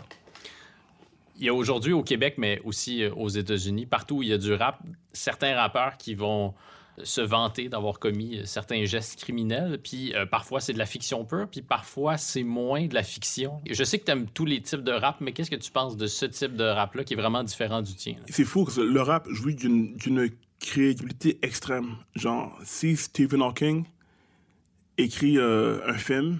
Il 1.38 1.44
y 1.44 1.48
a 1.50 1.54
aujourd'hui 1.54 1.92
au 1.92 2.02
Québec, 2.02 2.36
mais 2.38 2.62
aussi 2.64 3.02
euh, 3.02 3.12
aux 3.14 3.28
États-Unis, 3.28 3.84
partout 3.84 4.16
où 4.18 4.22
il 4.22 4.30
y 4.30 4.32
a 4.32 4.38
du 4.38 4.54
rap, 4.54 4.80
certains 5.12 5.54
rappeurs 5.54 5.98
qui 5.98 6.14
vont 6.14 6.54
se 7.02 7.20
vanter 7.20 7.68
d'avoir 7.68 7.98
commis 7.98 8.38
euh, 8.38 8.44
certains 8.44 8.84
gestes 8.84 9.20
criminels, 9.20 9.78
puis 9.82 10.14
euh, 10.14 10.26
parfois 10.26 10.60
c'est 10.60 10.72
de 10.72 10.78
la 10.78 10.86
fiction 10.86 11.24
pure, 11.24 11.48
puis 11.50 11.62
parfois 11.62 12.16
c'est 12.16 12.42
moins 12.42 12.86
de 12.86 12.94
la 12.94 13.02
fiction. 13.02 13.60
Je 13.68 13.84
sais 13.84 13.98
que 13.98 14.04
tu 14.04 14.12
aimes 14.12 14.26
tous 14.32 14.44
les 14.44 14.60
types 14.60 14.82
de 14.82 14.92
rap, 14.92 15.20
mais 15.20 15.32
qu'est-ce 15.32 15.50
que 15.50 15.56
tu 15.56 15.70
penses 15.70 15.96
de 15.96 16.06
ce 16.06 16.26
type 16.26 16.56
de 16.56 16.64
rap-là 16.64 17.04
qui 17.04 17.14
est 17.14 17.16
vraiment 17.16 17.44
différent 17.44 17.82
du 17.82 17.94
tien? 17.94 18.16
C'est 18.28 18.44
fou 18.44 18.64
que 18.64 18.80
le 18.80 19.02
rap 19.02 19.28
jouit 19.30 19.54
d'une 19.54 19.96
d'une 19.96 20.30
crédibilité 20.58 21.38
extrême. 21.42 21.96
Genre, 22.14 22.56
si 22.64 22.96
Stephen 22.96 23.42
Hawking 23.42 23.84
écrit 24.98 25.38
euh, 25.38 25.80
un 25.86 25.98
film 25.98 26.38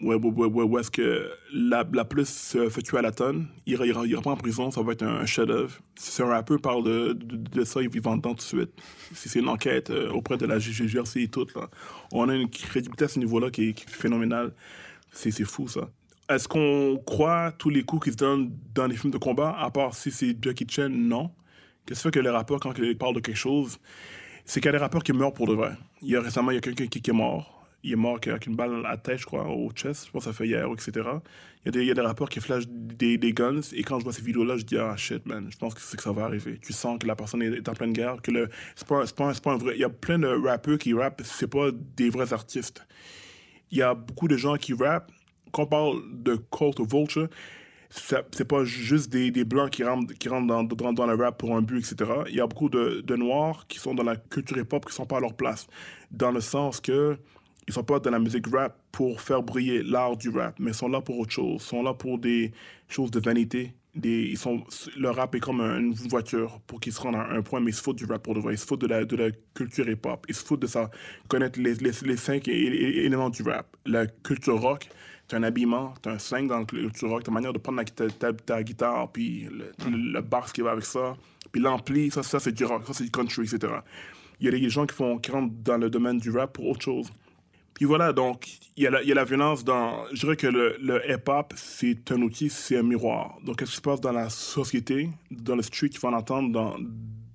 où, 0.00 0.12
où, 0.12 0.16
où- 0.16 0.44
où- 0.44 0.62
où 0.62 0.78
est-ce 0.78 0.90
que 0.90 1.30
la, 1.52 1.84
plus 2.04 2.28
se 2.28 2.68
fait 2.68 2.82
tuer 2.82 2.98
à 2.98 3.02
la 3.02 3.10
tonne, 3.12 3.48
il 3.66 3.78
il 3.84 3.94
il 4.10 4.16
pas 4.20 4.30
en 4.30 4.36
prison, 4.36 4.70
ça 4.70 4.80
va 4.82 4.92
être 4.92 5.02
un, 5.02 5.16
un 5.16 5.26
chef-d'œuvre. 5.26 5.72
Si 5.96 6.22
un 6.22 6.26
rappeur 6.26 6.60
parle 6.60 6.84
de, 6.84 7.64
ça, 7.64 7.82
il 7.82 7.88
va 8.00 8.10
en 8.12 8.16
dedans 8.16 8.30
tout 8.30 8.36
de 8.36 8.42
suite. 8.42 8.70
Si 9.14 9.28
c'est 9.28 9.40
une 9.40 9.48
enquête 9.48 9.90
euh, 9.90 10.10
auprès 10.10 10.36
de 10.36 10.46
la 10.46 10.58
GGRC 10.58 11.16
et 11.22 11.28
tout, 11.28 11.46
on 12.12 12.28
a 12.28 12.34
une 12.34 12.48
crédibilité 12.48 13.04
à 13.06 13.08
ce 13.08 13.18
niveau-là 13.18 13.50
qui, 13.50 13.70
est- 13.70 13.90
phénoménale. 13.90 14.52
C'est 15.10 15.32
fou, 15.44 15.66
ça. 15.68 15.88
Est-ce 16.28 16.46
qu'on 16.46 17.02
croit 17.04 17.52
tous 17.58 17.70
les 17.70 17.82
coups 17.82 18.04
qui 18.04 18.12
se 18.12 18.16
donnent 18.16 18.52
dans 18.74 18.86
les 18.86 18.96
films 18.96 19.12
de 19.12 19.18
combat, 19.18 19.56
à 19.58 19.70
part 19.70 19.94
si 19.94 20.10
c'est 20.10 20.36
Jackie 20.40 20.66
Chan? 20.68 20.90
Non. 20.90 21.30
Qu'est-ce 21.86 22.00
qui 22.00 22.08
fait 22.08 22.10
que 22.10 22.20
les 22.20 22.28
rappeurs, 22.30 22.60
quand 22.60 22.76
ils 22.78 22.96
parlent 22.98 23.14
de 23.14 23.20
quelque 23.20 23.34
chose, 23.38 23.78
c'est 24.44 24.60
qu'il 24.60 24.66
y 24.66 24.68
a 24.68 24.72
des 24.72 24.78
rappeurs 24.78 25.02
qui 25.02 25.12
meurent 25.14 25.32
pour 25.32 25.46
de 25.48 25.54
vrai. 25.54 25.72
Il 26.02 26.08
y 26.10 26.16
a 26.16 26.20
récemment, 26.20 26.50
il 26.50 26.56
y 26.56 26.58
a 26.58 26.60
quelqu'un 26.60 26.86
qui 26.86 26.98
est 26.98 27.12
mort. 27.14 27.57
Il 27.84 27.92
est 27.92 27.96
mort 27.96 28.18
avec 28.26 28.46
une 28.46 28.56
balle 28.56 28.84
à 28.84 28.90
la 28.90 28.96
tête, 28.96 29.18
je 29.18 29.26
crois, 29.26 29.46
au 29.48 29.70
chest. 29.70 30.06
Je 30.06 30.10
pense 30.10 30.24
que 30.24 30.30
ça 30.30 30.36
fait 30.36 30.46
hier, 30.46 30.66
etc. 30.72 31.08
Il 31.64 31.66
y 31.66 31.68
a 31.68 31.70
des, 31.70 31.84
il 31.84 32.00
rappeurs 32.00 32.28
qui 32.28 32.40
flashent 32.40 32.68
des, 32.68 33.18
guns. 33.32 33.60
Et 33.72 33.82
quand 33.82 33.98
je 33.98 34.04
vois 34.04 34.12
ces 34.12 34.22
vidéos-là, 34.22 34.56
je 34.56 34.64
dis, 34.64 34.76
ah 34.76 34.96
shit, 34.96 35.24
man, 35.26 35.46
je 35.50 35.56
pense 35.56 35.74
que 35.74 35.80
c'est 35.80 35.96
que 35.96 36.02
ça 36.02 36.12
va 36.12 36.24
arriver. 36.24 36.58
Tu 36.60 36.72
sens 36.72 36.98
que 36.98 37.06
la 37.06 37.14
personne 37.14 37.42
est, 37.42 37.68
en 37.68 37.74
pleine 37.74 37.92
guerre, 37.92 38.20
que 38.20 38.30
le, 38.30 38.48
c'est 38.74 38.86
pas, 38.86 39.04
pas, 39.16 39.32
pas 39.32 39.52
un 39.52 39.56
vrai. 39.56 39.74
Il 39.76 39.80
y 39.80 39.84
a 39.84 39.90
plein 39.90 40.18
de 40.18 40.26
rappeurs 40.26 40.78
qui 40.78 40.92
rappent, 40.92 41.22
c'est 41.24 41.46
pas 41.46 41.70
des 41.96 42.10
vrais 42.10 42.32
artistes. 42.32 42.86
Il 43.70 43.78
y 43.78 43.82
a 43.82 43.94
beaucoup 43.94 44.28
de 44.28 44.36
gens 44.36 44.56
qui 44.56 44.72
rappent. 44.72 45.10
Quand 45.52 45.62
on 45.62 45.66
parle 45.66 46.02
de 46.12 46.36
Cult 46.36 46.80
of 46.80 46.88
Vulture, 46.90 47.28
c'est 47.90 48.44
pas 48.44 48.64
juste 48.64 49.10
des, 49.10 49.30
des 49.30 49.44
blancs 49.44 49.70
qui 49.70 49.82
rentrent, 49.82 50.12
qui 50.14 50.28
rentrent 50.28 50.46
dans, 50.46 50.62
dans, 50.62 50.92
dans 50.92 51.06
le 51.06 51.14
rap 51.14 51.38
pour 51.38 51.56
un 51.56 51.62
but, 51.62 51.78
etc. 51.78 52.10
Il 52.28 52.34
y 52.34 52.40
a 52.40 52.46
beaucoup 52.46 52.68
de, 52.68 53.00
de 53.00 53.16
noirs 53.16 53.66
qui 53.66 53.78
sont 53.78 53.94
dans 53.94 54.02
la 54.02 54.16
culture 54.16 54.58
hip-hop 54.58 54.84
qui 54.84 54.92
sont 54.92 55.06
pas 55.06 55.18
à 55.18 55.20
leur 55.20 55.34
place. 55.34 55.66
Dans 56.10 56.30
le 56.30 56.40
sens 56.40 56.80
que 56.80 57.18
ils 57.68 57.72
sont 57.74 57.84
pas 57.84 58.00
dans 58.00 58.10
la 58.10 58.18
musique 58.18 58.46
rap 58.52 58.76
pour 58.90 59.20
faire 59.20 59.42
briller 59.42 59.82
l'art 59.82 60.16
du 60.16 60.30
rap, 60.30 60.56
mais 60.58 60.70
ils 60.70 60.74
sont 60.74 60.88
là 60.88 61.00
pour 61.00 61.18
autre 61.18 61.30
chose. 61.32 61.62
Ils 61.62 61.66
sont 61.68 61.82
là 61.82 61.94
pour 61.94 62.18
des 62.18 62.50
choses 62.88 63.10
de 63.10 63.20
vanité. 63.20 63.74
Des, 63.94 64.22
ils 64.22 64.38
sont, 64.38 64.62
le 64.96 65.10
rap 65.10 65.34
est 65.34 65.40
comme 65.40 65.60
un- 65.60 65.78
une 65.80 65.92
voiture 65.92 66.60
pour 66.66 66.78
qu'ils 66.80 66.92
se 66.92 67.00
rendent 67.00 67.16
à 67.16 67.28
un 67.30 67.42
point, 67.42 67.60
mais 67.60 67.70
ils 67.70 67.74
se 67.74 67.82
foutent 67.82 67.96
du 67.98 68.04
rap 68.04 68.22
pour 68.22 68.34
de 68.34 68.40
vrai. 68.40 68.54
Ils 68.54 68.58
se 68.58 68.66
foutent 68.66 68.80
de 68.80 68.86
la, 68.86 69.04
de 69.04 69.16
la 69.16 69.30
culture 69.54 69.88
hip-hop. 69.88 70.24
Ils 70.28 70.34
se 70.34 70.44
foutent 70.44 70.60
de 70.62 70.66
ça, 70.66 70.90
connaître 71.28 71.58
les, 71.60 71.74
les, 71.74 71.90
les 72.02 72.16
cinq 72.16 72.46
éléments 72.48 73.30
du 73.30 73.42
rap. 73.42 73.76
La 73.86 74.06
culture 74.06 74.60
rock, 74.60 74.88
t'as 75.26 75.38
un 75.38 75.42
habillement, 75.42 75.94
t'as 76.00 76.12
un 76.12 76.18
slang 76.18 76.46
dans 76.48 76.60
la 76.60 76.64
culture 76.64 77.08
rock, 77.10 77.24
une 77.26 77.34
manière 77.34 77.52
de 77.52 77.58
prendre 77.58 77.82
ta, 77.84 78.08
ta- 78.08 78.32
ta 78.32 78.62
guitare, 78.62 79.10
puis 79.12 79.48
le, 79.50 79.72
le, 79.90 80.12
le 80.12 80.20
bass 80.22 80.52
qui 80.52 80.60
va 80.62 80.70
avec 80.72 80.84
ça, 80.84 81.16
puis 81.52 81.60
l'ampli, 81.60 82.10
ça, 82.10 82.22
ça 82.22 82.38
c'est 82.38 82.52
du 82.52 82.64
rock, 82.64 82.84
ça 82.86 82.92
c'est 82.94 83.04
du 83.04 83.10
country, 83.10 83.42
etc. 83.42 83.72
Il 84.40 84.44
y 84.46 84.48
a 84.48 84.52
des 84.52 84.70
gens 84.70 84.86
qui, 84.86 84.94
font, 84.94 85.18
qui 85.18 85.30
rentrent 85.32 85.52
dans 85.64 85.76
le 85.76 85.90
domaine 85.90 86.18
du 86.18 86.30
rap 86.30 86.52
pour 86.52 86.68
autre 86.68 86.82
chose. 86.82 87.10
Puis 87.78 87.84
voilà, 87.84 88.12
donc, 88.12 88.58
il 88.76 88.82
y, 88.82 88.86
a 88.88 88.90
la- 88.90 89.24
violence 89.24 89.62
dans. 89.62 90.04
Je 90.12 90.18
dirais 90.18 90.34
que 90.34 90.48
le, 90.48 90.76
le 90.82 91.00
hip-hop, 91.08 91.54
c'est 91.54 92.10
un 92.10 92.20
outil, 92.22 92.50
c'est 92.50 92.76
un 92.76 92.82
miroir. 92.82 93.38
Donc, 93.44 93.60
qu'est-ce 93.60 93.70
qui 93.70 93.76
se 93.76 93.80
passe 93.80 94.00
dans 94.00 94.10
la 94.10 94.28
société, 94.30 95.08
dans 95.30 95.54
le 95.54 95.62
street, 95.62 95.90
qu'il 95.90 96.00
faut 96.00 96.08
en 96.08 96.12
entendre 96.12 96.50
dans, 96.50 96.76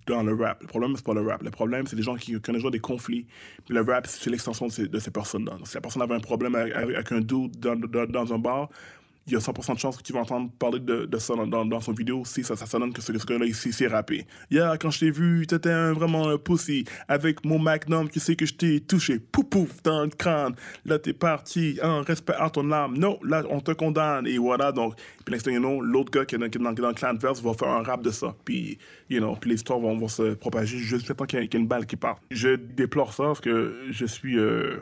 dans 0.06 0.22
le 0.22 0.36
rap? 0.36 0.62
Le 0.62 0.68
problème, 0.68 0.98
c'est 0.98 1.06
pas 1.06 1.14
le 1.14 1.22
rap. 1.22 1.42
Le 1.42 1.50
problème, 1.50 1.88
c'est 1.88 1.96
des 1.96 2.02
gens 2.02 2.16
qui 2.16 2.38
connaissent 2.42 2.70
des 2.70 2.82
conflits. 2.82 3.26
Le 3.70 3.80
rap, 3.84 4.06
c'est 4.06 4.30
l'extension 4.30 4.68
de 4.68 5.00
ces, 5.00 5.12
personnes-là. 5.12 5.54
Donc, 5.54 5.66
si 5.66 5.76
la 5.76 5.82
personne 5.82 6.02
avait 6.02 6.16
un 6.16 6.20
problème 6.20 6.56
avec, 6.56 6.74
avec- 6.76 7.12
un 7.14 7.22
dude 7.22 7.58
dans, 7.62 7.78
dans 8.06 8.34
un 8.34 8.38
bar, 8.38 8.68
il 9.28 9.34
y 9.34 9.36
a 9.36 9.40
100% 9.40 9.74
de 9.76 9.80
chances 9.80 9.98
que 9.98 10.04
tu 10.04 10.12
vas 10.12 10.20
entendre 10.22 10.52
parler 10.60 10.80
de, 10.80 11.08
ça 11.18 11.34
dans, 11.36 11.80
son 11.80 11.94
vidéo 11.94 12.24
si 12.26 12.44
ça, 12.44 12.56
ça, 12.56 12.78
donne 12.80 12.92
que 12.92 13.02
ce, 13.02 13.18
ce 13.18 13.26
gars-là 13.26 13.46
ici 13.46 13.72
c'est 13.72 13.88
rappé. 13.88 14.26
Yeah, 14.52 14.78
quand 14.78 14.92
je 14.92 15.00
t'ai 15.00 15.12
vu, 15.12 15.48
t'étais 15.48 15.72
un- 15.72 15.94
vraiment 15.94 16.28
un 16.28 16.38
pussy. 16.38 16.84
Avec 17.08 17.46
mon 17.46 17.58
magnum, 17.60 18.10
tu 18.10 18.20
sais 18.20 18.36
que 18.36 18.46
je 18.46 18.54
t'ai 18.54 18.80
touché. 18.82 19.20
Pouf 19.20 19.46
pouf 19.46 19.84
dans 19.84 20.04
le 20.04 20.10
crâne. 20.10 20.56
Là, 20.86 21.00
t'es 21.00 21.14
parti. 21.14 21.80
En 21.82 22.02
respect 22.02 22.34
à 22.38 22.50
ton 22.50 22.70
âme. 22.72 22.98
Non, 22.98 23.18
là, 23.24 23.44
on 23.50 23.62
te 23.62 23.72
condamne. 23.72 24.28
Et 24.28 24.38
voilà, 24.38 24.72
donc. 24.72 24.96
Puis 25.26 25.38
thing 25.38 25.54
you 25.54 25.60
know, 25.60 25.82
l'autre 25.82 26.12
gars 26.12 26.26
qui 26.26 26.36
est 26.36 26.38
dans, 26.38 26.50
qui 26.50 26.58
est 26.58 26.62
dans, 26.62 26.90
le 26.90 26.94
clan 26.94 27.10
adverse 27.10 27.42
va 27.42 27.54
faire 27.54 27.70
un 27.70 27.84
rap 27.84 28.02
de 28.02 28.12
ça. 28.12 28.36
Puis, 28.44 28.78
you 29.10 29.20
know, 29.20 29.36
puis 29.40 29.50
les 29.52 29.56
histoires 29.56 29.80
vont, 29.80 29.98
vont 29.98 30.08
se 30.10 30.34
propager 30.34 30.78
jusqu'à 30.78 31.14
temps 31.14 31.26
qu'il 31.26 31.40
y, 31.40 31.44
y 31.44 31.46
ait 31.46 31.50
une 31.58 31.68
balle 31.68 31.86
qui 31.86 31.96
part. 31.96 32.20
Je 32.30 32.56
déplore 32.56 33.14
ça 33.14 33.24
parce 33.24 33.42
que 33.42 33.74
je 33.90 34.06
suis. 34.06 34.38
euh, 34.38 34.78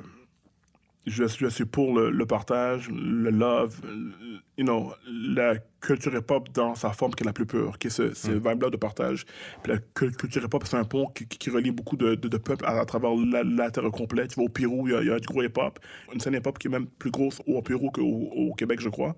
je, 1.07 1.25
je 1.27 1.47
suis 1.47 1.65
pour 1.65 1.97
le, 1.97 2.11
le 2.11 2.25
partage, 2.25 2.89
le 2.89 3.29
love, 3.31 3.81
le- 3.83 4.13
you 4.57 4.63
know, 4.65 4.93
la 5.07 5.55
culture 5.79 6.13
hip-hop 6.15 6.49
dans 6.53 6.75
sa 6.75 6.91
forme 6.91 7.13
qui 7.15 7.23
est 7.23 7.25
la 7.25 7.33
plus 7.33 7.47
pure, 7.47 7.79
qui 7.79 7.87
est 7.87 7.89
ce, 7.89 8.13
ce 8.13 8.31
vibe-là 8.31 8.69
de 8.69 8.77
partage. 8.77 9.25
Puis 9.63 9.71
la 9.73 9.79
cul- 9.79 10.11
culture 10.11 10.43
hip-hop, 10.43 10.63
c'est 10.67 10.77
un 10.77 10.83
pont 10.83 11.07
qui, 11.07 11.49
relie 11.49 11.71
beaucoup 11.71 11.97
de, 11.97 12.13
de, 12.15 12.27
de 12.27 12.37
peuples 12.37 12.65
à, 12.65 12.79
à 12.79 12.85
travers 12.85 13.15
la, 13.15 13.43
la 13.43 13.71
terre 13.71 13.89
complète. 13.91 14.31
Tu 14.31 14.39
vas 14.39 14.45
au 14.45 14.49
Pérou, 14.49 14.87
il 14.87 14.93
y 14.93 14.95
a, 14.95 15.01
il 15.01 15.07
y 15.07 15.11
a 15.11 15.19
du 15.19 15.27
gros 15.27 15.41
hip-hop. 15.41 15.79
Une 16.13 16.19
scène 16.19 16.35
hip-hop 16.35 16.59
qui 16.59 16.67
est 16.67 16.71
même 16.71 16.85
plus 16.87 17.09
grosse 17.09 17.41
au 17.47 17.61
Pérou 17.63 17.89
qu'au 17.89 18.03
au 18.03 18.53
Québec, 18.53 18.79
je 18.81 18.89
crois. 18.89 19.15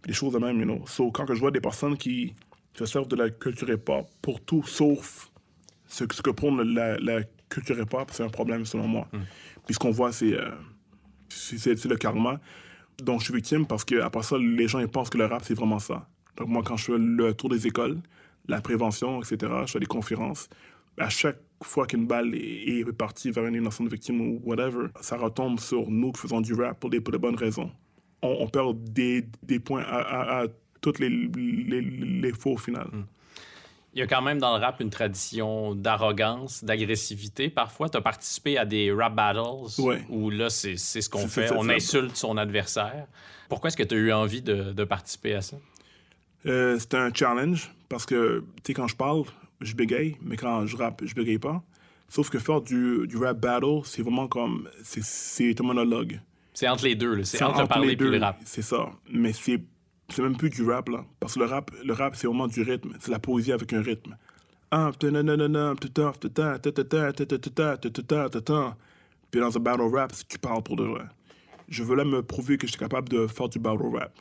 Puis 0.00 0.10
des 0.10 0.14
choses 0.16 0.32
de 0.32 0.38
même, 0.38 0.58
you 0.58 0.64
know. 0.64 0.82
So, 0.86 1.10
quand 1.10 1.26
que 1.26 1.34
je 1.34 1.40
vois 1.40 1.50
des 1.50 1.60
personnes 1.60 1.98
qui 1.98 2.34
se 2.74 2.86
servent 2.86 3.08
de 3.08 3.16
la 3.16 3.28
culture 3.28 3.68
hip-hop 3.68 4.06
pour 4.22 4.40
tout 4.40 4.62
sauf 4.62 5.30
ce, 5.86 6.04
ce 6.10 6.22
que 6.22 6.30
prône 6.30 6.62
la, 6.74 6.96
la 6.98 7.20
culture 7.50 7.78
hip-hop, 7.78 8.08
c'est 8.12 8.22
un 8.24 8.28
problème 8.30 8.64
selon 8.64 8.88
moi. 8.88 9.06
Puis 9.66 9.74
ce 9.74 9.78
qu'on 9.78 9.90
voit, 9.90 10.12
c'est 10.12 10.32
euh, 10.32 10.50
c'est 11.28 11.84
le 11.84 11.96
karma 11.96 12.40
dont 13.02 13.18
je 13.18 13.24
suis 13.24 13.34
victime 13.34 13.66
parce 13.66 13.84
que 13.84 14.00
après 14.00 14.22
ça, 14.22 14.36
les 14.38 14.68
gens 14.68 14.78
ils 14.78 14.88
pensent 14.88 15.10
que 15.10 15.18
le 15.18 15.26
rap, 15.26 15.42
c'est 15.44 15.54
vraiment 15.54 15.78
ça. 15.78 16.08
Donc 16.36 16.48
moi, 16.48 16.62
quand 16.64 16.76
je 16.76 16.84
fais 16.84 16.98
le 16.98 17.34
tour 17.34 17.48
des 17.48 17.66
écoles, 17.66 17.98
la 18.48 18.60
prévention, 18.60 19.20
etc., 19.22 19.52
je 19.66 19.72
fais 19.72 19.80
des 19.80 19.86
conférences, 19.86 20.48
à 20.98 21.08
chaque 21.08 21.40
fois 21.62 21.86
qu'une 21.86 22.06
balle 22.06 22.34
est, 22.34 22.80
est 22.80 22.92
partie 22.92 23.30
vers 23.30 23.46
une 23.46 23.54
innocente 23.54 23.88
victime 23.88 24.20
ou 24.20 24.40
whatever, 24.44 24.88
ça 25.00 25.16
retombe 25.16 25.58
sur 25.58 25.90
nous 25.90 26.12
qui 26.12 26.20
faisons 26.20 26.40
du 26.40 26.54
rap 26.54 26.78
pour 26.78 26.90
les, 26.90 27.00
pour 27.00 27.12
les 27.12 27.18
bonnes 27.18 27.36
raisons. 27.36 27.70
On, 28.22 28.48
perd 28.48 28.82
des, 28.84 29.26
des 29.42 29.58
points 29.58 29.82
à, 29.82 30.40
à, 30.40 30.46
toutes 30.80 30.98
les, 30.98 31.10
les, 31.10 31.80
les 31.82 32.32
faux 32.32 32.52
au 32.52 32.56
final. 32.56 32.88
Il 33.94 34.00
y 34.00 34.02
a 34.02 34.06
quand 34.08 34.22
même 34.22 34.38
dans 34.38 34.56
le 34.58 34.62
rap 34.64 34.80
une 34.80 34.90
tradition 34.90 35.74
d'arrogance, 35.74 36.64
d'agressivité. 36.64 37.48
Parfois, 37.48 37.88
tu 37.88 37.96
as 37.96 38.00
participé 38.00 38.58
à 38.58 38.64
des 38.64 38.90
rap 38.92 39.14
battles 39.14 39.40
Ouais. 39.78 40.04
où 40.08 40.30
là, 40.30 40.50
c'est 40.50 40.76
ce 40.76 41.08
qu'on 41.08 41.28
fait. 41.28 41.50
On 41.56 41.68
insulte 41.68 42.16
son 42.16 42.36
adversaire. 42.36 43.06
Pourquoi 43.48 43.68
est-ce 43.68 43.76
que 43.76 43.82
tu 43.84 43.94
as 43.94 43.98
eu 43.98 44.12
envie 44.12 44.42
de, 44.42 44.72
de 44.72 44.84
participer 44.84 45.34
à 45.34 45.42
ça? 45.42 45.56
Euh, 46.46 46.78
c'était 46.78 46.96
un 46.96 47.12
challenge 47.14 47.70
parce 47.88 48.04
que, 48.04 48.40
tu 48.56 48.62
sais, 48.66 48.74
quand 48.74 48.88
je 48.88 48.96
parle, 48.96 49.22
je 49.60 49.74
bégaye, 49.74 50.16
mais 50.22 50.36
quand 50.36 50.66
je 50.66 50.76
rappe, 50.76 51.02
je 51.04 51.14
bégaye 51.14 51.38
pas. 51.38 51.62
Sauf 52.08 52.30
que 52.30 52.38
faire 52.38 52.60
du, 52.60 53.06
du 53.06 53.16
rap 53.16 53.38
battle, 53.38 53.80
c'est 53.84 54.02
vraiment 54.02 54.26
comme. 54.28 54.68
c'est- 54.82 55.60
un 55.60 55.64
monologue. 55.64 56.20
C'est 56.52 56.68
entre 56.68 56.84
les 56.84 56.94
deux. 56.94 57.22
C'est 57.24 57.38
C'est 57.38 57.44
entre 57.44 57.62
le 57.62 57.66
parler 57.66 57.92
et 57.92 57.96
le 57.96 58.18
rap. 58.18 58.38
C'est 58.44 58.62
ça. 58.62 58.90
Mais 59.10 59.32
c'est 59.32 59.60
c'est 60.14 60.22
même 60.22 60.36
plus 60.36 60.50
du 60.50 60.62
rap, 60.64 60.88
là. 60.88 61.04
Parce 61.18 61.34
que 61.34 61.40
le 61.40 61.46
rap, 61.46 61.72
le 61.84 61.92
rap 61.92 62.14
c'est 62.14 62.26
vraiment 62.26 62.46
du 62.46 62.62
rythme. 62.62 62.94
C'est 63.00 63.10
la 63.10 63.18
poésie 63.18 63.52
avec 63.52 63.72
un 63.72 63.82
rythme. 63.82 64.16
Ah. 64.70 64.90
Puis 64.98 65.10
dans 69.40 69.56
un 69.56 69.60
battle 69.60 69.82
rap, 69.92 70.12
tu 70.28 70.38
parles 70.38 70.62
pour 70.62 70.76
de 70.76 70.84
vrai. 70.84 71.04
Je 71.68 71.82
voulais 71.82 72.04
me 72.04 72.22
prouver 72.22 72.56
que 72.58 72.66
j'étais 72.66 72.78
capable 72.78 73.08
de 73.08 73.26
faire 73.26 73.48
du 73.48 73.58
battle 73.58 73.86
rap. 73.92 74.12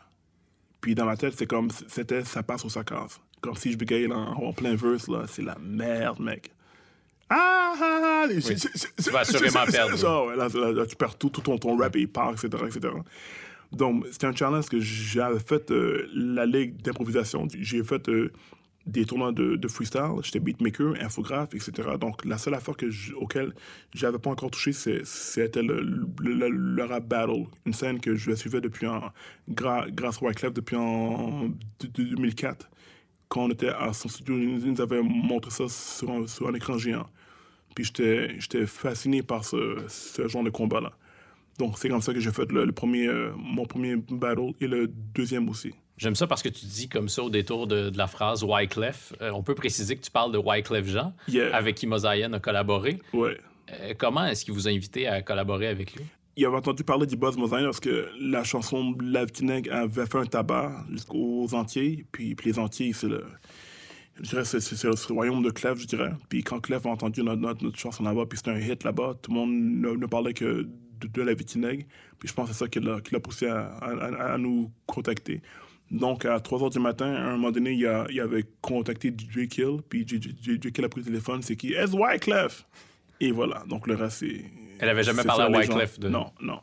Puis 0.81 0.95
dans 0.95 1.05
ma 1.05 1.15
tête, 1.15 1.35
c'est 1.37 1.45
comme, 1.45 1.69
c'était 1.87 2.23
ça 2.23 2.41
passe 2.43 2.63
ou 2.65 2.69
ça 2.69 2.83
casse. 2.83 3.21
Comme 3.41 3.55
si 3.55 3.71
je 3.71 3.77
bégayais 3.77 4.11
en, 4.11 4.53
plein 4.53 4.75
verse, 4.75 5.07
là, 5.07 5.25
c'est 5.27 5.43
la 5.43 5.57
merde, 5.59 6.19
mec. 6.19 6.51
Ah, 7.29 7.73
ah, 7.79 8.23
ah, 8.23 8.27
Tu 8.27 9.09
vas 9.11 9.19
assurément 9.19 9.65
perdre. 9.65 10.35
là, 10.35 10.85
tu 10.85 10.95
perds 10.95 11.17
tout, 11.17 11.29
tout 11.29 11.41
ton, 11.41 11.57
ton 11.57 11.77
rap 11.77 11.95
et 11.95 12.01
il 12.01 12.07
part, 12.07 12.31
etc., 12.31 12.49
etc. 12.67 12.93
Donc, 13.73 14.05
c'était 14.11 14.27
un 14.27 14.35
challenge 14.35 14.67
que 14.67 14.79
j'avais 14.79 15.39
fait 15.39 15.71
euh, 15.71 16.07
la 16.13 16.45
ligue 16.45 16.81
d'improvisation. 16.81 17.47
J'ai 17.59 17.83
fait 17.83 18.07
euh, 18.07 18.31
des 18.85 19.05
tournois 19.05 19.31
de, 19.31 19.55
de 19.55 19.67
freestyle. 19.67 20.11
J'étais 20.21 20.39
beatmaker, 20.39 20.93
infographe, 21.01 21.55
etc. 21.55 21.71
Donc, 21.99 22.23
la 22.23 22.37
seule 22.37 22.53
affaire 22.53 22.77
que 22.77 22.85
auquel 23.15 23.53
j'avais 23.93 24.19
pas 24.19 24.29
encore 24.29 24.51
touché, 24.51 24.73
c'était 24.73 25.63
le, 25.63 26.83
rap 26.85 27.07
battle. 27.07 27.45
Une 27.65 27.73
scène 27.73 27.99
que 27.99 28.15
je 28.15 28.33
suivais 28.35 28.61
depuis 28.61 28.85
en, 28.85 29.11
grâce 29.49 30.21
à 30.21 30.25
Wyclef 30.25 30.53
depuis 30.53 30.75
en 30.75 31.49
de- 31.79 31.87
de 31.87 32.03
2004. 32.03 32.69
Quand 33.27 33.45
on 33.45 33.49
était 33.49 33.69
à 33.69 33.91
son 33.93 34.07
studio, 34.09 34.37
il 34.37 34.71
nous 34.71 34.81
avait 34.81 35.01
montré 35.01 35.49
ça 35.49 35.67
sur 35.67 36.11
un, 36.11 36.53
écran 36.53 36.77
géant. 36.77 37.07
Puis 37.73 37.85
j'étais 37.85 38.67
fasciné 38.67 39.23
par 39.23 39.43
ce 39.43 40.27
genre 40.27 40.43
de 40.43 40.51
combat-là. 40.51 40.93
Donc, 41.59 41.77
c'est 41.77 41.89
comme 41.89 42.01
ça 42.01 42.13
que 42.13 42.19
j'ai 42.19 42.31
fait 42.31 42.51
le, 42.51 42.65
le 42.65 42.71
premier, 42.71 43.07
euh, 43.07 43.31
mon 43.37 43.65
premier 43.65 43.95
battle 43.95 44.53
et 44.59 44.67
le 44.67 44.87
deuxième 44.87 45.47
aussi. 45.49 45.71
J'aime 45.97 46.15
ça 46.15 46.25
parce 46.25 46.41
que 46.41 46.49
tu 46.49 46.65
dis 46.65 46.89
comme 46.89 47.07
ça 47.09 47.21
au 47.23 47.29
détour 47.29 47.67
de, 47.67 47.89
de 47.91 47.97
la 47.97 48.07
phrase 48.07 48.43
Wyclef. 48.43 49.13
Euh, 49.21 49.29
on 49.31 49.43
peut 49.43 49.53
préciser 49.53 49.95
que 49.95 50.01
tu 50.01 50.09
parles 50.09 50.31
de 50.31 50.39
Wyclef 50.39 50.87
Jean, 50.87 51.13
Yeah. 51.27 51.55
avec 51.55 51.75
qui 51.75 51.85
Mosaïen 51.85 52.33
a 52.33 52.39
collaboré. 52.39 52.99
Ouais. 53.13 53.37
Euh, 53.71 53.93
comment 53.97 54.25
est-ce 54.25 54.43
qu'il 54.45 54.53
vous 54.55 54.67
a 54.67 54.71
invité 54.71 55.07
à 55.07 55.21
collaborer 55.21 55.67
avec 55.67 55.93
lui? 55.93 56.03
Il 56.35 56.43
avait 56.47 56.57
entendu 56.57 56.83
parler 56.83 57.05
du 57.05 57.15
Buzz 57.15 57.37
Mosaïen 57.37 57.65
parce 57.65 57.79
que 57.79 58.09
la 58.19 58.43
chanson 58.43 58.95
La 59.03 59.23
Vtineg 59.23 59.69
avait 59.69 60.07
fait 60.07 60.17
un 60.17 60.25
tabac 60.25 60.71
jusqu'aux 60.91 61.47
Antilles. 61.53 62.05
Puis, 62.11 62.33
puis 62.33 62.49
les 62.49 62.57
Antilles, 62.57 62.93
c'est 62.93 63.07
le. 63.07 63.23
Je 64.21 64.29
dirais 64.29 64.43
c'est, 64.45 64.57
le, 64.57 64.95
c'est 64.95 65.09
le 65.09 65.13
royaume 65.13 65.43
de 65.43 65.51
Clef, 65.51 65.77
je 65.79 65.85
dirais. 65.85 66.11
Puis 66.29 66.43
quand 66.43 66.59
Clef 66.59 66.85
a 66.87 66.89
entendu 66.89 67.21
notre, 67.21 67.39
notre, 67.41 67.63
notre 67.63 67.77
chanson 67.77 68.03
là-bas, 68.03 68.25
puis 68.27 68.37
c'était 68.39 68.51
un 68.51 68.59
hit 68.59 68.83
là-bas, 68.83 69.13
tout 69.21 69.31
le 69.31 69.37
monde 69.37 69.51
ne, 69.51 69.89
ne 69.95 70.05
parlait 70.07 70.33
que 70.33 70.67
de, 71.03 71.07
de 71.07 71.21
La 71.21 71.33
Vtineg. 71.33 71.85
Puis 72.19 72.29
je 72.29 72.33
pense 72.33 72.47
que 72.49 72.53
c'est 72.53 72.59
ça 72.59 72.67
qui 72.67 72.79
l'a, 72.79 72.99
qui 73.01 73.13
l'a 73.13 73.19
poussé 73.19 73.47
à, 73.47 73.67
à, 73.81 73.89
à- 73.91 74.33
à 74.33 74.37
nous 74.37 74.71
contacter. 74.85 75.41
Donc 75.91 76.25
à 76.25 76.39
3 76.39 76.59
h 76.59 76.71
du 76.71 76.79
matin, 76.79 77.05
à 77.13 77.27
un 77.27 77.31
moment 77.33 77.51
donné, 77.51 77.73
il, 77.73 77.85
a, 77.85 78.05
il 78.09 78.19
avait 78.19 78.45
contacté 78.61 79.09
DJ 79.09 79.47
Kill. 79.47 79.77
Puis 79.87 80.07
DJ 80.07 80.71
Kill 80.71 80.85
a 80.85 80.89
pris 80.89 81.01
le 81.01 81.05
téléphone, 81.07 81.41
c'est 81.41 81.55
qui? 81.55 81.73
Est 81.73 81.93
Wyclef? 81.93 82.65
Et 83.19 83.31
voilà. 83.31 83.63
Donc 83.67 83.87
le 83.87 83.95
reste, 83.95 84.17
c'est. 84.19 84.45
Elle 84.79 84.89
avait 84.89 85.03
jamais 85.03 85.23
parlé 85.23 85.43
à 85.43 85.49
Wyclef 85.75 85.99
de- 85.99 86.09
Non, 86.09 86.31
non. 86.41 86.59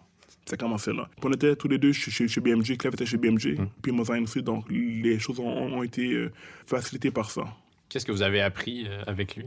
Ça 0.46 0.54
a 0.54 0.56
commencé 0.56 0.92
là. 0.92 1.08
Puis 1.16 1.28
on 1.28 1.32
était 1.32 1.54
tous 1.54 1.68
les 1.68 1.78
deux 1.78 1.92
chez, 1.92 2.26
chez, 2.26 2.40
BMG. 2.40 2.76
Clef 2.76 2.94
était 2.94 3.06
chez 3.06 3.18
BMG. 3.18 3.56
Puis 3.82 3.92
Mosaïne 3.92 4.24
aussi. 4.24 4.42
Donc 4.42 4.64
les 4.68 5.18
choses 5.20 5.38
ont, 5.38 5.46
ont 5.46 5.82
été 5.84 6.12
euh, 6.12 6.32
facilitées 6.66 7.12
par 7.12 7.30
ça. 7.30 7.44
Qu'est-ce 7.88 8.04
que 8.04 8.10
vous 8.12 8.22
avez 8.22 8.40
appris 8.40 8.86
euh, 8.88 9.02
avec 9.06 9.36
lui? 9.36 9.46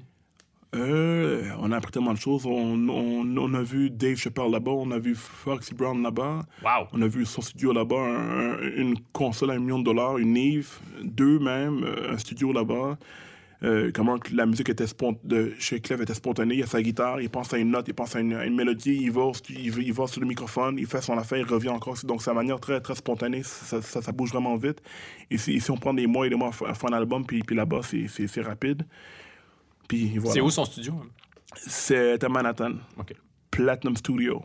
Euh, 0.75 1.43
on 1.59 1.71
a 1.71 1.77
appris 1.77 1.91
tellement 1.91 2.13
de 2.13 2.19
choses. 2.19 2.45
On, 2.45 2.87
on, 2.89 3.37
on 3.37 3.53
a 3.53 3.61
vu 3.61 3.89
Dave 3.89 4.15
Chappelle 4.15 4.49
là-bas. 4.51 4.71
On 4.71 4.91
a 4.91 4.99
vu 4.99 5.15
Foxy 5.15 5.73
Brown 5.73 6.01
là-bas. 6.01 6.41
Wow! 6.63 6.87
On 6.93 7.01
a 7.01 7.07
vu 7.07 7.25
son 7.25 7.41
studio 7.41 7.73
là-bas, 7.73 7.95
un- 7.99 8.53
un- 8.53 8.71
une 8.77 8.95
console 9.11 9.51
à 9.51 9.53
un 9.53 9.59
million 9.59 9.79
de 9.79 9.83
dollars, 9.85 10.17
une 10.17 10.35
Eve, 10.37 10.69
deux 11.03 11.39
même, 11.39 11.83
euh, 11.83 12.13
un 12.13 12.17
studio 12.17 12.51
là-bas. 12.53 12.97
Euh, 13.63 13.91
comment 13.95 14.17
la 14.33 14.45
musique 14.45 14.67
était 14.67 14.83
de, 15.23 15.53
chez 15.57 15.79
Clef 15.79 16.01
était 16.01 16.13
spontanée. 16.13 16.55
Il 16.55 16.63
a 16.63 16.65
sa 16.65 16.81
guitare, 16.81 17.21
il 17.21 17.29
pense 17.29 17.53
à 17.53 17.57
une 17.57 17.71
note, 17.71 17.85
il 17.87 17.93
pense 17.93 18.13
à 18.13 18.19
une, 18.19 18.33
à 18.33 18.45
une 18.45 18.55
mélodie, 18.55 18.97
il 19.03 19.11
va, 19.11 19.31
il, 19.49 19.71
va, 19.71 19.81
il 19.81 19.93
va 19.93 20.05
sur 20.07 20.19
le 20.19 20.27
microphone, 20.27 20.75
il 20.77 20.85
fait 20.85 20.99
son 21.01 21.17
affaire, 21.17 21.37
il 21.37 21.45
revient 21.45 21.69
encore. 21.69 21.95
Donc, 22.03 22.21
c'est 22.21 22.31
une 22.31 22.35
manière 22.35 22.59
très, 22.59 22.81
très 22.81 22.95
spontanée, 22.95 23.41
ça, 23.43 23.81
ça, 23.81 24.01
ça 24.01 24.11
bouge 24.11 24.31
vraiment 24.31 24.57
vite. 24.57 24.81
Ici, 25.31 25.53
ici, 25.53 25.71
on 25.71 25.77
prend 25.77 25.93
des 25.93 26.07
mois 26.07 26.27
et 26.27 26.29
des 26.29 26.35
mois 26.35 26.49
à 26.49 26.51
fa- 26.51 26.67
à 26.67 26.73
faire 26.73 26.89
un 26.91 26.97
album, 26.97 27.25
puis, 27.25 27.39
puis 27.41 27.55
là-bas, 27.55 27.79
c'est 27.83 28.41
rapide. 28.41 28.83
Puis 29.87 30.17
voilà. 30.17 30.33
C'est 30.33 30.41
où 30.41 30.49
son 30.49 30.65
studio? 30.65 30.93
C'est 31.55 32.23
à 32.23 32.29
Manhattan, 32.29 32.73
OK. 32.97 33.13
Platinum 33.51 33.95
Studio. 33.95 34.43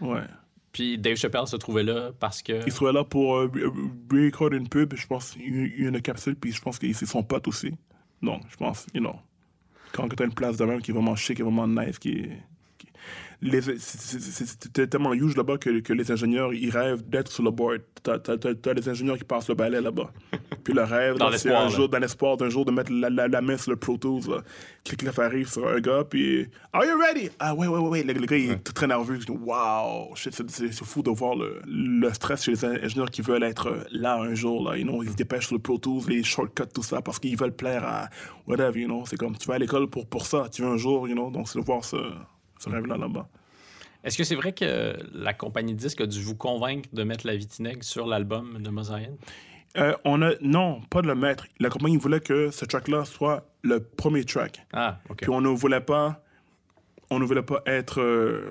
Ouais. 0.00 0.22
Puis 0.72 0.98
Dave 0.98 1.16
Chappelle 1.16 1.46
se 1.46 1.56
trouvait 1.56 1.84
là 1.84 2.10
parce 2.18 2.42
que. 2.42 2.66
Il 2.66 2.72
serait 2.72 2.92
là 2.92 3.04
pour 3.04 3.36
euh, 3.36 3.46
re- 3.46 4.26
record 4.26 4.52
une 4.52 4.68
pub, 4.68 4.94
je 4.96 5.06
pense, 5.06 5.36
une, 5.36 5.70
une 5.76 6.02
capsule, 6.02 6.34
puis 6.34 6.50
je 6.50 6.60
pense 6.60 6.78
que 6.80 6.92
c'est 6.92 7.06
son 7.06 7.22
pote 7.22 7.46
aussi. 7.46 7.72
Donc, 8.20 8.42
je 8.48 8.56
pense, 8.56 8.86
you 8.92 9.00
know, 9.00 9.14
quand 9.92 10.08
tu 10.08 10.20
as 10.22 10.26
une 10.26 10.34
place 10.34 10.56
de 10.56 10.64
même 10.64 10.82
qui 10.82 10.90
est 10.90 10.94
vraiment 10.94 11.14
chic, 11.14 11.36
qui 11.36 11.42
est 11.42 11.44
vraiment 11.44 11.68
nice, 11.68 11.98
qui 11.98 12.10
est... 12.10 12.42
c'est- 13.78 14.88
tellement 14.90 15.12
huge 15.12 15.36
là-bas 15.36 15.58
que, 15.58 15.80
que 15.80 15.92
les 15.92 16.10
ingénieurs, 16.10 16.52
ils 16.54 16.70
rêvent 16.70 17.02
d'être 17.08 17.30
sur 17.30 17.42
le 17.42 17.50
board. 17.50 17.80
T'as 18.02 18.14
as, 18.14 18.74
des 18.74 18.88
ingénieurs 18.88 19.18
qui 19.18 19.24
passent 19.24 19.48
le 19.48 19.54
balai 19.54 19.80
là-bas. 19.80 20.10
Puis 20.62 20.72
le 20.74 20.82
rêve, 20.82 21.16
c'est 21.38 21.50
un 21.50 21.68
jour, 21.68 21.88
dans 21.88 21.98
l'espoir 21.98 22.36
d'un 22.36 22.48
jour 22.48 22.64
de 22.64 22.70
mettre 22.70 22.92
la, 22.92 23.10
la, 23.10 23.28
la 23.28 23.40
main 23.40 23.56
sur 23.56 23.70
le 23.70 23.76
Pro 23.76 23.96
Tools. 23.96 24.28
Là. 24.30 24.38
Click 24.84 25.04
arrive 25.18 25.48
sur 25.48 25.66
un 25.68 25.80
gars, 25.80 26.04
puis 26.08 26.46
Are 26.72 26.84
you 26.84 26.98
ready? 26.98 27.30
Ah 27.38 27.54
ouais, 27.54 27.66
ouais, 27.66 27.78
ouais, 27.78 27.88
ouais. 27.88 28.02
Le, 28.02 28.12
le 28.14 28.26
gars, 28.26 28.36
il 28.36 28.50
est 28.52 28.64
très 28.74 28.86
nerveux. 28.86 29.18
Je 29.20 29.26
dis, 29.26 29.32
Wow, 29.32 30.14
c'est- 30.16 30.72
fou 30.84 31.02
de 31.02 31.10
voir 31.10 31.34
le, 31.34 31.60
le 31.66 32.12
stress 32.12 32.44
chez 32.44 32.52
les 32.52 32.64
ingénieurs 32.64 33.10
qui 33.10 33.22
veulent 33.22 33.42
être 33.42 33.86
là 33.90 34.16
un 34.20 34.34
jour. 34.34 34.68
Là, 34.70 34.76
you 34.76 34.84
know, 34.84 35.02
ils 35.02 35.10
se 35.10 35.16
dépêchent 35.16 35.46
sur 35.46 35.56
le 35.56 35.62
Pro 35.62 35.78
Tools, 35.78 36.02
les 36.08 36.22
shortcuts, 36.22 36.62
tout 36.74 36.82
ça, 36.82 37.00
parce 37.02 37.18
qu'ils 37.18 37.36
veulent 37.36 37.54
plaire 37.56 37.84
à 37.84 38.08
whatever, 38.46 38.80
you 38.80 38.86
know. 38.86 39.04
C'est 39.06 39.16
comme, 39.16 39.36
tu 39.36 39.46
vas 39.48 39.54
à 39.54 39.58
l'école 39.58 39.88
pour, 39.88 40.06
pour 40.06 40.26
ça, 40.26 40.46
tu 40.50 40.62
veux 40.62 40.68
un 40.68 40.76
jour, 40.76 41.08
you 41.08 41.14
know. 41.14 41.30
Donc, 41.30 41.48
c'est 41.48 41.58
de 41.58 41.64
voir 41.64 41.84
ce, 41.84 41.96
ce 42.64 42.70
rêve-là 42.70 42.96
là-bas. 42.96 43.28
Est-ce 44.02 44.18
que 44.18 44.24
c'est 44.24 44.34
vrai 44.34 44.52
que 44.52 44.94
la 45.14 45.32
compagnie 45.32 45.72
de 45.74 45.78
disques 45.78 46.00
a 46.02 46.06
dû 46.06 46.20
vous 46.22 46.36
convaincre 46.36 46.88
de 46.92 47.02
mettre 47.04 47.26
la 47.26 47.36
Vitineg 47.36 47.82
sur 47.82 48.06
l'album 48.06 48.62
de 48.62 48.68
Mosaïen? 48.70 49.16
Euh, 49.76 49.94
on 50.04 50.20
a, 50.22 50.32
non, 50.40 50.80
pas 50.90 51.02
de 51.02 51.08
le 51.08 51.14
mettre. 51.14 51.46
La 51.58 51.68
compagnie 51.70 51.96
voulait 51.96 52.20
que 52.20 52.50
ce 52.50 52.64
track-là 52.64 53.04
soit 53.06 53.46
le 53.62 53.80
premier 53.82 54.24
track. 54.24 54.64
Ah, 54.72 54.98
OK. 55.08 55.18
Puis 55.22 55.30
on 55.30 55.40
ne 55.40 55.48
voulait 55.48 55.80
pas, 55.80 56.22
on 57.10 57.18
ne 57.18 57.24
voulait 57.24 57.42
pas 57.42 57.62
être 57.66 58.00
euh, 58.00 58.50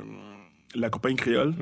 la 0.76 0.90
compagnie 0.90 1.16
créole. 1.16 1.54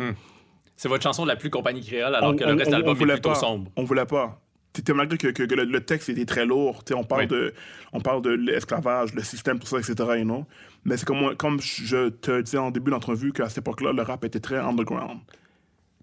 C'est 0.78 0.88
votre 0.90 1.04
chanson 1.04 1.26
la 1.26 1.36
plus 1.36 1.50
compagnie 1.52 1.82
créole 1.86 2.16
alors 2.16 2.32
On- 2.32 2.36
que 2.36 2.44
le 2.44 2.54
on- 2.54 2.58
reste 2.58 2.72
de 2.72 2.76
l'album 2.76 2.96
est 2.98 3.06
plutôt 3.14 3.30
pas. 3.30 3.36
sombre. 3.36 3.70
On 3.76 3.84
voulait 3.84 4.06
pas. 4.06 4.42
T'es 4.74 4.94
malgré 4.94 5.18
que, 5.18 5.28
que, 5.28 5.44
que 5.44 5.56
le, 5.56 5.66
le 5.66 5.82
texte 5.86 6.10
était 6.10 6.26
très 6.26 6.46
lourd. 6.46 6.84
Tu 6.84 6.94
sais, 6.94 7.00
on 7.00 7.04
parle 7.04 7.22
Oui. 7.24 7.28
de, 7.28 7.54
on 7.94 8.00
parle 8.00 8.22
de 8.22 8.30
l'esclavage, 8.30 9.14
le 9.14 9.24
système, 9.24 9.60
tout 9.60 9.68
ça, 9.68 9.78
etc. 9.80 9.96
Know? 10.24 10.46
Mais 10.86 10.98
c'est 10.98 11.06
comme, 11.06 11.36
comme 11.36 11.60
je 11.62 12.10
te 12.10 12.42
disais 12.42 12.58
en 12.58 12.72
début 12.72 12.92
d'entrevue 12.92 13.34
qu'à 13.34 13.50
cette 13.50 13.60
époque-là, 13.60 13.92
le 13.94 14.02
rap 14.02 14.24
était 14.26 14.40
très 14.40 14.58
underground. 14.58 15.20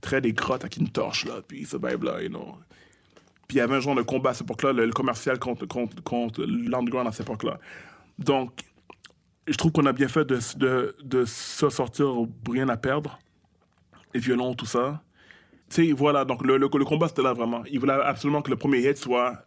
Très 0.01 0.21
des 0.21 0.33
grottes 0.33 0.63
avec 0.63 0.77
une 0.77 0.89
torche, 0.91 1.25
là, 1.25 1.41
puis 1.47 1.65
ce 1.65 1.77
vibe-là, 1.77 2.23
you 2.23 2.29
know. 2.29 2.55
Puis 3.49 3.57
il 3.57 3.59
y 3.59 3.63
avait 3.63 3.77
un 3.77 3.81
genre 3.81 3.95
de 3.95 4.03
combat 4.03 4.31
à 4.31 4.35
cette 4.35 4.43
époque-là, 4.47 4.73
le, 4.73 4.85
le 4.87 4.93
commercial 4.93 5.39
contre, 5.39 5.67
contre, 5.67 6.03
contre 6.03 6.43
l'underground 6.45 7.09
à 7.09 7.13
cette 7.13 7.27
époque-là. 7.27 7.59
Donc, 8.19 8.61
je 9.47 9.57
trouve 9.57 9.73
qu'on 9.73 9.87
a 9.87 9.93
bien 9.93 10.09
fait 10.09 10.25
de, 10.27 10.39
de, 10.57 10.95
de 11.03 11.25
se 11.25 11.71
sortir 11.71 12.13
rien 12.49 12.69
à 12.69 12.77
perdre. 12.77 13.19
Les 14.13 14.21
violons, 14.21 14.55
tout 14.55 14.67
ça. 14.67 15.03
Tu 15.71 15.87
sais, 15.89 15.93
voilà, 15.93 16.25
donc 16.25 16.45
le, 16.47 16.57
le, 16.57 16.69
le 16.73 16.85
combat, 16.85 17.09
c'était 17.09 17.23
là 17.23 17.33
vraiment. 17.35 17.63
Il 17.71 17.79
voulait 17.79 17.93
absolument 17.93 18.41
que 18.43 18.51
le 18.51 18.57
premier 18.57 18.79
hit 18.89 18.97
soit 18.97 19.45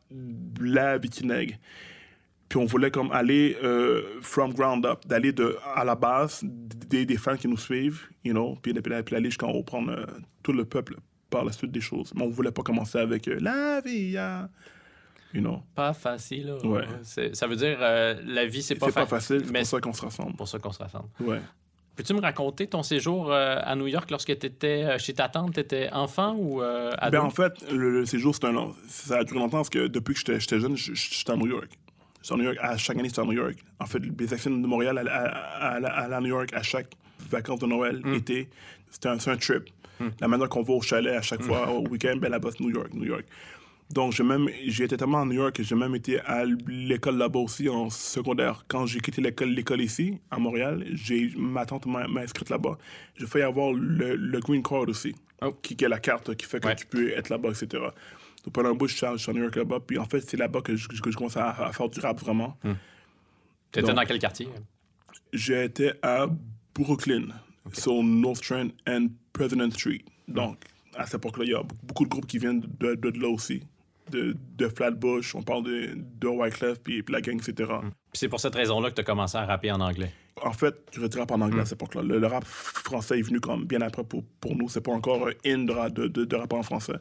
la 0.62 0.98
Vikineg. 0.98 1.58
Puis 2.48 2.60
on 2.60 2.66
voulait 2.66 2.92
comme 2.92 3.12
aller 3.14 3.58
euh, 3.64 4.02
from 4.22 4.54
ground 4.54 4.86
up, 4.86 5.00
d'aller 5.08 5.32
de 5.32 5.58
à 5.74 5.84
la 5.86 5.96
base 5.96 6.44
des, 6.44 7.06
des 7.06 7.18
fans 7.18 7.38
qui 7.38 7.48
nous 7.48 7.58
suivent, 7.58 8.02
you 8.26 8.34
know, 8.34 8.58
puis, 8.62 8.74
puis, 8.74 9.04
puis 9.04 9.16
aller 9.16 9.30
jusqu'en 9.30 9.52
haut, 9.52 9.64
prendre 9.64 9.92
euh, 9.92 10.06
tout 10.44 10.52
le 10.52 10.66
peuple 10.66 10.98
par 11.30 11.46
la 11.46 11.54
suite 11.54 11.72
des 11.72 11.80
choses. 11.82 12.12
Mais 12.14 12.24
on 12.24 12.30
voulait 12.30 12.52
pas 12.52 12.62
commencer 12.62 12.98
avec 13.00 13.28
euh, 13.30 13.38
la 13.40 13.80
vie, 13.80 14.18
hein. 14.18 14.50
you 15.34 15.40
know. 15.40 15.64
Pas 15.74 15.94
facile. 15.94 16.54
Ouais. 16.66 16.84
Ça 17.34 17.48
veut 17.48 17.56
dire 17.56 17.78
euh, 17.80 18.16
la 18.26 18.46
vie, 18.46 18.62
c'est 18.62 18.76
pas, 18.76 18.88
C'est 18.88 18.92
pas 18.96 19.06
fa- 19.06 19.16
facile, 19.20 19.44
c'est 19.46 19.54
pour 19.54 19.66
ça 19.66 19.80
qu'on 19.80 19.94
se 19.94 20.02
rassemble. 20.02 20.36
pour 20.36 20.48
ça 20.50 20.60
qu'on 20.60 20.72
se 20.74 20.80
rassemble. 20.84 21.08
Ouais. 21.22 21.40
Peux-tu 22.02 22.14
me 22.16 22.22
raconter 22.22 22.66
ton 22.66 22.82
séjour 22.82 23.32
euh, 23.32 23.58
à 23.62 23.76
New 23.76 23.86
York 23.86 24.10
lorsque 24.10 24.36
tu 24.40 24.48
étais 24.48 24.98
chez 24.98 25.14
ta 25.14 25.30
tante? 25.30 25.54
Tu 25.54 25.60
étais 25.60 25.88
enfant 25.92 26.36
ou 26.36 26.62
euh, 26.64 26.92
ado? 26.98 27.12
Ben, 27.20 27.24
en 27.24 27.30
fait, 27.30 27.54
le, 27.72 27.92
le 27.92 28.06
séjour, 28.08 28.34
c'est 28.34 28.46
un 28.46 28.52
long. 28.52 28.74
Ça 28.88 29.20
a 29.20 29.24
duré 29.24 29.40
longtemps 29.40 29.58
parce 29.58 29.70
que 29.70 29.86
depuis 29.86 30.16
que 30.16 30.20
j'étais 30.40 30.60
jeune, 30.60 30.76
je- 30.76 30.94
je- 30.96 31.10
j'étais 31.14 31.32
à 31.32 31.36
New 31.36 31.46
York. 31.48 31.70
J'étais 32.24 32.34
à 32.34 32.38
New 32.38 32.44
York. 32.44 32.58
À 32.60 32.76
chaque 32.78 32.98
année, 32.98 33.10
j'étais 33.10 33.22
à 33.22 33.26
New 33.26 33.34
York. 33.34 33.56
En 33.80 33.86
fait, 33.86 34.00
les 34.00 34.34
actions 34.34 34.50
de 34.50 34.66
Montréal 34.66 34.98
à, 34.98 35.02
à, 35.12 35.76
à- 35.76 35.86
à- 35.86 36.16
à 36.18 36.20
New 36.22 36.28
York 36.30 36.50
à 36.54 36.64
chaque 36.64 36.88
vacances 37.30 37.60
de 37.60 37.68
Noël, 37.68 38.02
été, 38.16 38.50
c'était 38.90 39.10
un, 39.10 39.20
c'est 39.20 39.30
un 39.30 39.38
trip. 39.38 39.66
La 40.20 40.28
manière 40.28 40.50
qu'on 40.50 40.64
va 40.64 40.74
au 40.74 40.82
chalet 40.82 41.16
à 41.16 41.22
chaque 41.22 41.44
fois 41.44 41.70
au 41.70 41.88
week-end, 41.88 42.16
ben 42.18 42.30
là-bas, 42.32 42.50
New 42.60 42.72
York, 42.72 42.90
New 42.96 43.06
York. 43.06 43.26
Donc, 43.94 44.14
j'ai 44.14 44.24
même, 44.24 44.48
j'ai 44.68 44.86
été 44.86 44.96
tellement 44.98 45.22
à 45.22 45.26
New 45.26 45.34
York 45.34 45.56
que 45.56 45.64
j'ai 45.64 45.76
même 45.76 45.94
été 45.96 46.20
à 46.22 46.44
l'école 46.68 47.18
là-bas 47.18 47.40
aussi 47.40 47.68
en 47.68 47.90
secondaire. 47.90 48.64
Quand 48.68 48.86
j'ai 48.86 49.00
quitté 49.00 49.22
l'école, 49.22 49.50
l'école 49.50 49.82
ici, 49.82 50.20
à 50.30 50.40
Montréal, 50.40 50.86
j'ai, 50.94 51.32
ma 51.36 51.66
tante 51.66 51.86
m'a, 51.88 52.08
m'a 52.08 52.22
inscrite 52.22 52.50
là-bas. 52.50 52.78
J'ai 53.18 53.26
failli 53.28 53.44
avoir 53.44 53.74
le, 53.74 54.16
le 54.16 54.40
green 54.40 54.64
card 54.64 54.88
aussi, 54.88 55.16
Oh. 55.44 55.54
qui, 55.62 55.76
qui 55.76 55.84
est 55.86 55.90
la 55.90 55.98
carte 56.00 56.36
qui 56.36 56.46
fait 56.46 56.60
que 56.60 56.68
Ouais. 56.68 56.76
tu 56.76 56.86
peux 56.86 57.10
être 57.14 57.30
là-bas, 57.30 57.50
etc. 57.50 57.68
Donc, 58.46 58.54
pendant 58.54 58.70
un 58.70 58.74
bout, 58.76 58.88
je 58.88 58.96
suis 58.96 59.06
à, 59.06 59.34
New 59.34 59.42
York 59.42 59.56
là-bas. 59.56 59.80
Puis 59.86 59.98
en 59.98 60.06
fait, 60.06 60.22
c'est 60.22 60.38
là-bas 60.38 60.62
que 60.62 60.76
je, 60.76 60.88
que 60.88 61.10
je 61.12 61.18
commence 61.18 61.36
à, 61.36 61.50
à 61.50 61.72
faire 61.74 61.90
du 61.90 62.00
rap 62.00 62.20
vraiment. 62.20 62.56
Tu 62.64 62.70
étais 63.80 63.82
donc- 63.88 63.96
dans 63.96 64.06
quel 64.06 64.20
quartier? 64.20 64.48
J'étais 65.34 65.94
à 66.04 66.28
Brooklyn, 66.76 67.28
sur 67.74 68.04
North 68.04 68.42
Trent 68.44 68.70
and 68.88 69.08
President 69.34 69.72
Street. 69.72 70.04
Donc, 70.28 70.58
à 70.96 71.06
cette 71.06 71.16
époque-là, 71.16 71.44
il 71.46 71.52
y 71.52 71.56
a 71.56 71.64
beaucoup- 71.64 71.76
beaucoup 71.86 72.04
de 72.06 72.10
groupes 72.10 72.28
qui 72.28 72.38
viennent 72.38 72.62
de, 72.80 72.96
de, 72.96 73.10
de 73.10 73.20
là 73.20 73.30
aussi. 73.30 73.64
De, 74.12 74.36
de 74.58 74.68
Flatbush, 74.68 75.36
on 75.36 75.42
parle 75.42 75.64
de, 75.64 75.98
de 76.20 76.28
Wyclef, 76.28 76.80
puis, 76.82 77.02
puis 77.02 77.14
la 77.14 77.22
gang, 77.22 77.36
etc. 77.36 77.72
Puis 77.82 78.20
c'est 78.20 78.28
pour 78.28 78.40
cette 78.40 78.56
raison-là 78.56 78.90
que 78.90 78.96
tu 78.96 79.02
as 79.02 79.06
commencé 79.06 79.38
à 79.38 79.46
rapper 79.46 79.72
en 79.72 79.80
anglais. 79.80 80.12
En 80.44 80.54
fait, 80.54 80.76
je 80.92 81.06
dirais 81.06 81.22
rap 81.22 81.32
en 81.32 81.42
anglais 81.42 81.62
à 81.62 81.66
cette 81.66 81.80
époque-là. 81.80 82.02
Le, 82.04 82.20
le 82.20 82.28
rap 82.28 82.44
français 82.46 83.20
est 83.20 83.22
venu 83.22 83.40
comme 83.40 83.66
bien 83.66 83.82
après 83.82 84.04
pour, 84.04 84.24
pour 84.40 84.56
nous. 84.56 84.70
C'est 84.70 84.82
pas 84.82 84.92
encore 84.92 85.28
un 85.28 85.32
in 85.46 85.60
de, 85.60 86.08
de, 86.08 86.26
de, 86.26 86.36
rap 86.36 86.52
en 86.54 86.64
français. 86.64 86.98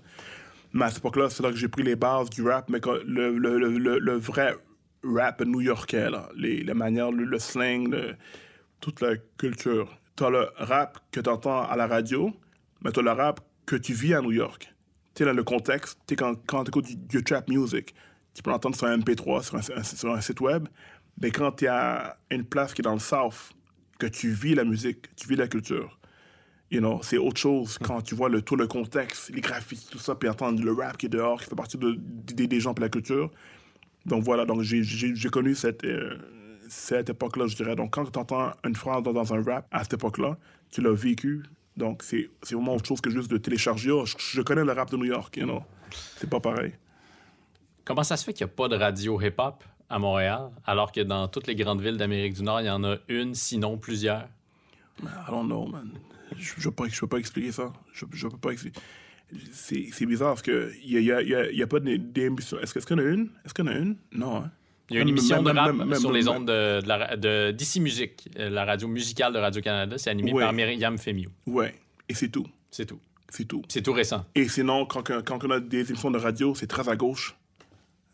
Mais 0.73 0.85
à 0.85 0.89
cette 0.89 0.99
époque-là, 0.99 1.31
c'est 1.31 1.43
là 1.43 1.51
que 1.51 1.57
j'ai 1.57 1.69
pris 1.69 1.83
les 1.83 1.97
bases 1.97 2.31
du 2.31 2.43
rap, 2.43 2.69
mais 2.69 2.81
le, 3.05 3.37
le, 3.37 3.59
le, 3.59 3.99
le, 3.99 4.13
vrai 4.17 4.55
rap 5.03 5.41
new-yorkais, 5.43 6.11
là. 6.11 6.29
Les, 6.37 6.63
les 6.63 6.75
manières, 6.75 7.11
le, 7.13 7.39
slang, 7.39 7.95
toute 8.81 9.01
la 9.01 9.17
culture. 9.39 9.97
T'as 10.17 10.31
le 10.31 10.49
rap 10.57 10.99
que 11.11 11.21
t'entends 11.21 11.63
à 11.63 11.77
la 11.77 11.87
radio, 11.87 12.33
mais 12.83 12.93
t'as 12.93 13.03
le 13.03 13.13
rap 13.13 13.41
que 13.67 13.77
tu 13.77 13.95
vis 13.95 14.15
à 14.15 14.21
New 14.21 14.33
York. 14.33 14.73
Tu 15.15 15.25
dans 15.25 15.33
le 15.33 15.45
contexte, 15.45 15.99
tu 16.07 16.17
quand, 16.17 16.35
quand 16.47 16.65
t'écoutes 16.65 16.87
du, 16.87 16.97
du 16.97 17.25
trap 17.25 17.49
music, 17.49 17.95
tu 18.35 18.43
peux 18.43 18.51
l'entendre 18.51 18.77
sur 18.77 18.87
un 18.87 18.97
MP3, 18.99 19.43
sur 19.43 19.57
un, 19.57 19.61
un- 19.79 19.83
sur 19.83 20.13
un 20.15 20.21
site 20.21 20.41
web, 20.41 20.69
mais 21.21 21.31
quand 21.31 21.53
tu 21.53 21.67
à 21.67 22.17
une 22.31 22.45
place 22.45 22.73
qui 22.75 22.81
est 22.81 22.85
dans 22.85 22.95
le 22.95 23.01
South, 23.01 23.53
que 23.99 24.07
tu 24.07 24.31
vis 24.31 24.55
la 24.55 24.65
musique, 24.65 25.15
tu 25.17 25.29
vis 25.29 25.37
la 25.37 25.49
culture, 25.49 25.99
you 26.71 26.81
know, 26.81 27.01
c'est 27.03 27.19
autre 27.19 27.41
chose 27.41 27.79
quand 27.79 28.01
tu 28.03 28.15
vois 28.15 28.29
le, 28.29 28.43
tout 28.43 28.57
le 28.57 28.67
contexte, 28.67 29.31
les 29.31 29.41
graphiques, 29.41 29.89
tout 29.91 29.99
ça, 29.99 30.15
puis 30.15 30.29
entendre 30.29 30.63
le 30.63 30.73
rap 30.73 30.97
qui 30.97 31.07
est 31.07 31.11
dehors, 31.11 31.41
qui 31.43 31.49
fait 31.51 31.57
partie 31.57 31.79
de, 31.79 31.97
des, 31.99 32.47
des 32.47 32.61
gens 32.61 32.75
pour 32.75 32.83
la 32.85 32.89
culture. 32.91 33.31
Donc 34.07 34.25
voilà, 34.25 34.45
donc 34.47 34.63
j'ai 34.63 35.31
connu 35.31 35.55
cette, 35.55 35.85
euh, 35.85 36.17
cette 36.69 37.11
époque-là, 37.11 37.47
je 37.49 37.57
dirais. 37.57 37.77
Donc 37.77 37.93
quand 37.95 38.11
tu 38.11 38.19
entends 38.19 38.53
une 38.65 38.77
phrase 38.77 39.03
dans, 39.03 39.13
dans 39.13 39.35
un 39.35 39.43
rap 39.43 39.67
à 39.71 39.83
cette 39.85 39.95
époque-là, 39.95 40.39
tu 40.71 40.81
l'as 40.83 40.93
vécu. 40.95 41.43
Donc 41.77 42.03
c'est 42.03 42.29
vraiment 42.43 42.75
autre 42.75 42.87
chose 42.87 43.01
que 43.01 43.11
juste 43.11 43.31
de 43.31 43.39
télécharger. 43.39 43.91
Oh, 43.91 44.05
je, 44.05 44.15
je 44.19 44.43
connais 44.43 44.65
le 44.65 44.73
rap 44.73 44.91
de 44.91 44.97
New 44.97 45.05
York, 45.07 45.37
you 45.37 45.45
know. 45.45 45.63
C'est 46.17 46.29
pas 46.29 46.41
pareil. 46.41 46.73
Comment 47.85 48.03
ça 48.05 48.17
se 48.17 48.25
fait 48.25 48.33
qu'il 48.33 48.47
n'y 48.47 48.53
a 48.53 48.55
pas 48.55 48.69
de 48.69 48.77
radio 48.77 49.21
hip-hop 49.21 49.65
à 49.89 49.99
Montréal, 49.99 50.51
alors 50.67 50.93
que 50.93 51.01
dans 51.01 51.27
toutes 51.27 51.47
les 51.49 51.57
grandes 51.57 51.81
villes 51.81 51.97
d'Amérique 51.97 52.35
du 52.35 52.43
Nord, 52.43 52.61
il 52.61 52.67
y 52.67 52.71
en 52.71 52.85
a 52.85 52.97
une, 53.09 53.35
sinon 53.35 53.77
plusieurs? 53.79 54.29
I 55.03 55.07
don't 55.29 55.47
know, 55.47 55.67
man. 55.67 55.91
Je 56.39 56.55
ne 56.59 56.65
peux, 56.65 56.71
pas- 56.71 56.89
je 56.89 57.01
peux 57.01 57.07
pas 57.09 57.17
expliquer 57.19 57.51
ça. 57.51 57.73
Je 57.93 58.05
ne 58.05 58.31
peux 58.31 58.39
pas 58.39 58.51
expliquer. 58.53 58.79
C'est 59.53 60.07
bizarre 60.07 60.31
parce 60.35 60.43
qu'il 60.43 60.73
n'y 60.85 60.97
a, 60.97 61.01
y 61.01 61.13
a, 61.13 61.23
y 61.23 61.35
a, 61.35 61.51
y 61.53 61.63
a 61.63 61.67
pas 61.67 61.81
d'émission. 61.81 62.59
Est-ce 62.61 62.75
qu'il 62.75 62.97
y 62.97 63.01
en 63.01 63.03
a 63.05 63.09
une? 63.09 63.31
Est-ce 63.45 63.55
qu'il 63.55 63.65
y 63.65 63.69
en 63.69 63.73
a 63.73 63.77
une? 63.77 63.97
Non, 64.13 64.37
hein? 64.37 64.51
Il 64.91 64.97
y 64.97 64.99
a 64.99 65.03
une 65.03 65.09
émission 65.09 65.43
de 65.43 65.51
rap 65.51 65.75
sur 65.99 66.13
les 66.13 66.29
ondes 66.29 66.47
de, 66.47 67.51
d'ici 67.53 67.81
Musique, 67.81 68.29
euh, 68.39 68.51
la 68.51 68.65
radio 68.65 68.89
musicale 68.89 69.33
de 69.33 69.39
Radio-Canada. 69.39 69.97
C'est 69.99 70.11
animé 70.11 70.33
par 70.33 70.53
Myriam 70.53 70.99
Femiou. 70.99 71.31
Ouais. 71.47 71.75
Et 72.09 72.15
c'est 72.15 72.29
tout. 72.29 72.47
C'est 72.71 72.87
tout. 72.87 72.99
C'est 73.29 73.45
tout. 73.45 73.63
C'est 73.69 73.83
tout 73.83 73.93
récent. 73.93 74.27
Et 74.35 74.49
sinon, 74.49 74.87
quand, 74.87 75.03
quand, 75.03 75.45
on 75.45 75.51
a 75.51 75.61
des 75.61 75.89
émissions 75.89 76.11
de 76.11 76.19
radio, 76.19 76.55
c'est 76.55 76.67
très 76.67 76.89
à 76.89 76.97
gauche. 76.97 77.37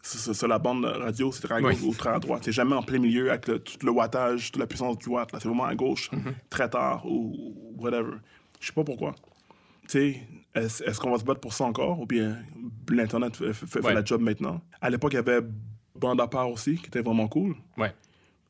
Sur, 0.03 0.47
la 0.47 0.59
bande 0.59 0.85
radio, 0.85 1.33
c'est 1.33 1.41
très 1.43 1.55
à 1.55 1.61
gauche 1.61 1.83
ou 1.83 1.93
très 1.95 2.11
à 2.11 2.19
droite. 2.21 2.43
C'est 2.45 2.53
jamais 2.53 2.77
en 2.77 2.83
plein 2.83 2.99
milieu 2.99 3.31
avec 3.31 3.49
le, 3.49 3.59
tout 3.59 3.85
le 3.85 3.91
wattage, 3.91 4.53
toute 4.53 4.61
la 4.61 4.67
puissance 4.67 4.99
du 4.99 5.09
watt. 5.09 5.29
C'est 5.33 5.49
vraiment 5.49 5.65
à 5.65 5.75
gauche, 5.75 6.11
Mm-hmm. 6.13 6.35
très 6.49 6.71
tard 6.71 7.05
ou 7.07 7.75
whatever. 7.77 8.19
Je 8.61 8.67
sais 8.69 8.73
pas 8.73 8.85
pourquoi. 8.85 9.15
Tu 9.89 9.89
sais, 9.89 10.23
est-ce 10.55 11.01
qu'on 11.01 11.11
va 11.11 11.19
se 11.19 11.25
battre 11.25 11.41
pour 11.41 11.53
ça 11.53 11.65
encore 11.65 12.01
ou 12.01 12.07
bien 12.07 12.37
l'Internet 12.89 13.37
fait, 13.53 13.81
la 13.83 14.05
job 14.05 14.21
maintenant? 14.21 14.61
À 14.81 14.91
l'époque, 14.91 15.13
il 15.15 15.17
y 15.17 15.19
avait 15.19 15.41
Bande 15.99 16.21
à 16.21 16.27
part 16.29 16.51
aussi, 16.51 16.77
qui 16.77 16.87
était 16.87 17.03
vraiment 17.03 17.29
cool. 17.29 17.57
Ouais. 17.77 17.93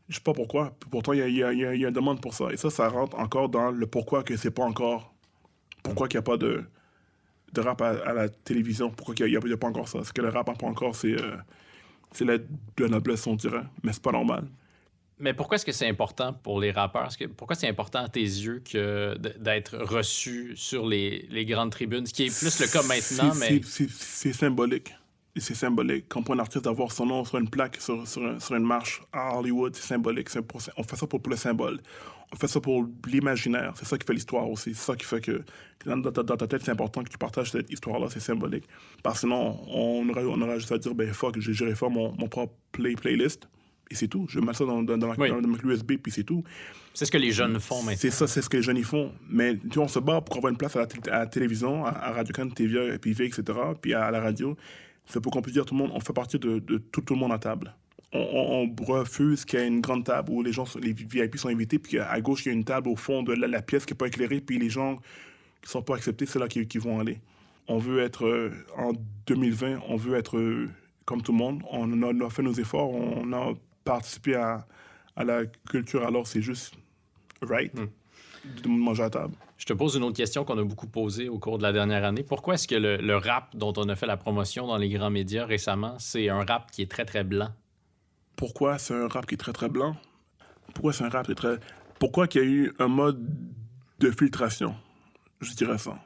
Je 0.08 0.14
sais 0.14 0.20
pas 0.20 0.32
pourquoi. 0.32 0.72
Pourtant, 0.90 1.12
il 1.12 1.18
y 1.18 1.22
a, 1.22 1.52
y 1.52 1.56
y 1.56 1.80
y 1.80 1.84
une 1.84 1.90
demande 1.90 2.20
pour 2.20 2.34
ça. 2.34 2.52
Et 2.52 2.56
ça, 2.56 2.70
ça 2.70 2.88
rentre 2.88 3.18
encore 3.18 3.48
dans 3.48 3.70
le 3.70 3.86
pourquoi 3.86 4.22
que 4.22 4.36
c'est 4.36 4.50
pas 4.50 4.64
encore. 4.64 5.12
Pourquoi 5.82 6.08
qu'il 6.08 6.18
n'y 6.18 6.20
a 6.20 6.22
pas 6.22 6.36
de, 6.36 6.64
de 7.52 7.60
rap 7.60 7.80
à, 7.82 7.88
à 7.88 8.12
la 8.12 8.28
télévision. 8.28 8.90
Pourquoi 8.90 9.14
qu'il 9.14 9.26
n'y 9.26 9.36
a, 9.36 9.56
pas 9.56 9.66
encore 9.68 9.88
ça. 9.88 9.98
Parce 9.98 10.12
que 10.12 10.22
le 10.22 10.28
rap 10.28 10.46
n'a 10.46 10.54
pas 10.54 10.66
encore, 10.66 10.94
c'est 10.94 11.20
euh, 11.20 11.36
c'est 12.12 12.24
la, 12.24 12.38
la 12.78 12.88
noblesse, 12.88 13.26
on 13.26 13.34
dirait. 13.34 13.64
Mais 13.82 13.92
c'est 13.92 14.02
pas 14.02 14.12
normal. 14.12 14.46
Mais 15.18 15.32
pourquoi 15.32 15.54
est-ce 15.54 15.64
que 15.64 15.72
c'est 15.72 15.88
important 15.88 16.34
pour 16.34 16.60
les 16.60 16.70
rappeurs? 16.70 17.08
Que- 17.16 17.24
pourquoi 17.24 17.56
c'est 17.56 17.68
important 17.68 18.00
à 18.00 18.08
tes 18.08 18.20
yeux 18.20 18.62
que 18.70 19.16
d'être 19.38 19.78
reçu 19.78 20.54
sur 20.56 20.86
les, 20.86 21.26
les 21.30 21.46
grandes 21.46 21.70
tribunes? 21.70 22.04
Ce 22.04 22.12
qui 22.12 22.24
est 22.24 22.38
plus 22.38 22.60
le 22.60 22.66
cas 22.66 22.82
maintenant, 22.82 23.34
mais 23.40 23.60
c'est 23.64 24.32
symbolique. 24.34 24.94
C'est 25.38 25.54
symbolique. 25.54 26.08
Comme 26.08 26.24
pour 26.24 26.34
un 26.34 26.38
artiste 26.38 26.64
d'avoir 26.64 26.90
son 26.92 27.06
nom 27.06 27.24
sur 27.24 27.38
une 27.38 27.48
plaque, 27.50 27.76
sur, 27.80 28.06
sur, 28.08 28.24
un- 28.24 28.40
sur 28.40 28.54
une 28.56 28.64
marche 28.64 29.02
à 29.12 29.36
Hollywood, 29.38 29.74
c'est 29.76 29.86
symbolique. 29.86 30.30
C'est 30.30 30.42
pour- 30.42 30.60
on 30.76 30.82
fait 30.82 30.96
ça 30.96 31.06
pour, 31.06 31.20
pour 31.20 31.30
le 31.30 31.36
symbole. 31.36 31.80
On 32.32 32.36
fait 32.36 32.48
ça 32.48 32.60
pour 32.60 32.86
l'imaginaire. 33.06 33.72
C'est 33.76 33.84
ça 33.86 33.96
qui 33.98 34.06
fait 34.06 34.14
l'histoire 34.14 34.48
aussi. 34.50 34.74
C'est 34.74 34.84
ça 34.84 34.96
qui 34.96 35.04
fait 35.04 35.20
que, 35.20 35.42
dans, 35.84 35.96
dans- 35.98 36.10
dans 36.22 36.36
ta 36.36 36.46
tête, 36.46 36.62
c'est 36.64 36.70
important 36.72 37.02
que 37.04 37.10
tu 37.10 37.18
partages 37.18 37.50
cette 37.50 37.70
histoire-là. 37.70 38.06
C'est 38.10 38.20
symbolique. 38.20 38.64
Parce 39.02 39.16
que 39.16 39.20
sinon, 39.28 39.58
on 39.68 40.08
aurait, 40.08 40.24
on 40.24 40.40
aurait 40.40 40.58
juste 40.58 40.72
à 40.72 40.78
dire, 40.78 40.94
ben 40.94 41.12
fuck, 41.12 41.38
j'ai 41.38 41.52
géré 41.52 41.74
faire 41.74 41.90
mon, 41.90 42.12
mon 42.16 42.28
propre 42.28 42.54
play, 42.72 42.94
playlist. 42.94 43.48
Et 43.90 43.94
c'est 43.94 44.08
tout. 44.08 44.26
Je 44.28 44.40
mets 44.40 44.52
ça 44.54 44.64
dans, 44.64 44.82
dans, 44.82 44.98
dans, 44.98 45.14
Oui. 45.16 45.28
dans 45.30 45.40
ma 45.46 45.58
clé 45.58 45.72
USB, 45.74 45.92
puis 46.02 46.10
c'est 46.10 46.24
tout. 46.24 46.42
c'est 46.92 47.04
ce 47.04 47.10
que 47.12 47.18
les 47.18 47.30
jeunes 47.30 47.60
font 47.60 47.82
maintenant. 47.82 47.98
C'est 48.00 48.10
ça, 48.10 48.26
c'est 48.26 48.42
ce 48.42 48.48
que 48.48 48.56
les 48.56 48.62
jeunes 48.64 48.78
y 48.78 48.82
font. 48.82 49.12
Mais 49.28 49.56
tu 49.56 49.74
vois, 49.76 49.84
on 49.84 49.88
se 49.88 50.00
bat 50.00 50.20
pour 50.22 50.36
avoir 50.38 50.50
une 50.50 50.56
place 50.56 50.74
à 50.74 50.80
la, 50.80 50.86
tél- 50.86 51.08
à 51.10 51.18
la 51.20 51.26
télévision, 51.26 51.84
à, 51.84 51.90
à 51.90 52.10
Radio-Can, 52.12 52.48
TV, 52.48 52.98
PV, 52.98 53.26
etc., 53.26 53.44
puis 53.80 53.94
à, 53.94 54.10
la 54.10 54.20
radio. 54.20 54.56
C'est 55.06 55.20
pour 55.20 55.32
qu'on 55.32 55.42
puisse 55.42 55.54
dire 55.54 55.64
tout 55.64 55.74
le 55.74 55.78
monde, 55.78 55.90
on 55.94 56.00
fait 56.00 56.12
partie 56.12 56.38
de, 56.38 56.58
de 56.58 56.78
tout, 56.78 57.00
tout 57.00 57.14
le 57.14 57.20
monde 57.20 57.32
à 57.32 57.38
table. 57.38 57.74
On, 58.12 58.18
on- 58.18 58.74
on 58.80 58.84
refuse 58.92 59.44
qu'il 59.44 59.58
y 59.58 59.62
ait 59.62 59.66
une 59.68 59.80
grande 59.80 60.04
table 60.04 60.30
où 60.32 60.42
les 60.42 60.52
gens, 60.52 60.64
les 60.80 60.92
VIP 60.92 61.36
sont 61.36 61.48
invités, 61.48 61.78
puis 61.78 61.98
à 61.98 62.20
gauche, 62.20 62.44
il 62.46 62.48
y 62.48 62.50
a 62.50 62.54
une 62.54 62.64
table 62.64 62.88
au 62.88 62.96
fond 62.96 63.22
de 63.22 63.32
la, 63.32 63.46
la 63.46 63.62
pièce 63.62 63.84
qui 63.86 63.92
n'est 63.92 63.98
pas 63.98 64.06
éclairée, 64.06 64.40
puis 64.40 64.58
les 64.58 64.70
gens 64.70 64.96
qui 65.62 65.70
sont 65.70 65.82
pas 65.82 65.96
acceptés, 65.96 66.26
c'est 66.26 66.38
là 66.38 66.48
qu'ils 66.48 66.66
qu'ils 66.68 66.80
vont 66.80 66.98
aller. 67.00 67.20
On 67.68 67.78
veut 67.78 68.00
être, 68.00 68.24
euh, 68.26 68.50
en 68.76 68.92
2020, 69.26 69.80
on 69.88 69.96
veut 69.96 70.16
être 70.16 70.38
euh, 70.38 70.68
comme 71.04 71.20
tout 71.22 71.32
le 71.32 71.38
monde. 71.38 71.62
On 71.70 72.02
a, 72.02 72.06
on 72.06 72.20
a 72.26 72.30
fait 72.30 72.42
nos 72.42 72.52
efforts, 72.54 72.90
on 72.90 73.32
a 73.32 73.52
participé 73.84 74.34
à, 74.36 74.66
à 75.16 75.24
la 75.24 75.46
culture, 75.68 76.04
alors 76.06 76.26
c'est 76.26 76.42
juste 76.42 76.74
right. 77.42 77.72
de 78.62 78.68
manger 78.68 79.02
à 79.04 79.10
table. 79.10 79.34
Je 79.56 79.64
te 79.64 79.72
pose 79.72 79.96
une 79.96 80.02
autre 80.02 80.16
question 80.16 80.44
qu'on 80.44 80.58
a 80.58 80.64
beaucoup 80.64 80.86
posée 80.86 81.28
au 81.28 81.38
cours 81.38 81.56
de 81.58 81.62
la 81.62 81.72
dernière 81.72 82.04
année. 82.04 82.22
Pourquoi 82.22 82.54
est-ce 82.54 82.68
que 82.68 82.74
le, 82.74 82.96
le 82.98 83.16
rap 83.16 83.56
dont 83.56 83.72
on 83.76 83.88
a 83.88 83.96
fait 83.96 84.06
la 84.06 84.16
promotion 84.16 84.66
dans 84.66 84.76
les 84.76 84.90
grands 84.90 85.10
médias 85.10 85.46
récemment, 85.46 85.96
c'est 85.98 86.28
un 86.28 86.44
rap 86.44 86.70
qui 86.70 86.82
est 86.82 86.90
très, 86.90 87.04
très 87.04 87.24
blanc? 87.24 87.48
Pourquoi 88.36 88.76
c'est 88.78 88.94
un 88.94 89.08
rap 89.08 89.24
qui 89.26 89.34
est 89.34 89.38
très 89.38 89.54
très 89.54 89.70
blanc? 89.70 89.96
Pourquoi 90.74 90.92
c'est 90.92 91.04
un 91.04 91.08
rap 91.08 91.24
qui 91.24 91.32
est 91.32 91.36
très. 91.36 91.58
Pourquoi 91.98 92.28
qu'il 92.28 92.42
y 92.42 92.44
a 92.44 92.46
eu 92.46 92.72
un 92.78 92.88
mode 92.88 93.26
de 93.98 94.10
filtration? 94.10 94.74
Je 95.40 95.54
dirais 95.54 95.78
ça. 95.78 95.98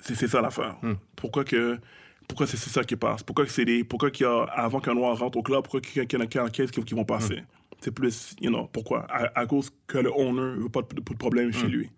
C'est 0.00 0.26
ça 0.26 0.40
l'affaire. 0.40 0.76
Hmm. 0.82 0.94
Pourquoi 1.14 1.44
que. 1.44 1.78
Pourquoi 2.26 2.48
c'est 2.48 2.56
ça 2.56 2.82
qui 2.82 2.96
passe? 2.96 3.22
Pourquoi 3.22 3.44
que 3.44 3.52
c'est 3.52 3.64
des. 3.64 3.84
Pourquoi 3.84 4.10
qu'il 4.10 4.26
y 4.26 4.28
a. 4.28 4.42
Avant 4.44 4.80
qu'un 4.80 4.94
noir 4.94 5.16
rentre 5.16 5.38
au 5.38 5.42
club, 5.42 5.62
pourquoi 5.62 5.80
qu'il 5.80 6.02
y 6.02 6.16
en 6.16 6.20
a 6.20 6.26
qui 6.26 6.40
en 6.40 6.48
caisse 6.48 6.72
qui, 6.72 6.82
qui 6.82 6.94
vont 6.94 7.04
passer? 7.04 7.44
C'est 7.80 7.92
plus. 7.92 8.34
You 8.40 8.50
know, 8.50 8.68
pourquoi? 8.72 9.06
À, 9.08 9.40
à 9.40 9.46
cause 9.46 9.70
que 9.86 9.98
le 9.98 10.10
owner 10.12 10.60
veut 10.60 10.68
pas 10.68 10.82
de, 10.82 10.94
de 10.94 11.14
problème 11.16 11.52
chez 11.52 11.66
lui. 11.66 11.90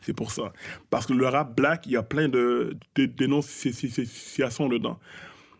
C'est 0.00 0.12
pour 0.14 0.32
ça. 0.32 0.52
Parce 0.90 1.06
que 1.06 1.12
le 1.12 1.26
rap 1.26 1.54
black, 1.56 1.86
il 1.86 1.92
y 1.92 1.96
a 1.96 2.02
plein 2.02 2.28
de, 2.28 2.76
de 2.96 3.06
dénonciations 3.06 4.68
dedans. 4.68 4.98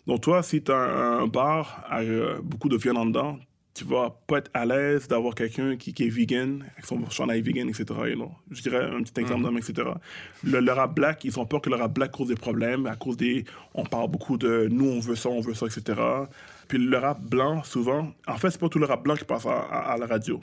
Donc, 0.06 0.22
toi, 0.22 0.42
si 0.42 0.62
tu 0.62 0.72
as 0.72 0.76
un 0.76 1.28
bar 1.28 1.84
avec 1.88 2.08
euh, 2.08 2.40
beaucoup 2.42 2.68
de 2.68 2.76
viande 2.76 2.98
en 2.98 3.06
dedans, 3.06 3.38
tu 3.74 3.84
vas 3.84 4.10
pas 4.26 4.38
être 4.38 4.50
à 4.52 4.66
l'aise 4.66 5.08
d'avoir 5.08 5.34
quelqu'un 5.34 5.76
qui, 5.76 5.94
qui 5.94 6.04
est 6.04 6.08
vegan, 6.08 6.64
avec 6.72 6.84
son 6.84 7.08
chandail 7.08 7.40
vegan, 7.40 7.68
etc. 7.68 7.84
you 8.08 8.16
know. 8.16 8.32
Je 8.50 8.60
dirais 8.62 8.84
un 8.84 9.02
petit 9.02 9.18
exemple 9.20 9.44
d'homme, 9.44 9.58
etc. 9.58 9.88
Le, 10.44 10.60
le 10.60 10.72
rap 10.72 10.94
black, 10.94 11.24
ils 11.24 11.38
ont 11.38 11.46
peur 11.46 11.62
que 11.62 11.70
le 11.70 11.76
rap 11.76 11.94
black 11.94 12.10
cause 12.10 12.28
des 12.28 12.34
problèmes 12.34 12.86
à 12.86 12.96
cause 12.96 13.16
des. 13.16 13.44
On 13.74 13.84
parle 13.84 14.10
beaucoup 14.10 14.36
de 14.36 14.68
nous, 14.70 14.88
on 14.90 15.00
veut 15.00 15.14
ça, 15.14 15.30
on 15.30 15.40
veut 15.40 15.54
ça, 15.54 15.66
etc. 15.66 15.98
Puis 16.72 16.78
le 16.82 16.96
rap 16.96 17.20
blanc, 17.20 17.62
souvent. 17.64 18.12
En 18.26 18.38
fait, 18.38 18.50
c'est 18.50 18.58
pas 18.60 18.70
tout 18.70 18.78
le 18.78 18.86
rap 18.86 19.02
blanc 19.02 19.14
qui 19.14 19.24
passe 19.24 19.44
à, 19.44 19.50
à- 19.58 19.92
à 19.92 19.96
la 19.98 20.06
radio. 20.06 20.40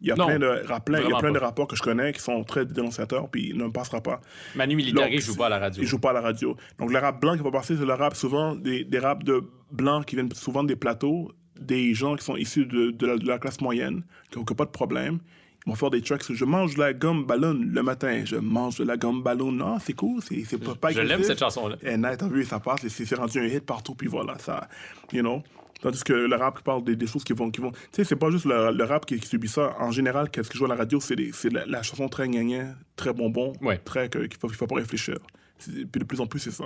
Il 0.00 0.06
y 0.08 0.12
a 0.12 0.14
Non, 0.14 0.26
plein 0.26 0.38
de 0.38 0.46
rap 0.68 0.86
blancs, 0.86 1.00
il 1.04 1.10
y 1.10 1.12
a 1.12 1.18
plein 1.18 1.32
de 1.32 1.38
rappeurs 1.38 1.66
que 1.66 1.74
je 1.74 1.82
connais 1.82 2.12
qui 2.12 2.20
sont 2.20 2.44
très 2.44 2.64
dénonciateurs, 2.64 3.28
puis 3.28 3.48
ils 3.48 3.56
ne 3.56 3.66
passera 3.68 4.00
pas. 4.00 4.20
Manu 4.54 4.76
Militari 4.76 5.18
joue 5.18 5.36
pas 5.36 5.46
à 5.46 5.48
la 5.48 5.58
radio. 5.58 5.82
Ils 5.82 5.86
jouent 5.86 5.98
pas 6.00 6.10
à 6.10 6.12
la 6.12 6.20
radio. 6.20 6.56
Donc, 6.78 6.92
le 6.92 6.98
rap 6.98 7.20
blanc 7.20 7.36
qui 7.36 7.42
va 7.42 7.50
passer, 7.50 7.76
c'est 7.76 7.84
le 7.86 7.92
rap 7.94 8.14
souvent, 8.14 8.54
des, 8.54 8.84
des 8.84 8.98
raps 9.00 9.24
de 9.24 9.42
blancs 9.72 10.04
qui 10.04 10.14
viennent 10.14 10.32
souvent 10.32 10.62
des 10.62 10.76
plateaux, 10.76 11.32
des 11.58 11.92
gens 11.94 12.14
qui 12.16 12.24
sont 12.24 12.36
issus 12.36 12.66
de, 12.66 12.90
de 12.92 13.06
la, 13.06 13.16
de 13.16 13.26
la 13.26 13.38
classe 13.38 13.60
moyenne, 13.60 14.04
qui 14.30 14.38
n'ont 14.38 14.44
pas 14.44 14.64
de 14.66 14.70
problème. 14.70 15.18
Vont 15.66 15.74
faire 15.74 15.90
des 15.90 16.02
tracks. 16.02 16.30
Je 16.30 16.44
mange 16.44 16.74
de 16.74 16.80
la 16.80 16.92
gomme 16.92 17.24
ballon 17.24 17.54
le 17.58 17.82
matin. 17.82 18.22
Je 18.24 18.36
mange 18.36 18.76
de 18.76 18.84
la 18.84 18.96
gomme 18.98 19.22
ballon. 19.22 19.50
Non, 19.50 19.78
c'est 19.78 19.94
cool. 19.94 20.20
C'est 20.22 20.44
c'est 20.44 20.58
pas, 20.58 20.74
pas 20.74 20.90
Je 20.92 21.00
l'aime, 21.00 21.22
cette 21.22 21.38
chanson-là. 21.38 21.76
Et 21.82 21.96
net, 21.96 22.18
t'as 22.18 22.28
vu, 22.28 22.44
ça 22.44 22.60
passe. 22.60 22.84
et 22.84 22.90
C'est 22.90 23.06
c'est 23.06 23.14
rendu 23.14 23.38
un 23.38 23.44
hit 23.46 23.64
partout. 23.64 23.94
Puis 23.94 24.06
voilà, 24.08 24.38
ça. 24.38 24.68
You 25.12 25.22
know. 25.22 25.42
Tandis 25.80 26.02
que 26.04 26.12
le 26.12 26.36
rap 26.36 26.58
qui 26.58 26.62
parle 26.62 26.84
des, 26.84 26.96
des 26.96 27.06
choses 27.06 27.24
qui 27.24 27.32
vont. 27.32 27.50
Qui 27.50 27.62
vont 27.62 27.70
tu 27.70 27.78
sais, 27.92 28.04
c'est 28.04 28.16
pas 28.16 28.30
juste 28.30 28.44
le, 28.44 28.72
le 28.72 28.84
rap 28.84 29.06
qui, 29.06 29.18
qui 29.18 29.26
subit 29.26 29.48
ça. 29.48 29.74
En 29.80 29.90
général, 29.90 30.30
qu'est-ce 30.30 30.50
qui 30.50 30.58
joue 30.58 30.66
à 30.66 30.68
la 30.68 30.76
radio, 30.76 31.00
c'est 31.00 31.16
des- 31.16 31.32
c'est 31.32 31.50
la, 31.50 31.64
la 31.64 31.82
chanson 31.82 32.08
très 32.08 32.28
gagnant, 32.28 32.74
très 32.96 33.12
bonbon, 33.14 33.54
Ouais. 33.62 33.78
très 33.78 34.08
qu'il 34.10 34.28
faut, 34.38 34.48
qu'il 34.48 34.56
faut 34.56 34.66
pas 34.66 34.76
réfléchir. 34.76 35.16
Puis 35.58 35.86
de 36.00 36.04
plus 36.04 36.20
en 36.20 36.26
plus, 36.26 36.40
c'est 36.40 36.50
ça. 36.50 36.64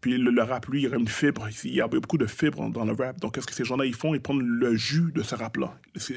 Puis 0.00 0.16
le, 0.18 0.30
le 0.30 0.42
rap, 0.42 0.66
lui, 0.66 0.82
il 0.82 0.88
y 0.88 0.92
a 0.92 0.96
une 0.96 1.06
fibre. 1.08 1.46
Il 1.64 1.74
y 1.74 1.80
a 1.80 1.86
beaucoup 1.86 2.18
de 2.18 2.26
fibres 2.26 2.68
dans 2.70 2.84
le 2.84 2.92
rap. 2.92 3.20
Donc, 3.20 3.34
qu'est-ce 3.34 3.46
que 3.46 3.54
ces 3.54 3.64
gens-là, 3.64 3.84
ils 3.84 3.94
font? 3.94 4.14
Ils 4.14 4.20
prennent 4.20 4.40
le 4.42 4.74
jus 4.74 5.12
de 5.14 5.22
ce 5.22 5.34
rap-là. 5.36 5.74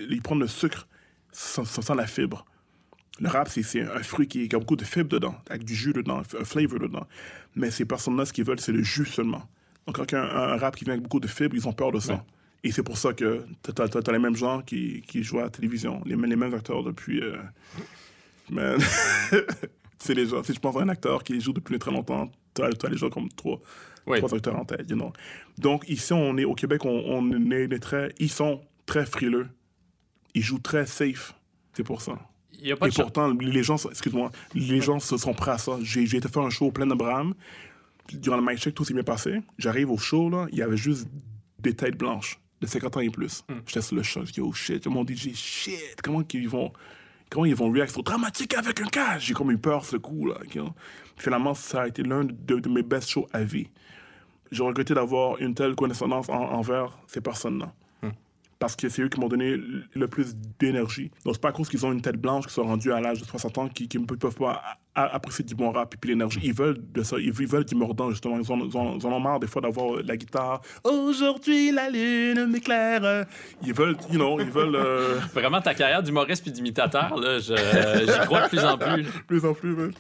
Ils 0.10 0.22
prennent 0.22 0.40
le 0.40 0.48
sucre 0.48 0.88
sans, 1.34 1.66
sans- 1.66 1.94
la 1.96 2.08
fibre. 2.08 2.46
Le 3.20 3.28
rap, 3.30 3.48
c'est 3.50 3.82
un 3.82 4.02
fruit 4.02 4.28
qui, 4.28 4.48
qui 4.48 4.56
a 4.56 4.60
beaucoup 4.60 4.76
de 4.76 4.84
fibres 4.86 5.10
dedans, 5.10 5.36
avec 5.50 5.64
du 5.66 5.76
jus 5.76 5.94
dedans, 5.94 6.20
un 6.40 6.44
flavor 6.46 6.80
dedans. 6.80 7.06
Mais 7.56 7.70
ces 7.70 7.86
personnes-là, 7.86 8.26
ce 8.26 8.34
qu'ils 8.34 8.44
veulent, 8.46 8.60
c'est 8.60 8.72
le 8.72 8.82
jus 8.82 9.06
seulement. 9.06 9.44
Donc, 9.86 9.98
quand 9.98 10.14
un, 10.16 10.24
un 10.24 10.58
rap 10.58 10.76
qui 10.76 10.84
vient 10.86 10.94
avec 10.94 11.04
beaucoup 11.04 11.20
de 11.20 11.28
fibres, 11.28 11.56
ils 11.56 11.68
ont 11.68 11.74
peur 11.74 11.92
de 11.92 12.00
ça. 12.00 12.14
Ouais. 12.14 12.20
Et 12.64 12.72
c'est 12.72 12.82
pour 12.82 12.98
ça 12.98 13.14
que 13.14 13.46
tu 13.64 13.82
as, 13.82 14.12
les 14.12 14.20
mêmes 14.20 14.36
gens 14.36 14.62
qui, 14.62 15.02
qui 15.02 15.22
jouent 15.24 15.40
à 15.40 15.44
la 15.44 15.50
télévision, 15.50 16.02
les, 16.06 16.16
mêmes- 16.16 16.30
les 16.30 16.36
mêmes 16.38 16.54
acteurs 16.54 16.82
depuis. 16.84 17.22
euh, 17.22 17.36
Man. 18.50 18.78
c'est 20.00 20.14
les 20.14 20.26
gens. 20.28 20.44
Si 20.44 20.54
je 20.54 20.60
pense 20.60 20.76
à 20.76 20.80
un 20.82 20.90
acteur 20.90 21.24
qui 21.24 21.40
joue 21.40 21.54
depuis 21.54 21.78
très 21.80 21.92
longtemps, 21.92 22.30
tu 22.54 22.62
as, 22.64 22.70
les 22.90 22.98
gens 22.98 23.10
comme 23.10 23.30
trois, 23.30 23.60
trois 24.18 24.34
acteurs 24.36 24.58
en 24.58 24.66
tête. 24.66 24.90
You 24.90 24.96
know. 24.96 25.14
Donc, 25.58 25.88
ici, 25.88 26.14
on 26.14 26.38
est 26.38 26.46
au 26.46 26.56
Québec, 26.56 26.84
on, 26.86 27.32
est 27.32 27.80
très. 27.80 28.14
Ils 28.20 28.30
sont 28.32 28.62
très 28.86 29.06
frileux. 29.06 29.48
Ils 30.34 30.42
jouent 30.42 30.60
très 30.60 30.86
safe. 30.86 31.34
C'est 31.74 31.84
pour 31.84 32.02
ça. 32.02 32.20
Il 32.60 32.68
y 32.68 32.72
a 32.72 32.78
pas 32.78 32.88
Et 32.88 32.92
de 32.92 32.96
pourtant, 32.96 33.30
les 33.32 33.64
gens, 33.64 33.76
excuse-moi, 33.90 34.32
les 34.54 34.80
gens 34.82 35.00
se 35.00 35.18
sont 35.18 35.34
prêts 35.34 35.52
à 35.52 35.58
ça. 35.58 35.74
J'ai 35.82 36.04
été 36.04 36.28
faire 36.30 36.44
un 36.44 36.50
show 36.50 36.72
plein 36.72 36.88
de 36.88 36.94
Bram. 36.96 37.34
Durant 38.14 38.38
le 38.38 38.44
mic 38.44 38.58
check, 38.58 38.74
tout 38.76 38.84
s'est 38.86 38.94
bien 38.94 39.04
passé. 39.04 39.42
J'arrive 39.58 39.90
au 39.92 39.98
show, 39.98 40.30
là, 40.30 40.48
il 40.52 40.58
y 40.58 40.62
avait 40.62 40.78
juste 40.78 41.08
des 41.60 41.74
têtes 41.76 41.98
blanches 41.98 42.40
de 42.62 42.68
50 42.68 42.98
ans 42.98 43.00
et 43.02 43.10
plus. 43.10 43.44
Hmm. 43.50 43.56
J'étais 43.66 43.82
sur 43.82 43.96
le 43.96 44.04
choc. 44.04 44.26
Je 44.28 44.34
dis, 44.34 44.42
oh 44.42 44.54
shit, 44.54 44.86
mon 44.88 45.06
DJ, 45.06 45.34
shit, 45.34 46.02
comment 46.04 46.24
ils 46.34 46.48
vont. 46.50 46.72
Comment 47.30 47.46
ils 47.46 47.56
vont? 47.56 47.74
C'est 47.88 48.02
dramatique 48.04 48.54
avec 48.54 48.80
un 48.82 48.86
cas. 48.86 49.18
J'ai 49.20 49.34
comme 49.34 49.52
eu 49.52 49.58
peur 49.58 49.84
ce 49.86 49.98
coup, 49.98 50.28
là. 50.28 50.36
you 50.54 50.62
know. 50.64 50.74
Finalement, 51.18 51.54
ça 51.54 51.82
a 51.84 51.88
été 51.88 52.04
l'un 52.04 52.24
de, 52.26 52.60
de 52.60 52.70
mes 52.70 52.84
best 52.84 53.10
shows 53.10 53.28
à 53.34 53.44
vie. 53.44 53.68
J'ai 54.52 54.62
regretté 54.64 54.94
d'avoir 54.94 55.40
une 55.42 55.56
telle 55.56 55.74
connaissance 55.76 56.30
en- 56.30 56.34
envers 56.34 56.98
ces 57.08 57.22
personnes-là 57.22 57.74
parce 58.64 58.78
que 58.78 58.88
c'est 58.88 59.02
eux 59.02 59.10
qui 59.10 59.20
m'ont 59.20 59.28
donné 59.28 59.58
le- 59.94 60.08
plus 60.08 60.38
d'énergie. 60.58 61.12
Donc, 61.26 61.36
c'est 61.36 61.42
pas 61.42 61.50
à 61.50 61.52
cause 61.52 61.68
qu'ils 61.68 61.86
ont 61.86 61.92
une 61.92 62.02
tête 62.02 62.16
blanche, 62.16 62.48
qui 62.48 62.54
sont 62.54 62.64
rendus 62.64 62.94
à 62.94 63.02
l'âge 63.02 63.20
de 63.20 63.26
60 63.26 63.58
ans, 63.58 63.68
qui 63.68 63.90
ne 64.00 64.06
peuvent 64.06 64.34
pas 64.36 64.62
apprécier 64.96 65.44
du 65.44 65.54
bon 65.54 65.72
rap 65.74 65.94
et 65.94 65.98
puis 65.98 66.12
l'énergie. 66.12 66.40
Ils 66.44 66.54
veulent 66.54 66.78
de 66.94 67.04
ça. 67.04 67.18
Ils, 67.20 67.34
veulent 67.34 67.66
du 67.66 67.76
mordant, 67.76 68.10
justement. 68.12 68.40
Ils 68.40 68.50
en, 68.50 68.60
ils 68.66 68.78
en- 68.78 68.98
ils 68.98 69.06
en 69.06 69.12
ont 69.12 69.20
marre, 69.20 69.42
des 69.42 69.48
fois, 69.48 69.62
d'avoir 69.62 70.02
la 70.02 70.16
guitare. 70.16 70.62
Aujourd'hui, 70.86 71.72
la 71.74 71.90
lune 71.90 72.46
m'éclaire. 72.48 73.26
Ils 73.66 73.74
veulent, 73.74 73.98
you 74.10 74.16
know, 74.16 74.40
ils 74.40 74.50
veulent 74.50 74.76
euh, 74.78 75.20
Vraiment, 75.34 75.60
ta 75.60 75.74
carrière 75.74 76.02
d'humoriste 76.02 76.44
puis 76.44 76.52
d'imitateur, 76.54 77.18
là, 77.20 77.40
je- 77.40 78.06
j'y 78.14 78.20
crois 78.26 78.44
de 78.44 78.48
plus 78.50 78.64
en 78.64 78.78
plus. 78.78 79.04
plus 79.28 79.46
en 79.46 79.54
plus. 79.54 79.76
man. 79.76 79.92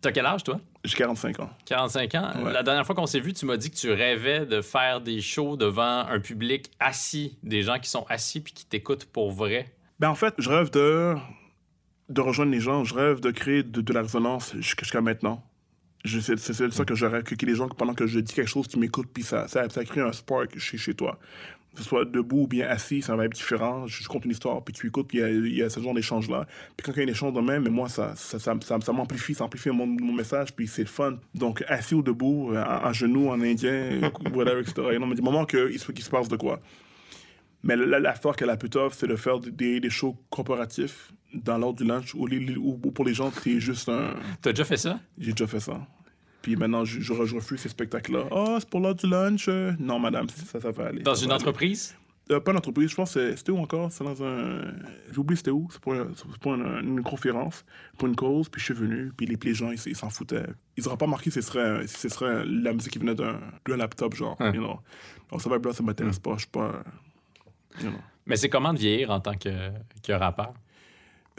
T'as 0.00 0.12
quel 0.12 0.26
âge, 0.26 0.44
toi? 0.44 0.60
J'ai 0.84 0.96
45 0.96 1.40
ans. 1.40 1.50
45 1.66 2.14
ans? 2.16 2.32
Ouais. 2.44 2.52
La 2.52 2.62
dernière 2.62 2.84
fois 2.84 2.94
qu'on 2.94 3.06
s'est 3.06 3.20
vu, 3.20 3.32
tu 3.32 3.46
m'as 3.46 3.56
dit 3.56 3.70
que 3.70 3.76
tu 3.76 3.92
rêvais 3.92 4.46
de 4.46 4.60
faire 4.60 5.00
des 5.00 5.20
shows 5.20 5.56
devant 5.56 6.06
un 6.06 6.18
public 6.18 6.70
assis, 6.80 7.38
des 7.44 7.62
gens 7.62 7.78
qui 7.78 7.88
sont 7.88 8.04
assis 8.08 8.40
puis 8.40 8.52
qui 8.52 8.66
t'écoutent 8.66 9.04
pour 9.04 9.30
vrai. 9.30 9.72
Ben, 10.00 10.10
en 10.10 10.16
fait, 10.16 10.34
je 10.38 10.50
rêve 10.50 10.70
de, 10.70 11.14
de 12.08 12.20
rejoindre 12.20 12.50
les 12.50 12.60
gens. 12.60 12.82
Je 12.82 12.94
rêve 12.94 13.20
de 13.20 13.30
créer 13.30 13.62
de, 13.62 13.80
de 13.80 13.92
la 13.92 14.02
résonance 14.02 14.54
jusqu'à 14.56 15.00
maintenant. 15.00 15.44
C'est 16.04 16.36
ça 16.36 16.84
que 16.84 16.96
je 16.96 17.06
rêve, 17.06 17.22
que, 17.22 17.36
que 17.36 17.46
les 17.46 17.54
gens, 17.54 17.68
pendant 17.68 17.94
que 17.94 18.08
je 18.08 18.18
dis 18.18 18.34
quelque 18.34 18.48
chose, 18.48 18.66
qui 18.66 18.76
m'écoutent, 18.76 19.12
puis 19.12 19.22
ça, 19.22 19.46
ça, 19.46 19.68
ça 19.68 19.84
crée 19.84 20.00
un 20.00 20.10
spark 20.10 20.58
chez, 20.58 20.76
chez 20.76 20.94
toi. 20.94 21.16
Que 21.74 21.78
ce 21.82 21.84
soit 21.88 22.04
debout 22.04 22.42
ou 22.42 22.46
bien 22.46 22.68
assis, 22.68 23.00
ça 23.00 23.16
va 23.16 23.24
être 23.24 23.32
différent. 23.32 23.86
Je, 23.86 24.02
je 24.02 24.08
compte 24.08 24.26
une 24.26 24.30
histoire, 24.30 24.62
puis 24.62 24.74
tu 24.74 24.86
écoutes, 24.88 25.08
puis 25.08 25.18
il 25.18 25.20
y 25.22 25.24
a, 25.24 25.30
il 25.30 25.54
y 25.56 25.62
a 25.62 25.70
ce 25.70 25.80
genre 25.80 25.94
d'échange-là. 25.94 26.46
Puis 26.76 26.84
quand 26.84 26.92
il 26.92 26.98
y 26.98 27.00
a 27.00 27.04
un 27.04 27.10
échange 27.10 27.32
de 27.32 27.40
même, 27.40 27.62
mais 27.62 27.70
moi, 27.70 27.88
ça, 27.88 28.14
ça, 28.14 28.38
ça, 28.38 28.54
ça, 28.62 28.78
ça 28.80 28.92
m'amplifie, 28.92 29.34
ça 29.34 29.44
amplifie 29.44 29.70
mon, 29.70 29.86
mon 29.86 30.12
message, 30.12 30.54
puis 30.54 30.66
c'est 30.68 30.84
fun. 30.86 31.16
Donc, 31.34 31.64
assis 31.68 31.94
ou 31.94 32.02
debout, 32.02 32.52
euh, 32.52 32.62
en, 32.62 32.88
en 32.88 32.92
genoux, 32.92 33.28
en 33.30 33.40
indien, 33.40 34.00
whatever, 34.34 34.60
etc. 34.60 34.98
Non, 35.00 35.06
mais 35.06 35.14
du 35.14 35.22
moment 35.22 35.46
qu'il 35.46 35.78
se, 35.78 35.90
qu'il 35.92 36.04
se 36.04 36.10
passe 36.10 36.28
de 36.28 36.36
quoi. 36.36 36.60
Mais 37.62 37.76
la- 37.76 38.00
l'affaire 38.00 38.36
qu'elle 38.36 38.50
a 38.50 38.56
plus 38.58 38.68
tough, 38.70 38.92
c'est 38.92 39.06
de 39.06 39.16
faire 39.16 39.38
des, 39.38 39.80
des 39.80 39.90
shows 39.90 40.16
corporatifs 40.30 41.12
dans 41.32 41.56
l'ordre 41.56 41.78
du 41.78 41.84
lunch 41.88 42.14
où 42.14 42.76
pour 42.92 43.04
les 43.06 43.14
gens, 43.14 43.30
c'est 43.42 43.60
juste 43.60 43.88
un. 43.88 44.14
T'as 44.42 44.50
déjà 44.50 44.64
fait 44.64 44.76
ça? 44.76 45.00
J'ai 45.16 45.30
déjà 45.32 45.46
fait 45.46 45.60
ça. 45.60 45.80
Puis 46.42 46.56
maintenant, 46.56 46.84
je, 46.84 47.00
je, 47.00 47.12
je 47.24 47.34
refuse 47.34 47.60
ces 47.60 47.68
spectacles-là. 47.68 48.24
Ah, 48.30 48.56
c'est 48.58 48.68
pour 48.68 48.80
l'heure 48.80 48.94
du 48.94 49.06
lunch. 49.06 49.48
Non, 49.78 49.98
madame, 49.98 50.28
ça, 50.28 50.60
ça 50.60 50.70
va 50.70 50.86
aller. 50.86 51.02
Dans 51.02 51.14
une 51.14 51.32
entreprise? 51.32 51.96
Euh, 52.30 52.38
pas 52.38 52.52
une 52.52 52.56
entreprise, 52.56 52.90
je 52.90 52.94
pense 52.94 53.14
que 53.14 53.34
c'était 53.34 53.50
où 53.50 53.58
encore? 53.58 53.90
C'est 53.90 54.04
dans 54.04 54.22
un. 54.22 54.62
J'ai 55.10 55.18
oublié 55.18 55.36
c'était 55.36 55.50
où. 55.50 55.68
C'est 55.70 55.80
pour, 55.80 55.94
une, 56.54 56.66
une 56.82 57.02
conférence, 57.02 57.64
pour 57.98 58.06
une 58.06 58.14
cause. 58.14 58.48
Puis 58.48 58.60
je 58.60 58.66
suis 58.66 58.74
venu, 58.74 59.12
puis 59.16 59.26
les, 59.26 59.36
les 59.42 59.54
gens, 59.54 59.70
ils 59.72 59.96
s'en 59.96 60.08
foutaient. 60.08 60.46
Ils 60.76 60.84
n'auraient 60.84 60.96
pas 60.96 61.08
marqué 61.08 61.30
si 61.30 61.42
ce 61.42 61.48
serait, 61.48 61.86
si 61.86 61.98
ce 61.98 62.08
serait 62.08 62.44
la 62.44 62.72
musique 62.72 62.92
qui 62.92 63.00
venait 63.00 63.16
d'un 63.16 63.40
laptop, 63.66 64.14
genre. 64.14 64.40
Ouais. 64.40 64.54
You 64.54 64.62
know. 64.62 64.78
Donc 65.30 65.42
ça 65.42 65.50
va 65.50 65.56
être 65.56 65.66
là, 65.66 65.72
ça 65.72 65.82
m'intéresse 65.82 66.20
pas. 66.20 66.34
Je 66.34 66.40
suis 66.40 66.48
pas. 66.48 66.84
You 67.80 67.90
know. 67.90 67.98
Mais 68.26 68.36
c'est 68.36 68.48
comment 68.48 68.72
de 68.72 68.78
vieillir 68.78 69.10
en 69.10 69.20
tant 69.20 69.34
que, 69.34 69.70
que 70.02 70.12
rappeur? 70.12 70.54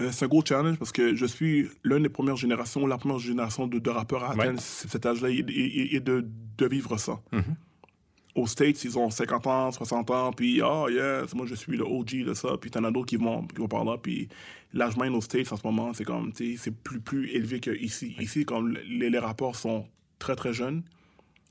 Euh, 0.01 0.09
c'est 0.11 0.25
un 0.25 0.27
gros 0.27 0.43
challenge 0.43 0.77
parce 0.77 0.91
que 0.91 1.13
je 1.15 1.25
suis 1.25 1.69
l'une 1.83 2.03
des 2.03 2.09
premières 2.09 2.35
générations, 2.35 2.87
la 2.87 2.97
première 2.97 3.19
génération 3.19 3.67
de, 3.67 3.77
de 3.79 3.89
rappeurs 3.89 4.23
à 4.23 4.31
atteindre 4.43 4.59
cet 4.61 5.05
âge-là 5.05 5.29
et, 5.29 5.35
et- 5.47 5.95
et 5.95 5.99
de, 5.99 6.25
de 6.57 6.65
vivre 6.65 6.97
ça. 6.97 7.19
Mhm. 7.31 7.43
Aux 8.35 8.47
States, 8.47 8.83
ils 8.83 8.97
ont 8.97 9.11
50 9.11 9.45
ans, 9.45 9.71
60 9.71 10.09
ans, 10.09 10.31
puis 10.33 10.59
oh 10.63 10.87
yes, 10.89 11.35
moi 11.35 11.45
je 11.45 11.53
suis 11.53 11.77
le 11.77 11.83
OG 11.83 12.23
de 12.25 12.33
ça, 12.33 12.57
puis 12.59 12.71
t'en 12.71 12.83
as 12.83 12.89
d'autres 12.89 13.05
qui 13.05 13.17
vont, 13.17 13.45
qui 13.45 13.57
vont 13.57 13.67
par 13.67 13.85
là, 13.85 13.97
puis 14.01 14.27
l'âge 14.73 14.97
moyen 14.97 15.13
aux 15.13 15.21
States 15.21 15.51
en 15.53 15.57
ce 15.57 15.61
moment, 15.63 15.93
c'est 15.93 16.03
comme, 16.03 16.31
c'est 16.35 16.71
plus, 16.83 16.99
plus 16.99 17.29
élevé 17.29 17.59
qu'ici. 17.59 18.15
Ici, 18.19 18.43
comme 18.45 18.75
les, 18.89 19.11
les 19.11 19.19
rapports 19.19 19.55
sont 19.55 19.85
très 20.17 20.35
très 20.35 20.51
jeunes, 20.53 20.81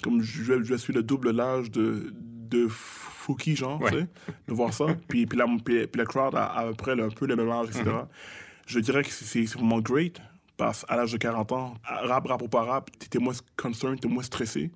comme 0.03 0.21
je, 0.23 0.65
je 0.65 0.75
suis 0.75 0.93
le 0.93 1.05
double 1.05 1.31
l'âge 1.31 1.71
de, 1.71 2.13
de 2.53 2.69
Fouki, 2.69 3.57
genre, 3.57 3.81
Ouais. 3.81 3.91
tu 3.91 3.99
sais, 3.99 4.07
de 4.49 4.53
voir 4.55 4.73
ça. 4.73 4.87
puis, 5.09 5.27
puis, 5.27 5.39
la, 5.39 5.47
puis, 5.65 5.87
puis 5.87 5.99
la 5.99 6.05
crowd 6.05 6.35
a 6.35 6.45
à 6.47 6.67
peu 6.67 6.75
près 6.75 6.93
un 7.01 7.09
peu 7.09 7.27
le 7.27 7.37
même 7.37 7.51
âge, 7.51 7.69
etc. 7.69 7.85
Je 8.67 8.79
dirais 8.81 9.03
que 9.03 9.11
c'est- 9.11 9.45
vraiment 9.55 9.81
great, 9.81 10.21
parce 10.57 10.85
qu'à 10.85 10.97
l'âge 10.97 11.13
de 11.13 11.19
40 11.19 11.53
ans, 11.53 11.75
rap, 11.85 12.27
rap 12.27 12.43
ou 12.43 12.49
pas 12.49 12.63
rap, 12.65 12.91
t'étais 12.99 13.19
moins 13.19 13.35
concerned, 13.57 14.01
t'es 14.01 14.09
moins 14.09 14.23
stressé. 14.23 14.71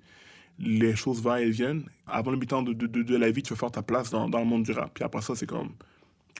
Les 0.59 0.95
choses 0.95 1.21
vont 1.21 1.35
et 1.35 1.49
viennent. 1.49 1.83
Avant 2.07 2.31
le 2.31 2.37
mi-temps 2.37 2.63
de, 2.63 2.73
de, 2.73 2.87
de, 2.87 3.03
de 3.03 3.15
la 3.15 3.29
vie, 3.29 3.43
tu 3.43 3.53
vas 3.53 3.59
faire 3.59 3.71
ta 3.71 3.83
place 3.83 4.09
dans, 4.09 4.27
dans 4.27 4.39
le 4.39 4.45
monde 4.45 4.63
du 4.63 4.71
rap. 4.71 4.91
Puis 4.93 5.03
après 5.03 5.21
ça, 5.21 5.35
c'est 5.35 5.45
comme 5.45 5.69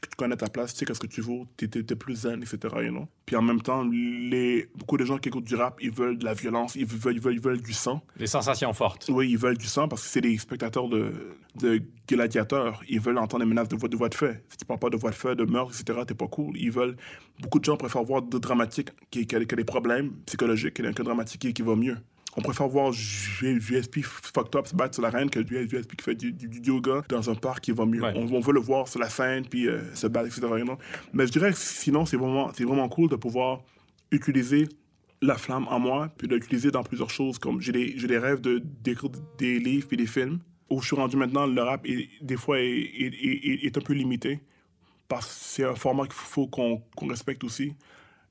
tu 0.02 0.16
connais 0.18 0.36
ta 0.36 0.48
place, 0.48 0.74
tu 0.74 0.80
sais 0.80 0.86
qu'est-ce 0.86 1.00
que 1.00 1.08
tu 1.08 1.22
vaux, 1.22 1.48
t'es, 1.58 1.68
t'es 1.68 1.96
plus 1.96 2.16
zen, 2.16 2.42
etc. 2.42 2.76
You 2.84 2.92
know? 2.92 3.08
Puis 3.26 3.36
en 3.36 3.42
même 3.42 3.62
temps, 3.62 3.84
les, 3.84 4.70
beaucoup 4.76 4.98
de 4.98 5.06
gens 5.06 5.18
qui 5.18 5.30
écoutent 5.30 5.46
du 5.46 5.56
rap, 5.56 5.78
ils 5.82 5.92
veulent 5.92 6.18
de 6.18 6.26
la 6.26 6.34
violence, 6.34 6.76
ils 6.76 6.86
veulent, 6.86 7.16
ils 7.16 7.22
veulent, 7.22 7.34
ils 7.36 7.42
veulent 7.42 7.62
du 7.62 7.74
sang. 7.74 8.02
Des 8.18 8.28
sensations 8.28 8.74
fortes. 8.74 9.10
Oui, 9.10 9.30
ils 9.32 9.38
veulent 9.38 9.58
du 9.58 9.66
sang 9.66 9.88
parce 9.88 10.04
que 10.04 10.10
c'est 10.10 10.22
des 10.22 10.38
spectateurs 10.38 10.88
de, 10.90 11.12
de 11.56 11.82
gladiateurs. 12.08 12.82
Ils 12.88 13.00
veulent 13.00 13.18
entendre 13.18 13.44
des 13.44 13.50
menaces 13.50 13.70
de 13.70 13.76
voix 13.76 13.90
de, 13.90 13.98
voix 13.98 14.10
de 14.10 14.16
fait. 14.16 14.44
Si 14.50 14.58
tu 14.58 14.66
parles 14.66 14.80
pas 14.80 14.90
de 14.90 14.98
voix 14.98 15.12
de 15.12 15.16
fait, 15.16 15.36
de 15.36 15.46
meurtre, 15.46 15.74
etc., 15.80 16.00
t'es 16.08 16.16
pas 16.16 16.28
cool. 16.28 16.58
Ils 16.58 16.72
veulent... 16.72 16.96
Beaucoup 17.42 17.60
de 17.60 17.66
gens 17.66 17.78
préfèrent 17.78 18.04
voir 18.04 18.22
de 18.22 18.38
dramatique 18.38 18.90
qui, 19.12 19.28
qui, 19.28 19.36
a, 19.36 19.44
qui 19.44 19.54
a 19.54 19.58
des 19.58 19.64
problèmes 19.64 20.12
psychologiques 20.26 20.76
que, 20.76 20.92
que 20.92 21.04
dramatique 21.04 21.42
qui, 21.42 21.54
qui 21.54 21.62
va 21.62 21.76
mieux. 21.76 21.98
On 22.38 22.42
préfère 22.42 22.68
voir 22.68 22.92
USP 22.92 24.04
fucked 24.04 24.56
up 24.56 24.68
se 24.68 24.76
battre 24.76 24.94
sur 24.94 25.02
l'arène 25.02 25.28
que 25.28 25.40
USP 25.40 25.96
qui 25.96 26.04
fait 26.04 26.14
du, 26.14 26.32
du, 26.32 26.48
du, 26.48 26.62
yoga 26.62 27.02
dans 27.10 27.32
un 27.32 27.36
parc 27.36 27.62
qui 27.62 27.72
va 27.72 27.84
mieux. 27.86 28.02
Ouais. 28.02 28.14
On, 28.16 28.32
on, 28.32 28.40
veut 28.40 28.54
le 28.54 28.60
voir 28.60 28.88
sur 28.88 29.00
la 29.00 29.10
scène 29.10 29.44
puis 29.48 29.68
euh, 29.68 29.82
se 29.96 30.06
battre, 30.06 30.28
etc. 30.28 30.48
Mais 31.14 31.26
je 31.26 31.32
dirais 31.32 31.50
que 31.52 31.58
sinon, 31.58 32.06
c'est 32.06 32.16
vraiment, 32.16 32.52
c'est 32.54 32.64
vraiment 32.64 32.88
cool 32.90 33.10
de 33.10 33.16
pouvoir 33.16 33.62
utiliser 34.12 34.70
la 35.24 35.36
flamme 35.36 35.68
en 35.68 35.80
moi, 35.80 36.10
puis 36.16 36.28
l'utiliser 36.28 36.70
dans 36.70 36.84
plusieurs 36.84 37.10
choses. 37.10 37.40
Comme 37.40 37.60
j'ai 37.60 37.72
des, 37.72 37.98
j'ai 37.98 38.08
des 38.08 38.20
rêves 38.20 38.40
de 38.40 38.60
d'écrire 38.84 39.10
des 39.40 39.58
livres 39.58 39.88
puis 39.88 39.98
des 39.98 40.06
films. 40.06 40.40
Où 40.70 40.80
je 40.82 40.88
suis 40.88 40.96
rendu 40.96 41.16
maintenant, 41.16 41.48
le 41.48 41.62
rap, 41.62 41.88
est, 41.88 42.10
des 42.22 42.36
fois, 42.36 42.60
est, 42.60 42.66
est, 42.68 43.14
est, 43.14 43.66
est 43.66 43.78
un 43.78 43.82
peu 43.82 43.94
limité. 43.94 44.42
Parce 45.08 45.26
que 45.26 45.34
c'est 45.34 45.64
un 45.64 45.76
format 45.76 46.04
qu'il 46.04 46.14
faut 46.14 46.46
qu'on 46.46 46.84
qu'on 46.96 47.08
respecte 47.08 47.44
aussi. 47.44 47.74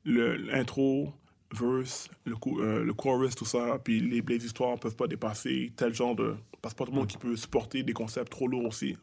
Le- 0.04 0.36
L'intro, 0.36 1.12
verse, 1.52 2.08
le, 2.24 2.36
co- 2.36 2.60
euh, 2.60 2.84
le 2.84 2.92
chorus, 2.92 3.34
tout 3.34 3.44
ça, 3.44 3.78
puis 3.82 4.00
les, 4.00 4.20
les 4.20 4.44
histoires 4.44 4.72
ne 4.72 4.78
peuvent 4.78 4.96
pas 4.96 5.06
dépasser 5.06 5.72
tel 5.76 5.94
genre 5.94 6.14
de... 6.14 6.34
Parce 6.60 6.74
que 6.74 6.78
pas 6.78 6.84
tout 6.86 6.90
le 6.92 6.96
monde 6.98 7.06
qui 7.06 7.18
peut 7.18 7.36
supporter 7.36 7.82
des 7.82 7.92
concepts 7.92 8.30
trop 8.30 8.48
lourds 8.48 8.66
aussi. 8.66 8.96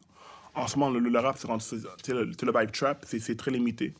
En 0.54 0.66
ce 0.66 0.78
moment, 0.78 0.90
le, 0.92 1.00
le 1.00 1.18
rap, 1.18 1.36
c'est 1.38 1.46
rendu... 1.46 1.64
Le, 2.08 2.24
le 2.24 2.60
vibe 2.60 2.70
trap, 2.70 3.04
c'est 3.06 3.36
très 3.36 3.50
limité. 3.50 3.94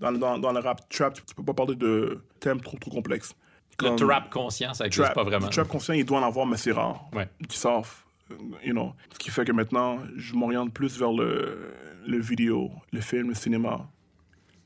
Dans, 0.00 0.10
le- 0.10 0.18
dans, 0.18 0.38
dans 0.38 0.52
le 0.52 0.60
rap 0.60 0.88
trap, 0.88 1.14
tu 1.14 1.34
peux 1.34 1.44
pas 1.44 1.54
parler 1.54 1.76
de 1.76 2.20
thèmes 2.40 2.60
trop, 2.60 2.76
trop 2.78 2.90
complexes. 2.90 3.34
Le 3.80 3.96
trap 3.96 4.30
conscient, 4.30 4.74
ça 4.74 4.84
n'existe 4.84 5.02
trap, 5.02 5.14
pas 5.14 5.24
vraiment. 5.24 5.46
Du 5.46 5.52
trap 5.54 5.68
conscient, 5.68 5.94
il 5.94 6.04
doit 6.04 6.18
en 6.18 6.26
avoir, 6.26 6.46
mais 6.46 6.56
c'est 6.56 6.72
rare. 6.72 7.08
Ouais. 7.12 7.28
Qui 7.48 7.58
euh, 7.66 8.34
you 8.64 8.72
know. 8.72 8.92
Ce 9.12 9.18
qui 9.18 9.30
fait 9.30 9.44
que 9.44 9.52
maintenant, 9.52 9.98
je 10.16 10.34
m'oriente 10.34 10.72
plus 10.72 10.98
vers 10.98 11.12
le, 11.12 11.72
le 12.06 12.18
vidéo, 12.20 12.70
le 12.92 13.00
film, 13.00 13.28
le 13.28 13.34
cinéma, 13.34 13.88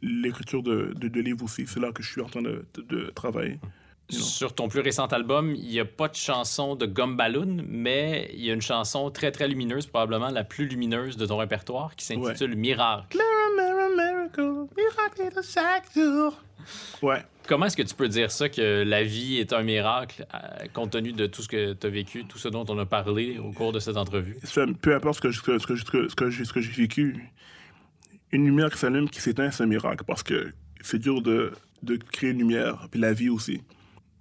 l'écriture 0.02 0.62
de, 0.62 0.92
de, 0.96 1.08
de 1.08 1.20
livres 1.20 1.44
aussi. 1.44 1.66
C'est 1.66 1.80
là 1.80 1.92
que 1.92 2.02
je 2.02 2.10
suis 2.10 2.20
en 2.20 2.26
train 2.28 2.42
de, 2.42 2.64
de, 2.76 3.10
travailler. 3.14 3.58
you 4.10 4.18
know. 4.18 4.24
Sur 4.24 4.54
ton 4.54 4.68
plus 4.68 4.80
récent 4.80 5.06
album, 5.06 5.54
il 5.54 5.68
n'y 5.68 5.80
a 5.80 5.84
pas 5.84 6.08
de 6.08 6.14
chanson 6.14 6.76
de 6.76 6.86
Gumballoon, 6.86 7.64
mais 7.66 8.30
il 8.34 8.44
y 8.44 8.50
a 8.50 8.54
une 8.54 8.62
chanson 8.62 9.10
très 9.10 9.32
très 9.32 9.48
lumineuse, 9.48 9.86
probablement 9.86 10.30
la 10.30 10.44
plus 10.44 10.66
lumineuse 10.66 11.16
de 11.16 11.26
ton 11.26 11.36
répertoire, 11.36 11.94
qui 11.96 12.04
s'intitule 12.04 12.56
Miracle. 12.56 13.18
Mirror, 13.56 13.90
miracle, 13.96 14.66
miracle 14.76 15.36
de 15.36 15.42
chaque 15.42 15.92
jour. 15.94 16.40
Ouais. 17.02 17.22
Comment 17.46 17.66
est-ce 17.66 17.76
que 17.78 17.82
tu 17.82 17.94
peux 17.94 18.08
dire 18.08 18.30
ça, 18.30 18.50
que 18.50 18.82
la 18.82 19.02
vie 19.02 19.38
est 19.38 19.54
un 19.54 19.62
miracle, 19.62 20.26
euh, 20.34 20.66
compte 20.74 20.90
tenu 20.90 21.12
de 21.12 21.26
tout 21.26 21.40
ce 21.40 21.48
que 21.48 21.72
tu 21.72 21.86
as 21.86 21.90
vécu, 21.90 22.24
tout 22.26 22.36
ce 22.36 22.48
dont 22.48 22.66
on 22.68 22.78
a 22.78 22.84
parlé 22.84 23.38
au 23.38 23.52
cours 23.52 23.72
de 23.72 23.80
cette 23.80 23.96
entrevue? 23.96 24.36
Peu 24.82 24.94
importe 24.94 25.16
ce 25.16 25.20
que, 25.22 25.32
ce 25.32 25.40
que, 25.40 25.58
ce 25.58 25.64
que, 26.14 26.30
ce 26.44 26.52
que 26.52 26.60
j'ai 26.60 26.72
vécu, 26.72 27.30
une 28.32 28.44
lumière 28.44 28.70
qui 28.70 28.78
s'allume, 28.78 29.08
qui 29.08 29.20
s'éteint, 29.20 29.50
c'est 29.50 29.62
un 29.62 29.66
miracle 29.66 30.04
parce 30.06 30.22
que 30.22 30.52
c'est 30.80 30.98
dur 30.98 31.22
de, 31.22 31.52
de 31.82 31.96
créer 31.96 32.30
une 32.30 32.38
lumière, 32.38 32.88
puis 32.90 33.00
la 33.00 33.12
vie 33.12 33.28
aussi. 33.28 33.62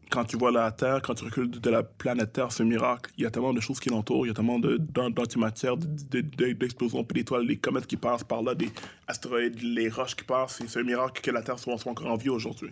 Quand 0.09 0.23
tu 0.23 0.37
vois 0.37 0.51
la 0.51 0.71
Terre, 0.71 1.01
quand 1.01 1.15
tu 1.15 1.25
recules 1.25 1.51
de 1.51 1.69
la 1.69 1.83
planète 1.83 2.31
Terre, 2.31 2.49
c'est 2.53 2.63
un 2.63 2.65
miracle. 2.67 3.11
Il 3.17 3.23
y 3.23 3.27
a 3.27 3.29
tellement 3.31 3.53
de 3.53 3.59
choses 3.59 3.81
qui 3.81 3.89
l'entourent, 3.89 4.25
il 4.25 4.29
y 4.29 4.31
a 4.31 4.33
tellement 4.33 4.57
d'antimatière, 4.59 5.75
de- 5.75 5.85
de- 5.85 6.21
de- 6.21 6.53
d'explosions, 6.53 7.03
puis 7.03 7.19
d'étoiles, 7.19 7.45
les 7.45 7.57
comètes 7.57 7.87
qui 7.87 7.97
passent 7.97 8.23
par 8.23 8.41
là, 8.41 8.55
des 8.55 8.69
astéroïdes, 9.07 9.61
les 9.61 9.89
roches 9.89 10.15
qui 10.15 10.23
passent. 10.23 10.61
C'est 10.65 10.79
un 10.79 10.83
miracle 10.83 11.21
que 11.21 11.29
la 11.31 11.41
Terre 11.41 11.59
soit, 11.59 11.75
encore 11.85 12.07
en 12.07 12.15
vie 12.15 12.29
aujourd'hui. 12.29 12.71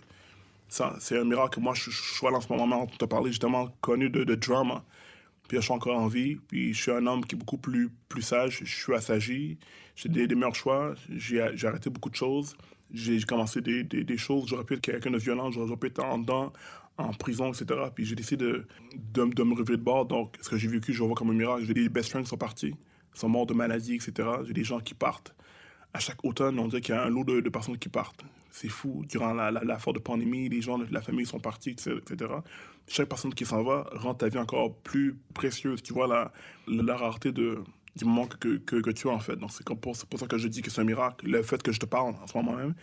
C'est 0.68 1.18
un 1.18 1.24
miracle 1.24 1.60
moi, 1.60 1.74
je, 1.74 1.90
suis 1.90 2.26
là 2.26 2.32
en 2.32 2.40
ce 2.40 2.50
moment, 2.52 2.82
on 2.82 2.86
t'a 2.86 3.06
parlé, 3.06 3.30
j'ai 3.32 3.38
tellement 3.38 3.68
connu 3.82 4.08
de, 4.08 4.24
de 4.24 4.34
drama. 4.34 4.82
Puis 5.46 5.58
je 5.58 5.62
suis 5.62 5.72
encore 5.72 5.98
en 5.98 6.08
vie. 6.08 6.36
Puis 6.48 6.74
je 6.74 6.82
suis 6.82 6.90
un 6.90 7.06
homme 7.06 7.24
qui 7.24 7.36
est 7.36 7.38
beaucoup 7.38 7.58
plus, 7.58 7.90
plus 8.08 8.22
sage. 8.22 8.62
Je 8.64 8.74
suis 8.74 8.94
assagi. 8.94 9.58
J'ai 9.96 10.10
des, 10.10 10.34
meilleurs 10.34 10.54
choix. 10.54 10.94
J'ai 11.08 11.40
arrêté 11.40 11.88
beaucoup 11.90 12.10
de 12.10 12.14
choses. 12.14 12.54
J'ai 12.92 13.20
commencé 13.22 13.62
des, 13.62 13.82
des, 13.82 14.18
choses. 14.18 14.46
J'aurais 14.48 14.64
pu 14.64 14.74
être 14.74 14.82
quelqu'un 14.82 15.10
de 15.10 15.18
violent. 15.18 15.50
J'aurais 15.50 15.76
pu 15.76 15.86
être 15.88 16.04
en 16.04 16.18
dedans, 16.18 16.52
en 16.98 17.12
prison, 17.14 17.52
etc. 17.52 17.80
Puis 17.94 18.04
j'ai 18.04 18.14
décidé 18.14 18.44
de, 18.44 18.66
de, 18.94 19.24
de 19.24 19.42
me 19.42 19.54
revirer 19.54 19.78
de 19.78 19.82
bord. 19.82 20.04
Donc, 20.04 20.36
ce 20.40 20.50
que 20.50 20.58
j'ai 20.58 20.68
vécu, 20.68 20.92
je 20.92 21.00
le 21.00 21.06
vois 21.06 21.16
comme 21.16 21.30
un 21.30 21.34
miracle. 21.34 21.64
J'ai 21.64 21.74
des 21.74 21.88
best 21.88 22.10
friends 22.10 22.22
qui 22.22 22.28
sont 22.28 22.36
partis. 22.36 22.74
Sont 23.14 23.30
morts 23.30 23.46
de 23.46 23.54
maladie, 23.54 23.94
etc. 23.94 24.28
J'ai 24.46 24.52
des 24.52 24.64
gens 24.64 24.78
qui 24.80 24.92
partent. 24.92 25.34
À 25.94 25.98
chaque 25.98 26.22
automne, 26.22 26.58
on 26.58 26.68
dirait 26.68 26.82
qu'il 26.82 26.94
y 26.94 26.98
a 26.98 27.02
un 27.02 27.08
lot 27.08 27.24
de, 27.24 27.48
personnes 27.48 27.78
qui 27.78 27.88
partent. 27.88 28.22
C'est 28.50 28.68
fou. 28.68 29.02
Durant 29.08 29.32
la, 29.32 29.50
la, 29.50 29.64
la 29.64 29.78
forte 29.78 29.98
pandémie, 30.00 30.50
les 30.50 30.60
gens 30.60 30.76
de 30.76 30.86
la 30.92 31.00
famille 31.00 31.24
sont 31.24 31.40
partis, 31.40 31.70
etc. 31.70 32.30
Chaque 32.86 33.08
personne 33.08 33.32
qui 33.32 33.46
s'en 33.46 33.62
va 33.62 33.88
rend 33.92 34.12
ta 34.12 34.28
vie 34.28 34.36
encore 34.36 34.76
plus 34.76 35.16
précieuse. 35.32 35.82
Tu 35.82 35.94
vois 35.94 36.06
la, 36.06 36.32
la 36.68 36.96
rareté 36.96 37.32
de, 37.32 37.64
du 37.96 38.04
moment 38.04 38.26
que, 38.26 38.58
que, 38.58 38.76
que 38.76 38.90
tu 38.90 39.08
as, 39.08 39.12
en 39.12 39.20
fait. 39.20 39.36
Donc, 39.36 39.50
c'est 39.50 39.66
pour, 39.66 39.78
pour 39.78 40.20
ça 40.20 40.26
que 40.26 40.38
je 40.38 40.48
dis 40.48 40.62
que 40.62 40.70
c'est 40.70 40.80
un 40.80 40.84
miracle. 40.84 41.26
Le 41.26 41.42
fait 41.42 41.62
que 41.62 41.72
je 41.72 41.80
te 41.80 41.86
parle 41.86 42.14
en 42.22 42.26
ce 42.26 42.36
moment 42.36 42.52
même, 42.52 42.74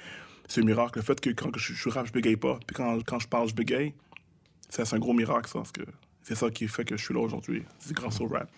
c'est 0.48 0.62
un 0.62 0.66
miracle. 0.66 1.00
Le 1.00 1.04
fait 1.04 1.20
que 1.22 1.30
quand 1.30 1.56
je, 1.56 1.74
je 1.74 1.90
rappe, 1.90 2.08
je 2.08 2.12
bégaye 2.12 2.36
pas. 2.36 2.60
Puis 2.66 2.76
quand, 2.76 3.00
quand 3.06 3.20
je 3.20 3.28
parle, 3.28 3.48
je 3.48 3.56
bégaye. 3.56 3.94
C'est 4.70 4.92
un 4.92 5.00
gros 5.00 5.14
miracle. 5.14 5.50
Parce 5.54 5.72
que 5.72 5.82
c'est 6.24 6.36
ça 6.36 6.50
qui 6.50 6.68
fait 6.68 6.84
que 6.84 6.98
je 6.98 7.04
suis 7.04 7.14
là 7.14 7.20
aujourd'hui. 7.20 7.64
C'est 7.80 7.94
grâce 7.94 8.20
au 8.20 8.28
rap. 8.28 8.50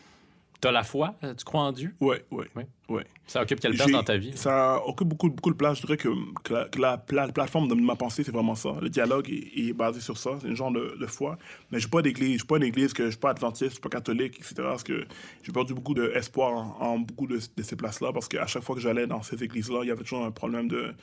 T'as 0.62 0.72
la 0.72 0.84
foi? 0.84 1.14
Euh, 1.24 1.34
Tu 1.36 1.44
crois 1.46 1.62
en 1.62 1.72
Dieu? 1.72 1.94
Ouais, 2.00 2.24
ouais, 2.32 2.48
Ouais. 2.56 2.66
ouais. 2.90 3.04
Ça 3.28 3.42
occupe 3.42 3.60
quelle 3.60 3.76
place 3.76 3.92
dans 3.92 4.04
ta 4.04 4.18
vie? 4.18 4.32
Ça 4.36 4.80
occupe 4.86 5.08
beaucoup, 5.08 5.30
beaucoup 5.30 5.50
de 5.52 5.56
place. 5.56 5.78
Je 5.80 5.86
dirais 5.86 5.98
que, 5.98 6.10
que 6.44 6.54
la, 6.54 6.66
que 6.66 6.80
la 6.80 6.98
pla- 6.98 7.28
plateforme 7.28 7.68
de 7.68 7.76
ma 7.76 7.96
pensée, 7.96 8.24
c'est 8.24 8.32
vraiment 8.32 8.56
ça. 8.56 8.76
Le 8.82 8.90
dialogue 8.90 9.30
est, 9.30 9.68
est 9.70 9.74
basé 9.74 10.00
sur 10.00 10.18
ça. 10.18 10.32
C'est 10.42 10.48
un 10.50 10.56
genre 10.56 10.72
de, 10.72 10.96
de 11.00 11.06
foi. 11.08 11.38
Mais 11.72 11.78
je 11.78 11.82
suis 11.84 11.90
pas 11.90 12.02
d'église. 12.02 12.34
Je 12.34 12.38
suis 12.40 12.48
pas 12.48 12.58
une 12.58 12.64
église 12.64 12.94
que 12.94 13.04
je 13.06 13.10
suis 13.12 13.20
pas 13.20 13.32
adventiste, 13.32 13.66
je 13.72 13.74
suis 13.76 13.82
pas 13.82 13.90
catholique, 13.90 14.36
etc. 14.38 14.54
Parce 14.58 14.84
que 14.84 15.06
j'ai 15.44 15.52
perdu 15.52 15.74
beaucoup 15.74 15.94
d'espoir 15.94 16.52
en, 16.54 16.78
en 16.94 17.00
beaucoup 17.00 17.28
de, 17.28 17.38
de 17.58 17.64
ces 17.64 17.76
places-là. 17.76 18.12
Parce 18.14 18.28
qu'à 18.28 18.48
chaque 18.48 18.64
fois 18.64 18.76
que 18.76 18.82
j'allais 18.82 19.08
dans 19.08 19.22
ces 19.24 19.44
églises-là, 19.44 19.80
il 19.84 19.88
y 19.88 19.92
avait 19.92 20.04
toujours 20.04 20.24
un 20.26 20.32
problème 20.32 20.68
de 20.68 20.94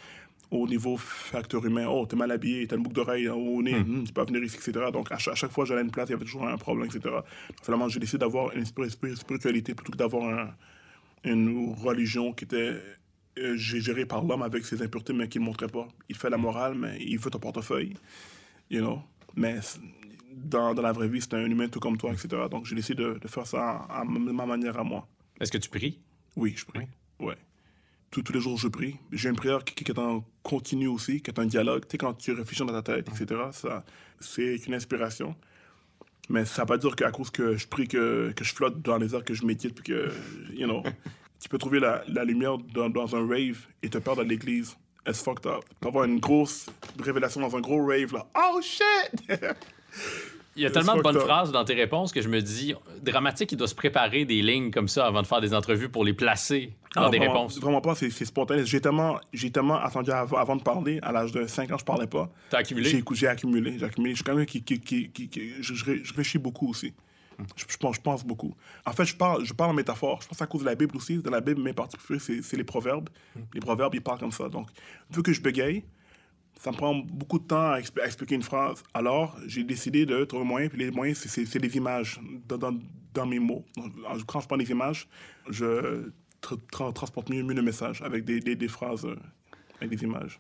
au 0.52 0.66
niveau 0.68 0.96
facteur 0.98 1.64
humain, 1.64 1.86
oh, 1.88 2.04
t'es 2.06 2.14
mal 2.14 2.30
habillé, 2.30 2.66
t'as 2.66 2.76
une 2.76 2.82
boucle 2.82 2.96
d'oreille 2.96 3.26
au 3.28 3.62
nez, 3.62 3.74
hum, 3.74 4.04
tu 4.04 4.12
peux 4.12 4.22
venir 4.24 4.42
ici, 4.44 4.56
etc. 4.56 4.86
Donc, 4.92 5.10
à 5.10 5.16
chaque, 5.18 5.32
à 5.32 5.34
chaque 5.34 5.50
fois 5.50 5.64
que 5.64 5.68
j'allais 5.68 5.80
à 5.80 5.84
une 5.84 5.90
place, 5.90 6.08
il 6.08 6.12
y 6.12 6.14
avait 6.14 6.24
toujours 6.24 6.46
un 6.46 6.58
problème, 6.58 6.86
etc. 6.86 7.00
Donc, 7.04 7.24
finalement, 7.62 7.88
j'ai 7.88 7.98
décidé 8.00 8.18
d'avoir 8.18 8.54
une 8.54 8.64
spiri- 8.64 8.90
spiri- 8.90 9.16
spiritualité 9.16 9.74
plutôt 9.74 9.92
que 9.92 9.96
d'avoir 9.96 10.28
un, 10.28 10.54
une 11.24 11.74
religion 11.74 12.32
qui 12.34 12.44
était 12.44 12.74
euh, 13.38 13.56
gé- 13.56 13.80
gérée 13.80 14.04
par 14.06 14.22
l'homme 14.24 14.42
avec 14.42 14.64
ses 14.66 14.82
impuretés, 14.82 15.14
mais 15.14 15.26
qui 15.28 15.38
ne 15.40 15.44
montrait 15.44 15.68
pas. 15.68 15.88
Il 16.10 16.16
fait 16.16 16.28
la 16.30 16.36
morale, 16.38 16.74
mais 16.74 16.98
il 17.00 17.18
veut 17.18 17.30
ton 17.30 17.38
portefeuille, 17.38 17.94
you 18.70 18.80
know. 18.80 19.00
Mais 19.34 19.56
dans, 20.34 20.74
dans 20.74 20.82
la 20.82 20.92
vraie 20.92 21.08
vie, 21.08 21.20
c'est 21.22 21.32
un 21.34 21.46
humain 21.46 21.68
tout 21.68 21.80
comme 21.80 21.96
toi, 21.96 22.12
etc. 22.12 22.28
Donc, 22.50 22.66
j'ai 22.66 22.74
décidé 22.74 23.02
de, 23.02 23.18
de 23.18 23.28
faire 23.28 23.46
ça 23.46 23.86
à, 23.88 24.00
à 24.00 24.04
ma 24.04 24.18
ma 24.32 24.44
manière 24.46 24.78
à 24.78 24.84
moi. 24.84 25.08
Est-ce 25.40 25.50
que 25.50 25.58
tu 25.58 25.70
pries? 25.70 25.98
Oui, 26.36 26.52
je 26.56 26.64
prie. 26.66 26.86
Ouais. 27.20 27.36
Tous, 28.12 28.22
les 28.30 28.40
jours, 28.40 28.59
je 28.59 28.68
prie. 28.68 28.97
J'ai 29.10 29.30
une 29.30 29.36
prière 29.36 29.64
qui, 29.64 29.90
est 29.90 29.98
en 29.98 30.22
continu 30.43 30.86
aussi, 30.86 31.22
qui 31.22 31.30
est 31.30 31.40
un 31.40 31.47
dialogue. 31.47 31.84
Tu 31.86 31.93
sais, 31.93 31.98
quand 31.98 32.12
tu 32.12 32.32
réfléchis 32.32 32.62
dans 32.62 32.70
ta 32.70 32.82
tête, 32.82 33.09
etc., 33.09 33.40
ça, 33.52 33.84
c'est 34.20 34.56
une 34.66 34.74
inspiration. 34.74 35.34
Mais 36.28 36.44
ça 36.44 36.62
ne 36.62 36.66
veut 36.66 36.74
pas 36.74 36.76
dire 36.76 36.94
qu'à 36.94 37.10
cause 37.10 37.30
que 37.30 37.56
je 37.56 37.66
prie, 37.66 37.89
que, 37.89 38.30
que 38.36 38.44
je 38.44 38.55
flotte 38.55 38.82
dans 38.82 38.98
les 38.98 39.14
airs, 39.14 39.24
que 39.24 39.32
je 39.32 39.47
médite, 39.47 39.74
puis 39.74 39.84
que, 39.84 40.10
you 40.52 40.66
know, 40.66 40.82
tu 41.40 41.48
peux 41.48 41.56
trouver 41.56 41.80
la, 41.80 42.05
la 42.06 42.24
lumière 42.24 42.59
dans, 42.59 43.16
un 43.16 43.26
rave 43.26 43.66
et 43.82 43.89
te 43.89 43.97
perdre 43.97 44.20
à 44.20 44.24
l'église. 44.24 44.76
It's 45.09 45.22
fucked 45.22 45.47
up. 45.47 45.64
Tu 45.70 45.74
peux 45.80 45.89
avoir 45.89 46.05
une 46.05 46.20
grosse 46.20 46.66
révélation 47.02 47.40
dans 47.40 47.56
un 47.56 47.60
gros 47.62 47.86
rave, 47.86 48.12
là. 48.12 48.26
Oh 48.36 48.60
shit! 48.60 49.40
Il 50.54 50.62
y 50.62 50.66
a 50.66 50.70
tellement 50.70 50.96
de 50.96 51.00
bonnes 51.02 51.18
phrases 51.18 51.50
dans 51.50 51.64
tes 51.64 51.72
réponses 51.72 52.12
que 52.12 52.20
je 52.20 52.28
me 52.28 52.40
dis, 52.42 52.74
dramatique, 53.02 53.52
il 53.52 53.56
doit 53.56 53.68
se 53.68 53.74
préparer 53.74 54.26
des 54.26 54.42
lignes 54.42 54.70
comme 54.70 54.86
ça 54.88 55.06
avant 55.06 55.22
de 55.22 55.26
faire 55.26 55.40
des 55.40 55.54
entrevues 55.54 55.88
pour 55.88 56.04
les 56.04 56.12
placer 56.12 56.74
dans 56.94 57.04
Ah, 57.04 57.08
des 57.08 57.16
vraiment, 57.18 57.32
réponses. 57.32 57.58
Vraiment 57.58 57.80
pas, 57.80 57.94
c'est 57.94 58.10
spontané. 58.10 58.66
J'ai 58.66 58.80
tellement, 58.82 59.18
tellement 59.52 59.76
attendu 59.76 60.10
avant, 60.10 60.36
avant 60.36 60.56
de 60.56 60.62
parler. 60.62 60.98
À 61.02 61.10
l'âge 61.10 61.32
de 61.32 61.46
5 61.46 61.70
ans, 61.72 61.78
je 61.78 61.84
parlais 61.84 62.06
pas. 62.06 62.30
T'as 62.50 62.58
accumulé? 62.58 63.02
J'ai 63.12 63.26
accumulé. 63.28 63.78
J'ai 63.78 63.84
accumulé. 63.86 64.10
Je 64.12 64.16
suis 64.16 64.24
quelqu'un 64.24 64.44
qui, 64.44 64.62
qui, 64.62 64.78
qui, 64.80 65.08
qui- 65.10 65.28
qui- 65.28 65.52
je, 65.62 65.72
je 65.74 65.84
ré- 65.86 66.00
je 66.02 66.10
réfléchis 66.10 66.38
beaucoup 66.38 66.68
aussi. 66.68 66.92
Je, 67.56 67.64
je 67.66 67.76
pense, 67.78 67.96
je 67.96 68.00
pense 68.02 68.22
beaucoup. 68.24 68.54
En 68.84 68.92
fait, 68.92 69.06
je 69.06 69.16
parle, 69.16 69.44
je 69.46 69.54
parle 69.54 69.70
en 69.70 69.74
métaphore. 69.74 70.20
Je 70.22 70.28
pense 70.28 70.42
à 70.42 70.46
cause 70.46 70.60
de 70.60 70.66
la 70.66 70.74
Bible 70.74 70.94
aussi. 70.98 71.16
Dans 71.16 71.30
la 71.30 71.40
Bible, 71.40 71.62
mes 71.62 71.72
c'est 72.18 72.42
c'est 72.42 72.56
les 72.58 72.62
proverbes. 72.64 73.08
Les 73.54 73.60
proverbes, 73.60 73.94
ils 73.94 74.02
parlent 74.02 74.18
comme 74.20 74.30
ça. 74.32 74.50
Donc, 74.50 74.68
vu 75.10 75.22
que 75.22 75.32
je 75.32 75.40
bégaye, 75.40 75.82
ça 76.58 76.70
me 76.70 76.76
prend 76.76 76.94
beaucoup 76.94 77.38
de 77.38 77.44
temps 77.44 77.72
à, 77.72 77.80
expl- 77.80 78.00
à 78.00 78.06
expliquer 78.06 78.34
une 78.36 78.42
phrase. 78.42 78.82
Alors, 78.94 79.36
j'ai 79.46 79.64
décidé 79.64 80.06
de 80.06 80.24
trouver 80.24 80.44
un 80.44 80.46
moyen. 80.46 80.68
Puis 80.68 80.78
les 80.78 80.90
moyens, 80.90 81.18
c'est- 81.18 81.58
des 81.58 81.76
images 81.76 82.20
dans, 82.48 82.56
dans, 82.58 82.78
dans 83.14 83.26
mes 83.26 83.38
mots. 83.40 83.64
Quand 84.26 84.40
je 84.40 84.46
prends 84.46 84.56
des 84.56 84.70
images, 84.70 85.08
je 85.50 86.10
tra- 86.42 86.58
tra- 86.72 86.92
transporte 86.92 87.30
mieux, 87.30 87.42
mieux 87.42 87.54
le 87.54 87.62
message 87.62 88.00
avec 88.02 88.24
des, 88.24 88.40
des, 88.40 88.54
des 88.56 88.68
phrases, 88.68 89.04
euh, 89.04 89.16
avec 89.80 89.90
des 89.90 90.02
images. 90.04 90.38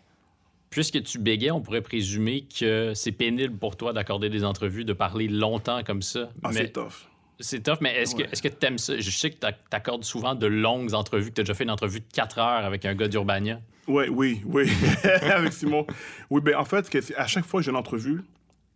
Puisque 0.70 1.02
tu 1.02 1.18
bégais, 1.18 1.50
on 1.50 1.60
pourrait 1.60 1.82
présumer 1.82 2.46
que 2.58 2.92
c'est 2.94 3.12
pénible 3.12 3.56
pour 3.58 3.76
toi 3.76 3.92
d'accorder 3.92 4.30
des 4.30 4.42
entrevues, 4.44 4.84
de 4.86 4.94
parler 4.94 5.28
longtemps 5.28 5.82
comme 5.84 6.00
ça. 6.02 6.30
Ah, 6.42 6.48
mais 6.50 6.60
c'est 6.60 6.72
tough. 6.72 7.08
c'est 7.40 7.62
tough, 7.62 7.76
mais 7.82 7.94
est-ce 7.96 8.16
Ouais. 8.16 8.24
que 8.26 8.48
tu 8.48 8.66
aimes 8.66 8.78
ça? 8.78 8.98
Je 8.98 9.10
sais 9.10 9.30
que 9.30 9.36
tu 9.38 9.46
accordes 9.72 10.04
souvent 10.04 10.34
de 10.34 10.46
longues 10.46 10.94
entrevues, 10.94 11.28
que 11.30 11.34
tu 11.34 11.40
as 11.42 11.44
déjà 11.44 11.54
fait 11.54 11.64
une 11.64 11.70
entrevue 11.70 12.00
de 12.00 12.06
4 12.10 12.38
heures 12.38 12.64
avec 12.64 12.86
un 12.86 12.94
gars 12.94 13.08
d'Urbania. 13.08 13.60
Ouais, 13.88 14.08
oui, 14.08 14.42
oui, 14.44 14.70
avec 15.22 15.52
Simon. 15.52 15.86
Oui, 16.30 16.40
ben 16.40 16.54
en 16.56 16.64
fait, 16.64 16.88
à 17.16 17.26
chaque 17.26 17.44
fois 17.44 17.60
que 17.60 17.64
j'ai 17.64 17.70
une 17.70 17.76
entrevue, 17.76 18.22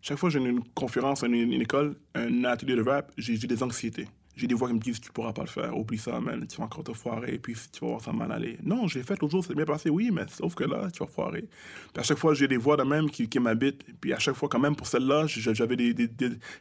chaque 0.00 0.18
fois 0.18 0.30
que 0.30 0.38
j'ai 0.38 0.44
une 0.44 0.62
conférence, 0.74 1.22
une, 1.22 1.52
école, 1.60 1.96
un 2.14 2.44
atelier 2.44 2.76
de 2.76 2.82
rap, 2.82 3.12
j'ai 3.16 3.36
des 3.36 3.62
anxiétés. 3.62 4.08
J'ai 4.36 4.46
des 4.46 4.54
voix 4.54 4.68
qui 4.68 4.74
me 4.74 4.80
disent 4.80 5.00
tu 5.00 5.10
pourras 5.10 5.32
pas 5.32 5.42
le 5.42 5.48
faire, 5.48 5.76
oublie 5.78 5.96
ça, 5.96 6.20
man, 6.20 6.46
tu 6.46 6.58
vas 6.58 6.64
encore 6.64 6.84
te 6.84 6.92
foirer, 6.92 7.38
puis 7.38 7.54
tu 7.72 7.80
vas 7.80 7.86
voir 7.86 8.00
ça 8.02 8.12
mal 8.12 8.30
aller. 8.30 8.58
Non, 8.62 8.86
j'ai 8.86 9.02
fait 9.02 9.18
l'autre 9.20 9.32
jour, 9.32 9.44
c'est 9.44 9.54
bien 9.54 9.64
passé, 9.64 9.88
oui, 9.88 10.10
mais 10.12 10.26
sauf 10.28 10.54
que 10.54 10.64
là, 10.64 10.90
tu 10.92 10.98
vas 10.98 11.06
foirer. 11.06 11.48
À 11.96 12.02
chaque 12.02 12.18
fois, 12.18 12.34
j'ai 12.34 12.46
des 12.46 12.58
voix 12.58 12.76
de 12.76 12.82
même 12.82 13.08
qui, 13.08 13.28
qui 13.28 13.38
m'habitent, 13.38 13.82
puis 13.98 14.12
à 14.12 14.18
chaque 14.18 14.34
fois, 14.34 14.48
quand 14.48 14.58
même, 14.58 14.76
pour 14.76 14.86
celle-là, 14.86 15.26
j'avais 15.26 15.76
des. 15.76 15.94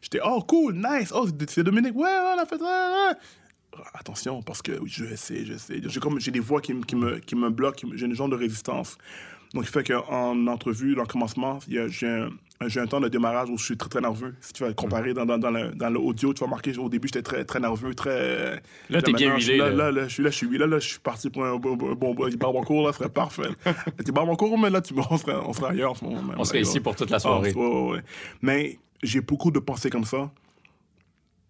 J'étais, 0.02 0.20
oh, 0.24 0.42
cool, 0.48 0.76
nice, 0.76 1.12
oh, 1.14 1.28
c'est 1.50 1.64
Dominique, 1.64 1.96
ouais, 1.96 2.10
on 2.36 2.40
a 2.40 2.46
fait 2.46 2.60
ça. 2.60 3.18
Attention, 3.94 4.42
parce 4.42 4.62
que 4.62 4.74
je 4.86 5.16
sais, 5.16 5.46
je 5.46 5.58
sais. 5.58 5.82
J'ai 5.84 6.00
comme 6.00 6.20
j'ai 6.20 6.32
des 6.32 6.40
voix 6.40 6.62
qui, 6.62 6.74
me- 6.74 6.84
qui 6.84 6.96
me, 6.96 7.18
qui 7.20 7.36
me 7.36 7.50
bloquent, 7.50 7.88
j'ai 7.94 8.06
une 8.06 8.14
genre 8.16 8.30
de 8.30 8.36
résistance. 8.36 8.98
Donc, 9.54 9.64
il 9.64 9.70
fait 9.70 9.84
qu'en 9.88 10.48
entrevue, 10.48 10.96
dans 10.96 11.04
le 11.04 11.08
commencement, 11.08 11.60
il 11.68 11.76
y 11.76 11.80
a- 11.80 11.88
j'ai 11.88 12.08
un, 12.08 12.30
j'ai 12.68 12.80
un 12.82 12.88
temps 12.88 13.00
de 13.00 13.08
démarrage 13.08 13.50
où 13.50 13.58
je 13.58 13.64
suis 13.64 13.78
très, 13.78 13.88
très 13.90 14.02
nerveux. 14.02 14.34
Si 14.42 14.52
tu 14.54 14.64
vas 14.64 14.74
comparer 14.74 15.14
dans, 15.14 15.26
dans, 15.26 15.38
dans, 15.38 15.52
le- 15.52 15.70
dans 15.72 15.90
l'audio, 15.90 16.34
tu 16.34 16.42
vas 16.44 16.50
marquer 16.50 16.78
au 16.78 16.90
début, 16.90 17.08
j'étais 17.08 17.22
très, 17.22 17.46
très 17.46 17.60
nerveux, 17.60 17.94
très. 17.96 18.62
Là, 18.90 19.02
t'es 19.02 19.14
bien 19.14 19.36
huilé, 19.36 19.58
Là, 19.58 19.92
là. 19.92 20.08
je 20.08 20.14
suis 20.14 20.24
là, 20.24 20.30
je 20.30 20.36
suis 20.36 20.58
là, 20.58 20.68
là, 20.68 20.80
je 20.80 20.88
suis 20.90 21.00
parti 21.00 21.30
pour 21.30 21.46
un 21.46 21.56
bon, 21.58 21.76
bon, 21.78 21.96
bon, 21.96 22.26
là, 22.86 22.92
ce 22.92 22.98
serait 23.00 23.10
parfait. 23.10 23.50
Tu 24.06 24.12
barbancourt, 24.12 24.58
mais 24.58 24.70
là, 24.70 24.82
tu, 24.82 24.94
on, 25.10 25.18
serait, 25.18 25.36
on 25.36 25.54
serait 25.54 25.72
ailleurs 25.72 25.92
en 25.92 25.96
ce 25.96 26.04
moment. 26.04 26.22
même. 26.22 26.36
On 26.38 26.44
serait 26.44 26.62
ici 26.62 26.80
pour 26.80 26.96
toute 26.96 27.10
la 27.10 27.18
Ah, 27.18 27.20
soirée. 27.20 27.54
ouais, 27.54 27.66
ouais, 27.66 27.92
ouais. 27.92 28.02
Mais 28.42 28.80
j'ai 29.04 29.22
beaucoup 29.22 29.52
de 29.52 29.60
pensées 29.60 29.90
comme 29.90 30.06
ça. 30.06 30.30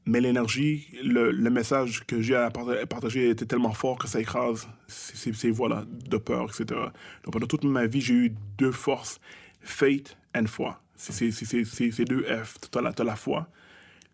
Mais 0.08 0.22
l'énergie, 0.22 0.88
le, 1.04 1.32
message 1.50 2.06
que 2.06 2.22
j'ai 2.22 2.36
à 2.36 2.50
parta- 2.52 2.86
partager 2.86 3.30
était 3.30 3.46
tellement 3.46 3.74
fort 3.74 3.98
que 3.98 4.08
ça 4.08 4.20
écrase 4.20 4.68
ces, 4.88 5.16
ces- 5.18 5.34
ces 5.34 5.52
voix-là 5.52 5.86
de 6.10 6.18
peur, 6.18 6.44
etc. 6.46 6.80
Donc 7.24 7.34
pendant 7.34 7.48
toute 7.48 7.64
ma 7.64 7.88
vie, 7.88 8.02
j'ai 8.02 8.14
eu 8.14 8.34
deux 8.58 8.72
forces, 8.72 9.20
faith 9.62 10.16
and 10.36 10.46
foi. 10.46 10.80
C'est 10.96 11.32
c'est 11.32 12.06
deux 12.06 12.24
F. 12.24 12.58
Tu 12.72 12.78
as, 12.78 12.94
t'as 12.94 13.04
la 13.04 13.16
foi, 13.16 13.48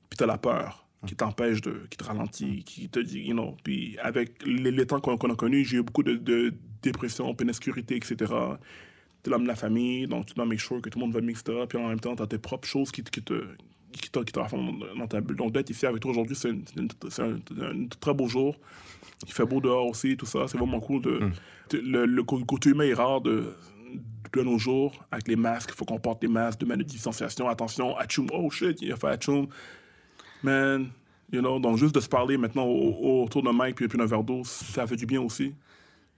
puis 0.10 0.18
tu 0.18 0.24
as 0.24 0.28
la 0.28 0.38
peur 0.38 0.88
qui 1.08 1.16
t'empêche 1.16 1.62
de, 1.62 1.88
qui 1.90 1.98
te 1.98 2.04
ralentit, 2.04 2.64
qui 2.64 2.88
te 2.90 3.00
dit, 3.00 3.22
you 3.22 3.34
know. 3.34 3.58
Puis 3.64 3.98
avec 4.00 4.44
les, 4.46 4.72
les 4.72 4.86
temps 4.86 5.00
qu'on 5.00 5.16
a 5.32 5.36
connus, 5.36 5.66
j'ai 5.66 5.78
eu 5.78 5.84
beaucoup 5.84 6.04
de, 6.04 6.54
dépression, 6.82 7.34
puis 7.36 7.46
d'insécurité, 7.46 7.96
etc. 7.96 8.16
Tu 9.24 9.30
l'homme 9.30 9.44
de 9.44 9.48
la 9.48 9.56
famille, 9.56 10.08
donc 10.08 10.26
tu 10.28 10.34
dois 10.34 10.46
make 10.46 10.60
sure 10.60 10.82
que 10.82 10.90
tout 10.90 10.98
le 11.00 11.06
monde 11.06 11.14
va 11.14 11.22
bien, 11.22 11.30
etc. 11.30 11.66
Puis 11.68 11.78
en 11.78 11.90
même 11.90 12.00
temps, 12.00 12.16
tu 12.16 12.24
as 12.24 12.28
tes 12.28 12.38
propres 12.40 12.68
choses 12.68 12.92
qui 12.92 13.04
te 13.04 13.44
qui 13.92 14.10
qui 14.10 14.40
rassemblent 14.40 14.80
dans 14.80 14.96
dans 14.96 15.08
ta 15.08 15.22
bulle. 15.22 15.38
Donc 15.38 15.52
d'être 15.52 15.70
ici 15.70 15.86
avec 15.86 16.02
toi 16.02 16.12
aujourd'hui, 16.12 16.36
c'est 16.36 16.50
une- 16.50 16.64
c'est 16.66 16.80
une- 16.80 16.90
c'est 17.10 17.22
un, 17.22 17.36
un 17.62 17.88
très 18.00 18.14
beau 18.14 18.28
jour. 18.28 18.56
Il 19.28 19.32
fait 19.34 19.46
beau 19.46 19.60
dehors 19.62 19.88
aussi, 19.88 20.18
tout 20.18 20.26
ça. 20.26 20.48
C'est 20.48 20.58
vraiment 20.58 20.80
cool. 20.80 21.02
De, 21.02 21.20
de- 21.70 21.78
le, 21.80 22.06
le 22.06 22.24
cô- 22.24 22.44
côté 22.46 22.70
humain 22.72 22.86
est 22.86 22.94
rare 22.94 23.22
de, 23.22 23.54
de 24.34 24.42
nos 24.42 24.58
jours, 24.58 24.94
avec 25.12 25.28
les 25.28 25.36
masques. 25.36 25.72
Il 25.74 25.76
faut 25.78 25.86
qu'on 25.86 26.00
porte 26.00 26.22
des 26.22 26.28
masques, 26.28 26.60
de 26.62 26.66
mettre 26.66 26.80
de 26.80 26.88
distanciation. 26.88 27.48
Attention, 27.48 27.96
atchoum, 27.98 28.28
oh 28.34 28.50
shit, 28.50 28.82
il 28.82 28.92
a 28.92 28.96
fait 28.96 29.08
atchoum. 29.08 29.48
Man, 30.44 30.90
you 31.32 31.40
know, 31.42 31.60
donc 31.60 31.78
juste 31.78 31.94
de 31.96 32.00
se 32.00 32.10
parler 32.10 32.38
maintenant 32.38 32.64
au- 32.66 32.96
au- 33.00 33.24
autour 33.24 33.44
d'un 33.44 33.54
mic 33.54 33.76
puis, 33.76 33.88
puis 33.88 33.98
d'un 33.98 34.06
verre 34.06 34.24
d'eau, 34.24 34.42
ça 34.44 34.88
fait 34.88 34.96
du 34.96 35.06
bien 35.06 35.22
aussi. 35.22 35.54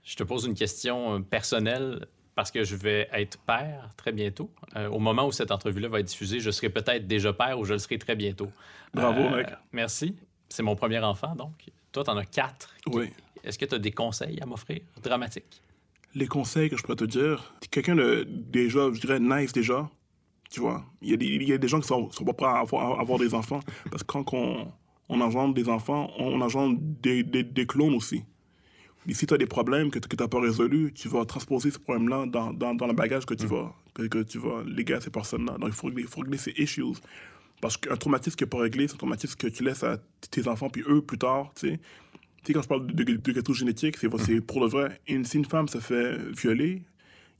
Je 0.02 0.16
te 0.16 0.22
pose 0.22 0.46
une 0.46 0.54
question 0.54 1.14
euh, 1.14 1.18
personnelle 1.20 2.06
parce 2.34 2.50
que 2.50 2.64
je 2.64 2.76
vais 2.76 3.08
être 3.12 3.38
père 3.38 3.90
très 3.96 4.12
bientôt. 4.12 4.50
Euh, 4.76 4.88
au 4.88 4.98
moment 4.98 5.26
où 5.26 5.32
cette 5.32 5.50
entrevue-là 5.50 5.88
va 5.88 6.00
être 6.00 6.06
diffusée, 6.06 6.40
je 6.40 6.50
serai 6.50 6.68
peut-être 6.70 7.06
déjà 7.06 7.32
père 7.32 7.58
ou 7.58 7.64
je 7.64 7.74
le 7.74 7.78
serai 7.78 7.98
très 7.98 8.16
bientôt. 8.16 8.50
Bravo, 8.92 9.20
Euh, 9.22 9.36
mec. 9.36 9.48
Merci. 9.72 10.16
C'est 10.48 10.62
mon 10.62 10.76
premier 10.76 10.98
enfant, 11.00 11.34
donc. 11.34 11.52
Toi, 11.92 12.04
t'en 12.04 12.16
as 12.16 12.24
quatre. 12.26 12.74
Oui. 12.86 13.10
Est-ce 13.44 13.58
que 13.58 13.64
tu 13.66 13.74
as 13.74 13.78
des 13.78 13.92
conseils 13.92 14.40
à 14.40 14.46
m'offrir? 14.46 14.80
Dramatiques? 15.02 15.60
les 16.16 16.28
conseils 16.28 16.70
que 16.70 16.76
je 16.76 16.82
pourrais 16.84 16.94
te 16.94 17.04
dire, 17.04 17.54
quelqu'un 17.72 17.96
de 17.96 18.24
déjà, 18.28 18.88
je 18.92 19.00
dirais, 19.00 19.18
nice 19.18 19.52
déjà. 19.52 19.90
Tu 20.48 20.60
vois, 20.60 20.84
il 21.02 21.10
y, 21.10 21.12
a 21.12 21.16
des- 21.16 21.26
il 21.26 21.42
y 21.48 21.52
a 21.52 21.58
des 21.58 21.66
gens 21.66 21.80
qui 21.80 21.88
sont, 21.88 22.08
sont 22.12 22.24
pas 22.24 22.32
prêts 22.34 22.46
à 22.46 22.58
avoir, 22.60 22.98
à 22.98 23.00
avoir 23.00 23.18
des 23.18 23.34
enfants. 23.34 23.58
Parce 23.90 24.04
que 24.04 24.12
quand 24.12 24.32
on, 24.32 24.68
on 25.08 25.20
engendre 25.20 25.54
des 25.54 25.68
enfants, 25.68 26.12
on, 26.16 26.40
engendre 26.40 26.78
des, 26.80 27.24
des, 27.24 27.42
des 27.42 27.66
clones 27.66 27.94
aussi. 27.94 28.22
Et 29.08 29.14
si 29.14 29.26
tu 29.26 29.34
as 29.34 29.36
des 29.38 29.46
problèmes 29.46 29.90
que 29.90 29.98
tu 29.98 30.16
n'as 30.18 30.28
pas 30.28 30.40
résolus, 30.40 30.92
tu 30.94 31.08
vas 31.08 31.24
transposer 31.24 31.70
ces 31.70 31.78
problèmes-là 31.78 32.26
dans, 32.26 32.52
dans, 32.52 32.74
dans 32.74 32.86
le 32.86 32.94
bagage 32.94 33.26
que 33.26 33.34
tu, 33.34 33.46
vas, 33.46 33.74
que, 33.92 34.02
que 34.04 34.22
tu 34.22 34.38
vas 34.38 34.62
léguer 34.66 34.94
à 34.94 35.00
ces 35.00 35.10
personnes-là. 35.10 35.58
Donc, 35.58 35.68
il 35.68 35.74
faut 35.74 35.88
régler, 35.88 36.02
il 36.02 36.08
faut 36.08 36.20
régler 36.22 36.38
ces 36.38 36.52
issues. 36.56 36.84
Parce 37.60 37.76
qu'un 37.76 37.96
traumatisme 37.96 38.36
qui 38.36 38.44
n'est 38.44 38.50
pas 38.50 38.58
réglé, 38.60 38.88
c'est 38.88 38.94
un 38.94 38.98
traumatisme 38.98 39.36
que 39.36 39.46
tu 39.46 39.62
laisses 39.62 39.84
à 39.84 39.98
tes 40.30 40.48
enfants, 40.48 40.70
puis 40.70 40.82
eux, 40.88 41.02
plus 41.02 41.18
tard, 41.18 41.52
tu 41.54 41.68
sais. 41.68 41.80
Tu 42.42 42.48
sais, 42.48 42.52
quand 42.52 42.62
je 42.62 42.68
parle 42.68 42.86
de, 42.86 42.92
de, 43.04 43.16
de 43.16 43.32
gâteau 43.32 43.54
génétique, 43.54 43.96
c'est 43.98 44.08
c'est 44.18 44.40
pour 44.40 44.60
le 44.60 44.68
vrai. 44.68 45.00
Une, 45.08 45.24
si 45.24 45.38
une 45.38 45.46
femme 45.46 45.66
se 45.68 45.78
fait 45.78 46.16
violer, 46.32 46.82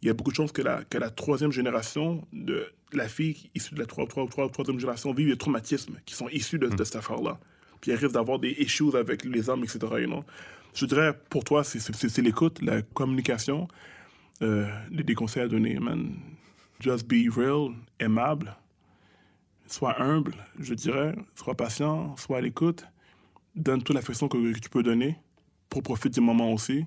il 0.01 0.09
y 0.09 0.11
a 0.11 0.15
beaucoup 0.15 0.31
de 0.31 0.37
chances 0.37 0.53
que 0.53 0.63
la, 0.63 0.83
que 0.85 0.97
la 0.97 1.11
troisième 1.11 1.53
génération 1.53 2.27
de 2.33 2.67
la 2.93 3.09
fille 3.09 3.51
issue 3.55 3.75
de 3.75 3.81
la 3.81 3.87
troi- 3.87 4.07
troi- 4.07 4.27
troi- 4.29 4.49
troisième 4.51 4.79
génération 4.79 5.13
vive 5.13 5.29
des 5.29 5.37
traumatismes 5.37 5.97
qui 6.07 6.15
sont 6.15 6.29
issus 6.31 6.59
de, 6.59 6.69
de 6.69 6.85
cette 6.85 6.97
affaire-là. 6.97 7.39
Puis 7.83 7.91
elle 7.91 7.99
risque 7.99 8.13
d'avoir 8.15 8.39
des 8.39 8.53
issues 8.59 8.97
avec 8.97 9.25
les 9.25 9.49
hommes, 9.51 9.63
etc. 9.65 9.79
you 9.99 10.07
know. 10.07 10.25
Je 10.75 10.87
dirais, 10.87 11.19
pour 11.31 11.45
toi, 11.45 11.63
c'est- 11.65 12.19
l'écoute, 12.19 12.61
la 12.63 12.83
communication, 12.83 13.69
euh, 14.43 14.67
des, 14.91 15.15
conseils 15.15 15.43
à 15.43 15.49
donner, 15.49 15.79
man. 15.79 16.15
Just 16.81 17.07
be 17.09 17.31
real, 17.35 17.71
aimable, 18.01 18.55
sois 19.67 20.01
humble, 20.03 20.35
je 20.59 20.75
dirais, 20.75 21.15
sois 21.37 21.55
patient, 21.55 22.17
sois 22.17 22.39
à 22.39 22.41
l'écoute, 22.41 22.85
donne 23.55 23.83
toute 23.83 23.95
l'affection 23.95 24.29
que, 24.29 24.53
que 24.53 24.59
tu 24.59 24.69
peux 24.69 24.83
donner 24.83 25.17
pour 25.71 25.83
profiter 25.83 26.11
du 26.11 26.21
moment 26.21 26.53
aussi. 26.53 26.85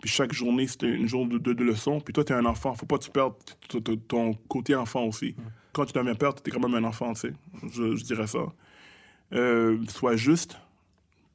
Puis 0.00 0.08
chaque 0.10 0.32
journée, 0.32 0.66
c'est 0.66 0.82
une 0.82 1.08
journée 1.08 1.34
de, 1.34 1.38
de, 1.38 1.52
de 1.52 1.64
leçons. 1.64 2.00
Puis 2.00 2.12
toi, 2.14 2.24
tu 2.24 2.32
es 2.32 2.36
un 2.36 2.46
enfant. 2.46 2.74
Faut 2.74 2.86
pas 2.86 2.98
que 2.98 3.04
tu 3.04 3.10
perdes 3.10 3.34
ton 4.06 4.32
côté 4.48 4.74
enfant 4.76 5.04
aussi. 5.04 5.34
Quand 5.72 5.84
tu 5.84 5.92
deviens 5.92 6.14
père, 6.14 6.34
tu 6.34 6.48
es 6.48 6.52
quand 6.52 6.60
même 6.60 6.74
un 6.82 6.86
enfant, 6.88 7.12
tu 7.14 7.20
sais. 7.20 7.32
Je, 7.72 7.96
je 7.96 8.04
dirais 8.04 8.26
ça. 8.28 8.38
Euh, 9.32 9.78
sois 9.88 10.16
juste. 10.16 10.56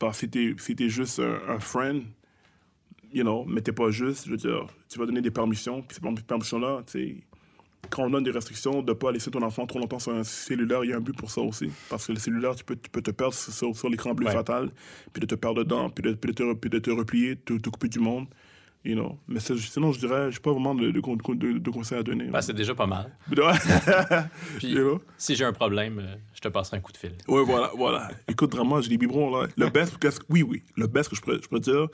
Parce 0.08 0.22
que 0.22 0.28
si 0.28 0.56
si 0.58 0.76
t'es 0.76 0.90
juste 0.90 1.20
un, 1.20 1.40
un 1.56 1.60
friend, 1.60 2.04
you 3.14 3.24
know, 3.24 3.46
mais 3.46 3.62
t'es 3.62 3.72
pas 3.72 3.90
juste, 3.92 4.26
je 4.26 4.32
veux 4.32 4.38
dire, 4.38 4.66
tu 4.90 5.00
vas 5.00 5.06
donner 5.06 5.22
des 5.22 5.32
permissions. 5.32 5.82
Puis 5.82 5.96
ces 5.96 6.02
perm- 6.02 6.22
permissions-là, 6.22 6.84
tu 6.86 6.92
sais, 6.92 7.16
quand 7.90 8.04
on 8.06 8.10
donne 8.10 8.24
des 8.24 8.32
restrictions 8.32 8.82
de 8.82 8.92
ne 8.92 8.98
pas 8.98 9.12
laisser 9.12 9.30
ton 9.30 9.42
enfant 9.42 9.66
trop 9.68 9.78
longtemps 9.80 10.00
sur 10.00 10.14
un 10.14 10.24
cellulaire, 10.24 10.84
il 10.84 10.90
y 10.92 10.94
a 10.94 10.98
un 10.98 11.02
but 11.02 11.16
pour 11.16 11.30
ça 11.30 11.42
aussi. 11.42 11.70
Parce 11.90 12.08
que 12.08 12.14
le 12.14 12.20
cellulaire, 12.20 12.56
tu 12.56 12.64
peux, 12.64 12.76
tu 12.76 12.90
peux 12.90 13.02
te 13.02 13.12
perdre 13.12 13.34
sur, 13.34 13.52
sur- 13.54 13.76
sur 13.76 13.90
l'écran 13.90 14.14
bleu 14.14 14.28
Ouais. 14.28 14.34
fatal, 14.34 14.72
puis 15.12 15.20
de 15.22 15.26
te 15.26 15.36
perdre 15.36 15.64
dedans, 15.64 15.90
puis 15.90 16.02
de, 16.02 16.14
puis 16.14 16.32
de, 16.32 16.36
te, 16.36 16.54
puis 16.54 16.70
de 16.70 16.80
te 16.80 16.90
replier, 16.92 17.36
te, 17.36 17.54
te 17.58 17.70
couper 17.70 17.90
du 17.90 18.00
monde. 18.00 18.28
You 18.86 18.96
know. 18.96 19.18
Mais 19.30 19.40
sinon, 19.40 19.94
je 19.94 20.00
dirais, 20.00 20.30
je 20.30 20.36
n'ai 20.38 20.42
pas 20.42 20.52
vraiment 20.52 20.76
de, 20.76 20.92
de, 20.92 21.00
con- 21.00 21.16
de- 21.16 21.58
de 21.58 21.70
conseils 21.70 22.00
à 22.00 22.04
donner. 22.04 22.26
Ben, 22.26 22.42
c'est 22.42 22.52
déjà 22.54 22.76
pas 22.76 22.86
mal. 22.86 23.16
ouais, 23.32 23.38
Puis, 24.58 24.68
You 24.74 24.80
know? 24.80 25.02
si 25.18 25.36
j'ai 25.36 25.46
un 25.46 25.54
problème, 25.54 26.00
euh, 26.00 26.16
je 26.34 26.42
te 26.42 26.50
passerai 26.50 26.78
un 26.78 26.80
coup 26.82 26.92
de 26.92 26.98
fil. 26.98 27.14
Ouais, 27.30 27.44
voilà, 27.46 27.72
voilà. 27.78 28.10
Écoute, 28.28 28.54
vraiment, 28.54 28.82
j'ai 28.82 28.90
des 28.90 28.98
biberons, 28.98 29.34
là. 29.40 29.48
Le 29.56 29.70
best, 29.70 29.98
qu'est-ce- 30.02 30.20
oui, 30.30 30.44
oui, 30.44 30.64
le 30.76 30.88
best 30.88 31.10
que 31.10 31.16
je 31.16 31.22
pourrais, 31.22 31.38
je 31.42 31.48
pourrais 31.48 31.62
dire, 31.62 31.88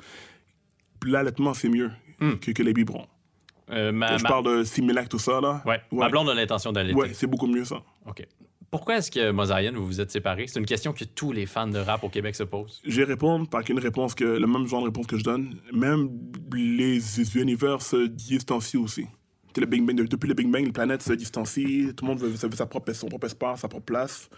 l'allaitement, 1.05 1.53
c'est 1.53 1.69
mieux 1.69 1.91
que, 2.41 2.51
que 2.51 2.63
les 2.63 2.73
biberons. 2.73 3.05
Euh, 3.71 3.91
ma, 3.91 4.17
je 4.17 4.23
ma- 4.23 4.29
parle 4.29 4.45
de 4.57 4.63
Similac, 4.63 5.09
tout 5.09 5.19
ça, 5.19 5.39
là. 5.39 5.61
Ouais. 5.65 5.79
Ma 5.91 6.09
blonde 6.09 6.27
a 6.29 6.33
l'intention 6.33 6.71
d'allaiter. 6.71 6.95
Ouais, 6.97 7.13
c'est 7.13 7.27
beaucoup 7.27 7.45
mieux, 7.47 7.65
ça. 7.65 7.83
OK. 8.07 8.25
Pourquoi 8.71 8.97
est-ce 8.97 9.09
que 9.09 9.31
Mosaïen, 9.31 9.71
vous 9.71 9.85
vous 9.85 9.99
êtes 9.99 10.11
séparés? 10.11 10.45
C'est 10.45 10.59
une 10.59 10.65
question 10.65 10.93
que 10.93 11.03
tous 11.03 11.31
les 11.31 11.47
fans 11.47 11.65
de 11.65 11.79
rap 11.79 12.03
au 12.03 12.09
Québec 12.09 12.35
se 12.35 12.43
posent. 12.43 12.81
Je 12.85 13.01
vais 13.01 13.05
répondre 13.05 13.49
par 13.49 13.63
réponse 13.63 14.13
que, 14.13 14.23
le 14.23 14.45
même 14.45 14.67
genre 14.67 14.81
de 14.81 14.85
réponse 14.85 15.07
que 15.07 15.17
je 15.17 15.23
donne. 15.23 15.55
Même 15.73 16.09
les 16.53 17.35
univers 17.35 17.81
se 17.81 18.05
distancient 18.05 18.83
aussi. 18.83 19.07
Depuis 19.55 20.27
le 20.27 20.35
Big 20.35 20.51
Bang, 20.51 20.65
les 20.65 20.71
planètes 20.71 21.01
se 21.01 21.13
distancient, 21.13 21.95
tout 21.95 22.05
le 22.05 22.09
monde 22.09 22.19
veut, 22.19 22.35
sa 22.35 22.67
propre, 22.67 22.93
son 22.93 23.07
propre 23.07 23.25
espace, 23.25 23.61
sa 23.61 23.67
propre 23.67 23.85
place. 23.85 24.29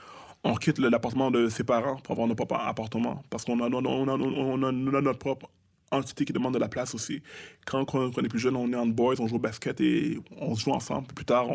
On 0.45 0.55
quitte 0.55 0.79
l'appartement 0.79 1.29
de 1.29 1.49
ses 1.49 1.65
parents 1.65 1.97
pour 1.97 2.13
avoir 2.13 2.27
notre 2.27 2.45
propre 2.45 2.55
appartement 2.55 3.21
parce 3.29 3.43
qu'on 3.43 3.59
a, 3.59 3.69
notre 3.69 5.19
propre 5.19 5.49
entité 5.91 6.23
qui 6.23 6.31
demande 6.31 6.53
de 6.53 6.59
la 6.59 6.69
place 6.69 6.95
aussi. 6.95 7.21
Quand, 7.65 7.85
on 7.93 8.09
est 8.11 8.29
plus 8.29 8.39
jeune, 8.39 8.55
on 8.55 8.71
est 8.71 8.77
en 8.77 8.87
boys, 8.87 9.15
on 9.19 9.27
joue 9.27 9.35
au 9.35 9.39
basket 9.39 9.81
et 9.81 10.17
on 10.39 10.55
se 10.55 10.63
joue 10.63 10.71
ensemble. 10.71 11.07
Plus 11.13 11.25
tard, 11.25 11.47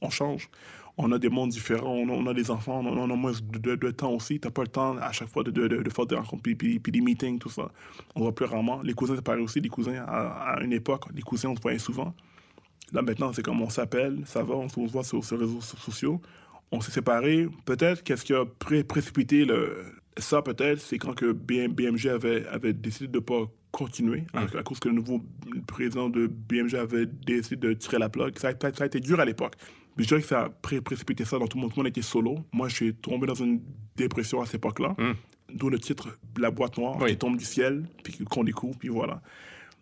on 0.00 0.08
change. 0.08 0.48
On 0.96 1.10
a 1.10 1.18
des 1.18 1.28
mondes 1.28 1.50
différents, 1.50 1.92
on 1.92 2.08
a, 2.08 2.12
on 2.12 2.26
a 2.28 2.34
des 2.34 2.50
enfants, 2.52 2.80
on 2.84 2.86
a, 2.86 2.90
on 3.00 3.10
a 3.10 3.16
moins 3.16 3.32
de, 3.32 3.58
de- 3.58 3.74
de 3.74 3.90
temps 3.90 4.12
aussi. 4.12 4.38
T'as 4.38 4.50
pas 4.50 4.62
le 4.62 4.68
temps 4.68 4.96
à 4.98 5.10
chaque 5.10 5.28
fois 5.28 5.42
de, 5.42 5.90
faire 5.90 6.06
des 6.06 6.14
rencontres, 6.14 6.42
puis, 6.42 6.54
puis- 6.54 6.78
puis 6.78 6.92
des 6.92 7.00
meetings, 7.00 7.38
tout 7.40 7.48
ça. 7.50 7.68
On 8.14 8.20
voit 8.20 8.34
plus 8.34 8.44
rarement. 8.46 8.80
Les 8.82 8.94
cousins, 8.94 9.14
c'est 9.16 9.24
pareil 9.24 9.42
aussi. 9.42 9.60
Les 9.60 9.68
cousins, 9.68 10.04
à, 10.06 10.54
à 10.54 10.62
une 10.62 10.72
époque, 10.72 11.04
les 11.14 11.22
cousins, 11.22 11.48
on 11.50 11.56
se 11.56 11.60
voyait 11.60 11.78
souvent. 11.80 12.14
Là, 12.92 13.02
maintenant, 13.02 13.32
c'est 13.32 13.42
comme 13.42 13.60
on 13.60 13.70
s'appelle, 13.70 14.20
ça 14.24 14.44
va, 14.44 14.54
on 14.54 14.68
se 14.68 14.78
voit 14.78 15.02
sur, 15.02 15.24
sur 15.24 15.36
les 15.36 15.44
réseaux 15.46 15.60
so- 15.60 15.76
sociaux. 15.78 16.20
On 16.70 16.80
s'est 16.80 16.92
séparés. 16.92 17.48
Peut-être 17.64 18.04
qu'est-ce 18.04 18.24
qui 18.24 18.32
a 18.34 18.44
pré- 18.44 18.84
précipité 18.84 19.44
le... 19.44 19.84
ça, 20.16 20.42
peut-être, 20.42 20.80
c'est 20.80 20.98
quand 20.98 21.14
que 21.14 21.32
BM 21.32 21.72
BMG 21.72 22.06
avait, 22.06 22.46
avait 22.46 22.72
décidé 22.72 23.08
de 23.08 23.16
ne 23.18 23.20
pas 23.22 23.42
continuer, 23.72 24.22
à, 24.32 24.42
à 24.42 24.62
cause 24.62 24.78
que 24.78 24.88
le 24.88 24.94
nouveau 24.94 25.20
président 25.66 26.08
de 26.08 26.28
BMG 26.28 26.76
avait 26.76 27.06
décidé 27.06 27.56
de 27.56 27.72
tirer 27.74 27.98
la. 27.98 28.08
Ça 28.36 28.48
a, 28.50 28.72
ça 28.72 28.84
a 28.84 28.86
été 28.86 29.00
dur 29.00 29.18
à 29.18 29.24
l'époque. 29.24 29.54
Mais 29.96 30.02
je 30.04 30.08
dirais 30.08 30.20
que 30.20 30.26
ça 30.26 30.44
a 30.44 30.48
pré- 30.50 30.80
précipité 30.80 31.24
ça 31.24 31.38
dans 31.38 31.46
tout 31.46 31.56
le 31.56 31.62
monde. 31.62 31.70
Tout 31.70 31.78
le 31.78 31.82
monde 31.84 31.88
était 31.90 32.02
solo. 32.02 32.38
Moi, 32.52 32.68
je 32.68 32.74
suis 32.74 32.94
tombé 32.94 33.26
dans 33.26 33.34
une 33.34 33.60
dépression 33.96 34.40
à 34.40 34.46
cette 34.46 34.56
époque-là. 34.56 34.96
d'où 35.52 35.68
le 35.70 35.78
titre 35.78 36.18
La 36.38 36.50
boîte 36.50 36.78
noire, 36.78 36.96
Oui. 37.00 37.10
qui 37.10 37.16
tombe 37.18 37.36
du 37.36 37.44
ciel, 37.44 37.86
puis 38.02 38.16
qu'on 38.24 38.42
découvre, 38.42 38.76
puis 38.78 38.88
voilà. 38.88 39.22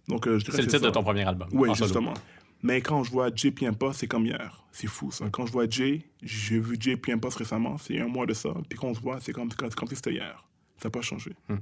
Donc, 0.09 0.26
euh, 0.26 0.39
je 0.39 0.44
dirais 0.44 0.56
C'est 0.56 0.62
le 0.62 0.68
titre 0.68 0.82
de 0.84 0.90
ton 0.90 1.02
premier 1.02 1.22
album. 1.24 1.48
Oui, 1.52 1.68
solo. 1.74 1.86
justement. 1.86 2.14
Mais 2.62 2.80
quand 2.80 3.02
je 3.05 3.10
vois 3.10 3.30
Jay 3.34 3.51
Piempa, 3.52 3.93
c'est 3.93 4.06
comme 4.06 4.26
hier. 4.26 4.64
C'est 4.70 4.86
fou, 4.86 5.10
ça. 5.10 5.28
Quand 5.30 5.47
je 5.47 5.52
vois 5.52 5.68
Jay, 5.68 6.02
j'ai 6.22 6.59
vu 6.60 6.76
Jay 6.78 6.97
Piempa 6.97 7.28
récemment, 7.34 7.78
c'est 7.78 7.98
un 8.01 8.06
mois 8.09 8.26
de 8.26 8.34
ça. 8.34 8.51
Puis 8.68 8.78
quand 8.78 8.89
on 8.89 8.94
se 8.94 9.01
voit, 9.01 9.18
c'est 9.20 9.32
comme, 9.32 9.48
comme, 9.55 9.70
comme 9.70 9.89
si 9.89 9.97
c'était 9.97 10.12
hier. 10.12 10.44
Ça 10.78 10.89
n'a 10.89 10.90
pas 10.90 11.01
changé. 11.01 11.32
Hmm. 11.48 11.56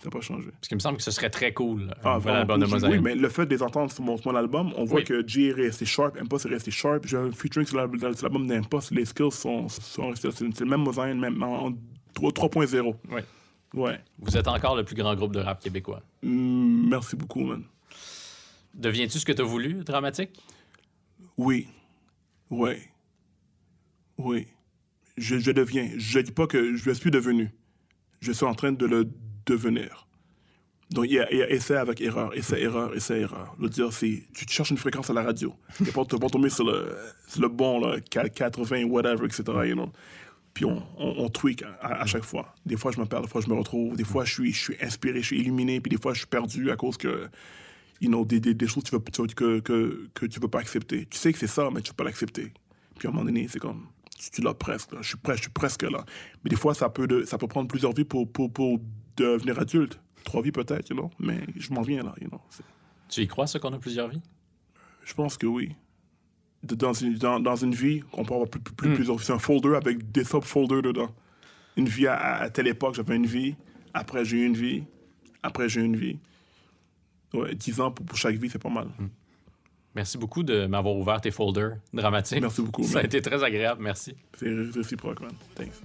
Ça 0.00 0.06
n'a 0.06 0.10
pas 0.10 0.20
changé. 0.20 0.50
Parce 0.50 0.68
qu'il 0.68 0.76
me 0.76 0.80
semble 0.80 0.98
que 0.98 1.02
ce 1.02 1.10
serait 1.10 1.30
très 1.30 1.52
cool, 1.54 1.82
un 1.82 1.94
Ah, 2.04 2.14
nouvel 2.16 2.20
vraiment 2.44 2.54
album 2.54 2.80
de. 2.80 2.86
Oui, 2.88 2.98
mais 3.00 3.14
le 3.14 3.28
fait 3.28 3.46
de 3.46 3.50
les 3.54 3.62
entendre 3.62 3.90
sur 3.90 4.02
mon, 4.04 4.16
album, 4.36 4.72
on 4.76 4.84
voit 4.84 4.98
Oui. 4.98 5.04
que 5.04 5.26
Jay 5.26 5.46
est 5.48 5.52
resté 5.52 5.86
sharp, 5.86 6.16
Impost 6.20 6.46
est 6.46 6.50
resté 6.50 6.70
sharp. 6.70 7.06
J'ai 7.06 7.16
un 7.16 7.30
featuring 7.32 7.66
sur 7.66 7.76
l'al- 7.78 7.90
sur 8.16 8.24
l'album 8.26 8.46
d'Impost, 8.46 8.90
les 8.90 9.04
skills 9.06 9.30
sont, 9.32 9.68
sont 9.68 10.10
restés. 10.10 10.28
C'est 10.32 10.60
le 10.60 10.66
même 10.66 10.82
Mosaïque, 10.82 11.16
même 11.16 11.42
en, 11.42 11.68
en 11.68 11.72
3 12.12 12.30
3.0. 12.32 12.94
Oui. 13.10 13.20
Ouais. 13.74 13.98
Vous 14.18 14.36
êtes 14.36 14.46
encore 14.46 14.76
le 14.76 14.84
plus 14.84 14.94
grand 14.94 15.14
groupe 15.16 15.32
de 15.32 15.40
rap 15.40 15.60
québécois. 15.62 16.02
Mm, 16.22 16.88
merci 16.90 17.16
beaucoup, 17.16 17.44
man. 17.44 17.64
Deviens-tu 18.74 19.18
ce 19.18 19.24
que 19.24 19.32
tu 19.32 19.42
as 19.42 19.44
voulu, 19.44 19.84
dramatique? 19.84 20.30
Oui. 21.36 21.68
Oui. 22.50 22.72
Oui. 24.18 24.46
Je, 25.16 25.38
je 25.38 25.50
deviens. 25.50 25.90
Je 25.96 26.18
dis 26.20 26.32
pas 26.32 26.46
que 26.46 26.74
je 26.76 26.84
le 26.88 26.94
suis 26.94 27.10
devenu. 27.10 27.50
Je 28.20 28.32
suis 28.32 28.44
en 28.46 28.54
train 28.54 28.72
de 28.72 28.86
le 28.86 29.08
devenir. 29.46 30.04
Donc, 30.90 31.06
il 31.06 31.14
y 31.14 31.18
a, 31.18 31.32
il 31.32 31.40
essai 31.40 31.76
avec 31.76 32.00
erreur, 32.00 32.32
essai, 32.36 32.60
erreur, 32.60 32.94
essai, 32.94 33.20
erreur. 33.20 33.56
Le 33.58 33.68
dire, 33.68 33.92
c'est, 33.92 34.22
tu 34.34 34.46
cherches 34.48 34.70
une 34.70 34.78
fréquence 34.78 35.10
à 35.10 35.12
la 35.12 35.22
radio. 35.22 35.54
Tu 35.76 35.84
pas, 35.90 36.04
pas 36.04 36.28
tombé 36.28 36.50
sur 36.50 36.64
le, 36.64 36.94
sur 37.26 37.40
le 37.40 37.48
bon, 37.48 37.80
là, 37.80 38.00
80, 38.00 38.84
whatever, 38.84 39.24
etc.. 39.24 39.42
Puis 40.52 40.64
on, 40.64 40.80
on, 40.98 41.28
tweak 41.30 41.64
à, 41.80 42.06
chaque 42.06 42.22
fois. 42.22 42.54
Des 42.64 42.76
fois, 42.76 42.92
je 42.92 43.00
me 43.00 43.06
perds, 43.06 43.22
des 43.22 43.28
fois, 43.28 43.40
je 43.40 43.48
me 43.48 43.54
retrouve. 43.54 43.96
Des 43.96 44.04
fois, 44.04 44.24
je 44.24 44.34
suis, 44.52 44.76
inspiré, 44.80 45.20
je 45.20 45.26
suis 45.26 45.40
illuminé. 45.40 45.80
Puis 45.80 45.90
des 45.90 46.00
fois, 46.00 46.12
je 46.12 46.18
suis 46.18 46.28
perdu 46.28 46.70
à 46.70 46.76
cause 46.76 46.96
que, 46.96 47.28
you 48.00 48.08
know, 48.08 48.24
des, 48.24 48.40
choses 48.68 48.84
que 48.84 48.90
tu 48.90 48.94
veux, 48.94 50.40
veux 50.40 50.48
pas 50.48 50.60
accepter. 50.60 51.06
Tu 51.06 51.18
sais 51.18 51.32
que 51.32 51.40
c'est 51.40 51.48
ça, 51.48 51.70
mais 51.74 51.80
tu 51.80 51.90
veux 51.90 51.96
pas 51.96 52.04
l'accepter. 52.04 52.52
Puis 52.96 53.08
à 53.08 53.10
un 53.10 53.14
moment 53.14 53.24
donné, 53.24 53.48
c'est 53.48 53.58
comme, 53.58 53.88
tu, 54.32 54.42
l'as 54.42 54.54
presque. 54.54 54.90
Je 55.00 55.08
suis 55.08 55.50
presque, 55.50 55.82
là. 55.82 56.04
Mais 56.44 56.50
des 56.50 56.56
fois, 56.56 56.72
ça 56.72 56.88
peut, 56.88 57.08
prendre 57.48 57.66
plusieurs 57.66 57.92
vies 57.92 58.04
pour 58.04 58.30
devenir 59.16 59.58
adulte. 59.58 59.98
Trois 60.24 60.42
vies 60.42 60.52
peut-être, 60.52 60.88
you 60.90 60.96
know. 60.96 61.10
Mais 61.18 61.40
je 61.56 61.72
m'en 61.72 61.82
viens 61.82 62.02
là, 62.02 62.14
you 62.20 62.28
know. 62.28 62.40
Tu 63.08 63.22
y 63.22 63.26
crois, 63.28 63.46
ça, 63.46 63.58
qu'on 63.58 63.72
a 63.72 63.78
plusieurs 63.78 64.08
vies? 64.08 64.22
Je 65.04 65.12
pense 65.14 65.36
que 65.36 65.46
oui. 65.46 65.74
Dans 66.62 66.94
une, 66.94 67.14
dans, 67.16 67.40
dans 67.40 67.56
une 67.56 67.74
vie, 67.74 68.02
on 68.14 68.24
peut 68.24 68.32
avoir 68.34 68.48
plus, 68.48 68.60
plus- 68.60 68.88
Hmm. 68.90 68.94
plusieurs. 68.94 69.20
C'est 69.22 69.32
un 69.34 69.38
folder 69.38 69.74
avec 69.76 70.10
des 70.12 70.24
sub-folders 70.24 70.80
dedans. 70.82 71.14
Une 71.76 71.88
vie 71.88 72.06
à, 72.06 72.16
à 72.36 72.50
telle 72.50 72.68
époque, 72.68 72.94
j'avais 72.94 73.16
une 73.16 73.26
vie. 73.26 73.54
Après, 73.92 74.24
j'ai 74.24 74.38
eu 74.38 74.46
une 74.46 74.56
vie. 74.56 74.84
Après, 75.42 75.68
j'ai 75.68 75.82
eu 75.82 75.84
une 75.84 75.96
vie. 75.96 76.18
Ouais, 77.34 77.54
10 77.54 77.80
ans 77.80 77.90
pour, 77.90 78.06
pour 78.06 78.16
chaque 78.16 78.36
vie, 78.36 78.48
c'est 78.48 78.58
pas 78.62 78.70
mal. 78.70 78.86
Hmm. 78.98 79.08
Merci 79.94 80.16
beaucoup 80.18 80.42
de 80.42 80.66
m'avoir 80.66 80.96
ouvert 80.96 81.20
tes 81.20 81.30
folders 81.30 81.76
dramatiques. 81.92 82.40
Merci 82.40 82.62
beaucoup, 82.62 82.82
Ça 82.82 83.00
a 83.00 83.02
été 83.04 83.20
très 83.20 83.44
agréable, 83.44 83.82
merci. 83.82 84.14
C'est 84.38 84.48
réciproque, 84.74 85.20
man. 85.20 85.32
Thanks. 85.54 85.82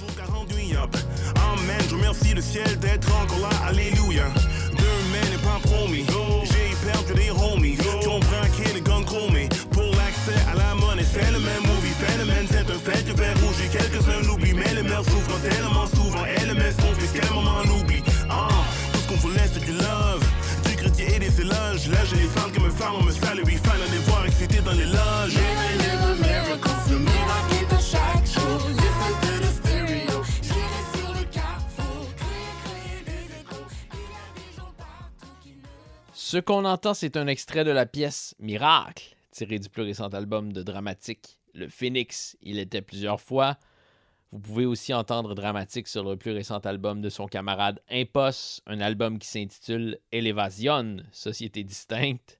40 0.00 0.16
jours, 0.16 0.26
40 0.26 0.54
nuits, 0.54 0.68
yup. 0.68 0.96
Amen, 1.36 1.80
je 1.88 1.94
remercie 1.94 2.34
le 2.34 2.40
ciel 2.40 2.78
d'être 2.78 3.08
encore 3.22 3.40
là, 3.40 3.68
alléluia. 3.68 4.24
Demain 4.72 5.26
n'est 5.30 5.42
pas 5.42 5.58
promis. 5.62 6.04
J'ai 6.44 6.74
perdu 6.86 7.14
des 7.14 7.30
homies 7.30 7.76
qui 7.76 8.08
ont 8.08 8.20
braqué 8.20 8.72
les 8.74 8.80
guns 8.80 9.02
chromés. 9.02 9.48
Pour 9.70 9.90
l'accès 9.96 10.38
à 10.50 10.56
la 10.56 10.74
monnaie, 10.74 11.04
c'est 11.04 11.30
le 11.30 11.38
même 11.40 11.62
movie. 11.66 11.94
Phénomène, 11.98 12.46
c'est 12.50 12.70
un 12.70 12.78
fait 12.78 13.02
du 13.04 13.12
verre 13.12 13.36
rouge. 13.42 13.56
Et 13.64 13.68
quelques-uns 13.68 14.26
l'oublient, 14.26 14.54
mais 14.54 14.74
les 14.74 14.82
mères 14.82 15.04
souffrent 15.04 15.40
tellement 15.42 15.86
souvent. 15.86 16.24
Et 16.24 16.46
les 16.46 16.54
mères 16.54 16.72
sont 16.72 16.94
plus 16.96 17.20
qu'un 17.20 17.34
moment 17.34 17.56
on 17.64 17.80
oublie. 17.80 18.02
Ah, 18.28 18.48
tout 18.92 19.00
ce 19.00 19.08
qu'on 19.08 19.28
voulait, 19.28 19.48
c'est 19.52 19.64
du 19.64 19.72
love. 19.72 20.24
Et 20.98 21.18
des 21.18 21.40
éloges. 21.40 21.88
Là, 21.88 21.98
j'ai 22.10 22.16
les 22.16 22.28
fans 22.28 22.50
que 22.52 22.60
me 22.60 22.68
flamment, 22.68 23.02
me 23.02 23.10
salue. 23.10 23.40
Oui, 23.46 23.58
fan 23.62 23.78
les 23.90 23.98
voir 24.10 24.26
excités 24.26 24.60
dans 24.60 24.72
les 24.72 24.84
loges. 24.84 25.36
Ce 36.30 36.38
qu'on 36.38 36.64
entend, 36.64 36.94
c'est 36.94 37.16
un 37.16 37.26
extrait 37.26 37.64
de 37.64 37.72
la 37.72 37.86
pièce 37.86 38.36
Miracle, 38.38 39.16
tiré 39.32 39.58
du 39.58 39.68
plus 39.68 39.82
récent 39.82 40.06
album 40.10 40.52
de 40.52 40.62
Dramatique, 40.62 41.40
Le 41.54 41.68
Phoenix. 41.68 42.36
Il 42.40 42.60
était 42.60 42.82
plusieurs 42.82 43.20
fois. 43.20 43.58
Vous 44.30 44.38
pouvez 44.38 44.64
aussi 44.64 44.94
entendre 44.94 45.34
Dramatique 45.34 45.88
sur 45.88 46.04
le 46.04 46.16
plus 46.16 46.30
récent 46.30 46.58
album 46.58 47.00
de 47.00 47.08
son 47.08 47.26
camarade 47.26 47.82
Impos, 47.90 48.62
un 48.68 48.80
album 48.80 49.18
qui 49.18 49.26
s'intitule 49.26 49.98
Elevasion, 50.12 50.98
Société 51.10 51.64
distincte. 51.64 52.38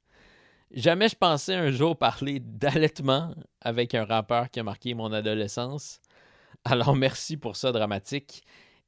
Jamais 0.70 1.08
je 1.08 1.16
pensais 1.16 1.56
un 1.56 1.72
jour 1.72 1.98
parler 1.98 2.38
d'allaitement 2.38 3.34
avec 3.60 3.96
un 3.96 4.04
rappeur 4.04 4.50
qui 4.50 4.60
a 4.60 4.62
marqué 4.62 4.94
mon 4.94 5.12
adolescence. 5.12 5.98
Alors 6.64 6.94
merci 6.94 7.36
pour 7.36 7.56
ça, 7.56 7.72
Dramatique. 7.72 8.44